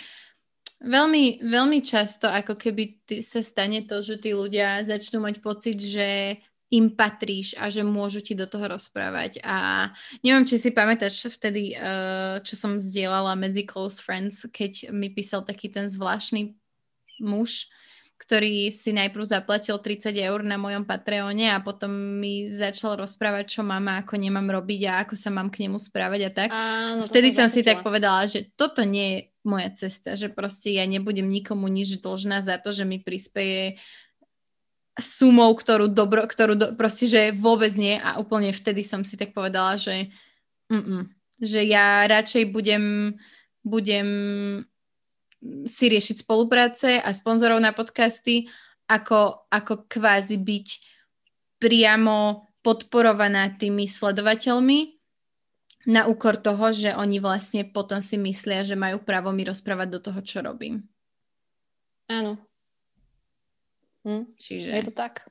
Veľmi, 0.82 1.46
veľmi 1.46 1.78
často 1.78 2.26
ako 2.26 2.58
keby 2.58 3.06
ty, 3.06 3.22
sa 3.22 3.38
stane 3.38 3.86
to, 3.86 4.02
že 4.02 4.18
tí 4.18 4.34
ľudia 4.34 4.82
začnú 4.82 5.22
mať 5.22 5.38
pocit, 5.38 5.78
že 5.78 6.42
im 6.72 6.90
patríš 6.90 7.54
a 7.60 7.68
že 7.68 7.84
môžu 7.84 8.24
ti 8.24 8.32
do 8.32 8.48
toho 8.48 8.66
rozprávať. 8.66 9.44
A 9.44 9.92
neviem, 10.24 10.48
či 10.48 10.56
si 10.56 10.72
pamätáš 10.72 11.28
vtedy, 11.28 11.76
uh, 11.76 12.40
čo 12.40 12.56
som 12.56 12.80
zdieľala 12.80 13.36
medzi 13.36 13.62
close 13.62 14.00
friends, 14.00 14.48
keď 14.48 14.88
mi 14.90 15.12
písal 15.12 15.44
taký 15.44 15.68
ten 15.68 15.86
zvláštny 15.86 16.56
muž, 17.20 17.68
ktorý 18.22 18.70
si 18.70 18.94
najprv 18.94 19.26
zaplatil 19.26 19.74
30 19.82 20.14
eur 20.14 20.46
na 20.46 20.54
mojom 20.54 20.86
Patreone 20.86 21.50
a 21.50 21.58
potom 21.58 21.90
mi 22.22 22.46
začal 22.46 22.94
rozprávať, 22.94 23.58
čo 23.58 23.66
mám 23.66 23.90
a 23.90 24.06
ako 24.06 24.14
nemám 24.14 24.46
robiť 24.46 24.80
a 24.86 24.92
ako 25.02 25.18
sa 25.18 25.34
mám 25.34 25.50
k 25.50 25.66
nemu 25.66 25.74
správať 25.74 26.20
a 26.26 26.30
tak. 26.30 26.48
Áno, 26.54 27.10
Vtedy 27.10 27.34
som, 27.34 27.50
som 27.50 27.58
si 27.58 27.66
tak 27.66 27.82
povedala, 27.82 28.30
že 28.30 28.46
toto 28.54 28.86
nie 28.86 29.06
je 29.10 29.18
moja 29.42 29.74
cesta, 29.74 30.14
že 30.14 30.30
proste 30.30 30.70
ja 30.70 30.86
nebudem 30.86 31.26
nikomu 31.26 31.66
nič 31.66 31.98
dlžná 31.98 32.46
za 32.46 32.62
to, 32.62 32.70
že 32.70 32.86
mi 32.86 33.02
prispieje 33.02 33.82
sumou, 34.94 35.50
ktorú 35.58 35.90
dobro, 35.90 36.22
ktorú 36.22 36.54
do, 36.54 36.66
proste, 36.78 37.10
že 37.10 37.34
vôbec 37.34 37.74
nie 37.74 37.98
a 37.98 38.22
úplne 38.22 38.54
vtedy 38.54 38.86
som 38.86 39.02
si 39.02 39.18
tak 39.18 39.34
povedala, 39.34 39.74
že 39.74 40.14
mm-mm, 40.70 41.10
že 41.42 41.66
ja 41.66 42.06
radšej 42.06 42.54
budem 42.54 43.16
budem 43.66 44.08
si 45.66 45.84
riešiť 45.90 46.22
spolupráce 46.22 47.02
a 47.02 47.10
sponzorov 47.10 47.58
na 47.58 47.74
podcasty, 47.74 48.46
ako, 48.86 49.48
ako 49.50 49.90
kvázi 49.90 50.38
byť 50.38 50.68
priamo 51.58 52.46
podporovaná 52.62 53.54
tými 53.58 53.90
sledovateľmi 53.90 55.02
na 55.90 56.06
úkor 56.06 56.38
toho, 56.38 56.70
že 56.70 56.94
oni 56.94 57.18
vlastne 57.18 57.66
potom 57.66 57.98
si 57.98 58.14
myslia, 58.14 58.62
že 58.62 58.78
majú 58.78 59.02
právo 59.02 59.34
mi 59.34 59.42
rozprávať 59.42 59.88
do 59.90 59.98
toho, 59.98 60.20
čo 60.22 60.38
robím. 60.46 60.86
Áno. 62.06 62.38
Hm. 64.06 64.30
Čiže... 64.38 64.70
Je 64.78 64.82
to 64.86 64.94
tak. 64.94 65.26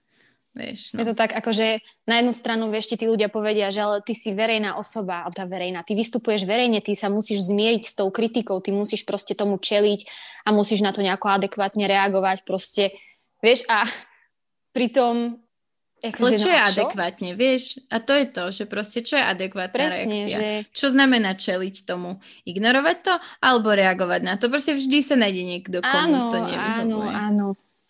Vieš, 0.52 0.91
no. 0.91 0.99
Je 0.99 1.07
to 1.07 1.15
tak, 1.15 1.32
akože 1.32 1.80
na 2.03 2.19
jednu 2.19 2.36
stranu, 2.36 2.68
vieš, 2.68 2.91
ti 2.91 2.99
tí 2.99 3.07
ľudia 3.07 3.32
povedia, 3.32 3.72
že 3.72 3.88
ale 3.88 4.03
ty 4.03 4.11
si 4.11 4.36
verejná 4.36 4.76
osoba, 4.76 5.23
a 5.23 5.32
tá 5.32 5.48
verejná, 5.48 5.80
ty 5.88 5.95
vystupuješ 5.95 6.44
verejne, 6.44 6.84
ty 6.84 6.91
sa 6.91 7.07
musíš 7.07 7.48
zmieriť 7.48 7.84
s 7.88 7.95
tou 7.95 8.11
kritikou, 8.11 8.60
ty 8.60 8.76
musíš 8.76 9.07
proste 9.07 9.32
tomu 9.32 9.56
čeliť 9.56 10.03
a 10.44 10.52
musíš 10.52 10.84
na 10.84 10.91
to 10.91 10.99
nejako 10.99 11.32
adekvátne 11.32 11.88
reagovať, 11.88 12.44
proste, 12.44 12.91
vieš, 13.40 13.64
a 13.72 13.88
pritom... 14.76 15.40
Akože, 16.02 16.34
Ale 16.34 16.41
čo 16.41 16.49
no, 16.49 16.52
je 16.52 16.57
čo? 16.57 16.69
adekvátne, 16.73 17.30
vieš? 17.38 17.64
A 17.94 18.02
to 18.02 18.18
je 18.18 18.26
to, 18.26 18.44
že 18.49 18.65
proste 18.65 19.06
čo 19.06 19.22
je 19.22 19.23
adekvátna 19.23 19.69
Presne, 19.69 20.18
reakcia? 20.26 20.34
Že... 20.34 20.48
Čo 20.73 20.88
znamená 20.98 21.38
čeliť 21.38 21.86
tomu? 21.86 22.18
Ignorovať 22.41 22.98
to 23.06 23.14
alebo 23.38 23.69
reagovať 23.69 24.22
na 24.26 24.34
to? 24.34 24.49
Proste 24.49 24.73
vždy 24.73 24.98
sa 25.06 25.14
nájde 25.14 25.44
niekto, 25.45 25.78
komu 25.78 25.94
áno, 26.10 26.34
to 26.34 26.38
nevyhovuje. 26.41 26.90
Áno, 26.90 26.98
áno. 27.06 27.48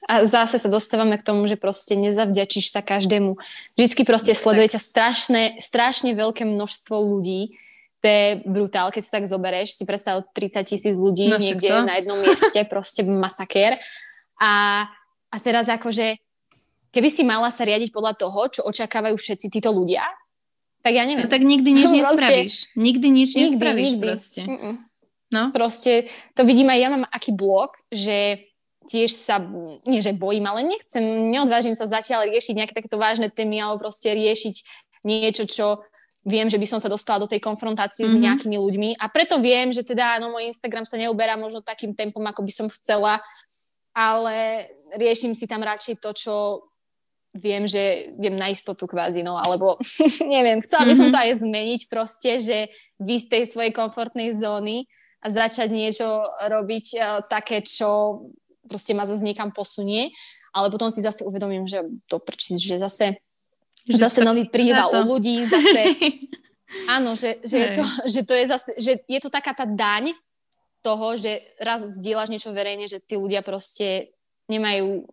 A 0.10 0.26
zase 0.26 0.58
sa 0.58 0.66
dostávame 0.66 1.14
k 1.22 1.26
tomu, 1.26 1.46
že 1.46 1.62
proste 1.62 1.94
nezavďačíš 1.94 2.74
sa 2.74 2.82
každému. 2.82 3.38
Vždycky 3.78 4.02
proste 4.02 4.34
sleduje 4.34 4.74
ťa 4.74 4.82
strašné, 4.82 5.42
strašne 5.62 6.18
veľké 6.18 6.42
množstvo 6.42 6.96
ľudí. 6.98 7.54
To 8.02 8.06
je 8.10 8.28
brutál, 8.50 8.90
keď 8.90 9.02
si 9.06 9.12
tak 9.14 9.30
zoberieš. 9.30 9.78
Si 9.78 9.86
predstav 9.86 10.26
30 10.34 10.66
tisíc 10.66 10.96
ľudí 10.98 11.30
no, 11.30 11.38
niekde 11.38 11.70
to? 11.70 11.86
na 11.86 12.02
jednom 12.02 12.18
mieste, 12.18 12.66
proste 12.74 13.06
masakér. 13.06 13.78
A, 14.42 14.84
a 15.30 15.36
teraz 15.38 15.70
akože, 15.70 16.18
keby 16.90 17.10
si 17.14 17.22
mala 17.22 17.54
sa 17.54 17.62
riadiť 17.62 17.94
podľa 17.94 18.18
toho, 18.18 18.42
čo 18.50 18.62
očakávajú 18.66 19.14
všetci 19.14 19.54
títo 19.54 19.70
ľudia, 19.70 20.02
tak 20.82 20.98
ja 20.98 21.06
neviem. 21.06 21.30
No 21.30 21.32
tak 21.32 21.46
nikdy 21.46 21.78
nič 21.78 21.90
nespravíš. 22.02 22.56
Nikdy 22.74 23.08
nič 23.14 23.30
nespravíš 23.38 23.92
nikdy. 23.96 24.02
proste. 24.02 24.42
Mm-mm. 24.50 24.76
No? 25.32 25.54
Proste 25.56 26.12
to 26.36 26.44
vidím 26.44 26.68
aj 26.74 26.80
ja 26.82 26.90
mám 26.92 27.06
aký 27.08 27.32
blok, 27.32 27.80
že 27.88 28.51
tiež 28.90 29.14
sa, 29.14 29.38
nie 29.86 30.02
že 30.02 30.18
bojím, 30.18 30.50
ale 30.50 30.66
nechcem, 30.66 31.04
neodvážim 31.30 31.78
sa 31.78 31.86
zatiaľ 31.86 32.30
riešiť 32.32 32.56
nejaké 32.58 32.74
takéto 32.74 32.98
vážne 32.98 33.30
témy 33.30 33.62
alebo 33.62 33.86
proste 33.86 34.10
riešiť 34.10 34.56
niečo, 35.06 35.46
čo 35.46 35.68
viem, 36.26 36.50
že 36.50 36.62
by 36.62 36.68
som 36.70 36.80
sa 36.82 36.90
dostala 36.90 37.22
do 37.22 37.30
tej 37.30 37.42
konfrontácie 37.42 38.06
mm-hmm. 38.06 38.14
s 38.14 38.18
mhm. 38.18 38.24
nejakými 38.26 38.58
ľuďmi 38.58 38.90
a 39.02 39.06
preto 39.10 39.42
viem, 39.42 39.74
že 39.74 39.82
teda 39.82 40.22
no, 40.22 40.34
môj 40.34 40.54
Instagram 40.54 40.86
sa 40.86 40.98
neuberá 40.98 41.38
možno 41.38 41.66
takým 41.66 41.98
tempom, 41.98 42.22
ako 42.26 42.42
by 42.46 42.54
som 42.54 42.68
chcela, 42.70 43.22
ale 43.92 44.70
riešim 44.96 45.34
si 45.34 45.50
tam 45.50 45.66
radšej 45.66 46.00
to, 46.00 46.12
čo 46.14 46.36
viem, 47.32 47.64
že 47.64 48.12
idem 48.20 48.36
na 48.36 48.52
istotu 48.52 48.86
kvázi, 48.86 49.24
no, 49.24 49.40
alebo 49.40 49.80
neviem, 50.36 50.60
chcela 50.62 50.84
by 50.84 50.94
som 50.94 51.08
to 51.10 51.18
aj 51.18 51.40
zmeniť 51.40 51.82
proste, 51.88 52.32
že 52.44 52.58
vy 53.00 53.16
z 53.18 53.28
tej 53.32 53.44
svojej 53.48 53.72
komfortnej 53.72 54.36
zóny 54.36 54.86
a 55.22 55.30
začať 55.30 55.70
niečo 55.70 56.26
robiť 56.50 56.86
uh, 56.98 57.04
také, 57.30 57.62
čo 57.62 58.22
proste 58.66 58.94
ma 58.94 59.06
zase 59.06 59.26
niekam 59.26 59.50
posunie, 59.54 60.14
ale 60.52 60.68
potom 60.70 60.92
si 60.92 61.02
zase 61.02 61.24
uvedomím, 61.24 61.66
že 61.66 61.82
to 62.06 62.20
prčí, 62.20 62.60
že 62.60 62.78
zase, 62.78 63.22
že 63.88 63.98
zase 63.98 64.22
to, 64.22 64.28
nový 64.28 64.46
príval 64.50 64.92
u 64.92 65.16
ľudí, 65.16 65.48
zase 65.48 65.82
áno, 66.96 67.16
že, 67.16 67.40
že, 67.44 67.58
je 67.58 67.68
to, 67.76 67.86
že 68.08 68.22
to 68.28 68.34
je 68.36 68.46
zase, 68.48 68.72
že 68.80 68.92
je 69.08 69.20
to 69.20 69.30
taká 69.32 69.52
tá 69.56 69.66
daň 69.68 70.16
toho, 70.82 71.14
že 71.16 71.42
raz 71.62 71.86
zdieľaš 71.86 72.30
niečo 72.34 72.52
verejne, 72.52 72.90
že 72.90 72.98
tí 72.98 73.16
ľudia 73.16 73.46
proste 73.46 74.12
nemajú 74.50 75.06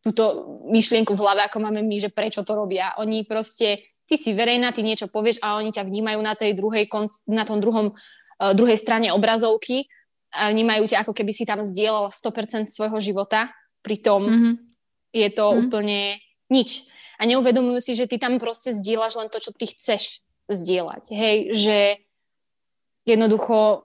túto 0.00 0.24
myšlienku 0.68 1.12
v 1.12 1.22
hlave, 1.24 1.40
ako 1.44 1.58
máme 1.60 1.84
my, 1.84 1.96
že 2.00 2.12
prečo 2.12 2.40
to 2.40 2.56
robia. 2.56 2.96
Oni 3.00 3.24
proste, 3.24 3.84
ty 4.08 4.16
si 4.16 4.32
verejná, 4.32 4.72
ty 4.72 4.80
niečo 4.80 5.12
povieš 5.12 5.40
a 5.44 5.60
oni 5.60 5.72
ťa 5.72 5.84
vnímajú 5.84 6.20
na 6.24 6.32
tej 6.32 6.56
druhej, 6.56 6.88
na 7.28 7.44
tom 7.44 7.60
druhom, 7.60 7.92
uh, 7.92 8.52
druhej 8.56 8.80
strane 8.80 9.12
obrazovky 9.12 9.88
vnímajú 10.30 10.86
ťa, 10.86 11.02
ako 11.02 11.12
keby 11.14 11.32
si 11.34 11.42
tam 11.42 11.66
zdieľala 11.66 12.14
100% 12.14 12.70
svojho 12.70 12.98
života, 13.02 13.50
pritom 13.82 14.22
mm-hmm. 14.22 14.54
je 15.10 15.28
to 15.34 15.44
mm-hmm. 15.46 15.60
úplne 15.66 16.00
nič. 16.50 16.86
A 17.20 17.28
neuvedomujú 17.28 17.80
si, 17.84 17.92
že 17.98 18.08
ty 18.08 18.16
tam 18.16 18.40
proste 18.40 18.72
zdieľaš 18.72 19.18
len 19.20 19.28
to, 19.28 19.42
čo 19.42 19.52
ty 19.52 19.68
chceš 19.68 20.24
zdieľať. 20.48 21.12
Hej, 21.12 21.36
že 21.52 21.78
jednoducho 23.04 23.84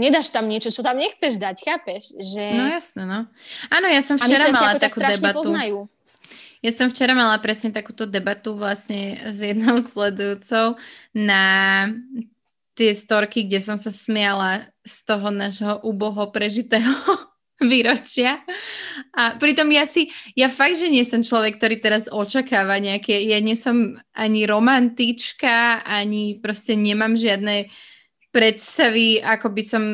nedáš 0.00 0.30
tam 0.30 0.46
niečo, 0.46 0.70
čo 0.70 0.80
tam 0.80 0.96
nechceš 0.96 1.36
dať, 1.36 1.56
chápeš? 1.58 2.14
Že... 2.16 2.44
No 2.54 2.64
jasné, 2.70 3.02
no. 3.04 3.20
Áno, 3.68 3.86
ja 3.90 4.00
som 4.00 4.16
včera 4.16 4.48
mala 4.48 4.78
takú 4.78 4.98
debatu. 5.02 5.42
Poznajú. 5.44 5.78
Ja 6.58 6.74
som 6.74 6.90
včera 6.90 7.14
mala 7.14 7.38
presne 7.38 7.70
takúto 7.70 8.02
debatu 8.06 8.58
vlastne 8.58 9.18
s 9.30 9.38
jednou 9.38 9.78
sledujúcou 9.92 10.78
na 11.14 11.42
tie 12.78 12.94
storky, 12.94 13.50
kde 13.50 13.58
som 13.58 13.74
sa 13.74 13.90
smiala 13.90 14.70
z 14.86 14.96
toho 15.02 15.34
nášho 15.34 15.82
uboho 15.82 16.30
prežitého 16.30 16.86
výročia. 17.70 18.38
A 19.18 19.34
pritom 19.34 19.66
ja 19.74 19.82
si, 19.82 20.14
ja 20.38 20.46
fakt, 20.46 20.78
že 20.78 20.86
nie 20.86 21.02
som 21.02 21.26
človek, 21.26 21.58
ktorý 21.58 21.82
teraz 21.82 22.06
očakáva 22.06 22.78
nejaké, 22.78 23.18
ja 23.26 23.42
nie 23.42 23.58
som 23.58 23.98
ani 24.14 24.46
romantička, 24.46 25.82
ani 25.82 26.38
proste 26.38 26.78
nemám 26.78 27.18
žiadne 27.18 27.66
predstavy, 28.30 29.18
ako 29.18 29.50
by 29.50 29.62
som, 29.66 29.84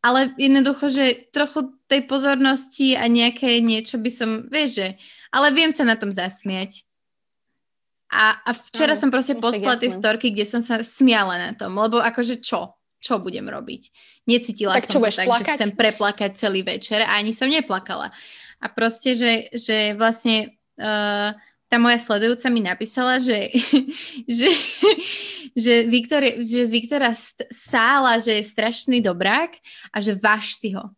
ale 0.00 0.32
jednoducho, 0.40 0.88
že 0.88 1.28
trochu 1.36 1.76
tej 1.92 2.08
pozornosti 2.08 2.96
a 2.96 3.04
nejaké 3.04 3.60
niečo 3.60 4.00
by 4.00 4.08
som, 4.08 4.48
vieš, 4.48 4.80
že, 4.80 4.88
ale 5.28 5.52
viem 5.52 5.68
sa 5.68 5.84
na 5.84 6.00
tom 6.00 6.08
zasmiať. 6.08 6.88
A, 8.10 8.42
a 8.42 8.50
včera 8.50 8.98
no, 8.98 9.00
som 9.00 9.08
proste 9.08 9.38
poslala 9.38 9.78
tie 9.78 9.94
storky, 9.94 10.34
kde 10.34 10.42
som 10.42 10.58
sa 10.58 10.82
smiala 10.82 11.38
na 11.38 11.50
tom, 11.54 11.78
lebo 11.78 12.02
akože 12.02 12.42
čo? 12.42 12.74
Čo 13.00 13.22
budem 13.22 13.46
robiť? 13.46 13.82
Necítila 14.26 14.76
tak 14.76 14.90
som 14.90 15.00
to 15.00 15.08
tak, 15.08 15.30
plakať? 15.30 15.46
že 15.46 15.56
chcem 15.56 15.72
preplakať 15.72 16.30
celý 16.36 16.60
večer 16.66 17.06
a 17.06 17.16
ani 17.16 17.32
som 17.32 17.48
neplakala. 17.48 18.12
A 18.60 18.66
proste, 18.68 19.16
že, 19.16 19.48
že 19.56 19.96
vlastne 19.96 20.58
uh, 20.76 21.32
tá 21.70 21.76
moja 21.78 21.96
sledujúca 22.02 22.50
mi 22.50 22.60
napísala, 22.60 23.22
že, 23.22 23.54
že, 24.26 24.50
že, 25.54 25.74
Viktor, 25.86 26.20
že 26.42 26.66
z 26.66 26.70
Viktora 26.74 27.14
sála, 27.48 28.18
že 28.18 28.42
je 28.42 28.50
strašný 28.50 28.98
dobrák 29.00 29.54
a 29.94 30.02
že 30.02 30.18
váš 30.18 30.58
si 30.58 30.74
ho. 30.74 30.90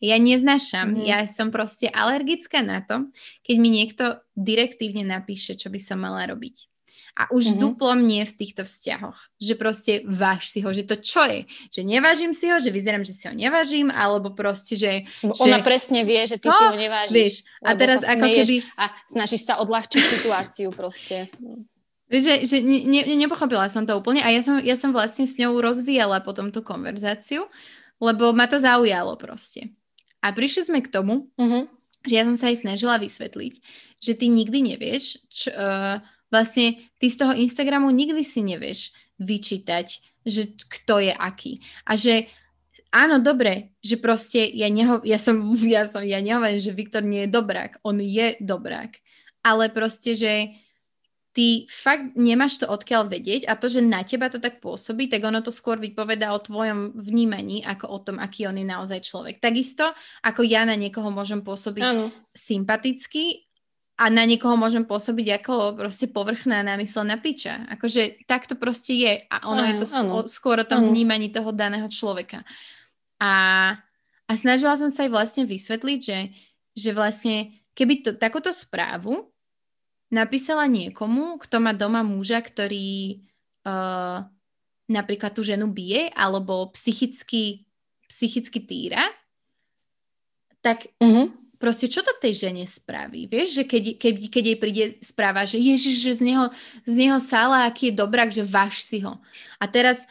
Ja 0.00 0.16
neznášam, 0.16 0.96
mm-hmm. 0.96 1.04
ja 1.04 1.28
som 1.28 1.52
proste 1.52 1.92
alergická 1.92 2.64
na 2.64 2.80
to, 2.80 3.12
keď 3.44 3.56
mi 3.60 3.68
niekto 3.68 4.04
direktívne 4.32 5.04
napíše, 5.04 5.52
čo 5.60 5.68
by 5.68 5.76
som 5.76 6.00
mala 6.00 6.24
robiť. 6.24 6.70
A 7.20 7.28
už 7.28 7.52
mm-hmm. 7.52 7.60
duplo 7.60 7.92
mne 7.92 8.24
v 8.24 8.32
týchto 8.32 8.64
vzťahoch, 8.64 9.18
že 9.36 9.52
proste 9.60 10.00
váž 10.08 10.48
si 10.48 10.64
ho, 10.64 10.72
že 10.72 10.88
to 10.88 10.96
čo 10.96 11.20
je? 11.28 11.44
Že 11.68 11.80
nevážim 11.84 12.32
si 12.32 12.48
ho, 12.48 12.56
že 12.56 12.72
vyzerám, 12.72 13.04
že 13.04 13.12
si 13.12 13.28
ho 13.28 13.34
nevážim, 13.36 13.92
alebo 13.92 14.32
proste, 14.32 14.72
že... 14.72 15.04
Bo 15.20 15.36
že... 15.36 15.44
ona 15.44 15.60
presne 15.60 16.06
vie, 16.08 16.24
že 16.24 16.40
ty 16.40 16.48
no, 16.48 16.56
si 16.56 16.64
ho 16.64 16.76
nevážiš. 16.80 17.12
Vieš, 17.12 17.34
a 17.60 17.70
teraz 17.76 18.00
ako 18.08 18.24
keby... 18.24 18.56
A 18.80 18.88
snažíš 19.04 19.42
sa 19.44 19.60
odľahčiť 19.60 20.02
situáciu 20.16 20.72
proste. 20.72 21.28
Že, 22.08 22.48
že 22.48 22.56
ne, 22.64 22.88
ne, 22.88 23.02
nepochopila 23.20 23.68
som 23.68 23.84
to 23.84 23.94
úplne 23.94 24.24
a 24.24 24.32
ja 24.32 24.40
som, 24.40 24.56
ja 24.56 24.74
som 24.80 24.90
vlastne 24.90 25.28
s 25.28 25.36
ňou 25.36 25.60
rozvíjala 25.60 26.24
potom 26.24 26.48
tú 26.48 26.64
konverzáciu, 26.64 27.46
lebo 28.00 28.32
ma 28.32 28.48
to 28.48 28.56
zaujalo 28.56 29.14
proste. 29.20 29.70
A 30.20 30.32
prišli 30.36 30.68
sme 30.68 30.80
k 30.84 30.92
tomu, 30.92 31.32
uh-huh. 31.36 31.64
že 32.04 32.14
ja 32.14 32.24
som 32.28 32.36
sa 32.36 32.52
aj 32.52 32.64
snažila 32.64 33.00
vysvetliť, 33.00 33.54
že 34.00 34.12
ty 34.16 34.26
nikdy 34.28 34.76
nevieš, 34.76 35.24
čo, 35.28 35.48
uh, 35.52 36.00
vlastne 36.28 36.78
ty 37.00 37.06
z 37.08 37.16
toho 37.20 37.32
Instagramu 37.36 37.88
nikdy 37.90 38.22
si 38.24 38.40
nevieš 38.44 38.92
vyčítať, 39.20 40.00
že 40.24 40.52
kto 40.56 41.00
je 41.00 41.12
aký. 41.12 41.60
A 41.88 41.96
že 41.96 42.28
áno, 42.92 43.20
dobre, 43.20 43.76
že 43.80 43.96
proste 43.96 44.44
ja, 44.44 44.68
neho, 44.68 45.00
ja 45.04 45.16
som, 45.16 45.40
ja 45.74 45.84
som, 45.84 46.04
ja 46.04 46.20
nehovorím, 46.20 46.60
že 46.60 46.76
Viktor 46.76 47.04
nie 47.04 47.26
je 47.26 47.34
dobrák, 47.34 47.80
on 47.84 48.00
je 48.00 48.36
dobrák. 48.40 48.96
ale 49.40 49.72
proste, 49.72 50.12
že 50.16 50.52
ty 51.30 51.70
fakt 51.70 52.18
nemáš 52.18 52.58
to 52.58 52.66
odkiaľ 52.66 53.06
vedieť 53.06 53.46
a 53.46 53.54
to, 53.54 53.70
že 53.70 53.86
na 53.86 54.02
teba 54.02 54.26
to 54.26 54.42
tak 54.42 54.58
pôsobí, 54.58 55.06
tak 55.06 55.22
ono 55.22 55.38
to 55.38 55.54
skôr 55.54 55.78
vypoveda 55.78 56.34
o 56.34 56.42
tvojom 56.42 56.98
vnímaní, 56.98 57.62
ako 57.62 57.86
o 57.86 57.98
tom, 58.02 58.16
aký 58.18 58.50
on 58.50 58.58
je 58.58 58.66
naozaj 58.66 59.00
človek. 59.06 59.38
Takisto, 59.38 59.94
ako 60.26 60.42
ja 60.42 60.66
na 60.66 60.74
niekoho 60.74 61.06
môžem 61.14 61.46
pôsobiť 61.46 61.86
ano. 61.86 62.10
sympaticky 62.34 63.46
a 64.00 64.10
na 64.10 64.26
niekoho 64.26 64.58
môžem 64.58 64.82
pôsobiť 64.82 65.44
ako 65.44 65.78
proste 65.78 66.10
povrchná 66.10 66.66
námyslená 66.66 67.20
piča. 67.22 67.68
Akože 67.78 68.26
tak 68.26 68.50
to 68.50 68.58
proste 68.58 68.96
je 68.96 69.12
a 69.30 69.36
ono 69.46 69.62
ano, 69.62 69.68
je 69.70 69.74
to 69.78 69.86
ano. 69.94 70.26
skôr 70.26 70.58
o 70.58 70.66
tom 70.66 70.82
ano. 70.82 70.90
vnímaní 70.90 71.30
toho 71.30 71.54
daného 71.54 71.86
človeka. 71.86 72.42
A, 73.22 73.32
a 74.26 74.32
snažila 74.34 74.74
som 74.74 74.90
sa 74.90 75.06
aj 75.06 75.12
vlastne 75.14 75.44
vysvetliť, 75.46 75.98
že, 76.00 76.18
že 76.74 76.90
vlastne 76.90 77.54
keby 77.78 77.94
to, 78.02 78.10
takúto 78.18 78.50
správu 78.50 79.30
napísala 80.10 80.66
niekomu, 80.66 81.38
kto 81.38 81.56
má 81.62 81.72
doma 81.72 82.02
muža, 82.02 82.42
ktorý 82.42 83.22
uh, 83.64 84.26
napríklad 84.90 85.30
tú 85.32 85.46
ženu 85.46 85.70
bije 85.70 86.10
alebo 86.12 86.68
psychicky, 86.74 87.64
psychicky 88.10 88.58
týra, 88.66 89.06
tak 90.60 90.90
uh-huh. 91.00 91.30
proste 91.56 91.86
čo 91.88 92.02
to 92.02 92.12
tej 92.18 92.50
žene 92.50 92.66
spraví? 92.66 93.30
Vieš, 93.30 93.62
že 93.62 93.64
keď, 93.64 93.84
keď, 93.96 94.14
keď 94.28 94.44
jej 94.44 94.58
príde 94.58 94.84
správa, 95.00 95.46
že 95.46 95.56
ježiš, 95.56 95.96
že 96.02 96.12
z 96.18 96.22
neho, 96.26 96.50
z 96.84 96.94
neho 97.06 97.18
sála, 97.22 97.64
aký 97.64 97.88
je 97.88 98.00
dobrák, 98.02 98.28
že 98.28 98.44
váš 98.44 98.84
si 98.84 99.00
ho. 99.00 99.16
A 99.56 99.64
teraz 99.70 100.04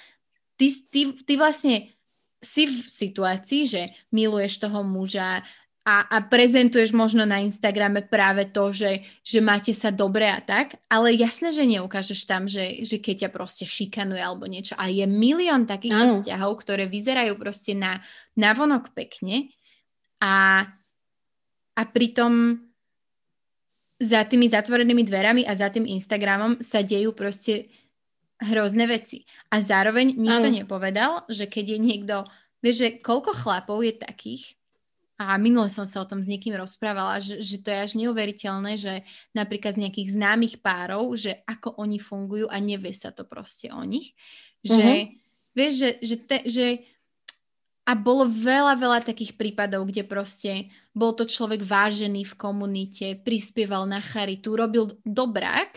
ty, 0.55 0.71
ty, 0.89 1.11
ty 1.13 1.33
vlastne 1.35 1.91
si 2.39 2.71
v 2.71 2.87
situácii, 2.87 3.61
že 3.67 3.81
miluješ 4.15 4.63
toho 4.63 4.79
muža, 4.79 5.43
a, 5.89 6.05
a 6.05 6.17
prezentuješ 6.21 6.93
možno 6.93 7.25
na 7.25 7.41
Instagrame 7.41 8.05
práve 8.05 8.45
to, 8.53 8.69
že, 8.69 9.01
že 9.25 9.41
máte 9.41 9.73
sa 9.73 9.89
dobre 9.89 10.29
a 10.29 10.37
tak, 10.37 10.77
ale 10.85 11.17
jasné, 11.17 11.49
že 11.49 11.65
neukážeš 11.65 12.29
tam, 12.29 12.45
že, 12.45 12.85
že 12.85 13.01
keď 13.01 13.25
ťa 13.25 13.29
proste 13.33 13.65
šikanuje 13.65 14.21
alebo 14.21 14.45
niečo. 14.45 14.77
A 14.77 14.85
je 14.93 15.09
milión 15.09 15.65
takýchto 15.65 16.13
vzťahov, 16.13 16.61
ktoré 16.61 16.85
vyzerajú 16.85 17.33
proste 17.41 17.73
na, 17.73 18.05
na 18.37 18.53
vonok 18.53 18.93
pekne 18.93 19.49
a, 20.21 20.69
a 21.73 21.81
pritom 21.89 22.61
za 23.97 24.21
tými 24.29 24.45
zatvorenými 24.45 25.01
dverami 25.09 25.41
a 25.49 25.57
za 25.57 25.73
tým 25.73 25.89
Instagramom 25.89 26.61
sa 26.61 26.85
dejú 26.85 27.17
proste 27.17 27.65
hrozné 28.45 28.85
veci. 28.85 29.25
A 29.49 29.57
zároveň 29.57 30.13
nikto 30.13 30.53
ano. 30.53 30.55
nepovedal, 30.55 31.11
že 31.33 31.49
keď 31.49 31.65
je 31.65 31.79
niekto, 31.81 32.15
vieš, 32.61 32.77
že 32.77 32.89
koľko 33.01 33.33
chlapov 33.33 33.81
je 33.81 33.97
takých, 33.97 34.58
a 35.19 35.35
minule 35.35 35.67
som 35.67 35.83
sa 35.83 35.99
o 35.99 36.07
tom 36.07 36.23
s 36.23 36.31
niekým 36.31 36.55
rozprávala, 36.55 37.19
že, 37.19 37.43
že 37.43 37.59
to 37.59 37.67
je 37.75 37.79
až 37.83 37.91
neuveriteľné, 37.99 38.79
že 38.79 39.03
napríklad 39.35 39.75
z 39.75 39.81
nejakých 39.83 40.15
známych 40.15 40.63
párov, 40.63 41.11
že 41.19 41.43
ako 41.43 41.75
oni 41.75 41.99
fungujú 41.99 42.47
a 42.47 42.55
nevie 42.63 42.95
sa 42.95 43.11
to 43.11 43.27
proste 43.27 43.67
o 43.67 43.83
nich. 43.83 44.15
Že, 44.63 44.79
mm-hmm. 44.79 45.11
vieš, 45.51 45.73
že, 45.75 45.89
že, 45.99 46.15
te, 46.23 46.37
že 46.47 46.65
a 47.83 47.91
bolo 47.99 48.31
veľa, 48.31 48.79
veľa 48.79 48.99
takých 49.03 49.35
prípadov, 49.35 49.91
kde 49.91 50.07
proste 50.07 50.71
bol 50.95 51.11
to 51.11 51.27
človek 51.27 51.67
vážený 51.67 52.23
v 52.23 52.37
komunite, 52.39 53.19
prispieval 53.19 53.83
na 53.91 53.99
charitu, 53.99 54.55
robil 54.55 54.95
dobrák 55.03 55.73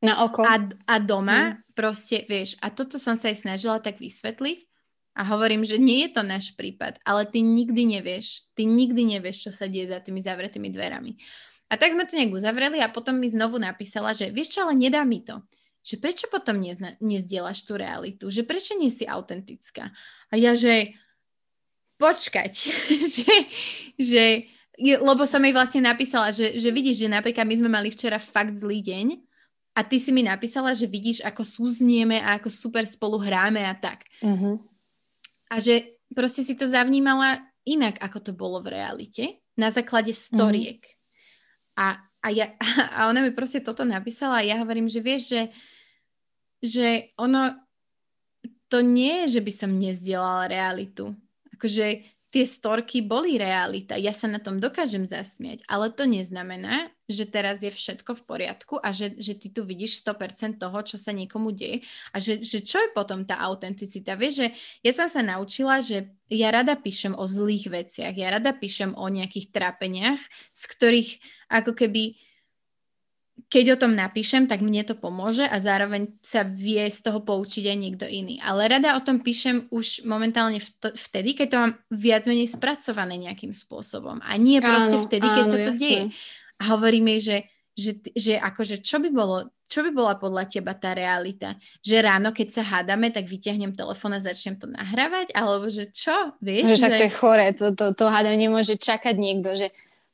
na 0.00 0.24
oko. 0.24 0.48
A, 0.48 0.64
a 0.88 0.96
doma 0.96 1.60
mm. 1.60 1.76
proste, 1.76 2.24
vieš, 2.24 2.56
a 2.64 2.72
toto 2.72 2.96
som 2.96 3.20
sa 3.20 3.28
aj 3.28 3.44
snažila 3.44 3.84
tak 3.84 4.00
vysvetliť, 4.00 4.71
a 5.12 5.22
hovorím, 5.28 5.62
že 5.64 5.76
nie 5.76 6.08
je 6.08 6.16
to 6.16 6.22
náš 6.24 6.56
prípad, 6.56 6.96
ale 7.04 7.28
ty 7.28 7.44
nikdy 7.44 7.84
nevieš, 7.98 8.48
ty 8.56 8.64
nikdy 8.64 9.16
nevieš, 9.16 9.48
čo 9.48 9.50
sa 9.52 9.68
deje 9.68 9.92
za 9.92 10.00
tými 10.00 10.24
zavretými 10.24 10.72
dverami. 10.72 11.20
A 11.68 11.76
tak 11.80 11.92
sme 11.96 12.04
to 12.04 12.16
nejak 12.16 12.32
uzavreli 12.32 12.80
a 12.80 12.92
potom 12.92 13.16
mi 13.16 13.28
znovu 13.28 13.56
napísala, 13.56 14.12
že 14.12 14.28
vieš 14.28 14.56
čo, 14.56 14.68
ale 14.68 14.76
nedá 14.76 15.04
mi 15.04 15.24
to. 15.24 15.40
Že 15.84 15.94
prečo 16.00 16.26
potom 16.28 16.60
nezna- 16.60 16.96
nezdielaš 17.00 17.64
tú 17.64 17.76
realitu? 17.76 18.28
Že 18.28 18.44
prečo 18.44 18.72
nie 18.76 18.92
si 18.92 19.08
autentická? 19.08 19.92
A 20.28 20.34
ja, 20.36 20.52
že 20.56 20.96
počkať, 21.96 22.52
že, 23.16 23.34
že 23.96 24.24
lebo 24.80 25.28
som 25.28 25.44
jej 25.44 25.52
vlastne 25.52 25.84
napísala, 25.84 26.32
že, 26.32 26.56
že 26.56 26.72
vidíš, 26.72 27.04
že 27.04 27.08
napríklad 27.12 27.44
my 27.44 27.56
sme 27.60 27.70
mali 27.70 27.88
včera 27.92 28.16
fakt 28.16 28.56
zlý 28.56 28.80
deň 28.80 29.20
a 29.76 29.80
ty 29.84 30.00
si 30.00 30.12
mi 30.12 30.24
napísala, 30.24 30.72
že 30.72 30.88
vidíš, 30.88 31.24
ako 31.24 31.44
súznieme 31.44 32.20
a 32.20 32.36
ako 32.40 32.48
super 32.48 32.84
spolu 32.88 33.20
hráme 33.20 33.64
a 33.64 33.72
tak. 33.76 34.04
Uh-huh. 34.20 34.60
A 35.52 35.60
že 35.60 36.00
proste 36.16 36.40
si 36.40 36.56
to 36.56 36.64
zavnímala 36.64 37.44
inak, 37.68 38.00
ako 38.00 38.18
to 38.24 38.32
bolo 38.32 38.64
v 38.64 38.72
realite, 38.72 39.44
na 39.52 39.68
základe 39.68 40.16
storiek. 40.16 40.80
Mm. 40.80 40.96
A, 41.76 41.86
a, 42.24 42.28
ja, 42.32 42.56
a 42.96 43.12
ona 43.12 43.20
mi 43.20 43.36
proste 43.36 43.60
toto 43.60 43.84
napísala 43.84 44.40
a 44.40 44.46
ja 44.46 44.56
hovorím, 44.64 44.88
že 44.88 45.04
vieš, 45.04 45.22
že, 45.28 45.42
že 46.64 46.88
ono, 47.20 47.52
to 48.72 48.80
nie 48.80 49.28
je, 49.28 49.38
že 49.38 49.40
by 49.44 49.52
som 49.52 49.76
nezdielala 49.76 50.48
realitu. 50.48 51.12
Akože 51.52 52.08
tie 52.32 52.48
storky 52.48 53.04
boli 53.04 53.36
realita. 53.36 53.92
Ja 54.00 54.16
sa 54.16 54.24
na 54.24 54.40
tom 54.40 54.56
dokážem 54.56 55.04
zasmiať, 55.04 55.60
ale 55.68 55.92
to 55.92 56.08
neznamená, 56.08 56.88
že 57.04 57.28
teraz 57.28 57.60
je 57.60 57.68
všetko 57.68 58.16
v 58.16 58.22
poriadku 58.24 58.74
a 58.80 58.88
že, 58.88 59.12
že 59.20 59.36
ty 59.36 59.52
tu 59.52 59.68
vidíš 59.68 60.00
100% 60.00 60.56
toho, 60.56 60.78
čo 60.80 60.96
sa 60.96 61.12
niekomu 61.12 61.52
deje 61.52 61.84
a 62.08 62.16
že, 62.16 62.40
že 62.40 62.64
čo 62.64 62.80
je 62.80 62.88
potom 62.96 63.28
tá 63.28 63.36
autenticita. 63.36 64.16
Vieš, 64.16 64.34
že 64.34 64.48
ja 64.80 64.92
som 64.96 65.12
sa 65.12 65.20
naučila, 65.20 65.84
že 65.84 66.08
ja 66.32 66.48
rada 66.48 66.72
píšem 66.72 67.12
o 67.12 67.28
zlých 67.28 67.68
veciach, 67.68 68.16
ja 68.16 68.32
rada 68.32 68.56
píšem 68.56 68.96
o 68.96 69.04
nejakých 69.12 69.52
trápeniach, 69.52 70.20
z 70.56 70.62
ktorých 70.72 71.10
ako 71.52 71.76
keby 71.76 72.16
keď 73.52 73.76
o 73.76 73.80
tom 73.84 73.92
napíšem, 73.92 74.48
tak 74.48 74.64
mne 74.64 74.80
to 74.80 74.96
pomôže 74.96 75.44
a 75.44 75.60
zároveň 75.60 76.08
sa 76.24 76.40
vie 76.40 76.88
z 76.88 77.04
toho 77.04 77.20
poučiť 77.20 77.68
aj 77.68 77.76
niekto 77.76 78.08
iný. 78.08 78.40
Ale 78.40 78.64
rada 78.64 78.96
o 78.96 79.04
tom 79.04 79.20
píšem 79.20 79.68
už 79.68 80.08
momentálne 80.08 80.56
vtedy, 80.80 81.36
keď 81.36 81.46
to 81.52 81.60
mám 81.60 81.72
viac 81.92 82.24
menej 82.24 82.48
spracované 82.48 83.20
nejakým 83.20 83.52
spôsobom. 83.52 84.24
A 84.24 84.40
nie 84.40 84.56
proste 84.56 84.96
áno, 84.96 85.04
vtedy, 85.04 85.28
keď 85.28 85.44
áno, 85.44 85.52
sa 85.52 85.58
to 85.60 85.72
jasné. 85.76 85.84
deje. 85.84 86.02
A 86.56 86.62
hovorím 86.72 87.04
jej, 87.12 87.20
že, 87.20 87.36
že, 87.76 87.92
že 88.16 88.34
akože 88.40 88.80
čo 88.80 89.04
by 89.04 89.12
bolo, 89.12 89.52
čo 89.68 89.84
by 89.84 89.90
bola 89.92 90.16
podľa 90.16 90.48
teba 90.48 90.72
tá 90.72 90.96
realita? 90.96 91.60
Že 91.84 92.08
ráno, 92.08 92.32
keď 92.32 92.48
sa 92.56 92.62
hádame, 92.64 93.12
tak 93.12 93.28
vyťahnem 93.28 93.76
telefón 93.76 94.16
a 94.16 94.24
začnem 94.24 94.56
to 94.56 94.64
nahrávať? 94.64 95.28
Alebo 95.36 95.68
že 95.68 95.92
čo? 95.92 96.32
Vieš, 96.40 96.80
že, 96.80 96.88
že... 96.88 96.96
to 96.96 97.04
je 97.04 97.12
chore, 97.12 97.46
to, 97.52 97.76
to, 97.76 97.92
to 97.92 98.04
hádam 98.08 98.40
nemôže 98.40 98.80
čakať 98.80 99.12
niekto, 99.20 99.60
že 99.60 99.68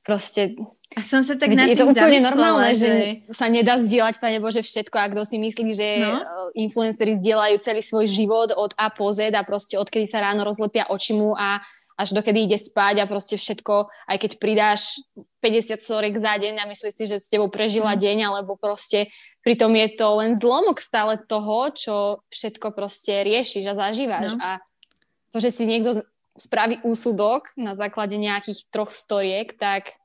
proste 0.09 0.57
a 0.97 1.05
som 1.05 1.21
sa 1.21 1.37
tak 1.37 1.53
nad 1.53 1.69
Je 1.69 1.77
to 1.77 1.85
úplne 1.85 2.25
normálne, 2.25 2.73
že... 2.73 2.89
že 2.89 2.97
sa 3.29 3.53
nedá 3.53 3.77
zdieľať, 3.77 4.25
Pane 4.25 4.41
Bože, 4.41 4.65
všetko. 4.65 4.97
A 4.97 5.13
kto 5.13 5.29
si 5.29 5.37
myslí, 5.37 5.77
že 5.77 6.01
no? 6.01 6.49
influenceri 6.57 7.21
zdieľajú 7.21 7.61
celý 7.61 7.85
svoj 7.85 8.09
život 8.09 8.57
od 8.57 8.73
A 8.81 8.89
po 8.89 9.13
Z 9.13 9.37
a 9.37 9.45
proste 9.45 9.77
odkedy 9.77 10.09
sa 10.09 10.25
ráno 10.25 10.49
rozlepia 10.49 10.89
oči 10.89 11.13
mu 11.13 11.37
a 11.37 11.61
až 11.99 12.15
dokedy 12.15 12.47
ide 12.47 12.57
spať 12.57 13.03
a 13.03 13.11
proste 13.11 13.35
všetko, 13.35 13.91
aj 14.09 14.17
keď 14.17 14.31
pridáš 14.39 15.03
50 15.43 15.83
storiek 15.83 16.15
za 16.15 16.39
deň 16.39 16.63
a 16.63 16.65
myslíš 16.71 16.95
si, 16.95 17.05
že 17.11 17.19
s 17.19 17.27
tebou 17.27 17.51
prežila 17.51 17.93
mm. 17.93 18.01
deň, 18.01 18.19
alebo 18.31 18.55
proste 18.55 19.11
pritom 19.43 19.75
je 19.75 19.89
to 19.99 20.09
len 20.23 20.33
zlomok 20.39 20.79
stále 20.79 21.19
toho, 21.19 21.75
čo 21.75 21.95
všetko 22.31 22.71
proste 22.71 23.27
riešiš 23.27 23.67
a 23.67 23.75
zažívaš. 23.75 24.39
No. 24.39 24.41
A 24.41 24.63
to, 25.35 25.43
že 25.43 25.51
si 25.51 25.67
niekto 25.67 26.07
spraví 26.39 26.81
úsudok 26.87 27.53
na 27.59 27.75
základe 27.75 28.15
nejakých 28.15 28.71
troch 28.71 28.95
storiek, 28.95 29.53
tak 29.59 29.99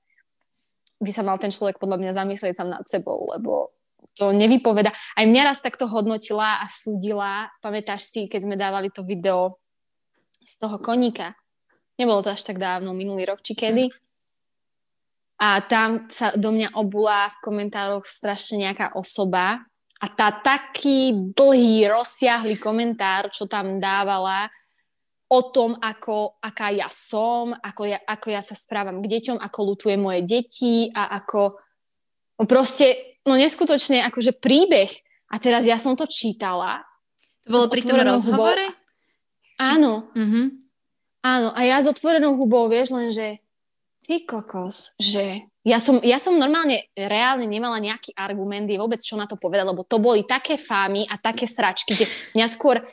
by 1.00 1.12
sa 1.14 1.24
mal 1.24 1.38
ten 1.38 1.54
človek 1.54 1.78
podľa 1.78 2.00
mňa 2.00 2.12
zamyslieť 2.18 2.54
sám 2.58 2.70
nad 2.74 2.86
sebou, 2.90 3.30
lebo 3.32 3.72
to 4.18 4.36
nevypoveda. 4.36 4.92
Aj 4.92 5.26
mňa 5.26 5.42
raz 5.48 5.60
takto 5.64 5.90
hodnotila 5.90 6.62
a 6.62 6.66
súdila, 6.68 7.50
pamätáš 7.64 8.10
si, 8.10 8.28
keď 8.28 8.40
sme 8.46 8.56
dávali 8.60 8.92
to 8.94 9.02
video 9.02 9.58
z 10.44 10.60
toho 10.60 10.78
koníka. 10.78 11.34
Nebolo 11.98 12.26
to 12.26 12.34
až 12.34 12.44
tak 12.44 12.60
dávno, 12.60 12.92
minulý 12.94 13.30
rok 13.30 13.42
či 13.46 13.54
kedy. 13.54 13.90
A 15.42 15.60
tam 15.66 16.08
sa 16.08 16.32
do 16.38 16.54
mňa 16.54 16.78
obula 16.78 17.28
v 17.28 17.42
komentároch 17.42 18.06
strašne 18.06 18.70
nejaká 18.70 18.96
osoba 18.96 19.66
a 20.04 20.06
tá 20.12 20.36
taký 20.36 21.16
dlhý, 21.34 21.88
rozsiahly 21.88 22.60
komentár, 22.60 23.32
čo 23.32 23.48
tam 23.48 23.80
dávala, 23.80 24.52
o 25.34 25.40
tom, 25.50 25.74
ako, 25.82 26.38
aká 26.38 26.70
ja 26.70 26.86
som, 26.94 27.58
ako 27.58 27.90
ja, 27.90 27.98
ako 28.06 28.28
ja 28.30 28.42
sa 28.46 28.54
správam 28.54 29.02
k 29.02 29.10
deťom, 29.18 29.42
ako 29.42 29.60
lutujem 29.74 29.98
moje 29.98 30.22
deti 30.22 30.94
a 30.94 31.18
ako 31.18 31.58
no 32.38 32.44
proste, 32.46 33.18
no 33.26 33.34
neskutočne 33.34 34.06
akože 34.06 34.38
príbeh. 34.38 34.94
A 35.34 35.42
teraz 35.42 35.66
ja 35.66 35.82
som 35.82 35.98
to 35.98 36.06
čítala. 36.06 36.86
To 37.50 37.58
bolo 37.58 37.66
pri 37.66 37.82
tom 37.82 37.98
rozhovore? 37.98 38.70
Hubou. 38.70 39.58
Áno. 39.58 40.14
Mm-hmm. 40.14 40.46
Áno, 41.24 41.50
a 41.56 41.60
ja 41.66 41.82
s 41.82 41.90
otvorenou 41.90 42.38
hubou, 42.38 42.70
vieš, 42.70 42.94
len 42.94 43.10
že 43.10 43.42
ty 44.04 44.28
kokos, 44.28 44.94
že 45.00 45.48
ja 45.64 45.80
som, 45.80 46.04
ja 46.04 46.20
som 46.20 46.36
normálne 46.36 46.92
reálne 46.92 47.48
nemala 47.48 47.80
nejaký 47.80 48.12
argument, 48.20 48.68
je 48.68 48.76
vôbec 48.76 49.00
čo 49.00 49.16
na 49.16 49.24
to 49.24 49.40
povedať, 49.40 49.64
lebo 49.64 49.88
to 49.88 50.04
boli 50.04 50.28
také 50.28 50.60
fámy 50.60 51.08
a 51.08 51.16
také 51.16 51.48
sračky, 51.48 51.96
že 51.96 52.06
mňa 52.36 52.48
skôr 52.52 52.84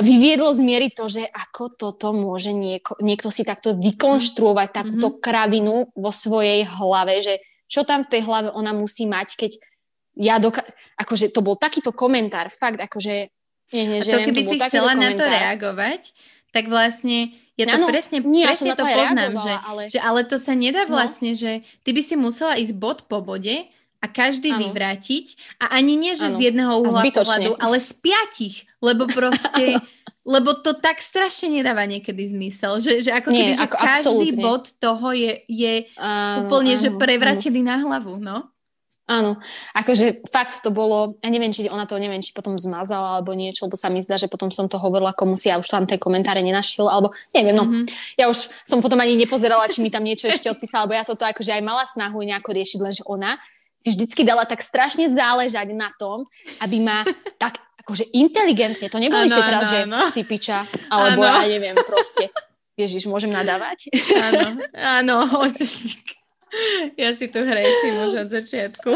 vyviedlo 0.00 0.50
z 0.52 0.60
miery 0.64 0.88
to, 0.90 1.06
že 1.06 1.24
ako 1.28 1.76
toto 1.76 2.10
môže 2.16 2.50
nieko, 2.50 2.96
niekto 3.00 3.28
si 3.28 3.44
takto 3.44 3.76
vykonštruovať, 3.76 4.68
takúto 4.72 5.08
mm-hmm. 5.12 5.24
kravinu 5.24 5.76
vo 5.92 6.10
svojej 6.10 6.64
hlave, 6.64 7.20
že 7.22 7.34
čo 7.66 7.82
tam 7.82 8.06
v 8.06 8.10
tej 8.16 8.22
hlave 8.24 8.48
ona 8.54 8.70
musí 8.72 9.04
mať, 9.04 9.28
keď 9.36 9.52
ja 10.16 10.40
doka- 10.40 10.64
akože 10.96 11.28
to 11.28 11.44
bol 11.44 11.58
takýto 11.58 11.92
komentár, 11.92 12.48
fakt, 12.48 12.80
akože 12.80 13.28
nie, 13.74 13.84
nie, 13.84 13.98
a 14.00 14.06
to 14.06 14.18
keby 14.22 14.42
to 14.46 14.50
si 14.54 14.56
chcela 14.62 14.94
komentár. 14.94 15.12
na 15.12 15.18
to 15.18 15.24
reagovať, 15.26 16.02
tak 16.54 16.64
vlastne 16.70 17.34
ja 17.56 17.64
to 17.66 17.76
ano, 17.80 17.86
presne, 17.88 18.20
nie, 18.20 18.44
presne 18.44 18.72
ja 18.72 18.76
to 18.76 18.84
poznám, 18.84 19.32
že 19.40 19.52
ale... 19.52 19.82
že 19.88 19.98
ale 20.00 20.20
to 20.28 20.36
sa 20.36 20.52
nedá 20.52 20.84
no. 20.84 20.96
vlastne, 20.96 21.32
no. 21.32 21.40
že 21.40 21.64
ty 21.82 21.90
by 21.96 22.02
si 22.04 22.14
musela 22.14 22.54
ísť 22.60 22.74
bod 22.76 22.98
po 23.08 23.24
bode 23.24 23.68
a 24.06 24.14
každý 24.14 24.54
ano. 24.54 24.70
vyvrátiť 24.70 25.58
a 25.58 25.74
ani 25.74 25.98
nie, 25.98 26.14
že 26.14 26.30
ano. 26.30 26.36
z 26.38 26.40
jedného 26.54 26.72
uhla 26.78 27.02
pohľadu, 27.02 27.58
ale 27.58 27.82
z 27.82 27.90
piatich, 27.98 28.62
lebo 28.78 29.10
proste 29.10 29.74
lebo 30.26 30.58
to 30.58 30.74
tak 30.74 30.98
strašne 30.98 31.54
nedáva 31.54 31.86
niekedy 31.86 32.26
zmysel, 32.26 32.82
že, 32.82 32.98
že 32.98 33.14
ako 33.14 33.30
keby, 33.30 33.54
že 33.54 33.62
ako 33.62 33.76
každý 33.78 33.94
absolútne. 34.02 34.42
bod 34.42 34.64
toho 34.82 35.08
je, 35.14 35.32
je 35.46 35.74
áno, 35.94 36.50
úplne, 36.50 36.74
áno, 36.74 36.82
že 36.82 36.88
prevratený 36.90 37.62
áno. 37.62 37.70
na 37.70 37.76
hlavu, 37.78 38.14
no. 38.18 38.38
Áno, 39.06 39.38
akože 39.70 40.26
fakt 40.26 40.66
to 40.66 40.74
bolo, 40.74 41.14
ja 41.22 41.30
neviem, 41.30 41.54
či 41.54 41.70
ona 41.70 41.86
to 41.86 41.94
neviem, 41.94 42.18
či 42.18 42.34
potom 42.34 42.58
zmazala 42.58 43.22
alebo 43.22 43.38
niečo, 43.38 43.70
lebo 43.70 43.78
sa 43.78 43.86
mi 43.86 44.02
zdá, 44.02 44.18
že 44.18 44.26
potom 44.26 44.50
som 44.50 44.66
to 44.66 44.82
hovorila 44.82 45.14
komu 45.14 45.38
si 45.38 45.46
a 45.46 45.62
už 45.62 45.70
tam 45.70 45.86
tie 45.86 45.94
komentáre 45.94 46.42
nenašiel, 46.42 46.90
alebo 46.90 47.14
neviem, 47.30 47.54
no. 47.54 47.70
Mm-hmm. 47.70 48.18
Ja 48.18 48.26
už 48.26 48.50
som 48.66 48.82
potom 48.82 48.98
ani 48.98 49.14
nepozerala, 49.14 49.70
či 49.70 49.78
mi 49.78 49.94
tam 49.94 50.02
niečo 50.02 50.26
ešte 50.26 50.50
odpísala, 50.50 50.82
lebo 50.90 50.98
ja 50.98 51.06
som 51.06 51.14
to 51.14 51.22
akože 51.22 51.54
aj 51.54 51.62
mala 51.62 51.86
snahu 51.86 52.18
nejako 52.18 52.50
riešiť, 52.50 52.78
lenže 52.82 53.06
ona 53.06 53.38
si 53.76 53.94
vždycky 53.94 54.26
dala 54.26 54.48
tak 54.48 54.64
strašne 54.64 55.06
záležať 55.12 55.70
na 55.76 55.92
tom, 56.00 56.26
aby 56.64 56.82
ma 56.82 57.04
tak 57.42 57.60
akože 57.86 58.10
inteligentne, 58.18 58.90
to 58.90 58.98
nebolo 58.98 59.22
ešte 59.22 59.38
teraz, 59.38 59.62
ano, 59.62 59.70
že 59.70 59.78
ano. 59.86 59.98
si 60.10 60.22
piča, 60.26 60.66
alebo 60.90 61.22
ano. 61.22 61.46
ja 61.46 61.46
neviem, 61.46 61.76
proste. 61.86 62.34
Ježiš, 62.76 63.08
môžem 63.08 63.32
nadávať? 63.32 63.88
Áno, 64.20 64.42
áno, 65.00 65.16
ja 66.94 67.10
si 67.16 67.26
tu 67.32 67.40
hreším 67.40 67.94
už 68.04 68.12
od 68.26 68.28
začiatku. 68.28 68.90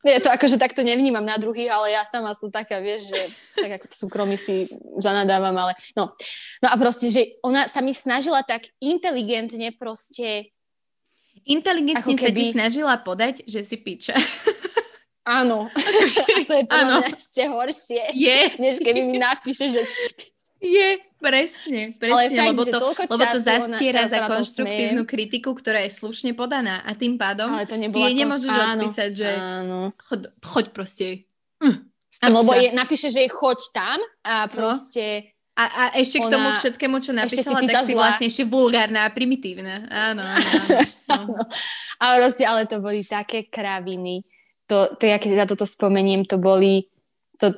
Ja 0.00 0.16
to 0.16 0.32
akože 0.32 0.56
takto 0.56 0.80
nevnímam 0.80 1.20
na 1.20 1.36
druhých, 1.36 1.68
ale 1.68 1.92
ja 1.92 2.08
sama 2.08 2.32
som 2.32 2.48
taká, 2.48 2.80
vieš, 2.80 3.12
že 3.12 3.20
tak 3.52 3.70
ako 3.76 3.86
v 3.92 3.98
súkromí 4.00 4.36
si 4.40 4.64
zanadávam, 4.96 5.52
ale 5.52 5.76
no. 5.92 6.16
No 6.64 6.68
a 6.72 6.74
proste, 6.80 7.12
že 7.12 7.36
ona 7.44 7.68
sa 7.68 7.84
mi 7.84 7.92
snažila 7.92 8.40
tak 8.40 8.64
inteligentne 8.80 9.76
proste 9.76 10.56
Inteligentne 11.48 12.14
keby... 12.16 12.24
sa 12.24 12.30
ti 12.30 12.44
snažila 12.52 12.94
podať, 13.00 13.34
že 13.48 13.64
si 13.64 13.76
piča. 13.80 14.16
Áno. 15.24 15.70
a 16.24 16.38
to 16.44 16.54
je 16.56 16.64
podľa 16.66 16.96
mňa 17.00 17.08
ešte 17.14 17.42
horšie, 17.46 18.02
je. 18.16 18.38
než 18.58 18.80
keby 18.82 19.00
mi 19.06 19.20
napíše, 19.20 19.68
že 19.70 19.84
si 19.84 20.06
piča. 20.16 20.30
Je, 20.60 21.00
presne, 21.16 21.96
presne, 21.96 22.36
ale 22.36 22.52
lebo, 22.52 22.68
to, 22.68 22.76
lebo 22.92 23.16
to 23.16 23.40
zastiera 23.40 24.04
za 24.04 24.28
konštruktívnu 24.28 25.08
kritiku, 25.08 25.56
ktorá 25.56 25.80
je 25.88 25.96
slušne 25.96 26.36
podaná 26.36 26.84
a 26.84 26.92
tým 26.92 27.16
pádom 27.16 27.48
ale 27.48 27.64
to 27.64 27.80
ty 27.80 27.88
jej 27.88 28.12
nemôžeš 28.12 28.52
áno, 28.52 28.84
odpísať, 28.84 29.10
že 29.16 29.30
áno. 29.40 29.96
Chod, 30.04 30.28
choď 30.44 30.66
proste. 30.76 31.24
Hm, 31.64 31.80
lebo 32.28 32.52
je, 32.52 32.76
napíše, 32.76 33.08
že 33.08 33.24
choď 33.32 33.72
tam 33.72 33.98
a 34.20 34.44
no. 34.44 34.52
proste... 34.52 35.29
A, 35.60 35.64
a 35.68 35.84
ešte 35.92 36.16
ona, 36.16 36.24
k 36.24 36.32
tomu 36.32 36.48
všetkému, 36.56 36.96
čo 37.04 37.12
napísala, 37.12 37.60
si 37.60 37.68
tak 37.68 37.84
si 37.84 37.92
vlastne 37.92 38.26
ešte 38.32 38.48
vulgárna 38.48 39.04
a 39.04 39.12
primitívna. 39.12 39.84
Áno, 39.92 40.24
áno, 40.24 40.56
áno. 41.20 41.36
A 42.00 42.04
proste, 42.16 42.48
ale 42.48 42.64
to 42.64 42.80
boli 42.80 43.04
také 43.04 43.44
kraviny. 43.44 44.24
To, 44.72 44.96
to 44.96 45.04
ja 45.04 45.20
keď 45.20 45.44
za 45.44 45.46
toto 45.52 45.68
spomeniem, 45.68 46.24
to 46.24 46.40
boli... 46.40 46.88
To, 47.44 47.52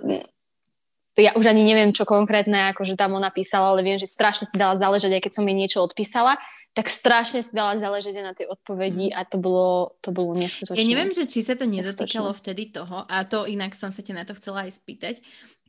to 1.12 1.20
ja 1.20 1.36
už 1.36 1.44
ani 1.44 1.62
neviem, 1.62 1.92
čo 1.92 2.08
konkrétne 2.08 2.72
akože 2.74 2.96
tam 2.98 3.14
ona 3.14 3.28
písala, 3.28 3.70
ale 3.76 3.84
viem, 3.84 4.00
že 4.00 4.08
strašne 4.08 4.48
si 4.48 4.56
dala 4.56 4.74
záležať, 4.74 5.20
aj 5.20 5.22
keď 5.28 5.32
som 5.36 5.44
jej 5.44 5.56
niečo 5.56 5.78
odpísala, 5.84 6.40
tak 6.72 6.88
strašne 6.88 7.44
si 7.44 7.52
dala 7.52 7.76
záležať 7.76 8.18
na 8.24 8.32
tej 8.32 8.48
odpovedi 8.48 9.12
a 9.12 9.28
to 9.28 9.36
bolo, 9.36 10.00
to 10.00 10.08
bolo 10.08 10.32
neskutočné. 10.32 10.80
Ja 10.80 10.88
neviem, 10.88 11.12
že 11.12 11.28
či 11.28 11.44
sa 11.44 11.52
to 11.52 11.68
nedotýkalo 11.68 12.32
vtedy 12.32 12.72
toho, 12.72 13.04
a 13.04 13.28
to 13.28 13.44
inak 13.44 13.76
som 13.76 13.92
sa 13.92 14.00
ťa 14.00 14.14
na 14.16 14.24
to 14.24 14.32
chcela 14.40 14.64
aj 14.64 14.80
spýtať, 14.80 15.20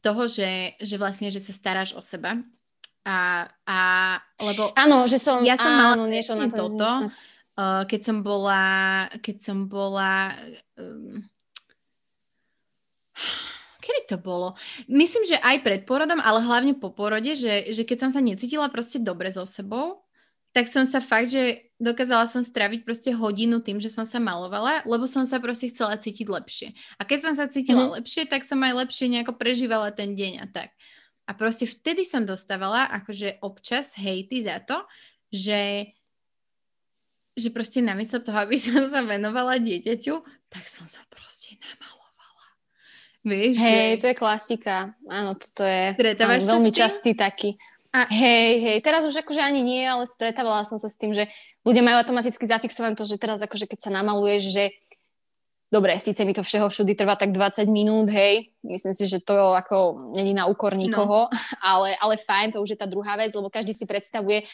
toho, 0.03 0.27
že, 0.27 0.75
že 0.83 0.99
vlastne, 0.99 1.31
že 1.31 1.39
sa 1.39 1.55
staráš 1.55 1.95
o 1.95 2.03
seba 2.03 2.43
a, 3.07 3.47
a 3.67 3.79
lebo... 4.39 4.75
Áno, 4.75 5.07
že 5.07 5.19
som... 5.19 5.43
Ja 5.43 5.55
som 5.55 5.71
áno, 5.71 6.03
mala 6.03 6.11
niečo 6.11 6.35
na 6.35 6.51
to, 6.51 6.67
toto, 6.71 7.07
niečo. 7.07 7.31
Uh, 7.53 7.85
keď 7.85 8.01
som 8.01 8.17
bola, 8.25 8.61
keď 9.21 9.37
som 9.39 9.57
bola 9.69 10.33
um, 10.75 11.21
kedy 13.83 14.01
to 14.09 14.17
bolo? 14.17 14.55
Myslím, 14.87 15.27
že 15.27 15.37
aj 15.37 15.61
pred 15.61 15.81
porodom, 15.83 16.17
ale 16.23 16.39
hlavne 16.41 16.73
po 16.79 16.89
porode, 16.95 17.35
že, 17.35 17.69
že 17.69 17.83
keď 17.83 18.07
som 18.07 18.11
sa 18.15 18.23
necítila 18.23 18.71
proste 18.71 18.97
dobre 19.03 19.29
so 19.29 19.43
sebou, 19.43 20.02
tak 20.53 20.69
som 20.69 20.85
sa 20.85 21.01
fakt, 21.01 21.33
že 21.33 21.73
dokázala 21.81 22.29
som 22.29 22.45
straviť 22.45 22.85
proste 22.85 23.09
hodinu 23.09 23.57
tým, 23.59 23.81
že 23.81 23.89
som 23.89 24.05
sa 24.05 24.21
malovala, 24.21 24.85
lebo 24.85 25.09
som 25.09 25.25
sa 25.25 25.41
proste 25.41 25.73
chcela 25.73 25.97
cítiť 25.97 26.29
lepšie. 26.29 26.67
A 26.95 27.03
keď 27.03 27.19
som 27.25 27.33
sa 27.33 27.49
cítila 27.49 27.89
mm-hmm. 27.89 27.97
lepšie, 27.99 28.29
tak 28.29 28.45
som 28.45 28.61
aj 28.61 28.85
lepšie 28.85 29.09
nejako 29.09 29.33
prežívala 29.33 29.89
ten 29.89 30.13
deň 30.13 30.33
a 30.39 30.47
tak. 30.47 30.69
A 31.25 31.33
proste 31.33 31.65
vtedy 31.65 32.05
som 32.05 32.21
dostávala 32.21 32.85
akože 33.01 33.41
občas 33.41 33.97
hejty 33.97 34.45
za 34.45 34.61
to, 34.61 34.77
že 35.33 35.91
že 37.33 37.49
proste 37.49 37.81
namiesto 37.81 38.21
toho, 38.21 38.45
aby 38.45 38.61
som 38.61 38.85
sa 38.85 39.01
venovala 39.01 39.57
dieťaťu, 39.57 40.21
tak 40.53 40.69
som 40.69 40.85
sa 40.85 41.01
proste 41.09 41.57
namala. 41.57 42.03
Vieš, 43.23 43.55
hej, 43.55 43.95
že... 43.95 43.99
to 44.03 44.05
je 44.11 44.15
klasika. 44.19 44.75
Áno, 45.07 45.39
toto 45.39 45.63
je 45.63 45.95
áno, 45.95 46.43
veľmi 46.43 46.75
častý 46.75 47.15
taký. 47.15 47.55
A... 47.93 48.09
Hej, 48.09 48.51
hej, 48.57 48.77
teraz 48.81 49.05
už 49.05 49.21
akože 49.21 49.37
ani 49.37 49.61
nie, 49.61 49.85
ale 49.85 50.09
stretávala 50.09 50.65
som 50.65 50.81
sa 50.81 50.89
s 50.89 50.97
tým, 50.97 51.13
že 51.13 51.29
ľudia 51.61 51.85
majú 51.85 52.01
automaticky 52.01 52.49
zafixované 52.49 52.97
to, 52.97 53.05
že 53.05 53.21
teraz 53.21 53.37
akože 53.37 53.69
keď 53.69 53.79
sa 53.85 53.91
namaluješ, 53.93 54.49
že 54.49 54.63
dobre, 55.69 55.93
síce 56.01 56.25
mi 56.25 56.33
to 56.33 56.41
všeho 56.41 56.69
všudy 56.69 56.93
trvá 56.93 57.13
tak 57.13 57.33
20 57.33 57.69
minút, 57.69 58.09
hej, 58.09 58.49
myslím 58.65 58.93
si, 58.93 59.05
že 59.05 59.21
to 59.21 59.53
ako 59.53 60.09
není 60.13 60.33
na 60.33 60.49
úkor 60.49 60.73
nikoho, 60.73 61.25
no. 61.25 61.33
ale, 61.61 61.93
ale 61.97 62.17
fajn, 62.17 62.57
to 62.57 62.61
už 62.65 62.73
je 62.73 62.79
tá 62.81 62.89
druhá 62.89 63.13
vec, 63.13 63.33
lebo 63.33 63.49
každý 63.49 63.77
si 63.77 63.85
predstavuje, 63.85 64.45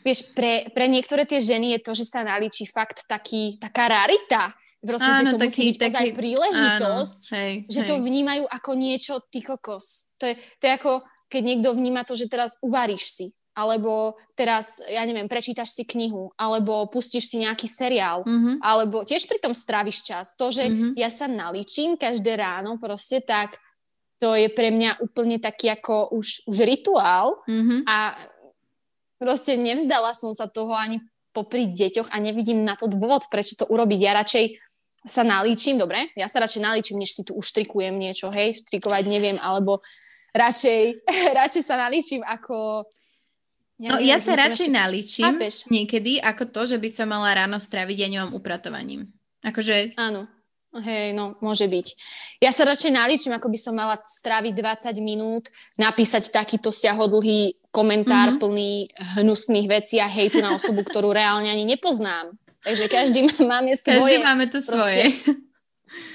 vieš, 0.00 0.32
pre, 0.36 0.68
pre 0.72 0.88
niektoré 0.88 1.28
tie 1.28 1.40
ženy 1.40 1.76
je 1.76 1.80
to, 1.84 1.92
že 1.92 2.08
sa 2.08 2.24
nalíči 2.24 2.64
fakt 2.64 3.04
taký, 3.04 3.56
taká 3.60 3.88
rarita, 3.88 4.56
Proste, 4.80 5.12
áno, 5.12 5.20
že 5.20 5.24
to 5.36 5.40
taký, 5.44 5.48
musí 5.52 5.62
byť 5.68 5.76
taký, 5.76 5.92
ozaj 5.92 6.06
príležitosť, 6.16 7.20
áno, 7.20 7.36
hej, 7.36 7.52
že 7.68 7.80
hej. 7.84 7.88
to 7.92 7.94
vnímajú 8.00 8.44
ako 8.48 8.70
niečo 8.80 9.14
ty 9.28 9.44
kokos. 9.44 10.08
To 10.16 10.24
je, 10.24 10.40
to 10.56 10.64
je 10.64 10.72
ako, 10.72 11.04
keď 11.30 11.42
niekto 11.46 11.70
vníma 11.72 12.02
to, 12.02 12.18
že 12.18 12.26
teraz 12.26 12.58
uvaríš 12.58 13.14
si, 13.14 13.26
alebo 13.54 14.14
teraz, 14.34 14.78
ja 14.86 15.02
neviem, 15.06 15.26
prečítaš 15.26 15.74
si 15.74 15.82
knihu, 15.86 16.34
alebo 16.34 16.86
pustíš 16.90 17.30
si 17.30 17.42
nejaký 17.42 17.66
seriál, 17.66 18.22
mm-hmm. 18.26 18.62
alebo 18.62 19.02
tiež 19.06 19.26
pri 19.26 19.38
tom 19.42 19.54
stráviš 19.54 20.06
čas. 20.06 20.34
To, 20.38 20.50
že 20.50 20.66
mm-hmm. 20.66 20.90
ja 20.98 21.10
sa 21.10 21.26
naličím 21.26 21.98
každé 21.98 22.38
ráno, 22.38 22.78
proste 22.78 23.22
tak, 23.22 23.58
to 24.20 24.36
je 24.36 24.52
pre 24.52 24.68
mňa 24.68 25.00
úplne 25.00 25.40
taký 25.40 25.72
ako 25.72 26.12
už, 26.12 26.44
už 26.44 26.56
rituál 26.62 27.40
mm-hmm. 27.48 27.88
a 27.88 28.14
proste 29.16 29.56
nevzdala 29.56 30.12
som 30.12 30.36
sa 30.36 30.44
toho 30.44 30.76
ani 30.76 31.00
popri 31.30 31.70
deťoch 31.70 32.10
a 32.10 32.16
nevidím 32.20 32.62
na 32.66 32.74
to 32.74 32.90
dôvod, 32.90 33.30
prečo 33.30 33.56
to 33.56 33.64
urobiť. 33.66 34.00
Ja 34.02 34.12
radšej 34.18 34.44
sa 35.08 35.24
nalíčim, 35.24 35.80
dobre, 35.80 36.12
ja 36.12 36.28
sa 36.28 36.44
radšej 36.44 36.60
nalíčim, 36.60 37.00
než 37.00 37.16
si 37.16 37.22
tu 37.24 37.32
uštrikujem 37.32 37.96
niečo, 37.96 38.28
hej, 38.28 38.60
štrikovať 38.60 39.04
neviem, 39.08 39.40
alebo 39.40 39.80
radšej, 40.34 40.80
radšej 41.40 41.62
sa 41.64 41.76
nalíčim 41.76 42.22
ako... 42.24 42.86
Ja, 43.80 43.96
no, 43.96 44.04
neviem, 44.04 44.12
ja 44.12 44.18
sa 44.20 44.36
radšej 44.36 44.68
ešte... 44.68 44.76
nalíčim 44.76 45.24
Chápeš? 45.24 45.54
niekedy 45.72 46.20
ako 46.20 46.52
to, 46.52 46.60
že 46.68 46.76
by 46.76 46.88
som 46.92 47.08
mala 47.08 47.32
ráno 47.32 47.56
stráviť 47.56 47.96
ja 47.96 48.08
neviem 48.12 48.36
upratovaním. 48.36 49.08
Akože... 49.40 49.96
Áno. 49.96 50.28
Hej, 50.70 51.18
no, 51.18 51.34
môže 51.42 51.66
byť. 51.66 51.86
Ja 52.38 52.54
sa 52.54 52.62
radšej 52.62 52.94
naličím, 52.94 53.34
ako 53.34 53.50
by 53.50 53.58
som 53.58 53.74
mala 53.74 53.98
stráviť 53.98 54.54
20 54.54 55.02
minút, 55.02 55.50
napísať 55.74 56.30
takýto 56.30 56.70
siahodlhý 56.70 57.58
komentár 57.74 58.38
mm-hmm. 58.38 58.42
plný 58.42 58.72
hnusných 59.18 59.66
vecí 59.66 59.98
a 59.98 60.06
hejtu 60.06 60.38
na 60.38 60.54
osobu, 60.54 60.86
ktorú 60.86 61.10
reálne 61.10 61.50
ani 61.50 61.66
nepoznám. 61.66 62.38
Takže 62.62 62.86
každý 62.86 63.26
máme 63.50 63.74
svoje. 63.74 63.98
Každý 63.98 64.16
máme 64.22 64.46
to 64.46 64.58
svoje. 64.62 65.04
Proste, 65.10 65.50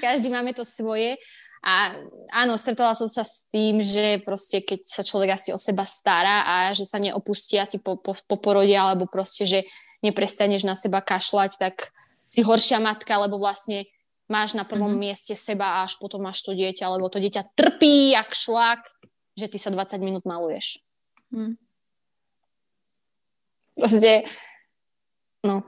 každý 0.00 0.28
máme 0.32 0.52
to 0.56 0.64
svoje. 0.64 1.20
A 1.64 1.96
áno, 2.30 2.54
stretala 2.60 2.94
som 2.94 3.08
sa 3.08 3.24
s 3.24 3.48
tým, 3.50 3.80
že 3.82 4.22
proste 4.22 4.62
keď 4.62 4.84
sa 4.84 5.02
človek 5.02 5.34
asi 5.34 5.50
o 5.50 5.58
seba 5.58 5.82
stará 5.82 6.44
a 6.46 6.54
že 6.76 6.84
sa 6.84 7.00
neopustí 7.00 7.58
asi 7.58 7.82
po, 7.82 7.98
po, 7.98 8.14
po 8.14 8.36
porode 8.38 8.74
alebo 8.74 9.08
proste, 9.08 9.48
že 9.48 9.60
neprestaneš 10.04 10.62
na 10.62 10.78
seba 10.78 11.02
kašľať, 11.02 11.58
tak 11.58 11.90
si 12.26 12.42
horšia 12.42 12.78
matka, 12.78 13.18
lebo 13.18 13.40
vlastne 13.40 13.86
máš 14.26 14.58
na 14.58 14.66
prvom 14.66 14.90
mm-hmm. 14.90 15.06
mieste 15.06 15.34
seba 15.38 15.80
a 15.80 15.86
až 15.86 15.98
potom 16.02 16.22
máš 16.22 16.42
to 16.42 16.54
dieťa, 16.54 16.90
lebo 16.90 17.06
to 17.06 17.22
dieťa 17.22 17.54
trpí 17.54 18.14
jak 18.14 18.30
šlak, 18.34 18.82
že 19.38 19.46
ty 19.46 19.58
sa 19.58 19.70
20 19.70 20.02
minút 20.02 20.26
maluješ. 20.26 20.82
Mm. 21.30 21.54
Proste, 23.76 24.24
no, 25.46 25.62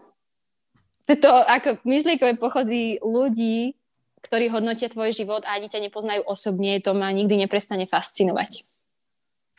to 1.07 1.31
ako 1.31 1.79
myšlienkové 1.87 2.35
pochody 2.37 2.99
ľudí, 2.99 3.78
ktorí 4.23 4.51
hodnotia 4.51 4.91
tvoj 4.91 5.15
život 5.15 5.43
a 5.47 5.57
ani 5.57 5.71
ťa 5.71 5.89
nepoznajú 5.89 6.23
osobne, 6.27 6.79
to 6.83 6.95
ma 6.95 7.11
nikdy 7.15 7.39
neprestane 7.39 7.87
fascinovať. 7.87 8.67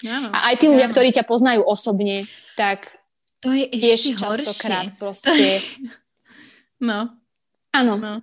Áno, 0.08 0.32
a 0.32 0.52
aj 0.52 0.56
tí 0.64 0.66
ľudia, 0.72 0.88
áno. 0.88 0.94
ktorí 0.96 1.10
ťa 1.12 1.28
poznajú 1.28 1.62
osobne, 1.68 2.24
tak 2.56 2.88
to 3.44 3.52
je 3.52 3.68
tiež 3.72 4.16
častokrát 4.20 4.96
proste... 4.96 5.64
no. 6.90 7.12
Áno. 7.76 7.94
No. 8.00 8.14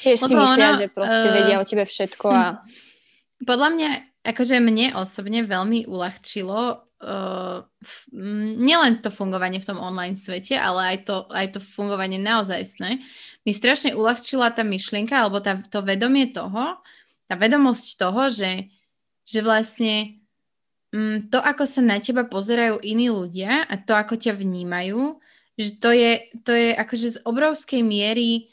Tiež 0.00 0.20
si 0.20 0.34
myslia, 0.34 0.74
ono, 0.74 0.80
že 0.80 0.86
proste 0.90 1.28
uh, 1.30 1.34
vedia 1.34 1.56
o 1.60 1.64
tebe 1.64 1.84
všetko 1.84 2.26
a... 2.28 2.44
Hm. 2.44 2.56
Podľa 3.44 3.68
mňa, 3.76 3.90
akože 4.24 4.56
mne 4.60 4.96
osobne 4.96 5.44
veľmi 5.44 5.84
uľahčilo 5.84 6.60
uh, 7.04 7.56
nielen 8.56 9.04
to 9.04 9.12
fungovanie 9.12 9.60
v 9.60 9.68
tom 9.68 9.78
online 9.78 10.16
svete, 10.16 10.56
ale 10.56 10.96
aj 10.96 10.98
to, 11.04 11.16
aj 11.28 11.46
to 11.56 11.60
fungovanie 11.60 12.16
naozajstné. 12.16 13.04
Mi 13.44 13.52
strašne 13.52 13.92
uľahčila 13.92 14.52
tá 14.56 14.64
myšlienka, 14.64 15.14
alebo 15.14 15.40
tá, 15.44 15.60
to 15.60 15.84
vedomie 15.84 16.32
toho, 16.32 16.80
tá 17.28 17.34
vedomosť 17.36 17.86
toho, 18.00 18.32
že, 18.32 18.72
že 19.24 19.44
vlastne 19.44 20.24
um, 20.92 21.24
to, 21.28 21.40
ako 21.40 21.68
sa 21.68 21.84
na 21.84 22.00
teba 22.00 22.24
pozerajú 22.24 22.80
iní 22.80 23.12
ľudia 23.12 23.68
a 23.68 23.74
to, 23.76 23.92
ako 23.92 24.16
ťa 24.16 24.36
vnímajú, 24.36 25.20
že 25.60 25.70
to 25.78 25.90
je, 25.92 26.32
to 26.42 26.52
je 26.52 26.72
akože 26.72 27.08
z 27.14 27.18
obrovskej 27.22 27.82
miery 27.84 28.48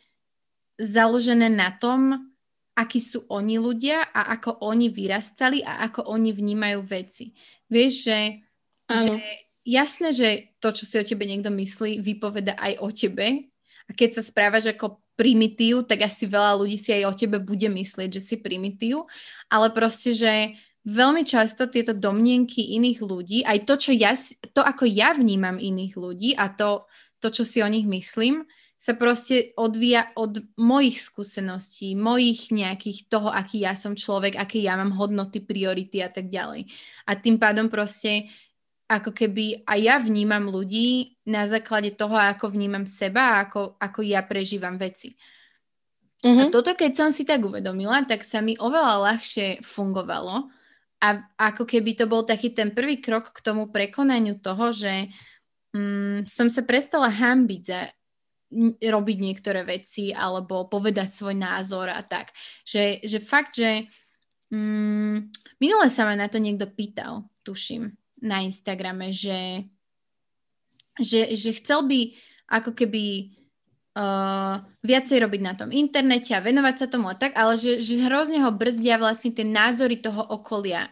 založené 0.78 1.50
na 1.50 1.74
tom, 1.74 2.32
akí 2.78 2.98
sú 2.98 3.28
oni 3.28 3.60
ľudia 3.62 4.10
a 4.10 4.34
ako 4.40 4.64
oni 4.64 4.90
vyrastali 4.90 5.62
a 5.62 5.86
ako 5.86 6.08
oni 6.10 6.32
vnímajú 6.34 6.80
veci. 6.88 7.36
Vieš, 7.68 7.94
že, 8.08 8.20
že 8.90 9.12
jasné, 9.68 10.10
že 10.16 10.30
to, 10.58 10.74
čo 10.74 10.84
si 10.88 10.96
o 10.98 11.06
tebe 11.06 11.28
niekto 11.28 11.54
myslí, 11.54 12.02
vypoveda 12.02 12.58
aj 12.58 12.74
o 12.82 12.90
tebe. 12.90 13.51
A 13.88 13.92
keď 13.96 14.20
sa 14.20 14.24
správaš 14.26 14.70
ako 14.74 15.02
primitív, 15.16 15.86
tak 15.86 16.06
asi 16.06 16.26
veľa 16.26 16.58
ľudí 16.58 16.78
si 16.78 16.90
aj 16.94 17.04
o 17.06 17.14
tebe 17.14 17.38
bude 17.38 17.70
myslieť, 17.70 18.10
že 18.10 18.22
si 18.22 18.36
primitív. 18.42 19.06
Ale 19.50 19.70
proste, 19.70 20.18
že 20.18 20.58
veľmi 20.86 21.22
často 21.22 21.70
tieto 21.70 21.94
domnienky 21.94 22.74
iných 22.78 23.00
ľudí, 23.06 23.40
aj 23.46 23.70
to, 23.70 23.74
čo 23.78 23.92
ja, 23.94 24.18
to 24.54 24.62
ako 24.66 24.90
ja 24.90 25.14
vnímam 25.14 25.62
iných 25.62 25.94
ľudí 25.94 26.34
a 26.34 26.50
to, 26.50 26.90
to, 27.22 27.30
čo 27.30 27.44
si 27.46 27.62
o 27.62 27.70
nich 27.70 27.86
myslím, 27.86 28.50
sa 28.82 28.98
proste 28.98 29.54
odvíja 29.62 30.10
od 30.18 30.42
mojich 30.58 31.06
skúseností, 31.06 31.94
mojich 31.94 32.50
nejakých 32.50 33.14
toho, 33.14 33.30
aký 33.30 33.62
ja 33.62 33.78
som 33.78 33.94
človek, 33.94 34.34
aké 34.42 34.58
ja 34.58 34.74
mám 34.74 34.98
hodnoty, 34.98 35.38
priority 35.46 36.02
a 36.02 36.10
tak 36.10 36.34
ďalej. 36.34 36.66
A 37.06 37.14
tým 37.14 37.38
pádom 37.38 37.70
proste 37.70 38.34
ako 38.92 39.16
keby 39.16 39.64
aj 39.64 39.80
ja 39.80 39.96
vnímam 40.04 40.52
ľudí 40.52 41.16
na 41.24 41.48
základe 41.48 41.96
toho, 41.96 42.20
ako 42.20 42.52
vnímam 42.52 42.84
seba 42.84 43.40
a 43.40 43.48
ako, 43.48 43.80
ako 43.80 44.00
ja 44.04 44.20
prežívam 44.28 44.76
veci. 44.76 45.16
Mm-hmm. 46.22 46.38
A 46.38 46.44
mhm. 46.48 46.54
toto, 46.54 46.76
keď 46.76 46.92
som 46.94 47.10
si 47.10 47.24
tak 47.24 47.42
uvedomila, 47.42 48.04
tak 48.04 48.28
sa 48.28 48.44
mi 48.44 48.60
oveľa 48.60 49.16
ľahšie 49.16 49.64
fungovalo. 49.64 50.52
A 51.02 51.08
ako 51.50 51.66
keby 51.66 51.98
to 51.98 52.06
bol 52.06 52.22
taký 52.22 52.54
ten 52.54 52.70
prvý 52.70 53.02
krok 53.02 53.34
k 53.34 53.42
tomu 53.42 53.74
prekonaniu 53.74 54.38
toho, 54.38 54.70
že 54.70 55.10
mm, 55.74 56.30
som 56.30 56.46
sa 56.46 56.62
prestala 56.62 57.10
hambiť 57.10 57.62
za 57.66 57.90
robiť 58.84 59.18
niektoré 59.18 59.64
veci 59.64 60.12
alebo 60.12 60.68
povedať 60.68 61.08
svoj 61.08 61.40
názor 61.40 61.88
a 61.88 62.04
tak. 62.04 62.36
Že, 62.68 63.00
že 63.08 63.18
fakt, 63.24 63.56
že 63.56 63.88
mm, 64.52 65.32
minule 65.58 65.88
sa 65.88 66.04
ma 66.04 66.14
na 66.20 66.28
to 66.28 66.38
niekto 66.38 66.68
pýtal, 66.68 67.32
tuším, 67.48 67.96
na 68.22 68.46
Instagrame, 68.46 69.10
že, 69.10 69.66
že, 71.02 71.34
že 71.34 71.58
chcel 71.58 71.90
by 71.90 72.14
ako 72.48 72.72
keby 72.78 73.34
uh, 73.98 74.62
viacej 74.86 75.18
robiť 75.26 75.42
na 75.42 75.54
tom 75.58 75.74
internete 75.74 76.32
a 76.38 76.44
venovať 76.44 76.76
sa 76.78 76.88
tomu 76.88 77.10
a 77.10 77.16
tak, 77.18 77.34
ale 77.34 77.58
že, 77.58 77.82
že 77.82 78.06
hrozne 78.06 78.40
ho 78.46 78.52
brzdia 78.54 79.02
vlastne 79.02 79.34
tie 79.34 79.44
názory 79.44 80.00
toho 80.00 80.22
okolia. 80.22 80.88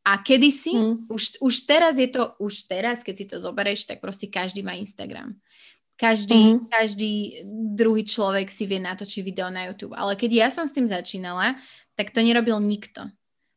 A 0.00 0.20
kedysi, 0.24 0.72
mm. 0.72 1.12
už, 1.12 1.40
už 1.44 1.54
teraz 1.68 2.00
je 2.00 2.08
to, 2.08 2.32
už 2.40 2.64
teraz, 2.68 3.04
keď 3.04 3.14
si 3.16 3.26
to 3.28 3.36
zoberieš, 3.36 3.84
tak 3.84 4.00
proste 4.00 4.32
každý 4.32 4.64
má 4.64 4.72
Instagram. 4.72 5.36
Každý, 6.00 6.40
mm-hmm. 6.56 6.72
každý 6.72 7.12
druhý 7.76 8.08
človek 8.08 8.48
si 8.48 8.64
vie 8.64 8.80
natočiť 8.80 9.20
video 9.20 9.52
na 9.52 9.68
YouTube. 9.68 9.92
Ale 9.92 10.16
keď 10.16 10.30
ja 10.32 10.48
som 10.48 10.64
s 10.64 10.72
tým 10.72 10.88
začínala, 10.88 11.60
tak 11.92 12.16
to 12.16 12.24
nerobil 12.24 12.56
nikto. 12.56 13.04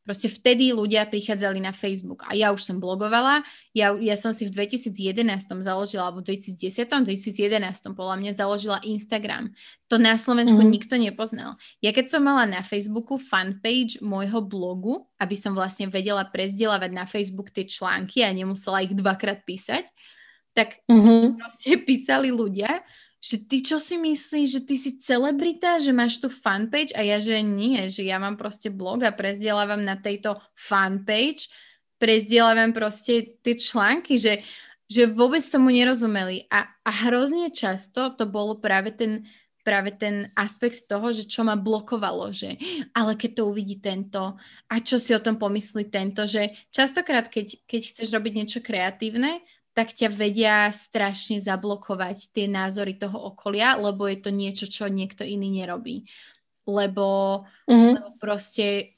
Proste 0.04 0.28
vtedy 0.28 0.76
ľudia 0.76 1.08
prichádzali 1.08 1.64
na 1.64 1.72
Facebook 1.72 2.28
a 2.28 2.36
ja 2.36 2.52
už 2.52 2.60
som 2.60 2.84
blogovala, 2.84 3.40
ja, 3.72 3.96
ja 3.96 4.20
som 4.20 4.36
si 4.36 4.44
v 4.44 4.52
2011 4.52 5.24
založila, 5.64 6.12
alebo 6.12 6.20
v 6.20 6.36
2010, 6.36 6.92
2011 7.08 7.96
podľa 7.96 8.16
mňa 8.20 8.32
založila 8.36 8.84
Instagram. 8.84 9.56
To 9.88 9.96
na 9.96 10.20
Slovensku 10.20 10.60
mm. 10.60 10.68
nikto 10.68 11.00
nepoznal. 11.00 11.56
Ja 11.80 11.96
keď 11.96 12.12
som 12.12 12.28
mala 12.28 12.44
na 12.44 12.68
Facebooku 12.68 13.16
fanpage 13.16 14.04
môjho 14.04 14.44
blogu, 14.44 15.08
aby 15.24 15.40
som 15.40 15.56
vlastne 15.56 15.88
vedela 15.88 16.28
prezdielavať 16.28 16.92
na 16.92 17.08
Facebook 17.08 17.56
tie 17.56 17.64
články 17.64 18.28
a 18.28 18.36
nemusela 18.36 18.84
ich 18.84 18.92
dvakrát 18.92 19.48
písať, 19.48 19.88
tak 20.52 20.84
mm-hmm. 20.86 21.40
proste 21.40 21.80
písali 21.88 22.28
ľudia, 22.28 22.84
že 23.24 23.40
ty 23.48 23.64
čo 23.64 23.80
si 23.80 23.96
myslíš, 23.96 24.48
že 24.52 24.62
ty 24.68 24.76
si 24.76 25.00
celebrita, 25.00 25.80
že 25.80 25.96
máš 25.96 26.20
tu 26.20 26.28
fanpage? 26.28 26.92
A 26.92 27.08
ja, 27.08 27.24
že 27.24 27.40
nie, 27.40 27.88
že 27.88 28.04
ja 28.04 28.20
mám 28.20 28.36
proste 28.36 28.68
blog 28.68 29.08
a 29.08 29.16
prezdielávam 29.16 29.80
na 29.80 29.96
tejto 29.96 30.36
fanpage, 30.60 31.48
prezdielávam 31.96 32.76
proste 32.76 33.40
tie 33.40 33.56
články, 33.56 34.20
že, 34.20 34.44
že 34.92 35.08
vôbec 35.08 35.40
tomu 35.48 35.72
nerozumeli. 35.72 36.52
A, 36.52 36.68
a 36.84 36.92
hrozne 37.08 37.48
často 37.48 38.12
to 38.12 38.28
bolo 38.28 38.60
práve 38.60 38.92
ten 38.92 39.24
práve 39.64 39.96
ten 39.96 40.28
aspekt 40.36 40.92
toho, 40.92 41.16
že 41.16 41.24
čo 41.24 41.48
ma 41.48 41.56
blokovalo, 41.56 42.36
že 42.36 42.60
ale 42.92 43.16
keď 43.16 43.32
to 43.40 43.44
uvidí 43.48 43.80
tento 43.80 44.36
a 44.68 44.76
čo 44.84 45.00
si 45.00 45.16
o 45.16 45.24
tom 45.24 45.40
pomyslí 45.40 45.88
tento, 45.88 46.28
že 46.28 46.52
častokrát, 46.68 47.32
keď, 47.32 47.64
keď 47.64 47.82
chceš 47.96 48.12
robiť 48.12 48.34
niečo 48.36 48.60
kreatívne, 48.60 49.40
tak 49.74 49.94
ťa 49.94 50.10
vedia 50.14 50.70
strašne 50.70 51.42
zablokovať 51.42 52.30
tie 52.30 52.46
názory 52.46 52.94
toho 52.94 53.34
okolia, 53.34 53.74
lebo 53.78 54.06
je 54.06 54.18
to 54.22 54.30
niečo, 54.30 54.66
čo 54.70 54.86
niekto 54.86 55.26
iný 55.26 55.50
nerobí. 55.50 56.06
Lebo, 56.70 57.42
mm-hmm. 57.68 57.94
lebo 57.98 58.10
proste 58.22 58.94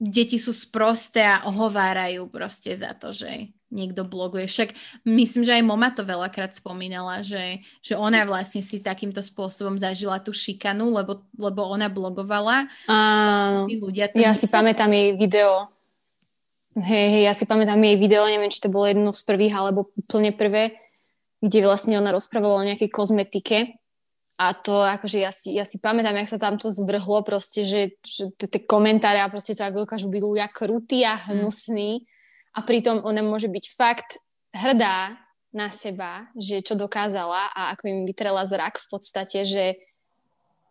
deti 0.00 0.40
sú 0.40 0.50
sprosté 0.50 1.22
a 1.22 1.46
ohovárajú 1.46 2.26
proste 2.32 2.74
za 2.74 2.96
to, 2.96 3.14
že 3.14 3.54
niekto 3.74 4.06
bloguje. 4.06 4.46
Však 4.46 4.70
myslím, 5.02 5.42
že 5.42 5.54
aj 5.58 5.66
Moma 5.66 5.90
to 5.90 6.06
veľakrát 6.06 6.54
spomínala, 6.54 7.26
že, 7.26 7.58
že 7.82 7.98
ona 7.98 8.22
vlastne 8.22 8.62
si 8.62 8.78
takýmto 8.78 9.18
spôsobom 9.18 9.74
zažila 9.74 10.22
tú 10.22 10.30
šikanu, 10.30 10.94
lebo, 10.94 11.26
lebo 11.34 11.66
ona 11.66 11.90
blogovala. 11.90 12.70
Áno, 12.86 13.66
ľudia 13.66 14.14
to 14.14 14.22
ja 14.22 14.30
si 14.30 14.46
pamätám 14.46 14.94
jej 14.94 15.18
video, 15.18 15.73
Hej, 16.74 17.06
hej, 17.06 17.22
ja 17.30 17.34
si 17.38 17.46
pamätám 17.46 17.78
jej 17.78 17.94
video, 17.94 18.26
neviem, 18.26 18.50
či 18.50 18.58
to 18.58 18.66
bolo 18.66 18.90
jedno 18.90 19.14
z 19.14 19.22
prvých, 19.22 19.54
alebo 19.54 19.94
úplne 19.94 20.34
prvé, 20.34 20.74
kde 21.38 21.62
vlastne 21.62 21.94
ona 22.02 22.10
rozprávala 22.10 22.62
o 22.62 22.66
nejakej 22.66 22.90
kozmetike 22.90 23.78
a 24.34 24.50
to 24.50 24.82
akože 24.82 25.18
ja 25.22 25.30
si, 25.30 25.54
ja 25.54 25.62
si 25.62 25.78
pamätám, 25.78 26.18
jak 26.18 26.34
sa 26.34 26.42
tam 26.42 26.58
to 26.58 26.66
zvrhlo 26.74 27.22
proste, 27.22 27.62
že, 27.62 27.94
že 28.02 28.34
tie 28.34 28.58
komentáre 28.66 29.22
a 29.22 29.30
proste 29.30 29.54
to 29.54 29.62
ako 29.62 29.86
dokážu 29.86 30.10
byť 30.10 30.22
ľudia 30.26 30.46
krutí 30.50 31.06
a 31.06 31.14
mm. 31.14 31.22
hnusní 31.30 32.02
a 32.50 32.58
pritom 32.66 33.06
ona 33.06 33.22
môže 33.22 33.46
byť 33.46 33.64
fakt 33.70 34.18
hrdá 34.50 35.14
na 35.54 35.70
seba, 35.70 36.26
že 36.34 36.66
čo 36.66 36.74
dokázala 36.74 37.54
a 37.54 37.70
ako 37.78 37.86
im 37.86 38.00
vytrela 38.02 38.42
zrak 38.42 38.82
v 38.82 38.86
podstate, 38.90 39.46
že 39.46 39.78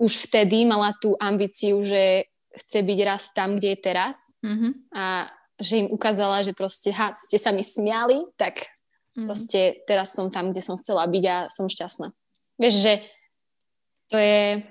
už 0.03 0.27
vtedy 0.27 0.67
mala 0.67 0.91
tú 0.99 1.15
ambíciu, 1.15 1.79
že 1.79 2.27
chce 2.51 2.83
byť 2.83 2.99
raz 3.07 3.31
tam, 3.31 3.55
kde 3.55 3.71
je 3.71 3.79
teraz 3.79 4.35
mm-hmm. 4.43 4.71
a 4.91 5.31
že 5.63 5.81
im 5.81 5.87
ukázala, 5.87 6.43
že 6.43 6.51
proste, 6.51 6.91
ha, 6.91 7.15
ste 7.15 7.39
sa 7.39 7.55
mi 7.55 7.63
smiali, 7.63 8.19
tak 8.35 8.67
mm. 9.15 9.25
proste 9.25 9.79
teraz 9.87 10.11
som 10.11 10.27
tam, 10.27 10.51
kde 10.51 10.59
som 10.59 10.75
chcela 10.75 11.07
byť 11.07 11.23
a 11.31 11.37
som 11.47 11.71
šťastná. 11.71 12.11
Vieš, 12.59 12.75
že 12.83 12.93
to 14.11 14.19
je, 14.19 14.61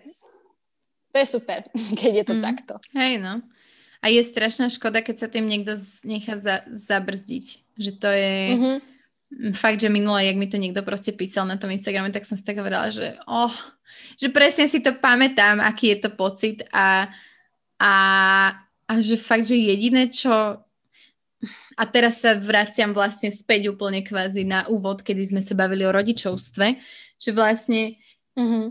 to 1.10 1.16
je 1.16 1.26
super, 1.26 1.64
keď 2.00 2.12
je 2.22 2.24
to 2.28 2.34
mm. 2.36 2.42
takto. 2.44 2.74
Hej, 2.92 3.18
no. 3.18 3.40
A 4.02 4.10
je 4.10 4.20
strašná 4.26 4.66
škoda, 4.66 5.00
keď 5.00 5.16
sa 5.24 5.28
tým 5.30 5.46
niekto 5.46 5.78
nechá 6.02 6.34
za, 6.36 6.66
zabrzdiť. 6.68 7.46
Že 7.78 7.90
to 8.02 8.10
je... 8.10 8.34
Mm-hmm. 8.58 8.78
Fakt, 9.56 9.80
že 9.80 9.88
minule, 9.88 10.28
jak 10.28 10.36
mi 10.36 10.44
to 10.44 10.60
niekto 10.60 10.84
proste 10.84 11.16
písal 11.16 11.48
na 11.48 11.56
tom 11.56 11.72
Instagrame, 11.72 12.12
tak 12.12 12.28
som 12.28 12.36
si 12.36 12.44
tak 12.44 12.60
hovorila, 12.60 12.92
že 12.92 13.16
oh, 13.24 13.48
že 14.20 14.28
presne 14.28 14.68
si 14.68 14.84
to 14.84 14.92
pamätám, 14.96 15.56
aký 15.60 15.96
je 15.96 15.98
to 16.04 16.10
pocit 16.12 16.68
a, 16.68 17.08
a, 17.80 17.94
a 18.84 18.92
že 19.00 19.16
fakt, 19.16 19.48
že 19.48 19.56
jediné, 19.56 20.12
čo 20.12 20.60
a 21.76 21.84
teraz 21.88 22.20
sa 22.20 22.36
vraciam 22.36 22.92
vlastne 22.92 23.32
späť 23.32 23.72
úplne 23.72 24.04
kvázi 24.04 24.44
na 24.44 24.68
úvod, 24.68 25.00
kedy 25.00 25.32
sme 25.32 25.42
sa 25.44 25.56
bavili 25.56 25.86
o 25.88 25.94
rodičovstve, 25.94 26.66
že 27.16 27.30
vlastne 27.32 27.96
mm-hmm. 28.36 28.66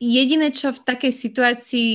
jediné, 0.00 0.48
čo 0.52 0.72
v 0.72 0.80
takej 0.84 1.12
situácii 1.12 1.90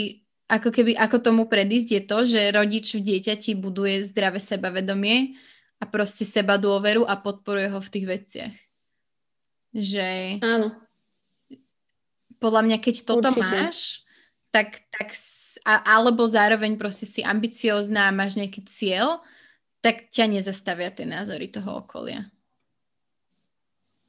ako 0.46 0.70
keby, 0.70 0.94
ako 0.94 1.18
tomu 1.26 1.44
predísť 1.50 1.90
je 1.90 2.02
to, 2.06 2.18
že 2.26 2.54
rodič 2.54 2.94
v 2.94 3.02
dieťati 3.02 3.58
buduje 3.58 4.06
zdravé 4.06 4.38
sebavedomie 4.38 5.42
a 5.82 5.84
proste 5.90 6.22
seba 6.22 6.62
dôveru 6.62 7.02
a 7.02 7.18
podporuje 7.18 7.74
ho 7.74 7.82
v 7.82 7.92
tých 7.92 8.06
veciach. 8.06 8.56
Že... 9.74 10.08
Áno. 10.46 10.78
Podľa 12.38 12.62
mňa, 12.62 12.78
keď 12.78 12.96
toto 13.10 13.34
Určite. 13.34 13.42
máš, 13.42 14.06
tak, 14.54 14.86
tak 14.94 15.18
a, 15.66 15.98
alebo 15.98 16.30
zároveň 16.30 16.78
proste 16.78 17.10
si 17.10 17.26
ambiciózna 17.26 18.08
a 18.08 18.16
máš 18.16 18.38
nejaký 18.38 18.62
cieľ, 18.70 19.26
tak 19.86 20.10
ťa 20.10 20.26
nezastavia 20.34 20.90
tie 20.90 21.06
názory 21.06 21.54
toho 21.54 21.86
okolia. 21.86 22.26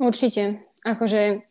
Určite. 0.01 0.65
Akože 0.81 1.45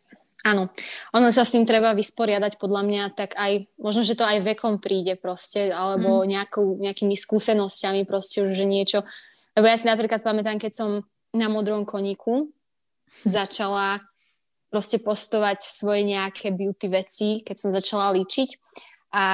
Áno, 0.45 0.69
ono 1.09 1.33
sa 1.33 1.41
s 1.41 1.57
tým 1.57 1.65
treba 1.65 1.97
vysporiadať 1.97 2.61
podľa 2.61 2.85
mňa, 2.85 3.03
tak 3.17 3.33
aj, 3.33 3.65
možno, 3.81 4.05
že 4.05 4.13
to 4.13 4.29
aj 4.29 4.45
vekom 4.45 4.77
príde 4.77 5.17
proste, 5.17 5.73
alebo 5.73 6.21
mm. 6.21 6.29
nejakou, 6.29 6.77
nejakými 6.77 7.17
skúsenosťami 7.17 8.05
proste 8.05 8.45
už, 8.45 8.53
že 8.53 8.65
niečo. 8.69 9.01
Lebo 9.57 9.65
ja 9.65 9.73
si 9.73 9.89
napríklad 9.89 10.21
pamätám, 10.21 10.61
keď 10.61 10.71
som 10.77 10.89
na 11.33 11.49
modrom 11.49 11.81
koníku 11.81 12.45
začala 13.25 14.05
proste 14.69 15.01
postovať 15.01 15.65
svoje 15.65 16.05
nejaké 16.05 16.53
beauty 16.53 16.93
veci, 16.93 17.41
keď 17.41 17.55
som 17.57 17.73
začala 17.73 18.13
líčiť. 18.13 18.49
A, 19.17 19.25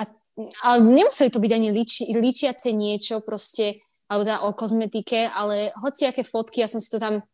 a, 0.00 0.02
ale 0.64 0.76
nemuseli 0.80 1.28
to 1.28 1.44
byť 1.44 1.52
ani 1.52 1.68
líči, 1.76 2.08
líčiace 2.08 2.72
niečo 2.72 3.20
proste, 3.20 3.84
alebo 4.12 4.28
teda 4.28 4.44
o 4.44 4.52
kozmetike, 4.52 5.32
ale 5.32 5.72
hoci 5.80 6.04
aké 6.04 6.20
fotky, 6.20 6.60
ja 6.60 6.68
som 6.68 6.84
si 6.84 6.92
to 6.92 7.00
tam 7.00 7.24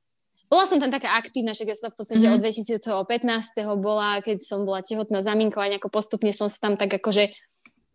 bola 0.49 0.65
som 0.65 0.81
tam 0.81 0.89
taká 0.89 1.13
aktívna, 1.13 1.53
že 1.53 1.69
ja 1.69 1.77
som 1.77 1.93
v 1.93 2.01
podstate 2.01 2.25
mm-hmm. 2.25 2.41
od 2.41 3.13
2015. 3.21 3.85
bola, 3.85 4.25
keď 4.25 4.41
som 4.41 4.65
bola 4.65 4.81
tehotná 4.81 5.21
zaminka, 5.21 5.61
nejako 5.61 5.93
postupne 5.93 6.33
som 6.33 6.49
sa 6.49 6.57
tam 6.57 6.81
tak 6.81 6.89
akože 6.89 7.29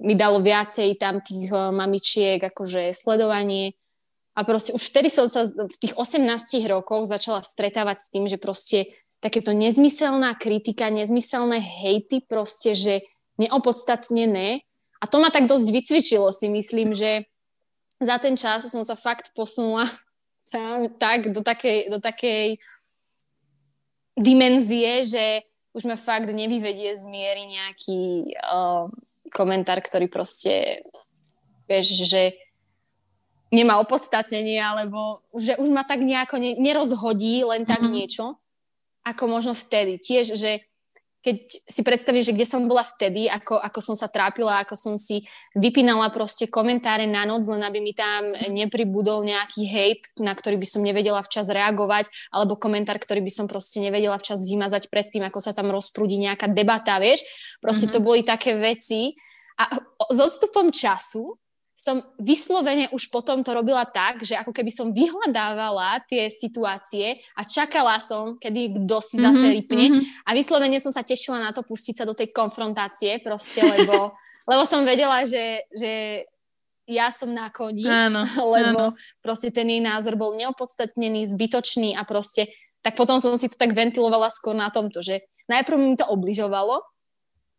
mi 0.05 0.13
dalo 0.13 0.37
viacej 0.37 1.01
tam 1.01 1.17
tých 1.25 1.49
uh, 1.49 1.73
mamičiek, 1.73 2.37
akože 2.37 2.93
sledovanie. 2.93 3.73
A 4.37 4.45
proste 4.45 4.69
už 4.73 4.85
vtedy 4.85 5.09
som 5.09 5.25
sa 5.25 5.49
v 5.49 5.77
tých 5.81 5.97
18 5.97 6.21
rokoch 6.69 7.09
začala 7.09 7.41
stretávať 7.41 7.97
s 8.05 8.07
tým, 8.13 8.25
že 8.29 8.37
proste 8.37 8.93
takéto 9.17 9.53
nezmyselná 9.53 10.37
kritika, 10.37 10.93
nezmyselné 10.93 11.57
hejty 11.57 12.21
proste, 12.21 12.77
že 12.77 13.01
neopodstatnené. 13.41 14.61
A 15.01 15.05
to 15.09 15.17
ma 15.21 15.33
tak 15.33 15.49
dosť 15.49 15.67
vycvičilo 15.73 16.29
si 16.29 16.53
myslím, 16.53 16.93
že 16.93 17.25
za 18.05 18.17
ten 18.19 18.35
čas 18.37 18.67
som 18.67 18.83
sa 18.85 18.95
fakt 18.95 19.31
posunula 19.35 19.87
tam, 20.53 20.87
tak 20.99 21.33
do 21.33 21.41
takej, 21.41 21.89
do 21.89 21.99
takej 21.99 22.59
dimenzie, 24.13 25.03
že 25.03 25.25
už 25.73 25.89
ma 25.89 25.97
fakt 25.97 26.29
nevyvedie 26.29 26.93
z 26.93 27.09
miery 27.09 27.49
nejaký 27.49 28.29
uh, 28.37 28.85
komentár, 29.33 29.81
ktorý 29.81 30.05
proste, 30.05 30.85
vieš, 31.65 32.05
že 32.05 32.37
nemá 33.49 33.81
opodstatnenie, 33.81 34.61
alebo 34.61 35.21
že 35.33 35.57
už 35.57 35.69
ma 35.73 35.81
tak 35.81 36.05
nejako 36.05 36.37
ne, 36.37 36.57
nerozhodí 36.61 37.41
len 37.41 37.65
tak 37.65 37.81
mm-hmm. 37.81 37.95
niečo, 37.97 38.37
ako 39.01 39.23
možno 39.29 39.53
vtedy. 39.57 39.97
Tiež, 39.97 40.37
že 40.37 40.61
keď 41.23 41.37
si 41.63 41.81
predstavím, 41.87 42.19
že 42.19 42.35
kde 42.35 42.43
som 42.43 42.67
bola 42.67 42.83
vtedy, 42.83 43.31
ako, 43.31 43.55
ako 43.55 43.79
som 43.79 43.95
sa 43.95 44.11
trápila, 44.11 44.59
ako 44.59 44.75
som 44.75 44.93
si 44.99 45.23
vypínala 45.55 46.11
proste 46.11 46.51
komentáre 46.51 47.07
na 47.07 47.23
noc, 47.23 47.47
len 47.47 47.63
aby 47.63 47.79
mi 47.79 47.95
tam 47.95 48.35
nepribudol 48.51 49.23
nejaký 49.23 49.63
hejt, 49.63 50.01
na 50.19 50.35
ktorý 50.35 50.59
by 50.59 50.67
som 50.67 50.83
nevedela 50.83 51.23
včas 51.23 51.47
reagovať, 51.47 52.11
alebo 52.35 52.59
komentár, 52.59 52.99
ktorý 52.99 53.23
by 53.23 53.31
som 53.31 53.45
proste 53.47 53.79
nevedela 53.79 54.19
včas 54.19 54.43
vymazať 54.43 54.91
predtým, 54.91 55.23
ako 55.23 55.39
sa 55.39 55.55
tam 55.55 55.71
rozprúdi 55.71 56.19
nejaká 56.19 56.51
debata, 56.51 56.99
vieš. 56.99 57.23
Proste 57.63 57.87
mm-hmm. 57.87 58.03
to 58.03 58.05
boli 58.05 58.21
také 58.27 58.59
veci. 58.59 59.15
A 59.63 59.69
s 60.11 60.17
odstupom 60.19 60.75
času 60.75 61.39
som 61.83 61.99
vyslovene 62.15 62.87
už 62.95 63.11
potom 63.11 63.43
to 63.43 63.51
robila 63.51 63.83
tak, 63.83 64.23
že 64.23 64.39
ako 64.39 64.55
keby 64.55 64.71
som 64.71 64.95
vyhľadávala 64.95 65.99
tie 66.07 66.31
situácie 66.31 67.19
a 67.35 67.43
čakala 67.43 67.99
som, 67.99 68.39
kedy 68.39 68.87
kto 68.87 68.97
si 69.03 69.19
zase 69.19 69.35
mm-hmm, 69.35 69.55
rypne 69.59 69.85
mm-hmm. 69.91 70.23
a 70.23 70.29
vyslovene 70.31 70.79
som 70.79 70.95
sa 70.95 71.03
tešila 71.03 71.43
na 71.43 71.51
to 71.51 71.59
pustiť 71.67 71.99
sa 71.99 72.07
do 72.07 72.15
tej 72.15 72.31
konfrontácie 72.31 73.19
proste, 73.19 73.59
lebo, 73.59 74.15
lebo 74.51 74.63
som 74.63 74.87
vedela, 74.87 75.27
že, 75.27 75.67
že 75.75 76.23
ja 76.87 77.11
som 77.11 77.35
na 77.35 77.51
koni, 77.51 77.83
áno, 77.83 78.23
lebo 78.55 78.95
áno. 78.95 78.99
proste 79.19 79.51
ten 79.51 79.67
jej 79.67 79.83
názor 79.83 80.15
bol 80.15 80.39
neopodstatnený, 80.39 81.35
zbytočný 81.35 81.99
a 81.99 82.07
proste 82.07 82.47
tak 82.79 82.95
potom 82.95 83.19
som 83.19 83.35
si 83.35 83.51
to 83.51 83.59
tak 83.59 83.75
ventilovala 83.75 84.31
skôr 84.31 84.55
na 84.55 84.71
tomto, 84.71 85.03
že 85.03 85.27
najprv 85.51 85.75
mi 85.75 85.99
to 85.99 86.07
obližovalo, 86.07 86.79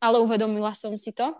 ale 0.00 0.16
uvedomila 0.24 0.72
som 0.72 0.96
si 0.96 1.12
to 1.12 1.36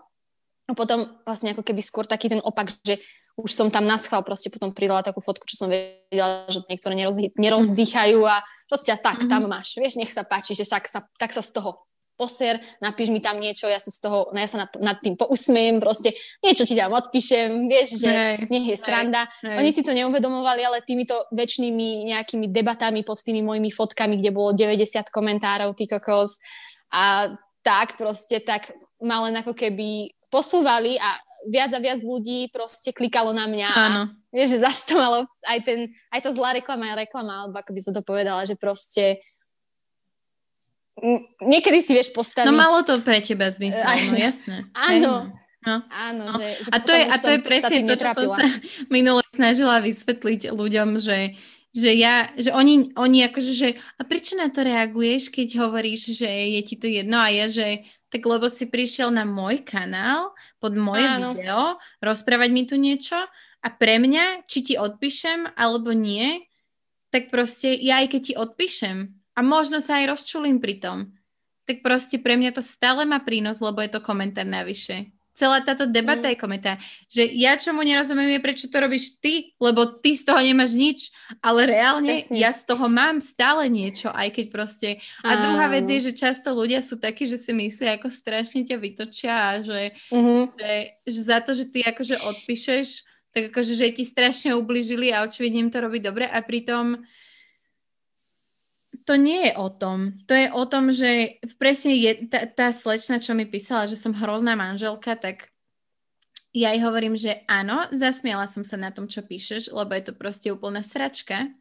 a 0.65 0.71
potom 0.73 1.05
vlastne 1.25 1.53
ako 1.53 1.61
keby 1.61 1.81
skôr 1.81 2.05
taký 2.09 2.29
ten 2.29 2.41
opak, 2.41 2.73
že 2.81 2.97
už 3.35 3.51
som 3.51 3.67
tam 3.67 3.83
naschal 3.83 4.23
proste 4.23 4.47
potom 4.47 4.71
pridala 4.71 5.03
takú 5.03 5.19
fotku, 5.19 5.43
čo 5.43 5.59
som 5.59 5.67
vedela, 5.67 6.47
že 6.47 6.63
niektoré 6.71 6.95
nerozdýchajú 7.35 8.19
a 8.23 8.39
proste 8.71 8.95
tak, 8.95 9.19
mm-hmm. 9.19 9.31
tam 9.31 9.43
máš, 9.51 9.75
vieš, 9.75 9.99
nech 9.99 10.09
sa 10.09 10.23
páči, 10.23 10.55
že 10.55 10.63
však 10.63 10.87
sa, 10.87 11.03
tak 11.19 11.35
sa 11.35 11.43
z 11.43 11.51
toho 11.51 11.83
poser, 12.15 12.63
napíš 12.79 13.11
mi 13.11 13.19
tam 13.19 13.43
niečo, 13.43 13.67
ja 13.67 13.75
sa 13.75 13.91
z 13.91 13.99
toho, 13.99 14.31
no 14.31 14.39
ja 14.39 14.47
sa 14.47 14.63
nad, 14.63 14.71
nad 14.79 14.97
tým 15.03 15.19
pousmiem, 15.19 15.83
proste 15.83 16.15
niečo 16.39 16.63
ti 16.63 16.71
tam 16.71 16.95
odpíšem, 16.95 17.67
vieš, 17.67 17.99
že 17.99 18.07
hey, 18.07 18.47
nech 18.47 18.71
je 18.71 18.77
sranda. 18.79 19.27
Hey, 19.43 19.59
Oni 19.59 19.75
si 19.75 19.83
to 19.83 19.91
neuvedomovali, 19.91 20.63
ale 20.63 20.79
týmito 20.79 21.27
väčšnými 21.35 22.07
nejakými 22.07 22.47
debatami 22.47 23.03
pod 23.03 23.19
tými 23.19 23.43
mojimi 23.43 23.67
fotkami, 23.67 24.15
kde 24.23 24.31
bolo 24.31 24.55
90 24.55 25.11
komentárov, 25.11 25.75
ty 25.75 25.91
kokos 25.91 26.39
a 26.95 27.35
tak 27.65 27.99
proste, 27.99 28.39
tak 28.39 28.71
ma 29.03 29.27
len 29.27 29.35
ako 29.43 29.51
keby 29.51 30.15
posúvali 30.35 30.99
a 30.99 31.15
viac 31.47 31.71
a 31.71 31.79
viac 31.79 32.03
ľudí 32.03 32.51
proste 32.51 32.91
klikalo 32.91 33.31
na 33.31 33.47
mňa. 33.47 33.69
Áno. 33.71 34.01
A 34.11 34.33
vieš, 34.35 34.59
že 34.59 34.67
zase 34.67 34.81
to 34.91 34.99
malo 34.99 35.23
aj, 35.47 35.59
ten, 35.63 35.87
aj 36.11 36.19
tá 36.19 36.29
zlá 36.35 36.51
reklama, 36.59 36.91
aj 36.91 37.07
reklama, 37.07 37.33
alebo 37.47 37.55
ako 37.55 37.71
by 37.71 37.81
som 37.81 37.93
to 37.95 38.03
povedala, 38.03 38.43
že 38.43 38.59
proste 38.59 39.23
niekedy 41.43 41.79
si 41.79 41.91
vieš 41.95 42.11
postaviť... 42.11 42.47
No 42.49 42.55
malo 42.55 42.83
to 42.83 42.99
pre 43.03 43.19
teba 43.23 43.47
zmysel, 43.51 43.83
no 43.83 44.15
jasné. 44.19 44.55
Áno. 44.91 45.31
No. 45.65 45.81
Áno, 45.89 46.29
no. 46.29 46.37
Že, 46.37 46.47
že 46.61 46.69
a, 46.69 46.77
to 46.77 46.91
je, 46.93 47.03
a 47.09 47.15
to 47.17 47.29
je 47.33 47.39
presne 47.41 47.79
to, 47.89 47.95
čo 47.97 48.07
som 48.13 48.27
sa 48.37 48.45
minule 48.93 49.25
snažila 49.33 49.81
vysvetliť 49.81 50.53
ľuďom, 50.53 51.01
že, 51.01 51.33
že 51.73 51.91
ja, 51.97 52.29
že 52.37 52.53
oni, 52.53 52.93
oni 52.93 53.25
akože, 53.25 53.51
že 53.51 53.69
a 53.97 54.01
prečo 54.05 54.37
na 54.37 54.53
to 54.53 54.61
reaguješ, 54.61 55.33
keď 55.33 55.65
hovoríš, 55.65 56.21
že 56.21 56.29
je 56.29 56.61
ti 56.61 56.77
to 56.77 56.85
jedno 56.85 57.17
a 57.17 57.33
ja, 57.33 57.49
že 57.49 57.81
tak 58.15 58.23
lebo 58.23 58.47
si 58.47 58.71
prišiel 58.71 59.11
na 59.11 59.27
môj 59.27 59.59
kanál, 59.67 60.31
pod 60.63 60.71
moje 60.71 61.03
Áno. 61.03 61.35
video, 61.35 61.75
rozprávať 61.99 62.49
mi 62.55 62.63
tu 62.63 62.79
niečo 62.79 63.19
a 63.59 63.67
pre 63.67 63.99
mňa, 63.99 64.47
či 64.47 64.63
ti 64.63 64.73
odpíšem 64.79 65.51
alebo 65.59 65.91
nie, 65.91 66.47
tak 67.11 67.27
proste 67.27 67.75
ja 67.75 67.99
aj 67.99 68.15
keď 68.15 68.21
ti 68.23 68.33
odpíšem 68.39 69.11
a 69.35 69.39
možno 69.43 69.83
sa 69.83 69.99
aj 69.99 70.15
rozčulím 70.15 70.63
pri 70.63 70.79
tom, 70.79 71.11
tak 71.67 71.83
proste 71.83 72.23
pre 72.23 72.39
mňa 72.39 72.55
to 72.55 72.63
stále 72.63 73.03
má 73.03 73.19
prínos, 73.19 73.59
lebo 73.59 73.83
je 73.83 73.91
to 73.91 73.99
komentár 73.99 74.47
navyše 74.47 75.11
celá 75.35 75.59
táto 75.59 75.83
debata 75.83 76.25
mm. 76.25 76.31
je 76.31 76.37
komentár, 76.39 76.77
že 77.11 77.27
ja 77.35 77.59
čomu 77.59 77.83
nerozumiem 77.83 78.39
je, 78.39 78.39
prečo 78.39 78.65
to 78.71 78.79
robíš 78.79 79.19
ty, 79.19 79.51
lebo 79.59 79.99
ty 79.99 80.15
z 80.15 80.23
toho 80.23 80.39
nemáš 80.39 80.71
nič, 80.71 81.11
ale 81.43 81.67
reálne 81.67 82.23
Presne. 82.23 82.39
ja 82.39 82.55
z 82.55 82.63
toho 82.63 82.87
mám 82.87 83.19
stále 83.19 83.67
niečo, 83.67 84.07
aj 84.15 84.31
keď 84.31 84.45
proste... 84.47 84.89
A 85.27 85.35
druhá 85.35 85.67
vec 85.67 85.83
je, 85.91 86.09
že 86.09 86.15
často 86.15 86.55
ľudia 86.55 86.79
sú 86.79 86.95
takí, 86.95 87.27
že 87.27 87.35
si 87.35 87.51
myslia, 87.51 87.99
ako 87.99 88.07
strašne 88.07 88.63
ťa 88.63 88.77
vytočia 88.79 89.33
a 89.35 89.51
že, 89.59 89.91
mm-hmm. 90.07 90.41
že, 90.55 90.73
že 91.03 91.21
za 91.21 91.37
to, 91.43 91.51
že 91.51 91.67
ty 91.67 91.83
akože 91.83 92.15
odpíšeš, 92.15 92.87
tak 93.35 93.51
akože, 93.51 93.75
že 93.75 93.91
ti 93.91 94.07
strašne 94.07 94.55
ubližili 94.55 95.11
a 95.11 95.27
očividne 95.27 95.67
im 95.67 95.71
to 95.71 95.83
robí 95.83 95.99
dobre 95.99 96.23
a 96.23 96.39
pritom 96.39 97.03
to 99.05 99.13
nie 99.15 99.49
je 99.49 99.53
o 99.53 99.69
tom. 99.69 100.17
To 100.25 100.33
je 100.33 100.49
o 100.49 100.63
tom, 100.65 100.89
že 100.89 101.37
presne 101.61 101.93
je, 101.93 102.25
tá, 102.25 102.49
tá 102.49 102.67
slečna, 102.73 103.21
čo 103.21 103.37
mi 103.37 103.45
písala, 103.45 103.85
že 103.85 103.93
som 103.95 104.17
hrozná 104.17 104.57
manželka, 104.57 105.13
tak 105.13 105.53
ja 106.55 106.73
jej 106.73 106.81
hovorím, 106.81 107.13
že 107.13 107.45
áno, 107.45 107.85
zasmiala 107.93 108.49
som 108.49 108.65
sa 108.65 108.81
na 108.81 108.89
tom, 108.89 109.05
čo 109.05 109.21
píšeš, 109.21 109.69
lebo 109.69 109.93
je 109.93 110.03
to 110.09 110.13
proste 110.17 110.49
úplná 110.49 110.81
sračka, 110.81 111.53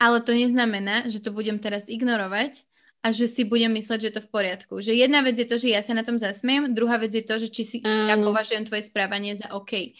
ale 0.00 0.24
to 0.24 0.32
neznamená, 0.32 1.04
že 1.12 1.20
to 1.20 1.36
budem 1.36 1.60
teraz 1.60 1.84
ignorovať 1.84 2.64
a 3.04 3.12
že 3.12 3.28
si 3.28 3.44
budem 3.44 3.72
mysleť, 3.76 3.98
že 4.00 4.08
je 4.08 4.16
to 4.16 4.24
v 4.24 4.32
poriadku. 4.32 4.74
Že 4.80 4.96
jedna 4.96 5.20
vec 5.20 5.36
je 5.36 5.48
to, 5.48 5.60
že 5.60 5.72
ja 5.72 5.84
sa 5.84 5.92
na 5.92 6.04
tom 6.04 6.16
zasmiem, 6.16 6.72
druhá 6.72 6.96
vec 6.96 7.12
je 7.12 7.24
to, 7.24 7.36
že 7.36 7.48
či, 7.52 7.62
si, 7.64 7.76
či 7.84 7.98
ja 8.08 8.16
považujem 8.16 8.64
tvoje 8.64 8.88
správanie 8.88 9.36
za 9.36 9.52
OK. 9.52 9.92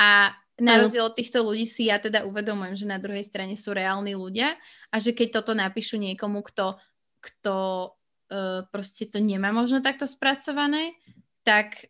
A 0.00 0.32
na 0.60 0.76
rozdiel 0.76 1.08
od 1.08 1.16
týchto 1.16 1.40
ľudí 1.40 1.64
si 1.64 1.88
ja 1.88 1.96
teda 1.96 2.28
uvedomujem, 2.28 2.76
že 2.76 2.86
na 2.90 3.00
druhej 3.00 3.24
strane 3.24 3.56
sú 3.56 3.72
reálni 3.72 4.12
ľudia 4.12 4.52
a 4.92 4.96
že 5.00 5.16
keď 5.16 5.40
toto 5.40 5.56
napíšu 5.56 5.96
niekomu, 5.96 6.44
kto, 6.44 6.76
kto 7.24 7.54
uh, 7.88 8.68
proste 8.68 9.08
to 9.08 9.16
nemá 9.16 9.48
možno 9.48 9.80
takto 9.80 10.04
spracované, 10.04 10.92
tak 11.40 11.88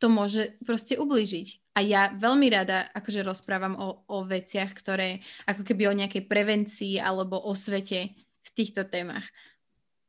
to 0.00 0.08
môže 0.08 0.56
proste 0.64 0.96
ublížiť. 0.96 1.74
A 1.74 1.82
ja 1.82 2.02
veľmi 2.14 2.46
rada 2.54 2.86
akože 2.94 3.26
rozprávam 3.26 3.74
o, 3.76 4.06
o 4.06 4.18
veciach, 4.24 4.70
ktoré 4.72 5.20
ako 5.44 5.66
keby 5.66 5.90
o 5.90 5.98
nejakej 5.98 6.24
prevencii 6.30 7.02
alebo 7.02 7.36
o 7.36 7.52
svete 7.52 8.14
v 8.16 8.48
týchto 8.54 8.86
témach. 8.86 9.26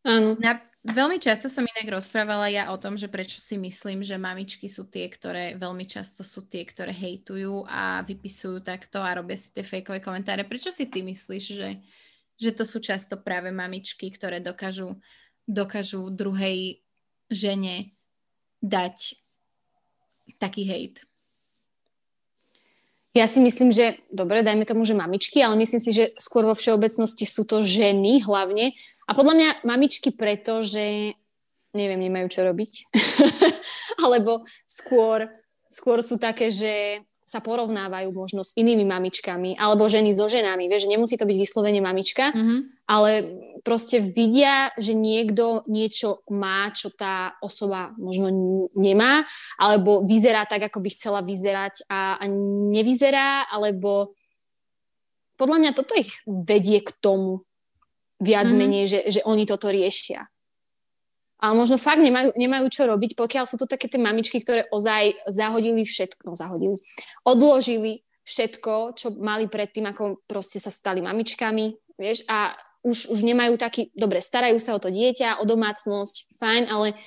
Áno. 0.05 0.37
Na, 0.37 0.61
Veľmi 0.85 1.17
často 1.17 1.49
som 1.49 1.65
inak 1.65 1.97
rozprávala 1.97 2.45
ja 2.45 2.69
o 2.69 2.77
tom, 2.77 2.93
že 2.93 3.09
prečo 3.09 3.41
si 3.41 3.57
myslím, 3.57 4.05
že 4.05 4.21
mamičky 4.21 4.69
sú 4.69 4.85
tie, 4.85 5.09
ktoré 5.09 5.57
veľmi 5.57 5.81
často 5.89 6.21
sú 6.21 6.45
tie, 6.45 6.61
ktoré 6.61 6.93
hejtujú 6.93 7.65
a 7.65 8.05
vypisujú 8.05 8.61
takto 8.61 9.01
a 9.01 9.17
robia 9.17 9.33
si 9.33 9.49
tie 9.49 9.65
fejkové 9.65 9.97
komentáre. 9.97 10.45
Prečo 10.45 10.69
si 10.69 10.85
ty 10.85 11.01
myslíš, 11.01 11.45
že, 11.57 11.81
že 12.37 12.51
to 12.53 12.69
sú 12.69 12.77
často 12.85 13.17
práve 13.17 13.49
mamičky, 13.49 14.13
ktoré 14.13 14.37
dokážu, 14.37 15.01
dokážu 15.49 16.05
druhej 16.13 16.85
žene 17.33 17.97
dať 18.61 19.17
taký 20.37 20.69
hejt? 20.69 21.01
Ja 23.15 23.31
si 23.31 23.39
myslím, 23.39 23.71
že, 23.71 24.03
dobre, 24.11 24.43
dajme 24.43 24.67
tomu, 24.67 24.83
že 24.83 24.91
mamičky, 24.91 25.39
ale 25.39 25.55
myslím 25.63 25.79
si, 25.79 25.95
že 25.95 26.11
skôr 26.19 26.43
vo 26.43 26.51
všeobecnosti 26.51 27.23
sú 27.23 27.47
to 27.47 27.63
ženy 27.63 28.19
hlavne. 28.19 28.75
A 29.07 29.15
podľa 29.15 29.33
mňa 29.39 29.49
mamičky 29.63 30.11
preto, 30.11 30.59
že 30.59 31.15
neviem, 31.71 32.03
nemajú 32.03 32.27
čo 32.27 32.43
robiť. 32.43 32.91
Alebo 34.03 34.43
skôr, 34.67 35.31
skôr 35.71 36.03
sú 36.03 36.19
také, 36.19 36.51
že 36.51 36.99
sa 37.25 37.41
porovnávajú 37.41 38.13
možno 38.13 38.45
s 38.45 38.53
inými 38.53 38.85
mamičkami 38.85 39.57
alebo 39.57 39.89
ženy 39.89 40.13
so 40.13 40.29
ženami. 40.29 40.69
Vieš, 40.69 40.85
že 40.85 40.93
nemusí 40.93 41.15
to 41.17 41.25
byť 41.25 41.37
vyslovene 41.41 41.81
mamička, 41.81 42.29
mm-hmm. 42.29 42.59
ale 42.85 43.11
proste 43.65 43.97
vidia, 43.97 44.69
že 44.77 44.93
niekto 44.93 45.65
niečo 45.65 46.21
má, 46.29 46.69
čo 46.69 46.93
tá 46.93 47.33
osoba 47.41 47.97
možno 47.97 48.29
nemá, 48.77 49.25
alebo 49.57 50.05
vyzerá 50.05 50.45
tak, 50.45 50.69
ako 50.69 50.85
by 50.85 50.89
chcela 50.93 51.25
vyzerať 51.25 51.89
a, 51.89 52.21
a 52.21 52.23
nevyzerá, 52.69 53.49
alebo 53.49 54.13
podľa 55.41 55.57
mňa 55.65 55.71
toto 55.73 55.97
ich 55.97 56.21
vedie 56.29 56.85
k 56.85 56.93
tomu 57.01 57.41
viac 58.21 58.53
mm-hmm. 58.53 58.61
menej, 58.61 58.83
že, 58.85 58.99
že 59.17 59.21
oni 59.25 59.49
toto 59.49 59.73
riešia 59.73 60.29
ale 61.45 61.53
možno 61.53 61.77
fakt 61.77 62.01
nemajú, 62.01 62.33
nemajú 62.33 62.65
čo 62.73 62.89
robiť, 62.89 63.13
pokiaľ 63.13 63.45
sú 63.45 63.61
to 63.61 63.69
také 63.69 63.85
tie 63.85 64.01
mamičky, 64.01 64.41
ktoré 64.41 64.65
ozaj 64.73 65.13
zahodili 65.29 65.85
všetko, 65.85 66.25
no 66.25 66.33
zahodili, 66.33 66.81
odložili 67.21 68.01
všetko, 68.25 68.97
čo 68.97 69.13
mali 69.21 69.45
predtým, 69.45 69.85
ako 69.85 70.25
proste 70.25 70.57
sa 70.57 70.73
stali 70.73 71.05
mamičkami, 71.05 71.93
vieš, 72.01 72.25
a 72.25 72.57
už, 72.81 73.13
už 73.13 73.21
nemajú 73.21 73.61
taký, 73.61 73.93
dobre, 73.93 74.25
starajú 74.25 74.57
sa 74.57 74.73
o 74.73 74.81
to 74.81 74.89
dieťa, 74.89 75.37
o 75.37 75.45
domácnosť, 75.45 76.33
fajn, 76.33 76.63
ale 76.65 76.97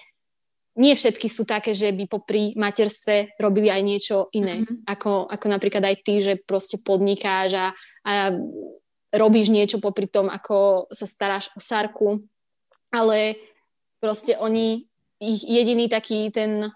nie 0.78 0.94
všetky 0.94 1.27
sú 1.27 1.43
také, 1.43 1.74
že 1.74 1.90
by 1.90 2.06
popri 2.06 2.55
materstve 2.55 3.35
robili 3.43 3.66
aj 3.66 3.82
niečo 3.82 4.16
iné, 4.31 4.62
mm-hmm. 4.62 4.86
ako, 4.86 5.27
ako 5.27 5.47
napríklad 5.51 5.82
aj 5.82 5.97
ty, 6.06 6.23
že 6.23 6.39
proste 6.39 6.78
podnikáš 6.78 7.59
a, 7.59 7.66
a 8.06 8.31
robíš 9.10 9.51
niečo 9.51 9.82
popri 9.82 10.06
tom, 10.06 10.31
ako 10.31 10.86
sa 10.94 11.10
staráš 11.10 11.51
o 11.59 11.60
Sarku, 11.62 12.23
ale 12.94 13.35
proste 13.99 14.39
oni, 14.39 14.87
ich 15.19 15.43
jediný 15.43 15.91
taký 15.91 16.31
ten 16.31 16.70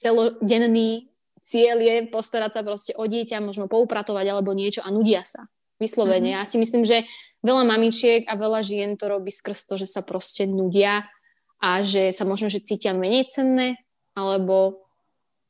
celodenný 0.00 1.12
cieľ 1.44 1.82
je 1.82 1.94
postarať 2.08 2.60
sa 2.60 2.62
proste 2.62 2.92
o 2.96 3.04
dieťa, 3.04 3.42
možno 3.42 3.66
poupratovať 3.66 4.26
alebo 4.30 4.54
niečo 4.54 4.80
a 4.84 4.92
nudia 4.92 5.26
sa. 5.26 5.48
Vyslovene. 5.80 6.36
Mm-hmm. 6.36 6.44
Ja 6.44 6.48
si 6.48 6.56
myslím, 6.60 6.84
že 6.84 7.08
veľa 7.40 7.64
mamičiek 7.64 8.28
a 8.28 8.36
veľa 8.36 8.60
žien 8.60 9.00
to 9.00 9.08
robí 9.08 9.32
skrz 9.32 9.64
to, 9.64 9.80
že 9.80 9.88
sa 9.88 10.04
proste 10.04 10.44
nudia 10.44 11.08
a 11.56 11.80
že 11.80 12.12
sa 12.12 12.28
možno, 12.28 12.52
že 12.52 12.60
cítia 12.60 12.92
menej 12.92 13.24
cenné, 13.32 13.80
alebo 14.12 14.84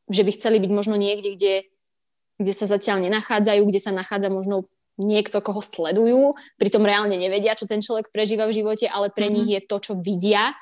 že 0.06 0.22
by 0.22 0.30
chceli 0.34 0.62
byť 0.62 0.70
možno 0.70 0.94
niekde, 0.94 1.34
kde, 1.34 1.54
kde 2.38 2.52
sa 2.54 2.70
zatiaľ 2.70 3.02
nenachádzajú, 3.10 3.62
kde 3.66 3.82
sa 3.82 3.90
nachádza 3.90 4.30
možno 4.30 4.70
niekto, 5.02 5.42
koho 5.42 5.58
sledujú, 5.58 6.38
pritom 6.62 6.86
reálne 6.86 7.18
nevedia, 7.18 7.58
čo 7.58 7.66
ten 7.66 7.82
človek 7.82 8.14
prežíva 8.14 8.46
v 8.46 8.62
živote, 8.62 8.86
ale 8.86 9.10
pre 9.10 9.26
mm-hmm. 9.26 9.34
nich 9.34 9.48
je 9.58 9.60
to, 9.66 9.76
čo 9.82 9.92
vidia 9.98 10.54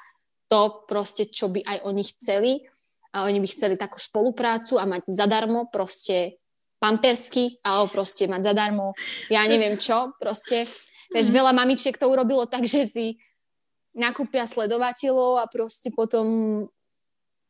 to 0.49 0.85
proste, 0.89 1.29
čo 1.29 1.53
by 1.53 1.61
aj 1.65 1.79
oni 1.85 2.03
chceli. 2.05 2.53
A 3.17 3.25
oni 3.25 3.41
by 3.41 3.49
chceli 3.49 3.75
takú 3.81 3.97
spoluprácu 3.97 4.77
a 4.77 4.85
mať 4.85 5.09
zadarmo 5.09 5.73
proste 5.73 6.37
pampersky, 6.79 7.59
alebo 7.65 8.01
proste 8.01 8.29
mať 8.31 8.55
zadarmo, 8.55 8.95
ja 9.33 9.43
neviem 9.49 9.81
čo, 9.81 10.15
proste. 10.21 10.69
Vieš, 11.11 11.33
mm. 11.33 11.35
veľa 11.35 11.53
mamičiek 11.57 11.97
to 11.97 12.07
urobilo 12.07 12.47
tak, 12.47 12.69
že 12.69 12.87
si 12.87 13.07
nakúpia 13.97 14.47
sledovateľov 14.47 15.43
a 15.43 15.45
proste 15.51 15.91
potom 15.91 16.27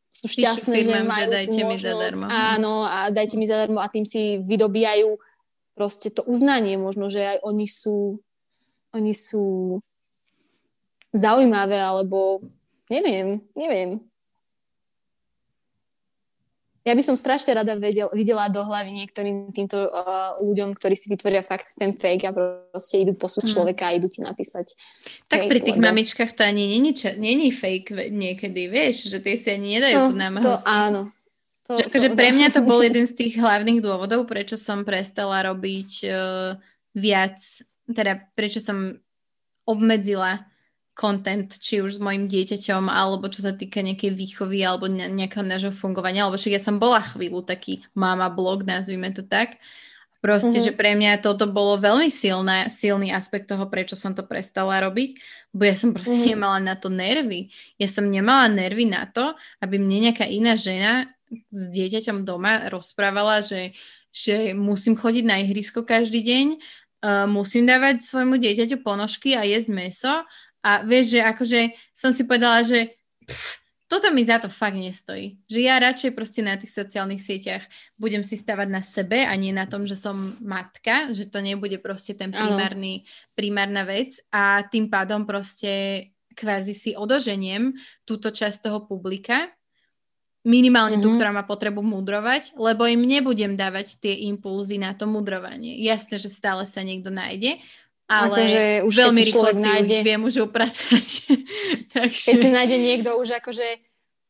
sú 0.09 0.25
šťastné, 0.25 0.75
že 0.81 1.05
majú 1.05 1.29
že 1.29 1.33
dajte 1.35 1.61
mi 1.61 1.77
zadarmo. 1.77 2.25
Áno, 2.25 2.73
a 2.89 3.13
dajte 3.13 3.35
mi 3.37 3.45
zadarmo 3.45 3.79
a 3.79 3.91
tým 3.91 4.03
si 4.03 4.41
vydobíjajú 4.41 5.15
proste 5.77 6.09
to 6.09 6.25
uznanie 6.25 6.75
možno, 6.75 7.07
že 7.07 7.37
aj 7.37 7.37
oni 7.45 7.69
sú 7.69 8.19
oni 8.89 9.13
sú 9.13 9.77
zaujímavé 11.13 11.77
alebo 11.77 12.41
Neviem, 12.89 13.45
neviem. 13.53 14.01
Ja 16.87 16.97
by 16.97 17.03
som 17.05 17.13
strašne 17.13 17.53
rada 17.53 17.77
vedel, 17.77 18.09
videla 18.17 18.49
do 18.49 18.65
hlavy 18.65 19.05
niektorým 19.05 19.53
týmto 19.53 19.85
uh, 19.85 20.41
ľuďom, 20.41 20.73
ktorí 20.73 20.97
si 20.97 21.05
vytvoria 21.11 21.45
fakt 21.45 21.69
ten 21.77 21.93
fake 21.93 22.25
a 22.25 22.33
proste 22.33 23.05
idú 23.05 23.13
posúť 23.13 23.45
hmm. 23.45 23.53
človeka 23.53 23.83
a 23.91 23.95
idú 23.99 24.09
ti 24.09 24.25
napísať. 24.25 24.73
Tak 25.29 25.45
fake, 25.45 25.51
pri 25.53 25.59
tých 25.61 25.77
lebo... 25.77 25.85
mamičkách 25.85 26.31
to 26.33 26.41
ani 26.41 26.65
není, 26.65 26.95
není 27.21 27.53
fake 27.53 27.93
niekedy, 28.09 28.73
vieš, 28.73 29.05
že 29.05 29.21
tie 29.21 29.37
si 29.37 29.53
ani 29.53 29.77
nedajú 29.77 29.95
no, 30.01 30.07
tú 30.09 30.15
námahu. 30.17 30.45
To 30.49 30.53
áno. 30.65 31.01
To, 31.69 31.77
že, 31.77 31.85
akože 31.93 32.09
to, 32.09 32.17
pre 32.17 32.29
mňa 32.33 32.47
to 32.57 32.61
bol 32.65 32.81
jeden 32.87 33.05
z 33.05 33.13
tých 33.13 33.37
hlavných 33.37 33.85
dôvodov, 33.85 34.25
prečo 34.25 34.57
som 34.57 34.81
prestala 34.81 35.45
robiť 35.45 35.91
uh, 36.09 36.57
viac, 36.97 37.37
teda 37.85 38.33
prečo 38.33 38.57
som 38.57 38.97
obmedzila 39.69 40.48
content, 40.99 41.47
či 41.47 41.79
už 41.79 41.95
s 41.95 42.03
mojim 42.03 42.27
dieťaťom, 42.27 42.91
alebo 42.91 43.31
čo 43.31 43.39
sa 43.39 43.55
týka 43.55 43.79
nejakej 43.79 44.11
výchovy, 44.11 44.59
alebo 44.67 44.91
nejakého 44.91 45.47
nášho 45.47 45.71
fungovania, 45.71 46.27
alebo 46.27 46.35
však 46.35 46.59
ja 46.59 46.61
som 46.61 46.75
bola 46.75 46.99
chvíľu 46.99 47.47
taký 47.47 47.87
mama 47.95 48.27
blog, 48.27 48.67
nazvime 48.67 49.07
to 49.15 49.23
tak. 49.23 49.55
Proste, 50.19 50.59
mm-hmm. 50.59 50.67
že 50.67 50.71
pre 50.75 50.99
mňa 50.99 51.23
toto 51.23 51.47
bolo 51.47 51.79
veľmi 51.79 52.11
silné, 52.11 52.67
silný 52.67 53.15
aspekt 53.15 53.47
toho, 53.47 53.63
prečo 53.71 53.95
som 53.95 54.11
to 54.11 54.27
prestala 54.27 54.83
robiť, 54.83 55.15
lebo 55.55 55.63
ja 55.63 55.79
som 55.79 55.95
proste 55.95 56.19
mm-hmm. 56.19 56.35
nemala 56.35 56.59
na 56.59 56.75
to 56.75 56.91
nervy. 56.91 57.55
Ja 57.79 57.87
som 57.87 58.03
nemala 58.11 58.51
nervy 58.51 58.83
na 58.83 59.07
to, 59.07 59.31
aby 59.63 59.79
mne 59.79 60.11
nejaká 60.11 60.27
iná 60.27 60.59
žena 60.59 61.07
s 61.31 61.71
dieťaťom 61.71 62.27
doma 62.27 62.67
rozprávala, 62.67 63.39
že, 63.39 63.71
že 64.11 64.51
musím 64.51 64.99
chodiť 64.99 65.23
na 65.23 65.39
ihrisko 65.39 65.87
každý 65.87 66.19
deň, 66.19 66.45
uh, 66.59 67.23
musím 67.31 67.63
dávať 67.63 68.03
svojmu 68.03 68.43
dieťaťu 68.43 68.83
ponožky 68.83 69.39
a 69.39 69.47
jesť 69.47 69.71
meso 69.71 70.13
a 70.63 70.83
vieš, 70.83 71.15
že 71.15 71.19
akože 71.23 71.59
som 71.95 72.11
si 72.11 72.27
povedala, 72.27 72.63
že 72.63 72.95
pff, 73.25 73.59
toto 73.89 74.13
mi 74.13 74.21
za 74.21 74.37
to 74.37 74.53
fakt 74.53 74.77
nestojí. 74.77 75.41
Že 75.49 75.59
ja 75.65 75.81
radšej 75.81 76.13
proste 76.13 76.45
na 76.45 76.53
tých 76.61 76.69
sociálnych 76.69 77.25
sieťach 77.25 77.65
budem 77.97 78.21
si 78.21 78.37
stavať 78.37 78.69
na 78.69 78.85
sebe 78.85 79.25
a 79.25 79.33
nie 79.33 79.49
na 79.49 79.65
tom, 79.65 79.89
že 79.89 79.97
som 79.97 80.37
matka, 80.37 81.09
že 81.09 81.25
to 81.25 81.41
nebude 81.41 81.81
proste 81.81 82.13
ten 82.13 82.29
primárny, 82.29 83.09
primárna 83.33 83.89
vec 83.89 84.21
a 84.29 84.61
tým 84.69 84.93
pádom 84.93 85.25
proste 85.25 86.05
kvázi 86.37 86.77
si 86.77 86.91
odoženiem 86.93 87.73
túto 88.05 88.29
časť 88.29 88.69
toho 88.69 88.85
publika, 88.85 89.49
minimálne 90.45 91.01
mm-hmm. 91.01 91.03
tú, 91.03 91.09
mhm. 91.11 91.15
ktorá 91.19 91.31
má 91.33 91.43
potrebu 91.43 91.81
mudrovať, 91.83 92.55
lebo 92.55 92.87
im 92.87 93.03
nebudem 93.03 93.59
dávať 93.59 93.99
tie 93.99 94.13
impulzy 94.31 94.79
na 94.79 94.95
to 94.95 95.09
mudrovanie. 95.09 95.75
Jasné, 95.83 96.15
že 96.21 96.31
stále 96.31 96.63
sa 96.63 96.85
niekto 96.85 97.11
nájde, 97.11 97.59
ale 98.09 98.25
akože 98.33 98.63
už 98.89 98.95
veľmi 99.05 99.21
rýchlo 99.21 99.49
si 99.53 99.61
nájde, 99.61 99.97
viem 100.01 100.21
už 100.25 100.35
upratať. 100.49 101.09
Takže... 101.93 102.25
Keď 102.33 102.37
si 102.41 102.49
nájde 102.49 102.77
niekto 102.81 103.13
už 103.21 103.37
akože 103.37 103.67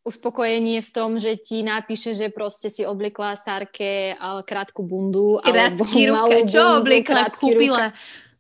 uspokojenie 0.04 0.84
v 0.84 0.92
tom, 0.92 1.16
že 1.16 1.40
ti 1.40 1.64
napíše, 1.64 2.12
že 2.12 2.28
proste 2.28 2.68
si 2.68 2.84
obliekla 2.84 3.40
Sarke 3.40 4.20
krátku 4.44 4.84
bundu. 4.84 5.40
Krátky 5.40 6.12
ruka, 6.12 6.38
čo 6.44 6.84
obliekla? 6.84 7.32
Kúpila. 7.32 7.96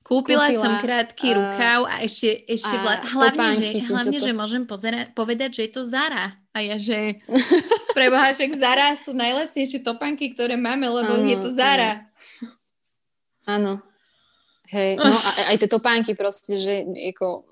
Kúpila, 0.09 0.49
Kúpila 0.49 0.57
som 0.57 0.73
krátky 0.81 1.27
uh, 1.29 1.35
rukav 1.37 1.79
a 1.85 2.01
ešte, 2.01 2.33
ešte 2.49 2.73
a 2.73 2.81
vla... 2.81 2.95
hlavne, 2.97 3.61
že, 3.61 3.77
hlavne 3.93 4.17
že 4.17 4.33
môžem 4.33 4.63
pozera- 4.65 5.05
povedať, 5.13 5.61
že 5.61 5.61
je 5.69 5.71
to 5.77 5.85
Zara. 5.85 6.33
A 6.49 6.65
ja, 6.65 6.81
že 6.81 7.21
preboha, 7.97 8.33
však 8.33 8.57
Zara 8.57 8.97
sú 8.97 9.13
najlacnejšie 9.13 9.85
topanky, 9.85 10.33
ktoré 10.33 10.57
máme, 10.57 10.89
lebo 10.89 11.13
ano, 11.13 11.29
je 11.29 11.37
to 11.37 11.53
Zara. 11.53 12.09
Áno. 13.45 13.85
Hej, 14.69 15.01
no 15.01 15.09
a 15.09 15.49
aj 15.49 15.57
tie 15.65 15.69
topánky 15.69 16.13
proste, 16.13 16.61
že 16.61 16.85
ako... 17.13 17.45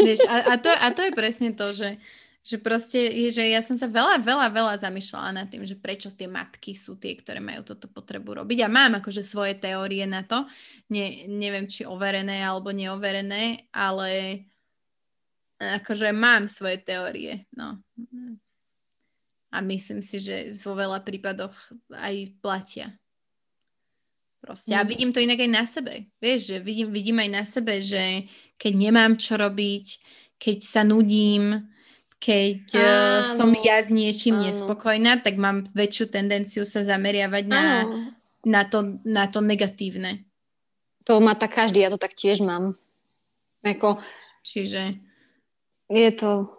Vieš, 0.00 0.24
a, 0.30 0.52
a, 0.52 0.62
to, 0.62 0.70
a 0.72 0.86
to 0.94 1.04
je 1.04 1.12
presne 1.12 1.52
to, 1.52 1.74
že, 1.74 2.00
že 2.40 2.56
proste, 2.62 3.10
že 3.34 3.44
ja 3.50 3.60
som 3.60 3.74
sa 3.74 3.90
veľa, 3.90 4.22
veľa, 4.22 4.46
veľa 4.54 4.74
zamýšľala 4.78 5.42
nad 5.42 5.46
tým, 5.50 5.66
že 5.66 5.74
prečo 5.74 6.14
tie 6.14 6.30
matky 6.30 6.72
sú 6.72 6.96
tie, 6.96 7.18
ktoré 7.18 7.42
majú 7.42 7.66
toto 7.66 7.90
potrebu 7.90 8.40
robiť. 8.40 8.62
A 8.62 8.72
mám 8.72 9.02
akože 9.02 9.26
svoje 9.26 9.58
teórie 9.58 10.06
na 10.06 10.22
to. 10.22 10.46
Ne, 10.88 11.26
neviem, 11.26 11.66
či 11.66 11.82
overené 11.82 12.40
alebo 12.40 12.70
neoverené, 12.70 13.68
ale 13.74 14.44
akože 15.58 16.14
mám 16.14 16.46
svoje 16.46 16.80
teórie, 16.86 17.44
no. 17.52 17.82
A 19.50 19.60
myslím 19.60 20.00
si, 20.00 20.22
že 20.22 20.54
vo 20.62 20.72
veľa 20.78 21.02
prípadoch 21.02 21.56
aj 21.90 22.14
platia. 22.38 22.94
Proste. 24.46 24.70
A 24.78 24.86
vidím 24.86 25.10
to 25.10 25.18
inak 25.18 25.42
aj 25.42 25.50
na 25.50 25.64
sebe. 25.66 26.06
Vieš, 26.22 26.54
že 26.54 26.56
vidím, 26.62 26.94
vidím 26.94 27.18
aj 27.18 27.30
na 27.34 27.42
sebe, 27.42 27.82
že 27.82 28.30
keď 28.54 28.72
nemám 28.78 29.18
čo 29.18 29.34
robiť, 29.34 29.86
keď 30.38 30.58
sa 30.62 30.86
nudím, 30.86 31.66
keď 32.22 32.62
uh, 32.78 33.34
som 33.34 33.50
ja 33.58 33.82
s 33.82 33.90
niečím 33.90 34.38
áno. 34.38 34.46
nespokojná, 34.46 35.18
tak 35.20 35.34
mám 35.34 35.66
väčšiu 35.74 36.14
tendenciu 36.14 36.62
sa 36.62 36.86
zameriavať 36.86 37.44
na, 37.50 37.84
na, 38.46 38.62
to, 38.62 39.02
na 39.02 39.26
to 39.26 39.42
negatívne. 39.42 40.22
To 41.10 41.18
má 41.18 41.34
tak 41.34 41.58
každý, 41.58 41.82
ja 41.82 41.90
to 41.90 41.98
tak 41.98 42.14
tiež 42.14 42.40
mám. 42.46 42.78
Ako, 43.66 43.98
Čiže... 44.46 44.94
Je 45.90 46.10
to... 46.14 46.54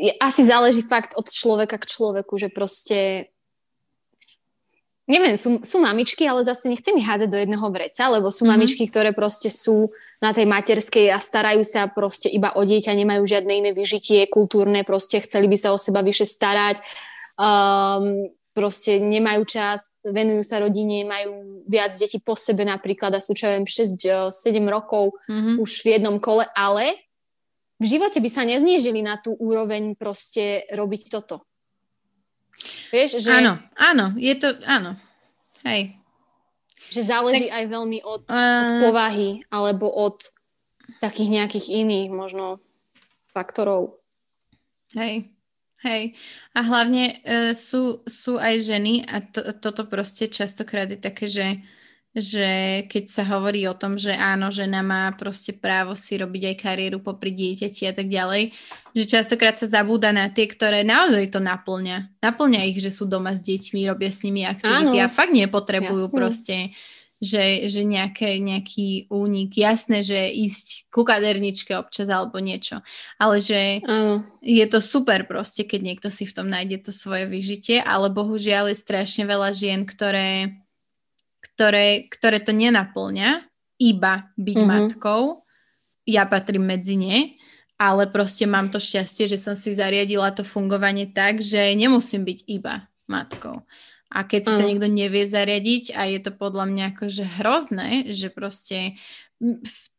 Je, 0.00 0.08
asi 0.16 0.40
záleží 0.48 0.80
fakt 0.80 1.12
od 1.20 1.28
človeka 1.28 1.76
k 1.76 1.84
človeku, 1.84 2.40
že 2.40 2.48
proste 2.48 3.28
neviem, 5.06 5.38
sú, 5.38 5.62
sú 5.62 5.78
mamičky, 5.78 6.26
ale 6.26 6.42
zase 6.42 6.66
nechcem 6.66 6.94
ich 6.98 7.06
hádať 7.06 7.30
do 7.30 7.38
jedného 7.38 7.66
vreca, 7.70 8.10
lebo 8.10 8.28
sú 8.28 8.42
mm-hmm. 8.42 8.52
mamičky, 8.52 8.84
ktoré 8.90 9.14
proste 9.14 9.48
sú 9.48 9.88
na 10.18 10.34
tej 10.34 10.50
materskej 10.50 11.14
a 11.14 11.22
starajú 11.22 11.62
sa 11.62 11.86
proste 11.86 12.26
iba 12.26 12.52
o 12.58 12.62
dieťa, 12.66 12.90
nemajú 12.92 13.22
žiadne 13.22 13.52
iné 13.54 13.70
vyžitie 13.70 14.26
kultúrne, 14.26 14.82
proste 14.82 15.22
chceli 15.22 15.46
by 15.46 15.56
sa 15.56 15.70
o 15.70 15.78
seba 15.78 16.02
vyše 16.02 16.26
starať, 16.26 16.82
um, 17.38 18.26
proste 18.50 18.98
nemajú 18.98 19.46
čas, 19.46 19.94
venujú 20.02 20.42
sa 20.42 20.58
rodine, 20.58 21.06
majú 21.06 21.62
viac 21.70 21.94
detí 21.94 22.18
po 22.18 22.34
sebe 22.34 22.66
napríklad 22.66 23.14
a 23.14 23.22
sú 23.22 23.36
čo 23.38 23.46
viem 23.46 23.62
6-7 23.62 24.32
rokov 24.66 25.14
mm-hmm. 25.30 25.62
už 25.62 25.70
v 25.86 25.86
jednom 25.96 26.18
kole, 26.18 26.42
ale 26.50 26.98
v 27.76 27.84
živote 27.84 28.18
by 28.18 28.30
sa 28.32 28.42
neznížili 28.48 29.04
na 29.04 29.20
tú 29.20 29.36
úroveň 29.36 29.94
proste 29.94 30.64
robiť 30.72 31.12
toto. 31.12 31.44
Vieš, 32.90 33.20
že... 33.20 33.32
Áno, 33.32 33.60
áno, 33.76 34.14
je 34.16 34.34
to, 34.38 34.56
áno. 34.64 34.96
Hej. 35.66 35.98
Že 36.94 37.02
záleží 37.02 37.46
tak, 37.50 37.56
aj 37.58 37.64
veľmi 37.66 37.98
od, 38.06 38.22
uh... 38.30 38.36
od 38.36 38.72
povahy 38.90 39.42
alebo 39.50 39.90
od 39.90 40.30
takých 41.02 41.30
nejakých 41.42 41.66
iných 41.82 42.08
možno 42.14 42.62
faktorov. 43.26 43.98
Hej, 44.94 45.28
hej. 45.82 46.02
A 46.54 46.58
hlavne 46.62 47.04
uh, 47.20 47.50
sú, 47.52 48.06
sú 48.06 48.38
aj 48.38 48.62
ženy 48.62 49.02
a 49.04 49.20
to, 49.20 49.50
toto 49.58 49.84
proste 49.84 50.30
častokrát 50.30 50.88
je 50.88 50.98
také, 50.98 51.26
že 51.26 51.60
že 52.16 52.82
keď 52.88 53.04
sa 53.12 53.28
hovorí 53.28 53.68
o 53.68 53.76
tom, 53.76 54.00
že 54.00 54.16
áno, 54.16 54.48
žena 54.48 54.80
má 54.80 55.12
proste 55.12 55.52
právo 55.52 55.92
si 55.92 56.16
robiť 56.16 56.42
aj 56.48 56.56
kariéru 56.56 57.04
popri 57.04 57.28
dieťati 57.36 57.84
a 57.84 57.92
tak 57.92 58.08
ďalej, 58.08 58.56
že 58.96 59.04
častokrát 59.04 59.60
sa 59.60 59.68
zabúda 59.68 60.16
na 60.16 60.32
tie, 60.32 60.48
ktoré 60.48 60.80
naozaj 60.80 61.28
to 61.28 61.44
naplňa. 61.44 62.16
Naplňa 62.24 62.72
ich, 62.72 62.80
že 62.80 62.88
sú 62.88 63.04
doma 63.04 63.36
s 63.36 63.44
deťmi, 63.44 63.84
robia 63.84 64.08
s 64.08 64.24
nimi 64.24 64.48
aktivity 64.48 64.96
áno. 64.96 65.04
a 65.04 65.12
fakt 65.12 65.36
nepotrebujú 65.36 66.08
Jasne. 66.08 66.16
proste 66.16 66.56
že, 67.16 67.72
že 67.72 67.80
nejaké, 67.80 68.36
nejaký 68.44 69.08
únik. 69.08 69.56
Jasné, 69.56 70.04
že 70.04 70.28
ísť 70.36 70.92
ku 70.92 71.00
kaderničke 71.00 71.72
občas 71.72 72.12
alebo 72.12 72.36
niečo. 72.44 72.84
Ale 73.16 73.40
že 73.40 73.80
áno. 73.88 74.20
je 74.44 74.66
to 74.68 74.84
super 74.84 75.24
proste, 75.24 75.64
keď 75.64 75.80
niekto 75.80 76.08
si 76.12 76.28
v 76.28 76.36
tom 76.36 76.52
nájde 76.52 76.84
to 76.84 76.92
svoje 76.92 77.24
vyžitie, 77.24 77.80
ale 77.80 78.12
bohužiaľ 78.12 78.68
je 78.68 78.76
strašne 78.76 79.24
veľa 79.24 79.56
žien, 79.56 79.88
ktoré 79.88 80.60
ktoré, 81.52 82.10
ktoré 82.10 82.42
to 82.42 82.50
nenaplňa, 82.50 83.46
iba 83.76 84.32
byť 84.34 84.56
mm-hmm. 84.56 84.72
matkou. 84.72 85.46
Ja 86.06 86.24
patrím 86.26 86.70
medzi 86.70 86.96
ne, 86.96 87.36
ale 87.76 88.08
proste 88.08 88.48
mám 88.48 88.72
to 88.72 88.80
šťastie, 88.80 89.28
že 89.28 89.38
som 89.38 89.52
si 89.52 89.76
zariadila 89.76 90.32
to 90.32 90.46
fungovanie 90.46 91.12
tak, 91.12 91.44
že 91.44 91.76
nemusím 91.76 92.24
byť 92.24 92.38
iba 92.48 92.88
matkou. 93.04 93.62
A 94.06 94.22
keď 94.22 94.40
si 94.46 94.52
to 94.54 94.62
mm. 94.62 94.68
niekto 94.70 94.88
nevie 94.88 95.24
zariadiť 95.26 95.98
a 95.98 96.06
je 96.06 96.22
to 96.22 96.30
podľa 96.30 96.70
mňa 96.70 96.84
akože 96.94 97.24
hrozné, 97.42 97.88
že 98.14 98.30
proste 98.30 98.94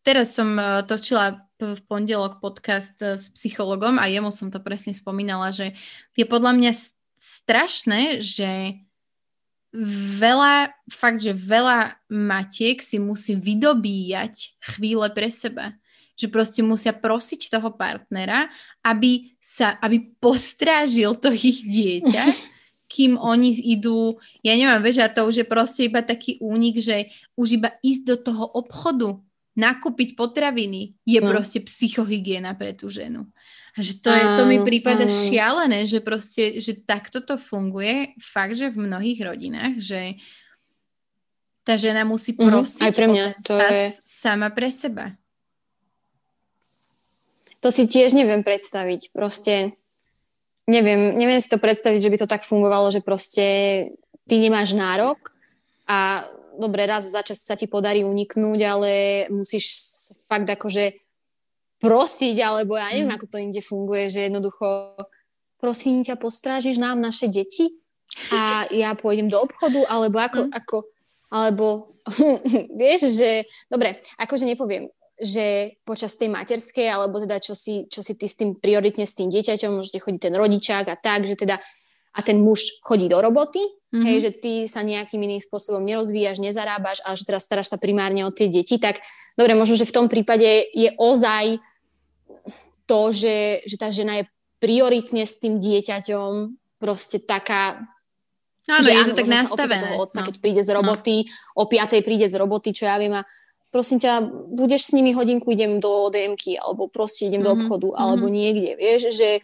teraz 0.02 0.32
som 0.32 0.56
e, 0.56 0.82
točila 0.88 1.44
v 1.60 1.78
pondelok 1.86 2.40
podcast 2.40 2.96
e, 3.04 3.20
s 3.20 3.28
psychologom 3.36 4.00
a 4.00 4.08
jemu 4.08 4.32
som 4.32 4.48
to 4.48 4.64
presne 4.64 4.96
spomínala, 4.96 5.52
že 5.52 5.76
je 6.16 6.24
podľa 6.24 6.56
mňa 6.56 6.72
strašné, 7.20 8.24
že 8.24 8.80
veľa, 9.76 10.72
fakt, 10.88 11.22
že 11.22 11.36
veľa 11.36 11.98
matiek 12.08 12.80
si 12.80 12.98
musí 12.98 13.36
vydobíjať 13.36 14.60
chvíle 14.64 15.08
pre 15.12 15.28
seba. 15.28 15.76
Že 16.18 16.28
proste 16.34 16.62
musia 16.66 16.98
prosiť 16.98 17.54
toho 17.54 17.70
partnera, 17.78 18.50
aby 18.82 19.38
sa, 19.38 19.78
aby 19.84 20.18
postrážil 20.18 21.14
to 21.20 21.30
ich 21.30 21.62
dieťa, 21.68 22.24
kým 22.94 23.20
oni 23.20 23.54
idú, 23.76 24.18
ja 24.42 24.56
neviem, 24.56 24.80
vieš, 24.80 25.04
a 25.04 25.12
to 25.12 25.28
už 25.28 25.44
je 25.44 25.48
proste 25.48 25.92
iba 25.92 26.00
taký 26.00 26.40
únik, 26.40 26.80
že 26.80 27.12
už 27.36 27.60
iba 27.60 27.76
ísť 27.84 28.04
do 28.08 28.16
toho 28.32 28.46
obchodu, 28.56 29.20
nakúpiť 29.58 30.14
potraviny, 30.14 30.96
je 31.04 31.20
no. 31.20 31.28
proste 31.34 31.60
psychohygiena 31.66 32.56
pre 32.56 32.78
tú 32.78 32.88
ženu. 32.88 33.28
Že 33.78 33.94
to, 34.02 34.10
je, 34.10 34.24
to 34.42 34.44
mi 34.50 34.58
prípada 34.66 35.06
uh, 35.06 35.12
šialené, 35.12 35.86
že 35.86 36.02
proste, 36.02 36.58
že 36.58 36.82
takto 36.82 37.22
to 37.22 37.38
funguje 37.38 38.18
fakt, 38.18 38.58
že 38.58 38.74
v 38.74 38.90
mnohých 38.90 39.20
rodinách, 39.22 39.78
že 39.78 40.18
tá 41.62 41.78
žena 41.78 42.02
musí 42.02 42.34
prosiť 42.34 42.82
uh, 42.82 42.88
aj 42.90 42.94
pre 42.98 43.06
mňa. 43.06 43.26
to 43.46 43.54
je... 43.54 43.94
sama 44.02 44.50
pre 44.50 44.74
seba. 44.74 45.14
To 47.62 47.70
si 47.70 47.86
tiež 47.86 48.18
neviem 48.18 48.42
predstaviť. 48.42 49.14
Proste 49.14 49.78
neviem, 50.66 51.14
neviem 51.14 51.38
si 51.38 51.50
to 51.50 51.62
predstaviť, 51.62 52.00
že 52.02 52.12
by 52.12 52.18
to 52.18 52.28
tak 52.30 52.44
fungovalo, 52.46 52.90
že 52.90 53.06
proste 53.06 53.46
ty 54.26 54.36
nemáš 54.42 54.74
nárok 54.74 55.38
a 55.88 56.28
dobre, 56.60 56.84
raz 56.90 57.08
za 57.08 57.24
čas 57.24 57.40
sa 57.46 57.56
ti 57.56 57.70
podarí 57.70 58.04
uniknúť, 58.04 58.60
ale 58.66 58.92
musíš 59.32 59.72
fakt 60.28 60.50
akože 60.50 61.07
prosiť, 61.78 62.36
alebo 62.42 62.76
ja 62.76 62.90
neviem, 62.90 63.10
mm. 63.12 63.18
ako 63.18 63.26
to 63.30 63.38
inde 63.38 63.62
funguje, 63.62 64.10
že 64.10 64.28
jednoducho 64.28 64.98
prosím 65.62 66.06
ťa, 66.06 66.18
postrážiš 66.22 66.78
nám 66.78 67.02
naše 67.02 67.30
deti 67.30 67.74
a 68.34 68.66
ja 68.74 68.94
pôjdem 68.98 69.30
do 69.30 69.42
obchodu, 69.42 69.86
alebo 69.90 70.18
ako, 70.18 70.42
mm. 70.48 70.52
ako 70.54 70.78
alebo 71.28 71.98
vieš, 72.80 73.20
že 73.20 73.44
dobre, 73.68 74.00
akože 74.16 74.48
nepoviem, 74.48 74.88
že 75.18 75.78
počas 75.82 76.14
tej 76.14 76.30
materskej, 76.30 76.88
alebo 76.88 77.18
teda 77.20 77.42
čo 77.42 77.58
si, 77.58 77.90
čo 77.90 78.06
si 78.06 78.14
ty 78.16 78.30
s 78.30 78.38
tým 78.38 78.56
prioritne 78.56 79.04
s 79.04 79.18
tým 79.18 79.34
dieťaťom, 79.34 79.82
môžete 79.82 80.00
chodiť 80.00 80.22
ten 80.30 80.36
rodičák 80.38 80.86
a 80.88 80.96
tak, 80.96 81.26
že 81.26 81.36
teda 81.36 81.58
a 82.18 82.20
ten 82.26 82.42
muž 82.42 82.82
chodí 82.82 83.06
do 83.06 83.22
roboty, 83.22 83.62
mm-hmm. 83.94 84.06
hej, 84.06 84.18
že 84.24 84.32
ty 84.36 84.54
sa 84.68 84.84
nejakým 84.84 85.22
iným 85.22 85.42
spôsobom 85.42 85.84
nerozvíjaš, 85.84 86.42
nezarábaš, 86.44 87.00
ale 87.04 87.16
že 87.16 87.28
teraz 87.28 87.48
staráš 87.48 87.72
sa 87.72 87.78
primárne 87.80 88.24
o 88.28 88.32
tie 88.32 88.52
deti, 88.52 88.78
tak 88.82 89.00
dobre, 89.40 89.56
možno, 89.56 89.80
že 89.80 89.88
v 89.88 89.96
tom 89.96 90.08
prípade 90.08 90.68
je 90.76 90.90
ozaj 91.00 91.62
to, 92.88 93.12
že, 93.12 93.68
že 93.68 93.76
tá 93.76 93.92
žena 93.92 94.24
je 94.24 94.30
prioritne 94.58 95.24
s 95.28 95.38
tým 95.38 95.62
dieťaťom 95.62 96.32
proste 96.82 97.22
taká 97.22 97.84
Áno, 98.68 98.84
že 98.84 98.92
je 98.92 99.00
áno, 99.00 99.16
to 99.16 99.20
tak 99.24 99.32
nastavené. 99.32 99.80
Toho 99.80 100.04
otca, 100.04 100.20
no. 100.20 100.28
keď 100.28 100.36
príde 100.44 100.60
z 100.60 100.70
roboty, 100.76 101.16
no. 101.24 101.32
o 101.56 101.72
piatej 101.72 102.02
príde 102.04 102.28
z 102.28 102.36
roboty, 102.36 102.76
čo 102.76 102.84
ja 102.84 103.00
viem 103.00 103.16
a 103.16 103.24
prosím 103.72 104.04
ťa, 104.04 104.28
budeš 104.52 104.92
s 104.92 104.96
nimi 104.96 105.16
hodinku, 105.16 105.56
idem 105.56 105.80
do 105.80 106.12
DMky, 106.12 106.60
alebo 106.60 106.92
proste 106.92 107.32
idem 107.32 107.40
mm-hmm. 107.40 107.48
do 107.48 107.52
mhm, 107.56 107.60
obchodu, 107.64 107.88
mm-hmm. 107.88 108.04
alebo 108.04 108.26
niekde, 108.28 108.72
vieš, 108.76 109.02
že 109.16 109.40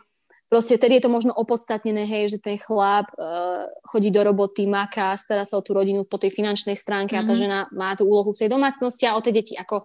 proste 0.54 0.78
vtedy 0.78 1.02
je 1.02 1.10
to 1.10 1.10
možno 1.10 1.34
opodstatnené, 1.34 2.06
hej, 2.06 2.38
že 2.38 2.38
ten 2.38 2.62
chlap 2.62 3.10
uh, 3.18 3.66
chodí 3.90 4.14
do 4.14 4.22
roboty, 4.22 4.70
maká, 4.70 5.18
stará 5.18 5.50
sa 5.50 5.58
o 5.58 5.66
tú 5.66 5.74
rodinu 5.74 6.06
po 6.06 6.22
tej 6.22 6.30
finančnej 6.30 6.78
stránke 6.78 7.18
mm-hmm. 7.18 7.26
a 7.26 7.30
tá 7.30 7.34
mhm. 7.34 7.42
žena 7.42 7.60
má 7.74 7.98
tú 7.98 8.06
úlohu 8.06 8.38
v 8.38 8.46
tej 8.46 8.54
domácnosti 8.54 9.10
a 9.10 9.18
o 9.18 9.24
tie 9.26 9.34
deti, 9.34 9.58
ako 9.58 9.82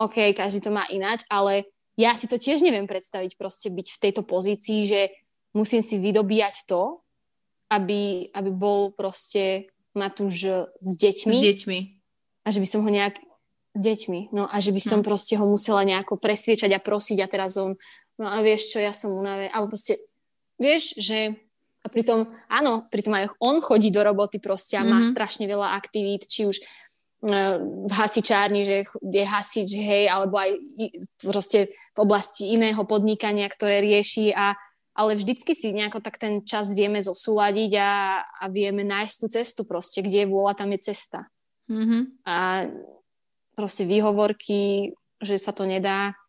OK, 0.00 0.32
každý 0.32 0.64
to 0.64 0.72
má 0.72 0.88
ináč, 0.88 1.28
ale 1.28 1.68
ja 2.00 2.16
si 2.16 2.24
to 2.24 2.40
tiež 2.40 2.64
neviem 2.64 2.88
predstaviť 2.88 3.36
proste 3.36 3.68
byť 3.68 3.86
v 3.92 4.00
tejto 4.00 4.24
pozícii, 4.24 4.88
že 4.88 5.12
musím 5.52 5.84
si 5.84 6.00
vydobíjať 6.00 6.64
to, 6.64 7.04
aby, 7.68 8.32
aby 8.32 8.50
bol 8.56 8.96
proste 8.96 9.68
Matúš 9.92 10.64
s 10.80 10.90
deťmi. 10.96 11.36
S 11.36 11.44
deťmi. 11.44 11.78
A 12.46 12.48
že 12.48 12.64
by 12.64 12.68
som 12.72 12.80
ho 12.80 12.90
nejak 12.90 13.20
s 13.76 13.80
deťmi. 13.84 14.32
No 14.32 14.48
a 14.48 14.56
že 14.64 14.72
by 14.72 14.80
som 14.80 15.02
no. 15.02 15.06
proste 15.06 15.36
ho 15.36 15.44
musela 15.44 15.84
nejako 15.84 16.16
presviečať 16.16 16.72
a 16.72 16.80
prosiť 16.80 17.18
a 17.20 17.26
teraz 17.28 17.60
on 17.60 17.76
no 18.20 18.28
a 18.28 18.44
vieš 18.44 18.76
čo, 18.76 18.78
ja 18.78 18.92
som 18.92 19.16
unavený, 19.16 19.48
alebo 19.50 19.72
proste, 19.72 19.98
vieš, 20.60 20.92
že 21.00 21.40
a 21.80 21.88
pritom, 21.88 22.28
áno, 22.52 22.84
pritom 22.92 23.16
aj 23.16 23.32
on 23.40 23.64
chodí 23.64 23.88
do 23.88 24.04
roboty 24.04 24.36
proste 24.36 24.76
a 24.76 24.84
má 24.84 25.00
mm-hmm. 25.00 25.16
strašne 25.16 25.48
veľa 25.48 25.72
aktivít, 25.72 26.28
či 26.28 26.44
už 26.44 26.60
uh, 26.60 27.56
v 27.88 27.92
hasičárni, 27.96 28.68
že 28.68 28.84
je 29.00 29.24
hasič, 29.24 29.80
hej, 29.80 30.04
alebo 30.12 30.36
aj 30.36 30.60
proste 31.24 31.72
v 31.96 31.98
oblasti 32.04 32.52
iného 32.52 32.84
podnikania, 32.84 33.48
ktoré 33.48 33.80
rieši 33.80 34.36
a 34.36 34.52
ale 34.90 35.16
vždycky 35.16 35.56
si 35.56 35.72
nejako 35.72 36.04
tak 36.04 36.20
ten 36.20 36.44
čas 36.44 36.76
vieme 36.76 37.00
zosúľadiť 37.00 37.72
a, 37.80 38.20
a 38.20 38.44
vieme 38.52 38.84
nájsť 38.84 39.16
tú 39.16 39.26
cestu 39.32 39.60
proste, 39.64 40.04
kde 40.04 40.26
je 40.26 40.28
vôľa, 40.28 40.60
tam 40.60 40.76
je 40.76 40.80
cesta. 40.92 41.30
Mm-hmm. 41.72 42.02
A 42.28 42.68
proste 43.56 43.88
výhovorky, 43.88 44.92
že 45.22 45.40
sa 45.40 45.56
to 45.56 45.64
nedá, 45.64 46.19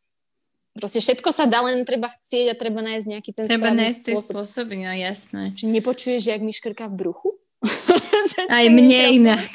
Proste 0.72 1.04
všetko 1.04 1.36
sa 1.36 1.52
dá, 1.52 1.60
len 1.68 1.84
treba 1.84 2.08
chcieť 2.08 2.56
a 2.56 2.56
treba 2.56 2.80
nájsť 2.80 3.08
nejaký 3.12 3.32
ten 3.36 3.44
treba 3.44 3.76
správny 3.76 3.80
nájsť 3.84 4.00
spôsob. 4.08 4.34
spôsob, 4.40 4.68
no 4.72 4.94
jasné. 4.96 5.44
Či 5.52 5.68
nepočuješ, 5.68 6.32
jak 6.32 6.40
mi 6.40 6.56
škrká 6.56 6.88
v 6.88 6.96
bruchu? 6.96 7.30
Aj 8.56 8.66
mne 8.72 9.20
inak. 9.20 9.52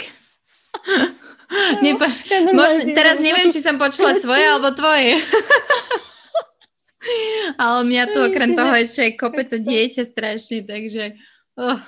Nepa- 1.85 2.11
ja 2.27 2.43
Možno, 2.53 2.91
teraz 2.93 3.17
neviem, 3.23 3.49
či 3.49 3.65
som 3.65 3.81
počula 3.81 4.13
svoje 4.21 4.45
alebo 4.45 4.77
tvoje. 4.77 5.17
Ale 7.57 7.87
mňa 7.87 8.05
tu 8.11 8.19
okrem 8.19 8.53
toho 8.59 8.75
ešte 8.75 9.07
aj 9.07 9.13
kope 9.15 9.47
to 9.47 9.63
dieťa 9.63 10.03
strašne, 10.11 10.67
takže... 10.67 11.15
Oh. 11.55 11.79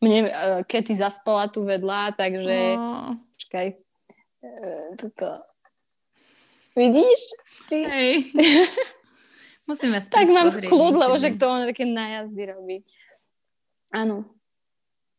Mne 0.00 0.32
uh, 0.32 0.60
Kety 0.64 0.96
zaspala 0.96 1.52
tu 1.52 1.62
vedľa, 1.62 2.16
takže... 2.16 2.58
Oh. 2.80 3.12
Počkaj. 3.36 3.66
Uh, 4.40 4.96
toto 4.96 5.51
Vidíš? 6.76 7.20
Či... 7.68 7.76
Hej. 7.84 8.12
Musíme 9.68 10.02
Tak 10.02 10.26
mám 10.28 10.50
kľud, 10.50 10.94
lebo 10.98 11.14
že 11.16 11.38
to 11.38 11.46
on 11.46 11.70
také 11.70 11.86
najazdy 11.86 12.42
robí. 12.50 12.82
Áno. 13.94 14.26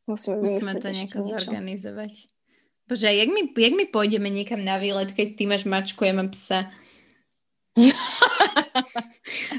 Musíme, 0.04 0.44
Musíme 0.44 0.76
to 0.84 0.92
nejako 0.92 1.24
zorganizovať. 1.24 2.28
Bože, 2.84 3.08
jak 3.08 3.30
my, 3.32 3.48
jak 3.56 3.74
my 3.80 3.86
pôjdeme 3.88 4.28
niekam 4.28 4.60
na 4.60 4.76
výlet, 4.76 5.16
keď 5.16 5.28
ty 5.40 5.44
máš 5.48 5.64
mačku, 5.64 6.04
ja 6.04 6.12
mám 6.12 6.28
psa? 6.36 6.68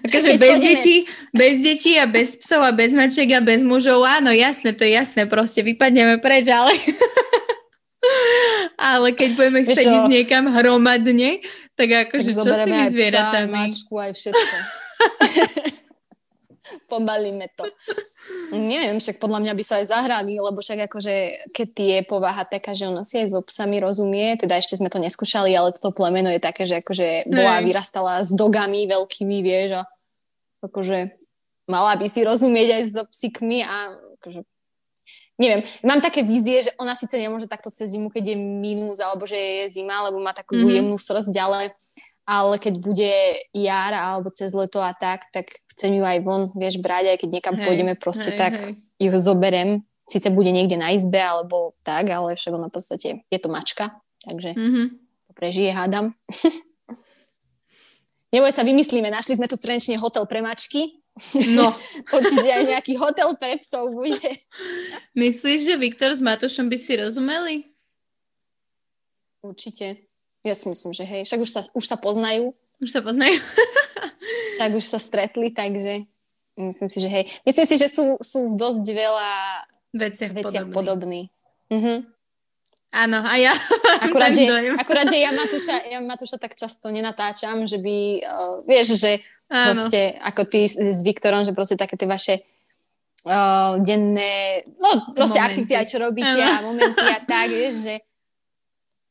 akože 0.07 0.39
bez 0.39 0.57
detí, 0.61 0.97
bez 1.35 1.59
detí 1.59 1.99
a 1.99 2.07
bez 2.07 2.37
psov 2.39 2.62
a 2.62 2.71
bez 2.71 2.95
mačiek 2.95 3.27
a 3.35 3.41
bez 3.43 3.65
mužov, 3.66 4.05
áno, 4.07 4.31
jasné, 4.31 4.71
to 4.77 4.87
je 4.87 4.95
jasné, 4.95 5.27
proste 5.27 5.65
vypadneme 5.66 6.23
preč, 6.23 6.47
ale 6.47 6.77
ale 8.93 9.11
keď 9.16 9.31
budeme 9.35 9.61
chcieť 9.66 9.89
ísť 9.89 10.09
niekam 10.12 10.47
hromadne, 10.47 11.43
tak 11.75 11.89
akože 12.09 12.31
čo 12.31 12.43
s 12.43 12.47
tými 12.47 12.87
zvieratami? 12.91 13.51
Psa, 13.51 13.63
mačku, 13.67 13.95
aj 13.99 14.13
všetko. 14.15 14.57
Pobalíme 16.89 17.53
to. 17.53 17.69
Neviem, 18.55 18.97
však 18.97 19.21
podľa 19.21 19.45
mňa 19.45 19.53
by 19.53 19.65
sa 19.67 19.85
aj 19.85 19.93
zahrali, 19.93 20.41
lebo 20.41 20.65
však 20.65 20.89
akože, 20.89 21.15
keď 21.53 21.71
je 21.77 21.99
povaha 22.09 22.41
taká, 22.49 22.73
že 22.73 22.89
ona 22.89 23.05
si 23.05 23.21
aj 23.21 23.37
so 23.37 23.45
psami 23.45 23.85
rozumie, 23.85 24.41
teda 24.41 24.57
ešte 24.57 24.81
sme 24.81 24.89
to 24.89 24.97
neskúšali, 24.97 25.53
ale 25.53 25.77
toto 25.77 25.93
plemeno 25.93 26.33
je 26.33 26.41
také, 26.41 26.65
že 26.65 26.81
akože 26.81 27.29
bola 27.29 27.61
vyrastala 27.61 28.25
s 28.25 28.33
dogami 28.33 28.89
veľkými, 28.89 29.45
vieš, 29.45 29.77
a 29.77 29.83
akože 30.65 31.13
mala 31.69 32.01
by 32.01 32.09
si 32.09 32.25
rozumieť 32.25 32.69
aj 32.81 32.83
so 32.97 33.05
psíkmi 33.13 33.61
a 33.61 34.01
akože 34.21 34.41
neviem, 35.39 35.66
mám 35.82 35.98
také 35.98 36.23
vízie, 36.23 36.66
že 36.66 36.70
ona 36.78 36.94
síce 36.94 37.19
nemôže 37.19 37.51
takto 37.51 37.70
cez 37.74 37.94
zimu, 37.94 38.11
keď 38.11 38.32
je 38.32 38.36
minus, 38.39 39.02
alebo 39.02 39.27
že 39.27 39.36
je 39.36 39.81
zima, 39.81 40.06
lebo 40.06 40.23
má 40.23 40.31
takú 40.31 40.55
mm-hmm. 40.55 40.74
jemnú 40.78 40.97
srst, 40.98 41.35
ale 41.39 41.74
ale 42.24 42.56
keď 42.56 42.81
bude 42.81 43.12
jar 43.52 43.93
alebo 43.93 44.32
cez 44.32 44.56
leto 44.56 44.81
a 44.81 44.97
tak, 44.97 45.28
tak 45.28 45.44
chcem 45.77 46.01
ju 46.01 46.05
aj 46.09 46.24
von, 46.24 46.48
vieš, 46.56 46.81
brať, 46.81 47.12
aj 47.12 47.19
keď 47.20 47.31
niekam 47.36 47.56
hej, 47.61 47.65
pôjdeme 47.69 47.94
proste, 48.01 48.32
hej, 48.32 48.39
tak 48.40 48.52
hej. 48.56 48.81
ju 48.97 49.12
zoberem. 49.20 49.85
Sice 50.09 50.32
bude 50.32 50.52
niekde 50.52 50.77
na 50.77 50.93
izbe 50.93 51.20
alebo 51.20 51.77
tak, 51.85 52.09
ale 52.09 52.36
však 52.36 52.52
ona 52.52 52.69
v 52.69 52.77
podstate 52.77 53.09
je 53.28 53.39
to 53.40 53.48
mačka, 53.52 54.01
takže 54.24 54.56
mm-hmm. 54.56 54.86
to 55.28 55.32
prežije, 55.36 55.70
hádam. 55.73 56.16
Neboj 58.35 58.52
sa, 58.56 58.65
vymyslíme, 58.65 59.12
našli 59.12 59.36
sme 59.36 59.47
tu 59.47 59.61
v 59.61 59.69
Trenčine 59.69 60.01
hotel 60.01 60.24
pre 60.24 60.40
mačky. 60.40 61.03
No. 61.55 61.70
Určite 62.16 62.51
aj 62.51 62.65
nejaký 62.74 62.99
hotel 62.99 63.39
pre 63.39 63.62
psov 63.62 63.95
bude. 63.95 64.19
Myslíš, 65.15 65.61
že 65.62 65.74
Viktor 65.78 66.11
s 66.11 66.19
Matošom 66.19 66.66
by 66.66 66.78
si 66.78 66.93
rozumeli? 66.99 67.55
Určite. 69.45 70.11
Ja 70.43 70.59
si 70.59 70.66
myslím, 70.69 70.93
že 70.93 71.05
hej. 71.07 71.23
Však 71.24 71.41
už 71.41 71.51
sa, 71.51 71.62
už 71.70 71.85
sa 71.86 71.97
poznajú. 71.97 72.53
Už 72.82 72.91
sa 72.91 73.01
poznajú. 73.01 73.39
Však 74.59 74.70
už 74.74 74.85
sa 74.85 74.99
stretli, 74.99 75.55
takže 75.55 76.05
myslím 76.59 76.89
si, 76.91 76.99
že 76.99 77.09
hej. 77.09 77.24
Myslím 77.47 77.66
si, 77.66 77.77
že 77.78 77.89
sú, 77.89 78.19
sú 78.19 78.59
dosť 78.59 78.85
veľa 78.91 79.31
veciach, 79.95 80.32
veciach 80.35 80.66
podobní. 80.69 81.31
podobní. 81.31 81.70
Mhm. 81.70 81.97
Áno, 82.95 83.19
a 83.27 83.35
ja 83.35 83.51
akurát, 84.07 84.31
že, 84.31 84.47
akurát, 84.78 85.07
že 85.11 85.19
ja 85.19 85.35
Matúša, 85.35 85.77
ja 85.82 85.99
Matúša 85.99 86.39
tak 86.39 86.55
často 86.55 86.95
nenatáčam, 86.95 87.66
že 87.66 87.82
by, 87.82 87.97
uh, 88.23 88.55
vieš, 88.62 88.95
že 88.95 89.19
Áno. 89.53 89.77
proste 89.77 90.16
ako 90.25 90.43
ty 90.49 90.66
s 90.69 91.01
Viktorom, 91.05 91.45
že 91.45 91.53
proste 91.53 91.77
také 91.77 92.01
tie 92.01 92.09
vaše 92.09 92.41
uh, 93.29 93.77
denné, 93.81 94.65
no 94.81 95.12
proste 95.12 95.41
momenty. 95.41 95.53
aktivity 95.53 95.75
aj 95.77 95.87
čo 95.89 95.99
robíte 96.01 96.41
Áno. 96.41 96.49
a 96.49 96.65
momenty 96.65 97.05
a 97.05 97.19
tak, 97.23 97.49
vieš, 97.53 97.85
že 97.85 97.95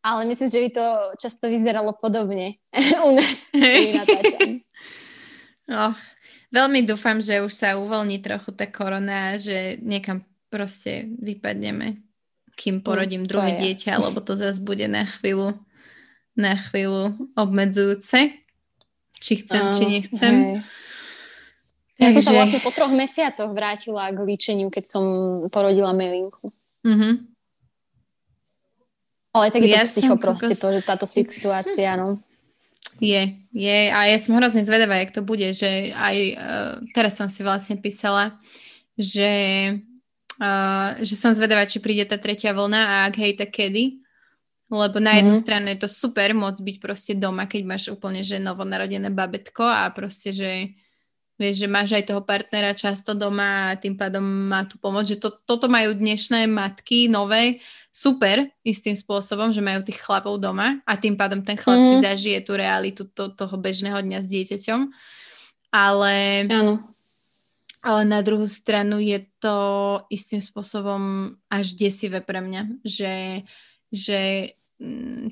ale 0.03 0.27
myslím, 0.27 0.49
že 0.51 0.59
by 0.59 0.69
to 0.75 0.85
často 1.15 1.47
vyzeralo 1.47 1.95
podobne 1.95 2.59
u 3.07 3.09
nás. 3.15 3.39
Oh, 5.63 5.95
veľmi 6.51 6.83
dúfam, 6.83 7.23
že 7.23 7.39
už 7.39 7.55
sa 7.55 7.79
uvoľní 7.79 8.19
trochu 8.19 8.51
tá 8.51 8.67
korona, 8.67 9.39
že 9.39 9.79
niekam 9.79 10.27
proste 10.51 11.07
vypadneme, 11.23 12.03
kým 12.59 12.77
mm, 12.77 12.83
porodím 12.83 13.23
mm, 13.23 13.29
druhé 13.31 13.51
dieťa, 13.63 13.95
lebo 13.95 14.19
to 14.19 14.35
zase 14.35 14.59
bude 14.59 14.83
na 14.91 15.07
chvíľu, 15.07 15.55
na 16.35 16.59
chvíľu 16.59 17.15
obmedzujúce. 17.39 18.42
Či 19.23 19.33
chcem, 19.39 19.63
či 19.71 19.83
nechcem. 19.87 20.33
Hej. 20.35 20.55
Ja 22.03 22.11
Takže... 22.11 22.15
som 22.19 22.23
sa 22.27 22.31
vlastne 22.35 22.59
po 22.59 22.71
troch 22.75 22.91
mesiacoch 22.91 23.55
vrátila 23.55 24.11
k 24.11 24.19
líčeniu, 24.19 24.67
keď 24.67 24.83
som 24.83 25.03
porodila 25.47 25.95
Melinku. 25.95 26.51
Mm-hmm. 26.83 27.13
Ale 29.33 29.45
tak 29.47 29.63
je 29.63 29.71
to 29.71 29.87
psycho 29.87 30.15
proste, 30.19 30.53
to, 30.59 30.67
že 30.75 30.81
táto 30.83 31.07
situácia, 31.07 31.95
no. 31.95 32.19
Je, 32.99 33.33
je 33.55 33.79
a 33.89 34.11
ja 34.11 34.17
som 34.19 34.35
hrozne 34.35 34.61
zvedavá, 34.67 34.99
jak 34.99 35.15
to 35.15 35.23
bude, 35.23 35.47
že 35.55 35.95
aj 35.95 36.17
uh, 36.35 36.73
teraz 36.91 37.15
som 37.17 37.31
si 37.31 37.41
vlastne 37.41 37.79
písala, 37.79 38.37
že, 38.99 39.33
uh, 40.37 40.99
že 41.01 41.15
som 41.17 41.33
zvedavá, 41.33 41.65
či 41.65 41.79
príde 41.81 42.05
tá 42.05 42.19
tretia 42.19 42.53
vlna 42.53 42.81
a 42.83 42.95
ak 43.07 43.15
hej, 43.17 43.33
tak 43.39 43.55
kedy. 43.55 44.02
Lebo 44.73 44.97
na 44.97 45.21
jednu 45.21 45.37
mm. 45.37 45.41
stranu 45.45 45.69
je 45.69 45.85
to 45.85 45.89
super 45.91 46.33
môcť 46.33 46.61
byť 46.65 46.77
proste 46.81 47.13
doma, 47.13 47.45
keď 47.45 47.61
máš 47.61 47.83
úplne, 47.93 48.25
že 48.25 48.41
novonarodené 48.41 49.13
babetko 49.13 49.61
a 49.61 49.85
proste, 49.93 50.33
že 50.33 50.73
vieš, 51.37 51.65
že 51.65 51.67
máš 51.69 51.93
aj 51.93 52.09
toho 52.09 52.25
partnera 52.25 52.73
často 52.73 53.13
doma 53.13 53.69
a 53.69 53.77
tým 53.77 53.93
pádom 53.93 54.25
má 54.25 54.65
tu 54.65 54.81
pomoc, 54.81 55.05
že 55.05 55.21
to, 55.21 55.29
toto 55.45 55.69
majú 55.69 55.93
dnešné 55.93 56.49
matky 56.49 57.05
nové, 57.05 57.61
super 57.93 58.49
istým 58.65 58.97
spôsobom, 58.97 59.53
že 59.53 59.61
majú 59.61 59.85
tých 59.85 60.01
chlapov 60.01 60.41
doma 60.41 60.81
a 60.81 60.97
tým 60.97 61.13
pádom 61.13 61.45
ten 61.45 61.53
chlap 61.53 61.77
mm. 61.77 61.85
si 61.85 61.95
mhm. 62.01 62.03
zažije 62.09 62.39
tú 62.41 62.57
realitu 62.57 63.05
to, 63.05 63.29
toho 63.29 63.55
bežného 63.61 64.01
dňa 64.01 64.19
s 64.25 64.27
dieťaťom. 64.33 64.81
Ale, 65.73 66.15
Áno. 66.49 66.73
ale 67.85 68.01
na 68.09 68.25
druhú 68.25 68.49
stranu 68.49 68.97
je 68.97 69.21
to 69.37 69.57
istým 70.09 70.41
spôsobom 70.41 71.33
až 71.49 71.77
desivé 71.77 72.21
pre 72.25 72.41
mňa, 72.41 72.81
že, 72.85 73.45
že 73.93 74.53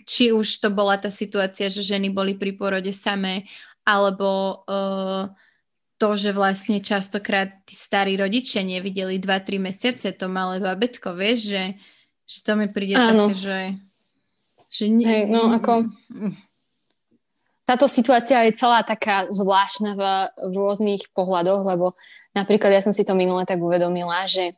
či 0.05 0.31
už 0.31 0.47
to 0.61 0.69
bola 0.71 0.95
tá 0.97 1.09
situácia, 1.11 1.67
že 1.67 1.83
ženy 1.83 2.13
boli 2.13 2.37
pri 2.37 2.55
porode 2.55 2.93
samé, 2.93 3.49
alebo 3.83 4.61
uh, 4.69 5.27
to, 6.01 6.17
že 6.17 6.33
vlastne 6.33 6.81
častokrát 6.81 7.61
tí 7.65 7.77
starí 7.77 8.17
rodičia 8.17 8.65
nevideli 8.65 9.21
2-3 9.21 9.61
mesiace 9.61 10.09
to 10.17 10.25
malé 10.25 10.57
babetko, 10.57 11.13
vieš, 11.13 11.53
že, 11.53 11.63
že 12.25 12.39
to 12.41 12.57
mi 12.57 12.65
príde 12.73 12.97
Áno. 12.97 13.29
také, 13.29 13.37
že... 13.37 13.59
že 14.65 14.85
nie... 14.89 15.05
Hej, 15.05 15.23
no 15.29 15.53
ako... 15.53 15.93
Táto 17.61 17.85
situácia 17.85 18.41
je 18.49 18.57
celá 18.57 18.81
taká 18.81 19.29
zvláštna 19.29 19.95
v, 19.95 20.03
v 20.49 20.53
rôznych 20.57 21.07
pohľadoch, 21.13 21.63
lebo 21.63 21.93
napríklad 22.33 22.73
ja 22.73 22.81
som 22.81 22.91
si 22.91 23.05
to 23.05 23.13
minule 23.13 23.45
tak 23.45 23.61
uvedomila, 23.61 24.25
že 24.25 24.57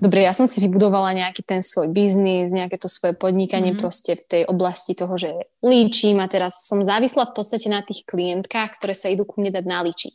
dobre, 0.00 0.26
ja 0.26 0.36
som 0.36 0.44
si 0.44 0.60
vybudovala 0.60 1.16
nejaký 1.16 1.42
ten 1.46 1.60
svoj 1.64 1.88
biznis, 1.90 2.52
nejaké 2.52 2.76
to 2.76 2.90
svoje 2.92 3.16
podnikanie 3.16 3.72
mm-hmm. 3.72 3.82
proste 3.82 4.20
v 4.20 4.24
tej 4.24 4.42
oblasti 4.44 4.92
toho, 4.92 5.14
že 5.16 5.32
líčim 5.64 6.20
a 6.20 6.28
teraz 6.28 6.66
som 6.68 6.84
závislá 6.84 7.30
v 7.30 7.36
podstate 7.36 7.72
na 7.72 7.80
tých 7.80 8.04
klientkách, 8.04 8.76
ktoré 8.76 8.92
sa 8.92 9.08
idú 9.08 9.24
ku 9.24 9.40
mne 9.40 9.54
dať 9.54 9.64
nalíčiť 9.64 10.14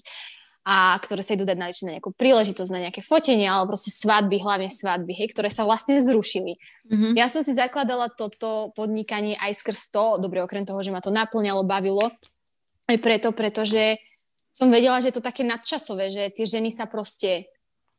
a 0.70 0.94
ktoré 1.02 1.26
sa 1.26 1.34
idú 1.34 1.50
dať 1.50 1.58
na, 1.58 1.74
na 1.74 1.92
nejakú 1.98 2.14
príležitosť, 2.14 2.70
na 2.70 2.84
nejaké 2.86 3.02
fotenie, 3.02 3.50
alebo 3.50 3.74
proste 3.74 3.90
svadby, 3.90 4.38
hlavne 4.38 4.70
svadby, 4.70 5.18
hej, 5.18 5.34
ktoré 5.34 5.50
sa 5.50 5.66
vlastne 5.66 5.98
zrušili. 5.98 6.62
Mm-hmm. 6.86 7.18
Ja 7.18 7.26
som 7.26 7.42
si 7.42 7.58
zakladala 7.58 8.12
toto 8.14 8.70
podnikanie 8.78 9.34
aj 9.40 9.66
skrz 9.66 9.90
to, 9.90 10.22
dobre, 10.22 10.46
okrem 10.46 10.70
toho, 10.70 10.78
že 10.86 10.94
ma 10.94 11.02
to 11.02 11.10
naplňalo, 11.10 11.66
bavilo, 11.66 12.14
aj 12.86 12.98
preto, 13.02 13.34
pretože 13.34 13.98
som 14.54 14.70
vedela, 14.70 15.02
že 15.02 15.10
je 15.10 15.16
to 15.18 15.26
také 15.26 15.42
nadčasové, 15.42 16.14
že 16.14 16.30
tie 16.36 16.46
ženy 16.46 16.70
sa 16.70 16.86
proste 16.86 17.50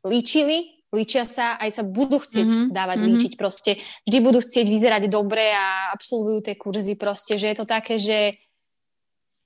líčili, 0.07 0.80
líčia 0.91 1.23
sa, 1.23 1.55
aj 1.55 1.71
sa 1.71 1.83
budú 1.87 2.19
chcieť 2.19 2.47
mm-hmm. 2.47 2.69
dávať 2.75 2.97
mm-hmm. 2.99 3.11
líčiť 3.15 3.33
proste. 3.39 3.71
Vždy 4.03 4.17
budú 4.19 4.39
chcieť 4.43 4.67
vyzerať 4.67 5.03
dobre 5.07 5.55
a 5.55 5.95
absolvujú 5.95 6.43
tie 6.43 6.55
kurzy 6.59 6.99
proste, 6.99 7.39
že 7.39 7.47
je 7.51 7.55
to 7.55 7.65
také, 7.65 7.95
že 7.95 8.35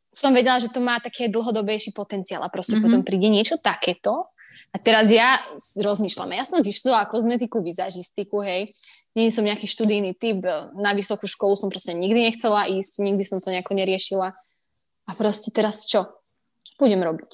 som 0.09 0.33
vedela, 0.33 0.57
že 0.57 0.71
to 0.71 0.81
má 0.81 0.97
taký 0.97 1.29
dlhodobejší 1.29 1.93
potenciál 1.93 2.41
a 2.41 2.49
proste 2.49 2.79
mm-hmm. 2.79 2.83
potom 2.83 3.01
príde 3.05 3.29
niečo 3.29 3.61
takéto 3.61 4.31
a 4.73 4.77
teraz 4.81 5.07
ja 5.07 5.39
rozmýšľam, 5.79 6.35
ja 6.35 6.43
som 6.43 6.59
vyštudovala 6.59 7.07
kozmetiku, 7.07 7.63
vizažistiku, 7.63 8.43
hej, 8.43 8.75
nie 9.15 9.31
som 9.31 9.47
nejaký 9.47 9.71
študijný 9.71 10.19
typ, 10.19 10.43
na 10.75 10.91
vysokú 10.91 11.31
školu 11.31 11.55
som 11.55 11.71
proste 11.71 11.95
nikdy 11.95 12.27
nechcela 12.27 12.67
ísť, 12.67 12.99
nikdy 12.99 13.23
som 13.23 13.39
to 13.39 13.55
nejako 13.55 13.71
neriešila 13.71 14.35
a 15.05 15.11
proste 15.15 15.55
teraz 15.55 15.87
čo? 15.87 16.19
Čo 16.67 16.71
budem 16.75 16.99
robiť? 16.99 17.31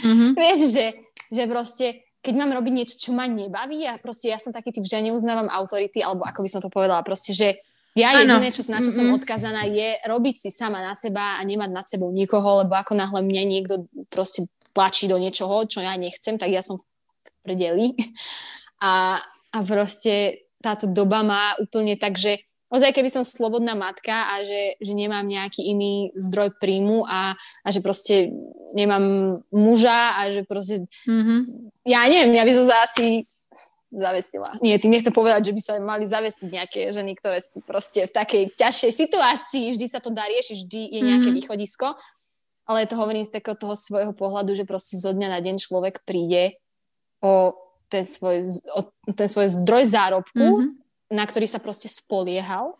Mm-hmm. 0.00 0.30
Vieš, 0.40 0.58
že, 0.72 0.86
že 1.28 1.42
proste 1.44 2.07
keď 2.28 2.44
mám 2.44 2.52
robiť 2.52 2.72
niečo, 2.76 3.00
čo 3.00 3.16
ma 3.16 3.24
nebaví 3.24 3.88
a 3.88 3.96
proste 3.96 4.28
ja 4.28 4.36
som 4.36 4.52
taký 4.52 4.68
typ, 4.68 4.84
že 4.84 5.00
ja 5.00 5.02
neuznávam 5.08 5.48
autority, 5.48 6.04
alebo 6.04 6.28
ako 6.28 6.44
by 6.44 6.50
som 6.52 6.60
to 6.60 6.68
povedala, 6.68 7.00
proste, 7.00 7.32
že 7.32 7.64
ja 7.96 8.12
ano. 8.12 8.36
jediné, 8.36 8.52
čo, 8.52 8.60
na 8.68 8.84
čo 8.84 8.92
som 8.92 9.08
odkazaná, 9.16 9.64
je 9.64 9.96
robiť 10.04 10.36
si 10.44 10.48
sama 10.52 10.84
na 10.84 10.92
seba 10.92 11.40
a 11.40 11.42
nemať 11.42 11.70
nad 11.72 11.88
sebou 11.88 12.12
nikoho, 12.12 12.68
lebo 12.68 12.76
ako 12.76 12.92
náhle 12.92 13.24
mňa 13.24 13.42
niekto 13.48 13.88
proste 14.12 14.44
tlačí 14.76 15.08
do 15.08 15.16
niečoho, 15.16 15.64
čo 15.64 15.80
ja 15.80 15.96
nechcem, 15.96 16.36
tak 16.36 16.52
ja 16.52 16.60
som 16.60 16.76
v 16.76 16.84
predeli. 17.40 17.96
A, 18.78 19.18
a 19.50 19.58
proste 19.66 20.46
táto 20.62 20.86
doba 20.86 21.26
má 21.26 21.58
úplne 21.58 21.98
tak, 21.98 22.14
že 22.14 22.46
ozaj 22.68 22.92
keby 22.92 23.08
som 23.08 23.24
slobodná 23.24 23.72
matka 23.72 24.28
a 24.32 24.44
že, 24.44 24.76
že 24.80 24.92
nemám 24.92 25.24
nejaký 25.24 25.64
iný 25.64 26.12
zdroj 26.16 26.56
príjmu 26.60 27.04
a, 27.08 27.32
a 27.36 27.68
že 27.72 27.80
proste 27.80 28.32
nemám 28.76 29.38
muža 29.48 30.20
a 30.20 30.32
že 30.32 30.44
proste 30.44 30.84
mm-hmm. 31.08 31.40
ja 31.88 32.04
neviem, 32.08 32.36
ja 32.36 32.44
by 32.44 32.52
som 32.52 32.64
sa 32.68 32.76
asi 32.84 33.24
zavesila. 33.88 34.52
Nie, 34.60 34.76
tým 34.76 34.92
nechcem 34.92 35.12
povedať, 35.12 35.48
že 35.48 35.56
by 35.56 35.60
sa 35.64 35.72
mali 35.80 36.04
zavesiť 36.04 36.48
nejaké 36.52 36.80
ženy, 36.92 37.16
ktoré 37.16 37.40
sú 37.40 37.64
proste 37.64 38.04
v 38.04 38.12
takej 38.12 38.42
ťažšej 38.52 38.92
situácii, 38.92 39.72
vždy 39.72 39.86
sa 39.88 40.04
to 40.04 40.12
dá 40.12 40.28
riešiť, 40.28 40.56
vždy 40.60 40.80
je 40.92 41.00
nejaké 41.00 41.32
mm-hmm. 41.32 41.38
východisko, 41.40 41.96
ale 42.68 42.84
to 42.84 43.00
hovorím 43.00 43.24
z 43.24 43.32
takého 43.32 43.56
toho 43.56 43.72
svojho 43.72 44.12
pohľadu, 44.12 44.52
že 44.52 44.68
proste 44.68 45.00
zo 45.00 45.16
dňa 45.16 45.32
na 45.32 45.40
deň 45.40 45.56
človek 45.56 46.04
príde 46.04 46.60
o 47.24 47.56
ten 47.88 48.04
svoj, 48.04 48.52
o 48.76 48.92
ten 49.16 49.24
svoj 49.24 49.48
zdroj 49.64 49.88
zárobku, 49.88 50.36
mm-hmm. 50.36 50.87
Na 51.08 51.24
ktorý 51.24 51.48
sa 51.48 51.60
proste 51.60 51.88
spoliehal. 51.88 52.76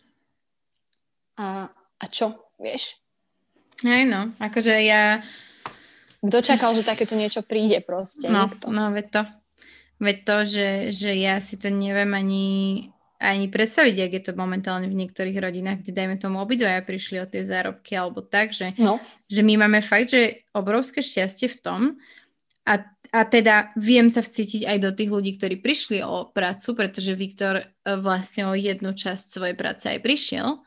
A, 1.38 1.70
a 1.72 2.04
čo, 2.10 2.36
vieš? 2.60 3.00
Hej 3.84 4.10
no, 4.10 4.34
akože 4.42 4.74
ja... 4.84 5.22
Kto 6.18 6.42
čakal, 6.42 6.74
že 6.74 6.82
takéto 6.82 7.14
niečo 7.14 7.46
príde 7.46 7.78
proste? 7.78 8.26
No, 8.26 8.50
Nikto. 8.50 8.74
no 8.74 8.90
veď 8.90 9.06
to. 9.06 9.22
Veď 10.02 10.16
to, 10.26 10.36
že, 10.46 10.68
že 10.90 11.10
ja 11.14 11.38
si 11.38 11.58
to 11.58 11.70
neviem 11.70 12.10
ani, 12.10 12.46
ani 13.22 13.46
predstaviť, 13.46 13.94
ak 13.98 14.12
je 14.14 14.22
to 14.30 14.32
momentálne 14.34 14.90
v 14.90 14.98
niektorých 14.98 15.38
rodinách, 15.38 15.82
kde 15.82 15.94
dajme 15.94 16.16
tomu 16.18 16.42
obidvaja 16.42 16.82
prišli 16.82 17.22
o 17.22 17.26
tie 17.30 17.46
zárobky 17.46 17.94
alebo 17.94 18.22
tak, 18.22 18.50
že, 18.50 18.74
no. 18.82 18.98
že 19.30 19.46
my 19.46 19.62
máme 19.66 19.78
fakt, 19.78 20.10
že 20.10 20.42
obrovské 20.54 21.02
šťastie 21.02 21.50
v 21.54 21.58
tom 21.62 21.80
a, 22.66 22.82
a 23.08 23.24
teda 23.24 23.72
viem 23.78 24.12
sa 24.12 24.20
vcítiť 24.20 24.68
aj 24.68 24.78
do 24.84 24.90
tých 24.92 25.10
ľudí, 25.10 25.30
ktorí 25.40 25.60
prišli 25.64 26.04
o 26.04 26.28
prácu, 26.28 26.76
pretože 26.76 27.16
Viktor 27.16 27.54
e, 27.60 27.64
vlastne 27.96 28.48
o 28.48 28.54
jednu 28.54 28.92
časť 28.92 29.24
svojej 29.32 29.56
práce 29.56 29.88
aj 29.88 30.04
prišiel 30.04 30.60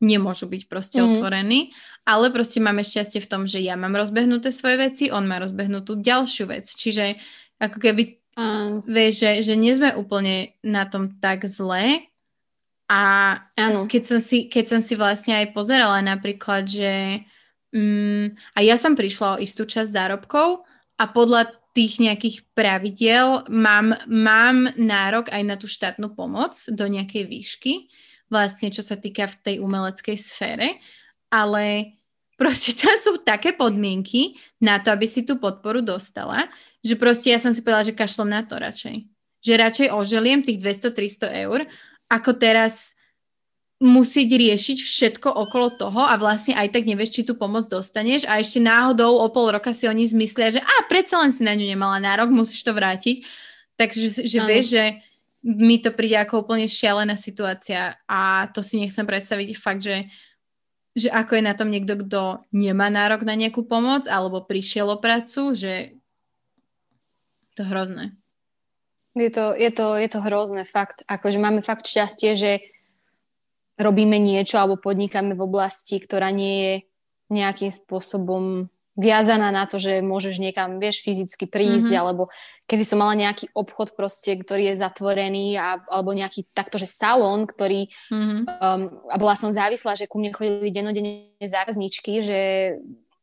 nemôžu 0.00 0.44
byť 0.48 0.62
proste 0.68 1.00
mm-hmm. 1.00 1.14
otvorení, 1.16 1.60
ale 2.04 2.28
proste 2.28 2.60
máme 2.60 2.84
šťastie 2.84 3.24
v 3.24 3.30
tom, 3.30 3.42
že 3.48 3.64
ja 3.64 3.80
mám 3.80 3.96
rozbehnuté 3.96 4.52
svoje 4.52 4.76
veci, 4.76 5.04
on 5.08 5.24
má 5.24 5.40
rozbehnutú 5.40 6.04
ďalšiu 6.04 6.44
vec. 6.52 6.68
Čiže 6.68 7.16
ako 7.56 7.80
keby, 7.80 8.02
mm. 8.36 8.84
vieš, 8.84 9.24
že, 9.24 9.30
že 9.52 9.54
nie 9.56 9.72
sme 9.72 9.96
úplne 9.96 10.52
na 10.60 10.84
tom 10.84 11.16
tak 11.16 11.48
zle 11.48 12.04
a 12.86 13.02
keď 13.90 14.02
som, 14.04 14.20
si, 14.22 14.46
keď 14.46 14.64
som 14.78 14.80
si 14.84 14.94
vlastne 14.94 15.34
aj 15.42 15.50
pozerala 15.50 15.98
napríklad, 16.04 16.70
že 16.70 17.24
um, 17.74 18.30
a 18.54 18.58
ja 18.62 18.78
som 18.78 18.94
prišla 18.94 19.40
o 19.40 19.42
istú 19.42 19.66
časť 19.66 19.90
zárobkov 19.90 20.62
a 21.00 21.04
podľa 21.10 21.50
tých 21.76 22.00
nejakých 22.00 22.48
pravidiel 22.56 23.44
mám, 23.52 24.00
mám 24.08 24.72
nárok 24.80 25.28
aj 25.28 25.42
na 25.44 25.60
tú 25.60 25.68
štátnu 25.68 26.16
pomoc 26.16 26.56
do 26.72 26.88
nejakej 26.88 27.28
výšky 27.28 27.92
vlastne 28.30 28.68
čo 28.74 28.82
sa 28.82 28.98
týka 28.98 29.30
v 29.30 29.36
tej 29.42 29.56
umeleckej 29.62 30.16
sfére, 30.18 30.78
ale 31.30 31.96
proste 32.34 32.74
tam 32.80 32.94
sú 32.98 33.22
také 33.22 33.54
podmienky 33.54 34.38
na 34.62 34.82
to, 34.82 34.92
aby 34.92 35.06
si 35.06 35.22
tú 35.22 35.38
podporu 35.38 35.82
dostala, 35.82 36.50
že 36.82 36.94
proste 36.94 37.34
ja 37.34 37.38
som 37.42 37.50
si 37.50 37.62
povedala, 37.62 37.88
že 37.90 37.98
kašlom 37.98 38.30
na 38.30 38.46
to 38.46 38.58
radšej. 38.58 38.96
Že 39.42 39.52
radšej 39.62 39.88
oželiem 39.94 40.40
tých 40.42 40.58
200-300 40.62 41.46
eur, 41.46 41.66
ako 42.06 42.30
teraz 42.38 42.94
musieť 43.76 44.40
riešiť 44.40 44.78
všetko 44.80 45.28
okolo 45.28 45.68
toho 45.76 46.00
a 46.00 46.16
vlastne 46.16 46.56
aj 46.56 46.72
tak 46.72 46.88
nevieš, 46.88 47.20
či 47.20 47.22
tú 47.28 47.36
pomoc 47.36 47.68
dostaneš 47.68 48.24
a 48.24 48.40
ešte 48.40 48.56
náhodou 48.56 49.20
o 49.20 49.28
pol 49.28 49.52
roka 49.52 49.76
si 49.76 49.84
oni 49.84 50.08
zmyslia, 50.08 50.48
že 50.48 50.60
a 50.64 50.74
predsa 50.88 51.20
len 51.20 51.36
si 51.36 51.44
na 51.44 51.52
ňu 51.52 51.68
nemala 51.68 52.00
nárok, 52.00 52.32
musíš 52.32 52.64
to 52.64 52.72
vrátiť. 52.72 53.28
Takže 53.76 54.24
že 54.24 54.38
vieš, 54.40 54.66
že 54.72 54.84
mi 55.44 55.76
to 55.84 55.92
príde 55.92 56.16
ako 56.16 56.48
úplne 56.48 56.64
šialená 56.64 57.20
situácia 57.20 58.00
a 58.08 58.48
to 58.48 58.64
si 58.64 58.80
nechcem 58.80 59.04
predstaviť 59.04 59.48
fakt, 59.60 59.84
že, 59.84 60.08
že 60.96 61.12
ako 61.12 61.36
je 61.36 61.42
na 61.44 61.52
tom 61.52 61.68
niekto, 61.68 62.00
kto 62.00 62.48
nemá 62.56 62.88
nárok 62.88 63.28
na 63.28 63.36
nejakú 63.36 63.68
pomoc 63.68 64.08
alebo 64.08 64.40
prišiel 64.40 64.88
o 64.88 64.96
prácu, 64.96 65.52
že 65.52 66.00
to 67.52 67.68
hrozné. 67.68 68.16
Je 69.16 69.28
to, 69.32 69.52
je, 69.56 69.68
to, 69.72 69.96
je 69.96 70.08
to 70.12 70.20
hrozné, 70.24 70.64
fakt. 70.68 71.04
Akože 71.08 71.40
máme 71.40 71.64
fakt 71.64 71.88
šťastie, 71.88 72.36
že 72.36 72.52
robíme 73.76 74.16
niečo 74.16 74.56
alebo 74.60 74.80
podnikáme 74.80 75.36
v 75.36 75.44
oblasti, 75.44 76.00
ktorá 76.00 76.32
nie 76.32 76.56
je 76.60 76.74
nejakým 77.30 77.72
spôsobom 77.72 78.72
viazaná 78.96 79.52
na 79.52 79.68
to, 79.68 79.76
že 79.76 80.00
môžeš 80.00 80.40
niekam, 80.40 80.80
vieš, 80.80 81.04
fyzicky 81.04 81.44
prísť, 81.44 81.92
mm-hmm. 81.92 82.00
alebo 82.00 82.32
keby 82.64 82.80
som 82.80 83.04
mala 83.04 83.12
nejaký 83.12 83.52
obchod 83.52 83.92
proste, 83.92 84.40
ktorý 84.40 84.72
je 84.72 84.80
zatvorený, 84.80 85.60
a, 85.60 85.84
alebo 85.92 86.16
nejaký 86.16 86.48
takto, 86.56 86.80
že 86.80 86.88
salón, 86.88 87.44
ktorý, 87.44 87.92
mm-hmm. 88.08 88.40
um, 88.48 88.82
a 89.12 89.16
bola 89.20 89.36
som 89.36 89.52
závislá, 89.52 90.00
že 90.00 90.08
ku 90.08 90.16
mne 90.16 90.32
chodili 90.32 90.72
denodenne 90.72 91.36
zákazničky, 91.44 92.24
že 92.24 92.40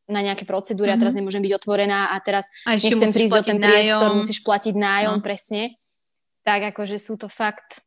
na 0.06 0.22
nejaké 0.22 0.46
procedúry 0.46 0.94
mm-hmm. 0.94 1.00
a 1.00 1.02
teraz 1.02 1.14
mhm. 1.18 1.20
nemôžem 1.26 1.42
byť 1.42 1.54
otvorená 1.58 2.00
a 2.14 2.16
teraz 2.22 2.46
a 2.70 2.78
nechcem 2.78 3.10
prísť 3.10 3.34
o 3.40 3.44
ten 3.44 3.58
priestor, 3.58 4.14
nájom. 4.14 4.20
musíš 4.22 4.40
platiť 4.46 4.74
nájom, 4.78 5.18
no. 5.20 5.26
presne. 5.26 5.62
Tak 6.44 6.76
akože 6.76 7.00
sú 7.00 7.18
to 7.18 7.32
fakt 7.32 7.82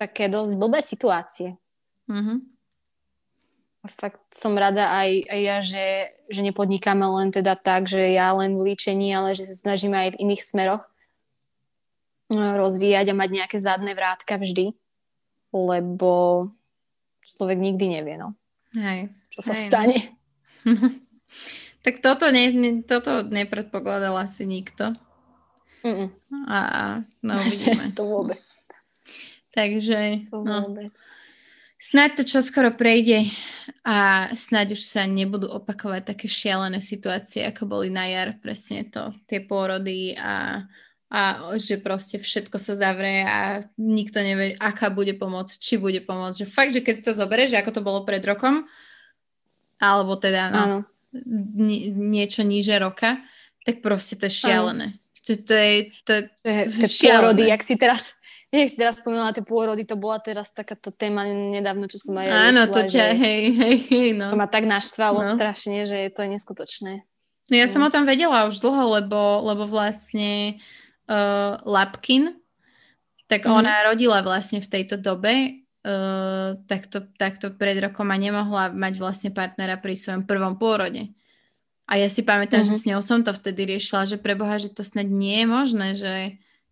také 0.00 0.32
dosť 0.32 0.56
blbé 0.56 0.80
situácie. 0.80 1.60
Mm-hmm. 2.10 2.38
A 3.80 3.86
fakt 3.88 4.20
som 4.34 4.58
rada 4.58 4.92
aj, 4.92 5.24
aj 5.30 5.40
ja, 5.40 5.56
že, 5.64 5.86
že 6.28 6.40
nepodnikáme 6.44 7.00
len 7.00 7.32
teda 7.32 7.56
tak, 7.56 7.88
že 7.88 8.12
ja 8.12 8.34
len 8.36 8.60
v 8.60 8.72
líčení, 8.74 9.08
ale 9.14 9.32
že 9.32 9.48
sa 9.48 9.56
snažíme 9.56 9.96
aj 9.96 10.08
v 10.12 10.20
iných 10.28 10.42
smeroch 10.44 10.84
no, 12.28 12.60
rozvíjať 12.60 13.08
a 13.08 13.16
mať 13.16 13.30
nejaké 13.32 13.56
zadné 13.56 13.96
vrátka 13.96 14.36
vždy, 14.36 14.76
lebo 15.56 16.12
človek 17.24 17.56
nikdy 17.56 17.84
nevie, 17.88 18.20
no. 18.20 18.36
Hej. 18.76 19.08
Čo 19.32 19.40
sa 19.40 19.54
Hej, 19.56 19.62
no. 19.62 19.68
stane. 19.70 19.98
Tak 21.80 22.04
toto, 22.04 22.28
ne, 22.28 22.52
ne, 22.52 22.70
toto 22.84 23.24
nepredpokladal 23.24 24.12
asi 24.20 24.44
nikto. 24.44 24.92
Mm-mm. 25.80 26.12
A, 26.44 27.00
no 27.24 27.32
uvidíme. 27.40 27.96
to 27.96 28.04
vôbec. 28.04 28.44
Takže, 29.56 30.28
to 30.28 30.44
no. 30.44 30.68
vôbec. 30.68 30.92
No. 30.92 31.19
Snáď 31.80 32.20
to 32.20 32.22
čoskoro 32.28 32.76
prejde 32.76 33.32
a 33.88 34.28
snáď 34.36 34.76
už 34.76 34.84
sa 34.84 35.08
nebudú 35.08 35.48
opakovať 35.48 36.12
také 36.12 36.28
šialené 36.28 36.84
situácie, 36.84 37.40
ako 37.48 37.64
boli 37.64 37.88
na 37.88 38.04
jar, 38.04 38.36
presne 38.36 38.84
to, 38.84 39.16
tie 39.24 39.40
pôrody 39.40 40.12
a, 40.12 40.68
a 41.08 41.20
že 41.56 41.80
proste 41.80 42.20
všetko 42.20 42.60
sa 42.60 42.76
zavrie 42.76 43.24
a 43.24 43.64
nikto 43.80 44.20
nevie, 44.20 44.60
aká 44.60 44.92
bude 44.92 45.16
pomoc, 45.16 45.48
či 45.48 45.80
bude 45.80 46.04
pomoc. 46.04 46.36
Že 46.36 46.52
fakt, 46.52 46.76
že 46.76 46.84
keď 46.84 47.00
to 47.00 47.12
zoberieš, 47.16 47.56
ako 47.56 47.72
to 47.72 47.80
bolo 47.80 48.04
pred 48.04 48.20
rokom, 48.28 48.68
alebo 49.80 50.20
teda 50.20 50.52
no, 50.52 50.84
nie, 51.56 51.88
niečo 51.88 52.44
níže 52.44 52.76
roka, 52.76 53.24
tak 53.64 53.80
proste 53.80 54.20
to 54.20 54.28
je 54.28 54.36
šialené. 54.36 55.00
To, 55.24 55.32
to 55.32 55.54
je, 55.56 55.74
to, 56.04 56.14
to 56.44 56.48
to 56.68 56.84
je 56.84 56.92
pôrody, 57.08 57.48
jak 57.48 57.64
si 57.64 57.80
teraz 57.80 58.19
jak 58.50 58.68
si 58.68 58.76
teraz 58.76 58.98
spomínala 58.98 59.30
tie 59.30 59.46
pôrody, 59.46 59.86
to 59.86 59.94
bola 59.94 60.18
teraz 60.18 60.50
takáto 60.50 60.90
téma 60.90 61.22
nedávno, 61.26 61.86
čo 61.86 62.02
som 62.02 62.18
aj 62.18 62.26
Áno, 62.26 62.66
riešila, 62.66 62.74
to 62.74 62.80
ťa, 62.90 63.04
hej, 63.14 63.42
hej, 63.54 63.76
hej, 63.86 64.08
no. 64.18 64.26
To 64.34 64.36
ma 64.38 64.50
tak 64.50 64.66
naštvalo 64.66 65.22
no. 65.22 65.30
strašne, 65.30 65.86
že 65.86 66.10
to 66.10 66.26
je 66.26 66.28
neskutočné. 66.34 66.92
No 67.50 67.54
ja 67.54 67.66
no. 67.66 67.72
som 67.72 67.82
o 67.86 67.90
tom 67.94 68.02
vedela 68.02 68.50
už 68.50 68.58
dlho, 68.58 68.98
lebo, 68.98 69.46
lebo 69.46 69.70
vlastne 69.70 70.58
uh, 71.06 71.62
Lapkin, 71.62 72.34
tak 73.30 73.46
mm. 73.46 73.54
ona 73.54 73.86
rodila 73.86 74.18
vlastne 74.26 74.58
v 74.58 74.66
tejto 74.66 74.98
dobe, 74.98 75.62
uh, 75.86 76.58
takto, 76.66 77.06
takto 77.14 77.54
pred 77.54 77.78
rokom 77.78 78.10
a 78.10 78.18
nemohla 78.18 78.74
mať 78.74 78.98
vlastne 78.98 79.30
partnera 79.30 79.78
pri 79.78 79.94
svojom 79.94 80.26
prvom 80.26 80.58
pôrode. 80.58 81.06
A 81.90 81.98
ja 81.98 82.06
si 82.06 82.22
pamätám, 82.22 82.62
mm-hmm. 82.62 82.70
že 82.70 82.78
mhm. 82.78 82.82
s 82.82 82.88
ňou 82.94 83.00
som 83.02 83.22
to 83.22 83.30
vtedy 83.34 83.78
riešila, 83.78 84.06
že 84.10 84.18
preboha, 84.18 84.58
že 84.58 84.70
to 84.70 84.82
snad 84.86 85.06
nie 85.06 85.42
je 85.42 85.46
možné, 85.46 85.88
že 85.94 86.14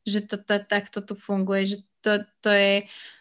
že 0.09 0.25
to, 0.25 0.41
to 0.41 0.57
takto 0.65 1.05
tu 1.05 1.15
funguje, 1.15 1.77
že 1.77 1.79
to, 2.01 2.25
to 2.41 2.51
je, 2.51 2.75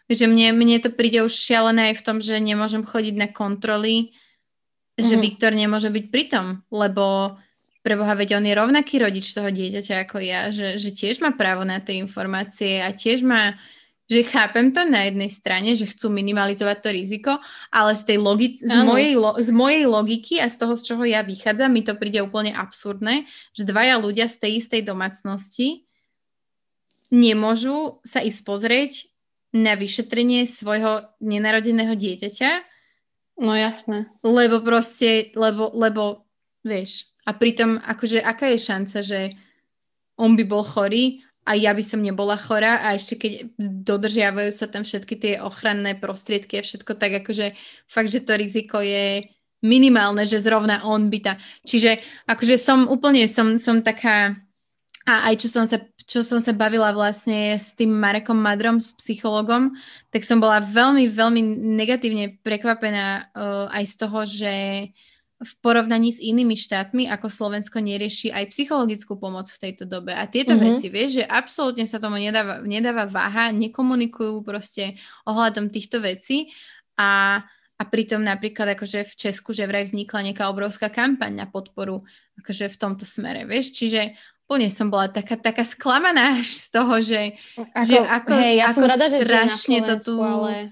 že 0.07 0.25
mne, 0.25 0.55
mne 0.55 0.79
to 0.79 0.89
príde 0.89 1.19
už 1.19 1.35
šialené 1.35 1.91
aj 1.91 1.95
v 1.99 2.05
tom, 2.05 2.17
že 2.23 2.39
nemôžem 2.39 2.87
chodiť 2.87 3.15
na 3.19 3.27
kontroly, 3.27 4.15
mm-hmm. 4.15 5.03
že 5.03 5.15
mhm. 5.19 5.21
Viktor 5.21 5.51
nemôže 5.51 5.89
byť 5.91 6.05
pritom, 6.07 6.63
lebo 6.71 7.35
preboha, 7.87 8.19
veď 8.19 8.43
on 8.43 8.43
je 8.43 8.59
rovnaký 8.59 8.99
rodič 8.99 9.31
toho 9.31 9.47
dieťaťa 9.47 10.03
ako 10.03 10.19
ja, 10.19 10.51
že, 10.51 10.75
že 10.75 10.91
tiež 10.91 11.23
má 11.23 11.31
právo 11.31 11.63
na 11.63 11.79
tie 11.79 11.95
informácie 12.03 12.83
a 12.83 12.91
tiež 12.91 13.23
má, 13.23 13.55
že 14.11 14.27
chápem 14.27 14.75
to 14.75 14.83
na 14.83 15.07
jednej 15.07 15.31
strane, 15.31 15.71
že 15.71 15.87
chcú 15.87 16.11
minimalizovať 16.11 16.77
to 16.83 16.89
riziko, 16.91 17.31
ale 17.71 17.95
z 17.95 18.03
tej 18.11 18.17
logi- 18.19 18.59
z, 18.59 18.75
mojej, 18.83 19.15
lo- 19.15 19.39
z 19.39 19.49
mojej 19.55 19.87
logiky 19.87 20.43
a 20.43 20.51
z 20.51 20.55
toho, 20.59 20.75
z 20.75 20.83
čoho 20.83 21.03
ja 21.07 21.23
vychádzam, 21.23 21.71
mi 21.71 21.79
to 21.79 21.95
príde 21.95 22.19
úplne 22.19 22.51
absurdné, 22.51 23.23
že 23.55 23.63
dvaja 23.63 23.95
ľudia 24.03 24.27
z 24.27 24.35
tej 24.35 24.51
istej 24.59 24.83
domácnosti 24.83 25.86
nemôžu 27.13 28.03
sa 28.03 28.19
ísť 28.23 28.41
pozrieť 28.43 28.91
na 29.55 29.79
vyšetrenie 29.79 30.43
svojho 30.43 31.07
nenarodeného 31.23 31.95
dieťaťa. 31.95 32.51
No 33.41 33.53
jasné. 33.53 34.09
Lebo 34.25 34.59
proste, 34.65 35.31
lebo, 35.37 35.71
lebo 35.71 36.27
vieš, 36.65 37.13
a 37.27 37.35
pritom 37.35 37.79
akože 37.79 38.23
aká 38.23 38.51
je 38.55 38.59
šanca, 38.59 38.97
že 39.03 39.21
on 40.17 40.33
by 40.33 40.43
bol 40.47 40.65
chorý 40.65 41.21
a 41.47 41.55
ja 41.55 41.71
by 41.71 41.83
som 41.83 42.03
nebola 42.03 42.35
chorá 42.35 42.83
a 42.83 42.97
ešte 42.97 43.15
keď 43.15 43.31
dodržiavajú 43.87 44.51
sa 44.51 44.67
tam 44.67 44.83
všetky 44.83 45.15
tie 45.15 45.33
ochranné 45.39 45.95
prostriedky 45.95 46.59
a 46.59 46.65
všetko 46.65 46.97
tak 46.99 47.23
akože 47.23 47.55
fakt, 47.87 48.11
že 48.11 48.23
to 48.25 48.35
riziko 48.35 48.83
je 48.83 49.23
minimálne, 49.63 50.27
že 50.27 50.43
zrovna 50.43 50.83
on 50.83 51.07
by 51.07 51.19
tá. 51.23 51.33
Čiže 51.63 52.03
akože 52.27 52.55
som 52.59 52.89
úplne, 52.91 53.25
som, 53.31 53.55
som 53.55 53.79
taká 53.79 54.35
A 55.07 55.31
aj 55.31 55.39
čo 55.39 55.47
som, 55.47 55.63
sa, 55.63 55.79
čo 56.03 56.19
som 56.19 56.43
sa 56.43 56.51
bavila 56.51 56.91
vlastne 56.91 57.55
s 57.55 57.71
tým 57.71 57.95
Marekom 57.95 58.35
Madrom, 58.35 58.83
s 58.83 58.91
psychologom, 58.99 59.71
tak 60.11 60.27
som 60.27 60.43
bola 60.43 60.59
veľmi, 60.59 61.07
veľmi 61.07 61.41
negatívne 61.79 62.35
prekvapená 62.43 63.31
uh, 63.31 63.71
aj 63.71 63.83
z 63.87 63.95
toho, 63.95 64.19
že 64.27 64.53
v 65.37 65.53
porovnaní 65.61 66.11
s 66.11 66.19
inými 66.19 66.57
štátmi, 66.57 67.07
ako 67.07 67.29
Slovensko 67.29 67.77
nerieši 67.79 68.33
aj 68.33 68.51
psychologickú 68.51 69.15
pomoc 69.15 69.47
v 69.47 69.69
tejto 69.69 69.87
dobe. 69.87 70.11
A 70.11 70.27
tieto 70.27 70.57
mm-hmm. 70.57 70.75
veci, 70.75 70.87
vieš, 70.91 71.21
že 71.21 71.29
absolútne 71.29 71.85
sa 71.87 72.01
tomu 72.01 72.19
nedáva, 72.19 72.59
nedáva 72.65 73.07
váha, 73.07 73.53
nekomunikujú 73.53 74.43
proste 74.43 74.97
ohľadom 75.23 75.71
týchto 75.71 76.03
vecí 76.03 76.51
a 76.99 77.41
a 77.77 77.83
pritom 77.85 78.25
napríklad 78.25 78.73
akože 78.73 79.05
v 79.05 79.13
Česku, 79.13 79.53
že 79.53 79.69
vraj 79.69 79.85
vznikla 79.85 80.25
nejaká 80.25 80.49
obrovská 80.49 80.89
kampaň 80.89 81.37
na 81.37 81.45
podporu 81.45 82.01
akože 82.41 82.73
v 82.73 82.77
tomto 82.81 83.05
smere, 83.05 83.45
vieš, 83.45 83.77
čiže 83.77 84.17
úplne 84.47 84.71
som 84.71 84.87
bola 84.87 85.11
taká, 85.11 85.35
taká 85.35 85.67
sklamaná 85.67 86.31
až 86.39 86.47
z 86.47 86.67
toho, 86.71 86.93
že 87.03 87.35
ako, 87.59 87.83
že 87.83 87.97
ako, 87.99 88.31
hej, 88.39 88.53
ja 88.63 88.65
ako 88.71 88.79
som 88.79 88.83
rada, 88.87 89.05
že 89.11 89.19
strašne 89.19 89.77
to 89.83 89.95
tu, 89.99 90.15
ale... 90.23 90.71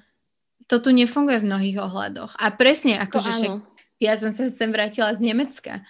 to 0.71 0.79
tu 0.79 0.95
nefunguje 0.95 1.43
v 1.43 1.47
mnohých 1.51 1.77
ohľadoch. 1.83 2.39
A 2.39 2.55
presne, 2.55 2.95
akože 2.95 3.31
že 3.35 3.47
ja 3.99 4.15
som 4.15 4.31
sa 4.31 4.47
sem 4.47 4.71
vrátila 4.71 5.11
z 5.11 5.19
Nemecka. 5.19 5.83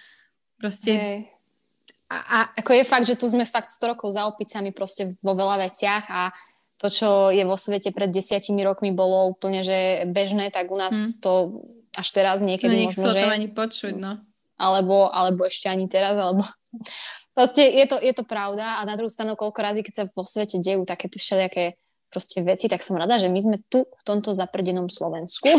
Proste... 0.57 0.91
Hej. 0.98 1.18
A, 2.10 2.18
a... 2.18 2.38
Ako 2.57 2.74
je 2.74 2.84
fakt, 2.86 3.06
že 3.06 3.18
tu 3.18 3.30
sme 3.30 3.45
fakt 3.45 3.70
100 3.70 3.94
rokov 3.94 4.18
za 4.18 4.26
opicami 4.26 4.74
proste 4.74 5.14
vo 5.22 5.38
veľa 5.38 5.70
veciach 5.70 6.06
a 6.10 6.34
to, 6.82 6.90
čo 6.90 7.10
je 7.30 7.45
vo 7.45 7.57
svete 7.57 7.94
pred 7.94 8.10
desiatimi 8.12 8.62
rokmi 8.66 8.91
bolo 8.94 9.32
úplne 9.32 9.64
že 9.64 10.06
bežné, 10.10 10.52
tak 10.52 10.70
u 10.70 10.78
nás 10.78 10.94
hmm. 10.94 11.22
to 11.22 11.34
až 11.95 12.07
teraz 12.12 12.44
niekedy 12.44 12.86
no, 12.86 12.91
možno, 12.91 13.10
že... 13.10 13.22
to 13.24 13.30
ani 13.32 13.49
počuť, 13.49 13.94
no. 13.95 14.20
Alebo, 14.56 15.12
alebo 15.12 15.48
ešte 15.48 15.68
ani 15.72 15.88
teraz, 15.88 16.16
alebo... 16.16 16.44
Proste 17.35 17.68
je 17.68 17.85
to, 17.88 17.99
je 17.99 18.14
to 18.15 18.23
pravda 18.23 18.80
a 18.80 18.88
na 18.88 18.95
druhú 18.95 19.11
stranu, 19.11 19.35
koľko 19.35 19.60
razy, 19.60 19.81
keď 19.84 19.93
sa 19.93 20.03
vo 20.07 20.23
svete 20.23 20.64
dejú 20.64 20.88
takéto 20.88 21.19
všelijaké 21.19 21.76
proste 22.15 22.39
veci, 22.47 22.72
tak 22.72 22.80
som 22.80 22.95
rada, 22.95 23.19
že 23.19 23.27
my 23.27 23.39
sme 23.43 23.57
tu 23.68 23.84
v 23.84 24.03
tomto 24.07 24.31
zaprdenom 24.31 24.88
Slovensku. 24.88 25.52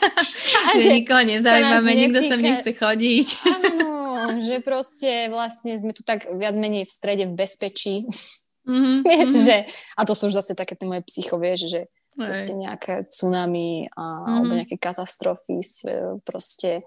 a 0.68 0.70
že 0.76 1.00
nikoho 1.00 1.24
nezaujímame, 1.24 1.96
nikto 1.96 2.20
sa 2.20 2.36
nechce 2.36 2.76
chodiť. 2.76 3.28
Áno, 3.56 4.36
že 4.44 4.60
proste 4.60 5.32
vlastne 5.32 5.72
sme 5.80 5.96
tu 5.96 6.04
tak 6.04 6.28
viac 6.36 6.52
menej 6.60 6.84
v 6.84 6.92
strede 6.92 7.24
v 7.24 7.36
bezpečí. 7.40 8.04
Mm-hmm. 8.68 8.96
Vieš, 9.08 9.28
mm-hmm. 9.28 9.46
že, 9.48 9.56
a 9.96 10.00
to 10.04 10.12
sú 10.12 10.28
už 10.28 10.44
zase 10.44 10.52
také 10.52 10.76
tie 10.76 10.88
moje 10.88 11.04
psycho, 11.08 11.36
vieš, 11.36 11.68
že 11.68 11.80
Aj. 12.16 12.28
proste 12.32 12.52
nejaké 12.56 13.08
tsunami 13.08 13.88
a, 13.92 14.04
mm-hmm. 14.04 14.34
alebo 14.40 14.52
nejaké 14.56 14.76
katastrofy, 14.80 15.60
proste 16.24 16.84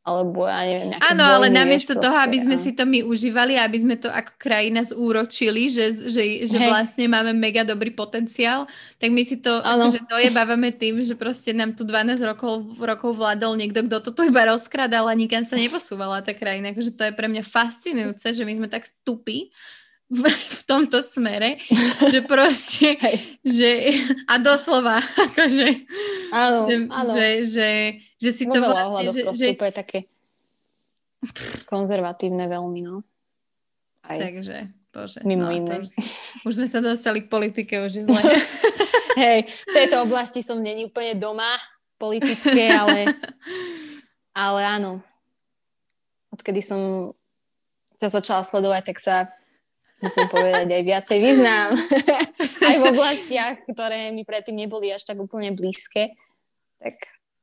alebo 0.00 0.48
ja 0.48 0.64
neviem, 0.64 0.96
Áno, 0.96 1.20
ale 1.20 1.52
namiesto 1.52 1.92
toho, 1.92 2.08
proste, 2.08 2.24
aby 2.24 2.38
sme 2.40 2.56
a... 2.56 2.60
si 2.60 2.72
to 2.72 2.88
my 2.88 3.04
užívali, 3.04 3.60
aby 3.60 3.78
sme 3.84 4.00
to 4.00 4.08
ako 4.08 4.32
krajina 4.40 4.80
zúročili, 4.80 5.68
že, 5.68 5.92
že, 6.08 6.48
že 6.48 6.56
vlastne 6.56 7.04
máme 7.04 7.36
mega 7.36 7.68
dobrý 7.68 7.92
potenciál, 7.92 8.64
tak 8.96 9.12
my 9.12 9.20
si 9.28 9.36
to 9.36 9.60
akože 9.60 10.08
dojebávame 10.08 10.72
tým, 10.72 11.04
že 11.04 11.12
proste 11.12 11.52
nám 11.52 11.76
tu 11.76 11.84
12 11.84 12.16
rokov, 12.24 12.80
rokov 12.80 13.12
vládol 13.12 13.60
niekto, 13.60 13.84
kto 13.84 14.00
to 14.08 14.10
tu 14.16 14.22
iba 14.24 14.48
rozkradal 14.48 15.04
a 15.04 15.12
nikam 15.12 15.44
sa 15.44 15.60
neposúvala 15.60 16.24
tá 16.24 16.32
krajina. 16.32 16.72
Akože 16.72 16.96
to 16.96 17.04
je 17.04 17.12
pre 17.12 17.28
mňa 17.28 17.44
fascinujúce, 17.44 18.32
že 18.32 18.42
my 18.48 18.56
sme 18.56 18.68
tak 18.72 18.88
stupí, 18.88 19.52
v, 20.10 20.26
v 20.58 20.62
tomto 20.66 20.98
smere, 21.00 21.62
že 22.10 22.20
proste, 22.30 22.98
že, 23.46 23.70
a 24.26 24.42
doslova, 24.42 24.98
akože, 25.30 25.68
áno, 26.34 26.58
že, 26.66 26.74
áno. 26.90 27.12
Že, 27.14 27.26
že, 27.46 27.70
že 28.18 28.30
si 28.34 28.44
Vo 28.50 28.52
to 28.52 28.60
vlastne, 28.66 29.06
že, 29.14 29.20
proste 29.24 29.46
že... 29.46 29.54
úplne 29.54 29.74
také 29.74 29.98
konzervatívne 31.70 32.50
veľmi, 32.50 32.80
no. 32.82 33.06
Aj. 34.08 34.18
Takže, 34.18 34.72
bože. 34.90 35.20
Mimo 35.22 35.46
no, 35.46 35.54
iné. 35.54 35.84
Už, 35.84 35.92
už 36.48 36.52
sme 36.58 36.66
sa 36.66 36.80
dostali 36.82 37.22
k 37.22 37.30
politike, 37.30 37.78
už 37.84 37.92
je 38.00 38.02
zle. 38.08 38.22
Hej, 39.20 39.44
v 39.68 39.74
tejto 39.76 40.08
oblasti 40.08 40.40
som 40.40 40.58
není 40.58 40.88
úplne 40.88 41.14
doma 41.20 41.60
politické, 42.00 42.72
ale, 42.72 43.12
ale 44.32 44.60
áno. 44.64 45.04
Odkedy 46.32 46.64
som 46.64 47.12
sa 48.00 48.08
začala 48.08 48.40
sledovať, 48.40 48.82
tak 48.88 48.98
sa 48.98 49.28
musím 50.00 50.26
povedať, 50.28 50.66
aj 50.66 50.82
viacej 50.84 51.18
význam. 51.20 51.68
aj 52.68 52.76
v 52.76 52.84
oblastiach, 52.90 53.56
ktoré 53.68 54.12
mi 54.12 54.24
predtým 54.24 54.56
neboli 54.56 54.92
až 54.92 55.04
tak 55.04 55.20
úplne 55.20 55.52
blízke. 55.52 56.16
Tak 56.80 56.96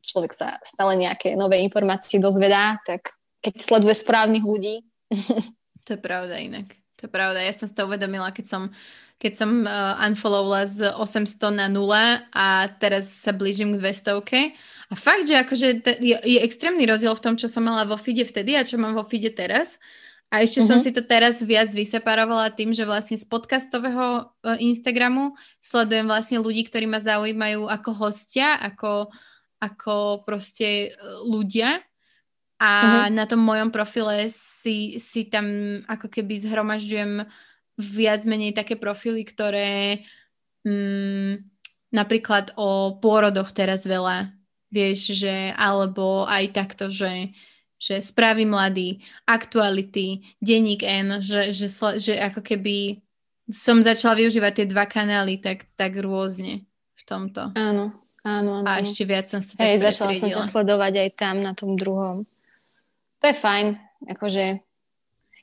človek 0.05 0.33
sa 0.33 0.57
stále 0.65 0.97
nejaké 0.97 1.37
nové 1.37 1.61
informácie 1.61 2.17
dozvedá, 2.17 2.81
tak 2.83 3.17
keď 3.41 3.53
sleduje 3.61 3.93
správnych 3.93 4.45
ľudí. 4.45 4.83
to 5.85 5.95
je 5.95 5.99
pravda 6.01 6.41
inak. 6.41 6.73
To 6.97 7.05
je 7.05 7.11
pravda. 7.13 7.45
Ja 7.45 7.53
som 7.53 7.69
si 7.69 7.77
to 7.77 7.85
uvedomila, 7.85 8.33
keď 8.33 8.45
som, 8.49 8.63
keď 9.21 9.33
som 9.37 9.51
uh, 9.63 10.01
unfollowla 10.01 10.65
z 10.65 10.89
800 10.89 11.53
na 11.53 11.67
0 11.69 11.93
a 12.33 12.47
teraz 12.81 13.21
sa 13.21 13.29
blížim 13.29 13.77
k 13.77 13.81
200 13.85 14.17
a 14.87 14.93
fakt, 14.95 15.27
že 15.27 15.35
akože 15.35 15.67
t- 15.83 15.99
je, 15.99 16.15
je 16.15 16.39
extrémny 16.39 16.87
rozdiel 16.87 17.11
v 17.11 17.23
tom, 17.23 17.35
čo 17.35 17.51
som 17.51 17.67
mala 17.67 17.83
vo 17.83 17.99
feede 17.99 18.23
vtedy 18.23 18.55
a 18.55 18.63
čo 18.63 18.79
mám 18.79 18.95
vo 18.95 19.03
feede 19.03 19.35
teraz. 19.35 19.83
A 20.27 20.43
ešte 20.43 20.59
uh-huh. 20.59 20.75
som 20.75 20.77
mhm. 20.79 20.83
si 20.83 20.91
to 20.91 21.01
teraz 21.07 21.39
viac 21.39 21.71
vyseparovala 21.71 22.51
tým, 22.51 22.75
že 22.75 22.83
vlastne 22.83 23.15
z 23.15 23.23
podcastového 23.27 24.27
uh, 24.27 24.57
Instagramu 24.59 25.39
sledujem 25.63 26.07
vlastne 26.07 26.37
ľudí, 26.43 26.67
ktorí 26.67 26.83
ma 26.83 26.99
zaujímajú 26.99 27.63
ako 27.71 27.89
hostia, 27.95 28.59
ako, 28.59 29.07
ako 29.63 30.27
proste 30.27 30.91
uh, 30.91 31.23
ľudia. 31.23 31.79
A 32.57 32.71
uh-huh. 33.07 33.13
na 33.13 33.29
tom 33.29 33.39
mojom 33.39 33.69
profile 33.69 34.27
si, 34.33 34.97
si 34.97 35.29
tam 35.29 35.79
ako 35.85 36.09
keby 36.09 36.41
zhromažďujem 36.41 37.23
viac 37.77 38.25
menej 38.25 38.57
také 38.57 38.73
profily, 38.73 39.21
ktoré 39.21 40.01
mm, 40.65 41.45
napríklad 41.93 42.57
o 42.57 42.97
pôrodoch 42.97 43.53
teraz 43.53 43.85
veľa, 43.85 44.33
vieš, 44.73 45.13
že 45.13 45.53
alebo 45.53 46.25
aj 46.25 46.43
takto, 46.51 46.89
že 46.89 47.31
že 47.77 48.01
správy 48.01 48.43
mladý, 48.45 49.01
aktuality, 49.29 50.25
denník 50.41 50.81
N, 50.81 51.21
že, 51.21 51.53
že, 51.53 51.69
že 52.01 52.13
ako 52.17 52.41
keby 52.41 53.01
som 53.47 53.79
začala 53.79 54.19
využívať 54.19 54.51
tie 54.53 54.67
dva 54.67 54.89
kanály 54.89 55.39
tak, 55.39 55.69
tak 55.79 55.95
rôzne 56.01 56.67
v 56.97 57.01
tomto. 57.07 57.53
Áno, 57.55 57.95
áno, 58.25 58.51
áno. 58.59 58.67
A 58.67 58.83
ešte 58.83 59.07
viac 59.07 59.29
som 59.31 59.39
sa 59.39 59.55
tak 59.55 59.63
Hej, 59.63 59.87
začala 59.87 60.11
som 60.17 60.27
ťa 60.27 60.43
sledovať 60.43 60.93
aj 61.07 61.09
tam 61.15 61.35
na 61.39 61.55
tom 61.55 61.79
druhom. 61.79 62.27
To 63.21 63.25
je 63.25 63.35
fajn, 63.37 63.67
akože 64.13 64.61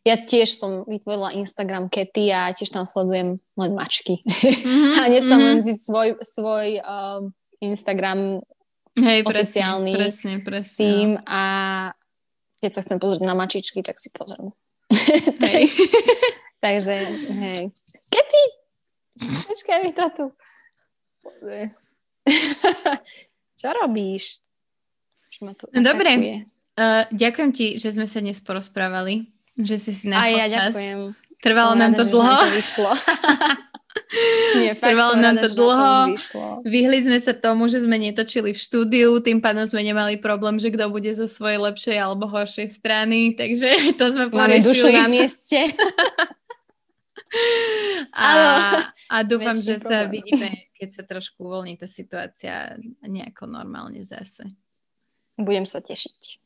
ja 0.05 0.20
tiež 0.20 0.61
som 0.61 0.85
vytvorila 0.85 1.32
Instagram 1.32 1.89
Kety 1.89 2.28
a 2.28 2.52
tiež 2.52 2.69
tam 2.69 2.85
sledujem 2.85 3.40
len 3.40 3.70
mačky. 3.73 4.20
Mm-hmm, 4.20 4.93
a 5.01 5.02
nespamujem 5.09 5.59
mm-hmm. 5.65 5.74
si 5.74 5.81
svoj, 5.81 6.09
svoj 6.20 6.85
um, 6.85 7.32
Instagram 7.65 8.44
Hej, 8.94 9.27
oficiálny 9.27 9.97
presne, 9.97 10.39
presne, 10.39 10.44
presne, 10.44 10.78
tým 10.78 11.09
a 11.24 11.43
keď 12.64 12.72
sa 12.72 12.80
chcem 12.80 12.96
pozrieť 12.96 13.28
na 13.28 13.36
mačičky, 13.36 13.84
tak 13.84 14.00
si 14.00 14.08
pozriem. 14.08 14.48
Hej. 15.44 15.68
Takže, 16.64 16.96
hej. 17.44 17.68
Kety! 18.08 18.42
Počkaj 19.20 19.78
mi 19.84 19.92
to 19.92 20.08
tu. 20.16 20.24
Čo 23.60 23.68
robíš? 23.84 24.40
no 25.44 25.80
dobre. 25.84 26.40
Uh, 26.74 27.04
ďakujem 27.12 27.50
ti, 27.52 27.66
že 27.76 27.92
sme 27.92 28.08
sa 28.08 28.24
dnes 28.24 28.40
porozprávali. 28.40 29.28
Že 29.60 29.76
si 29.76 29.92
si 29.92 30.04
našla 30.08 30.24
A 30.24 30.40
ja 30.40 30.46
čas. 30.48 30.72
ďakujem. 30.72 30.98
Trvalo 31.44 31.76
Som 31.76 31.80
nám 31.84 31.92
to 31.92 32.04
dlho. 32.08 32.32
To 32.32 32.48
vyšlo. 32.56 32.90
Nie, 34.58 34.74
fakt 34.78 34.94
Trvalo 34.94 35.14
nám 35.18 35.36
to 35.38 35.48
dlho. 35.50 36.14
Vyhli 36.62 36.98
sme 37.02 37.18
sa 37.18 37.34
tomu, 37.34 37.66
že 37.66 37.82
sme 37.82 37.98
netočili 37.98 38.54
v 38.54 38.60
štúdiu, 38.60 39.18
tým 39.20 39.42
pádom 39.42 39.66
sme 39.66 39.82
nemali 39.82 40.20
problém, 40.20 40.58
že 40.60 40.70
kto 40.70 40.90
bude 40.90 41.10
zo 41.14 41.26
svojej 41.26 41.58
lepšej 41.58 41.96
alebo 41.98 42.30
horšej 42.30 42.68
strany, 42.70 43.30
takže 43.40 43.96
to 43.98 44.04
sme 44.10 44.30
Máme 44.30 44.60
porešili. 44.60 44.62
dušu 44.62 44.88
na 44.92 45.06
mieste. 45.10 45.60
a, 48.14 48.28
a 49.10 49.16
dúfam, 49.26 49.58
že 49.58 49.82
problém. 49.82 49.90
sa 49.90 50.06
vidíme, 50.06 50.48
keď 50.78 50.88
sa 50.94 51.02
trošku 51.02 51.42
uvoľní 51.42 51.74
tá 51.74 51.90
situácia 51.90 52.78
nejako 53.02 53.50
normálne 53.50 54.06
zase. 54.06 54.46
Budem 55.34 55.66
sa 55.66 55.82
tešiť. 55.82 56.43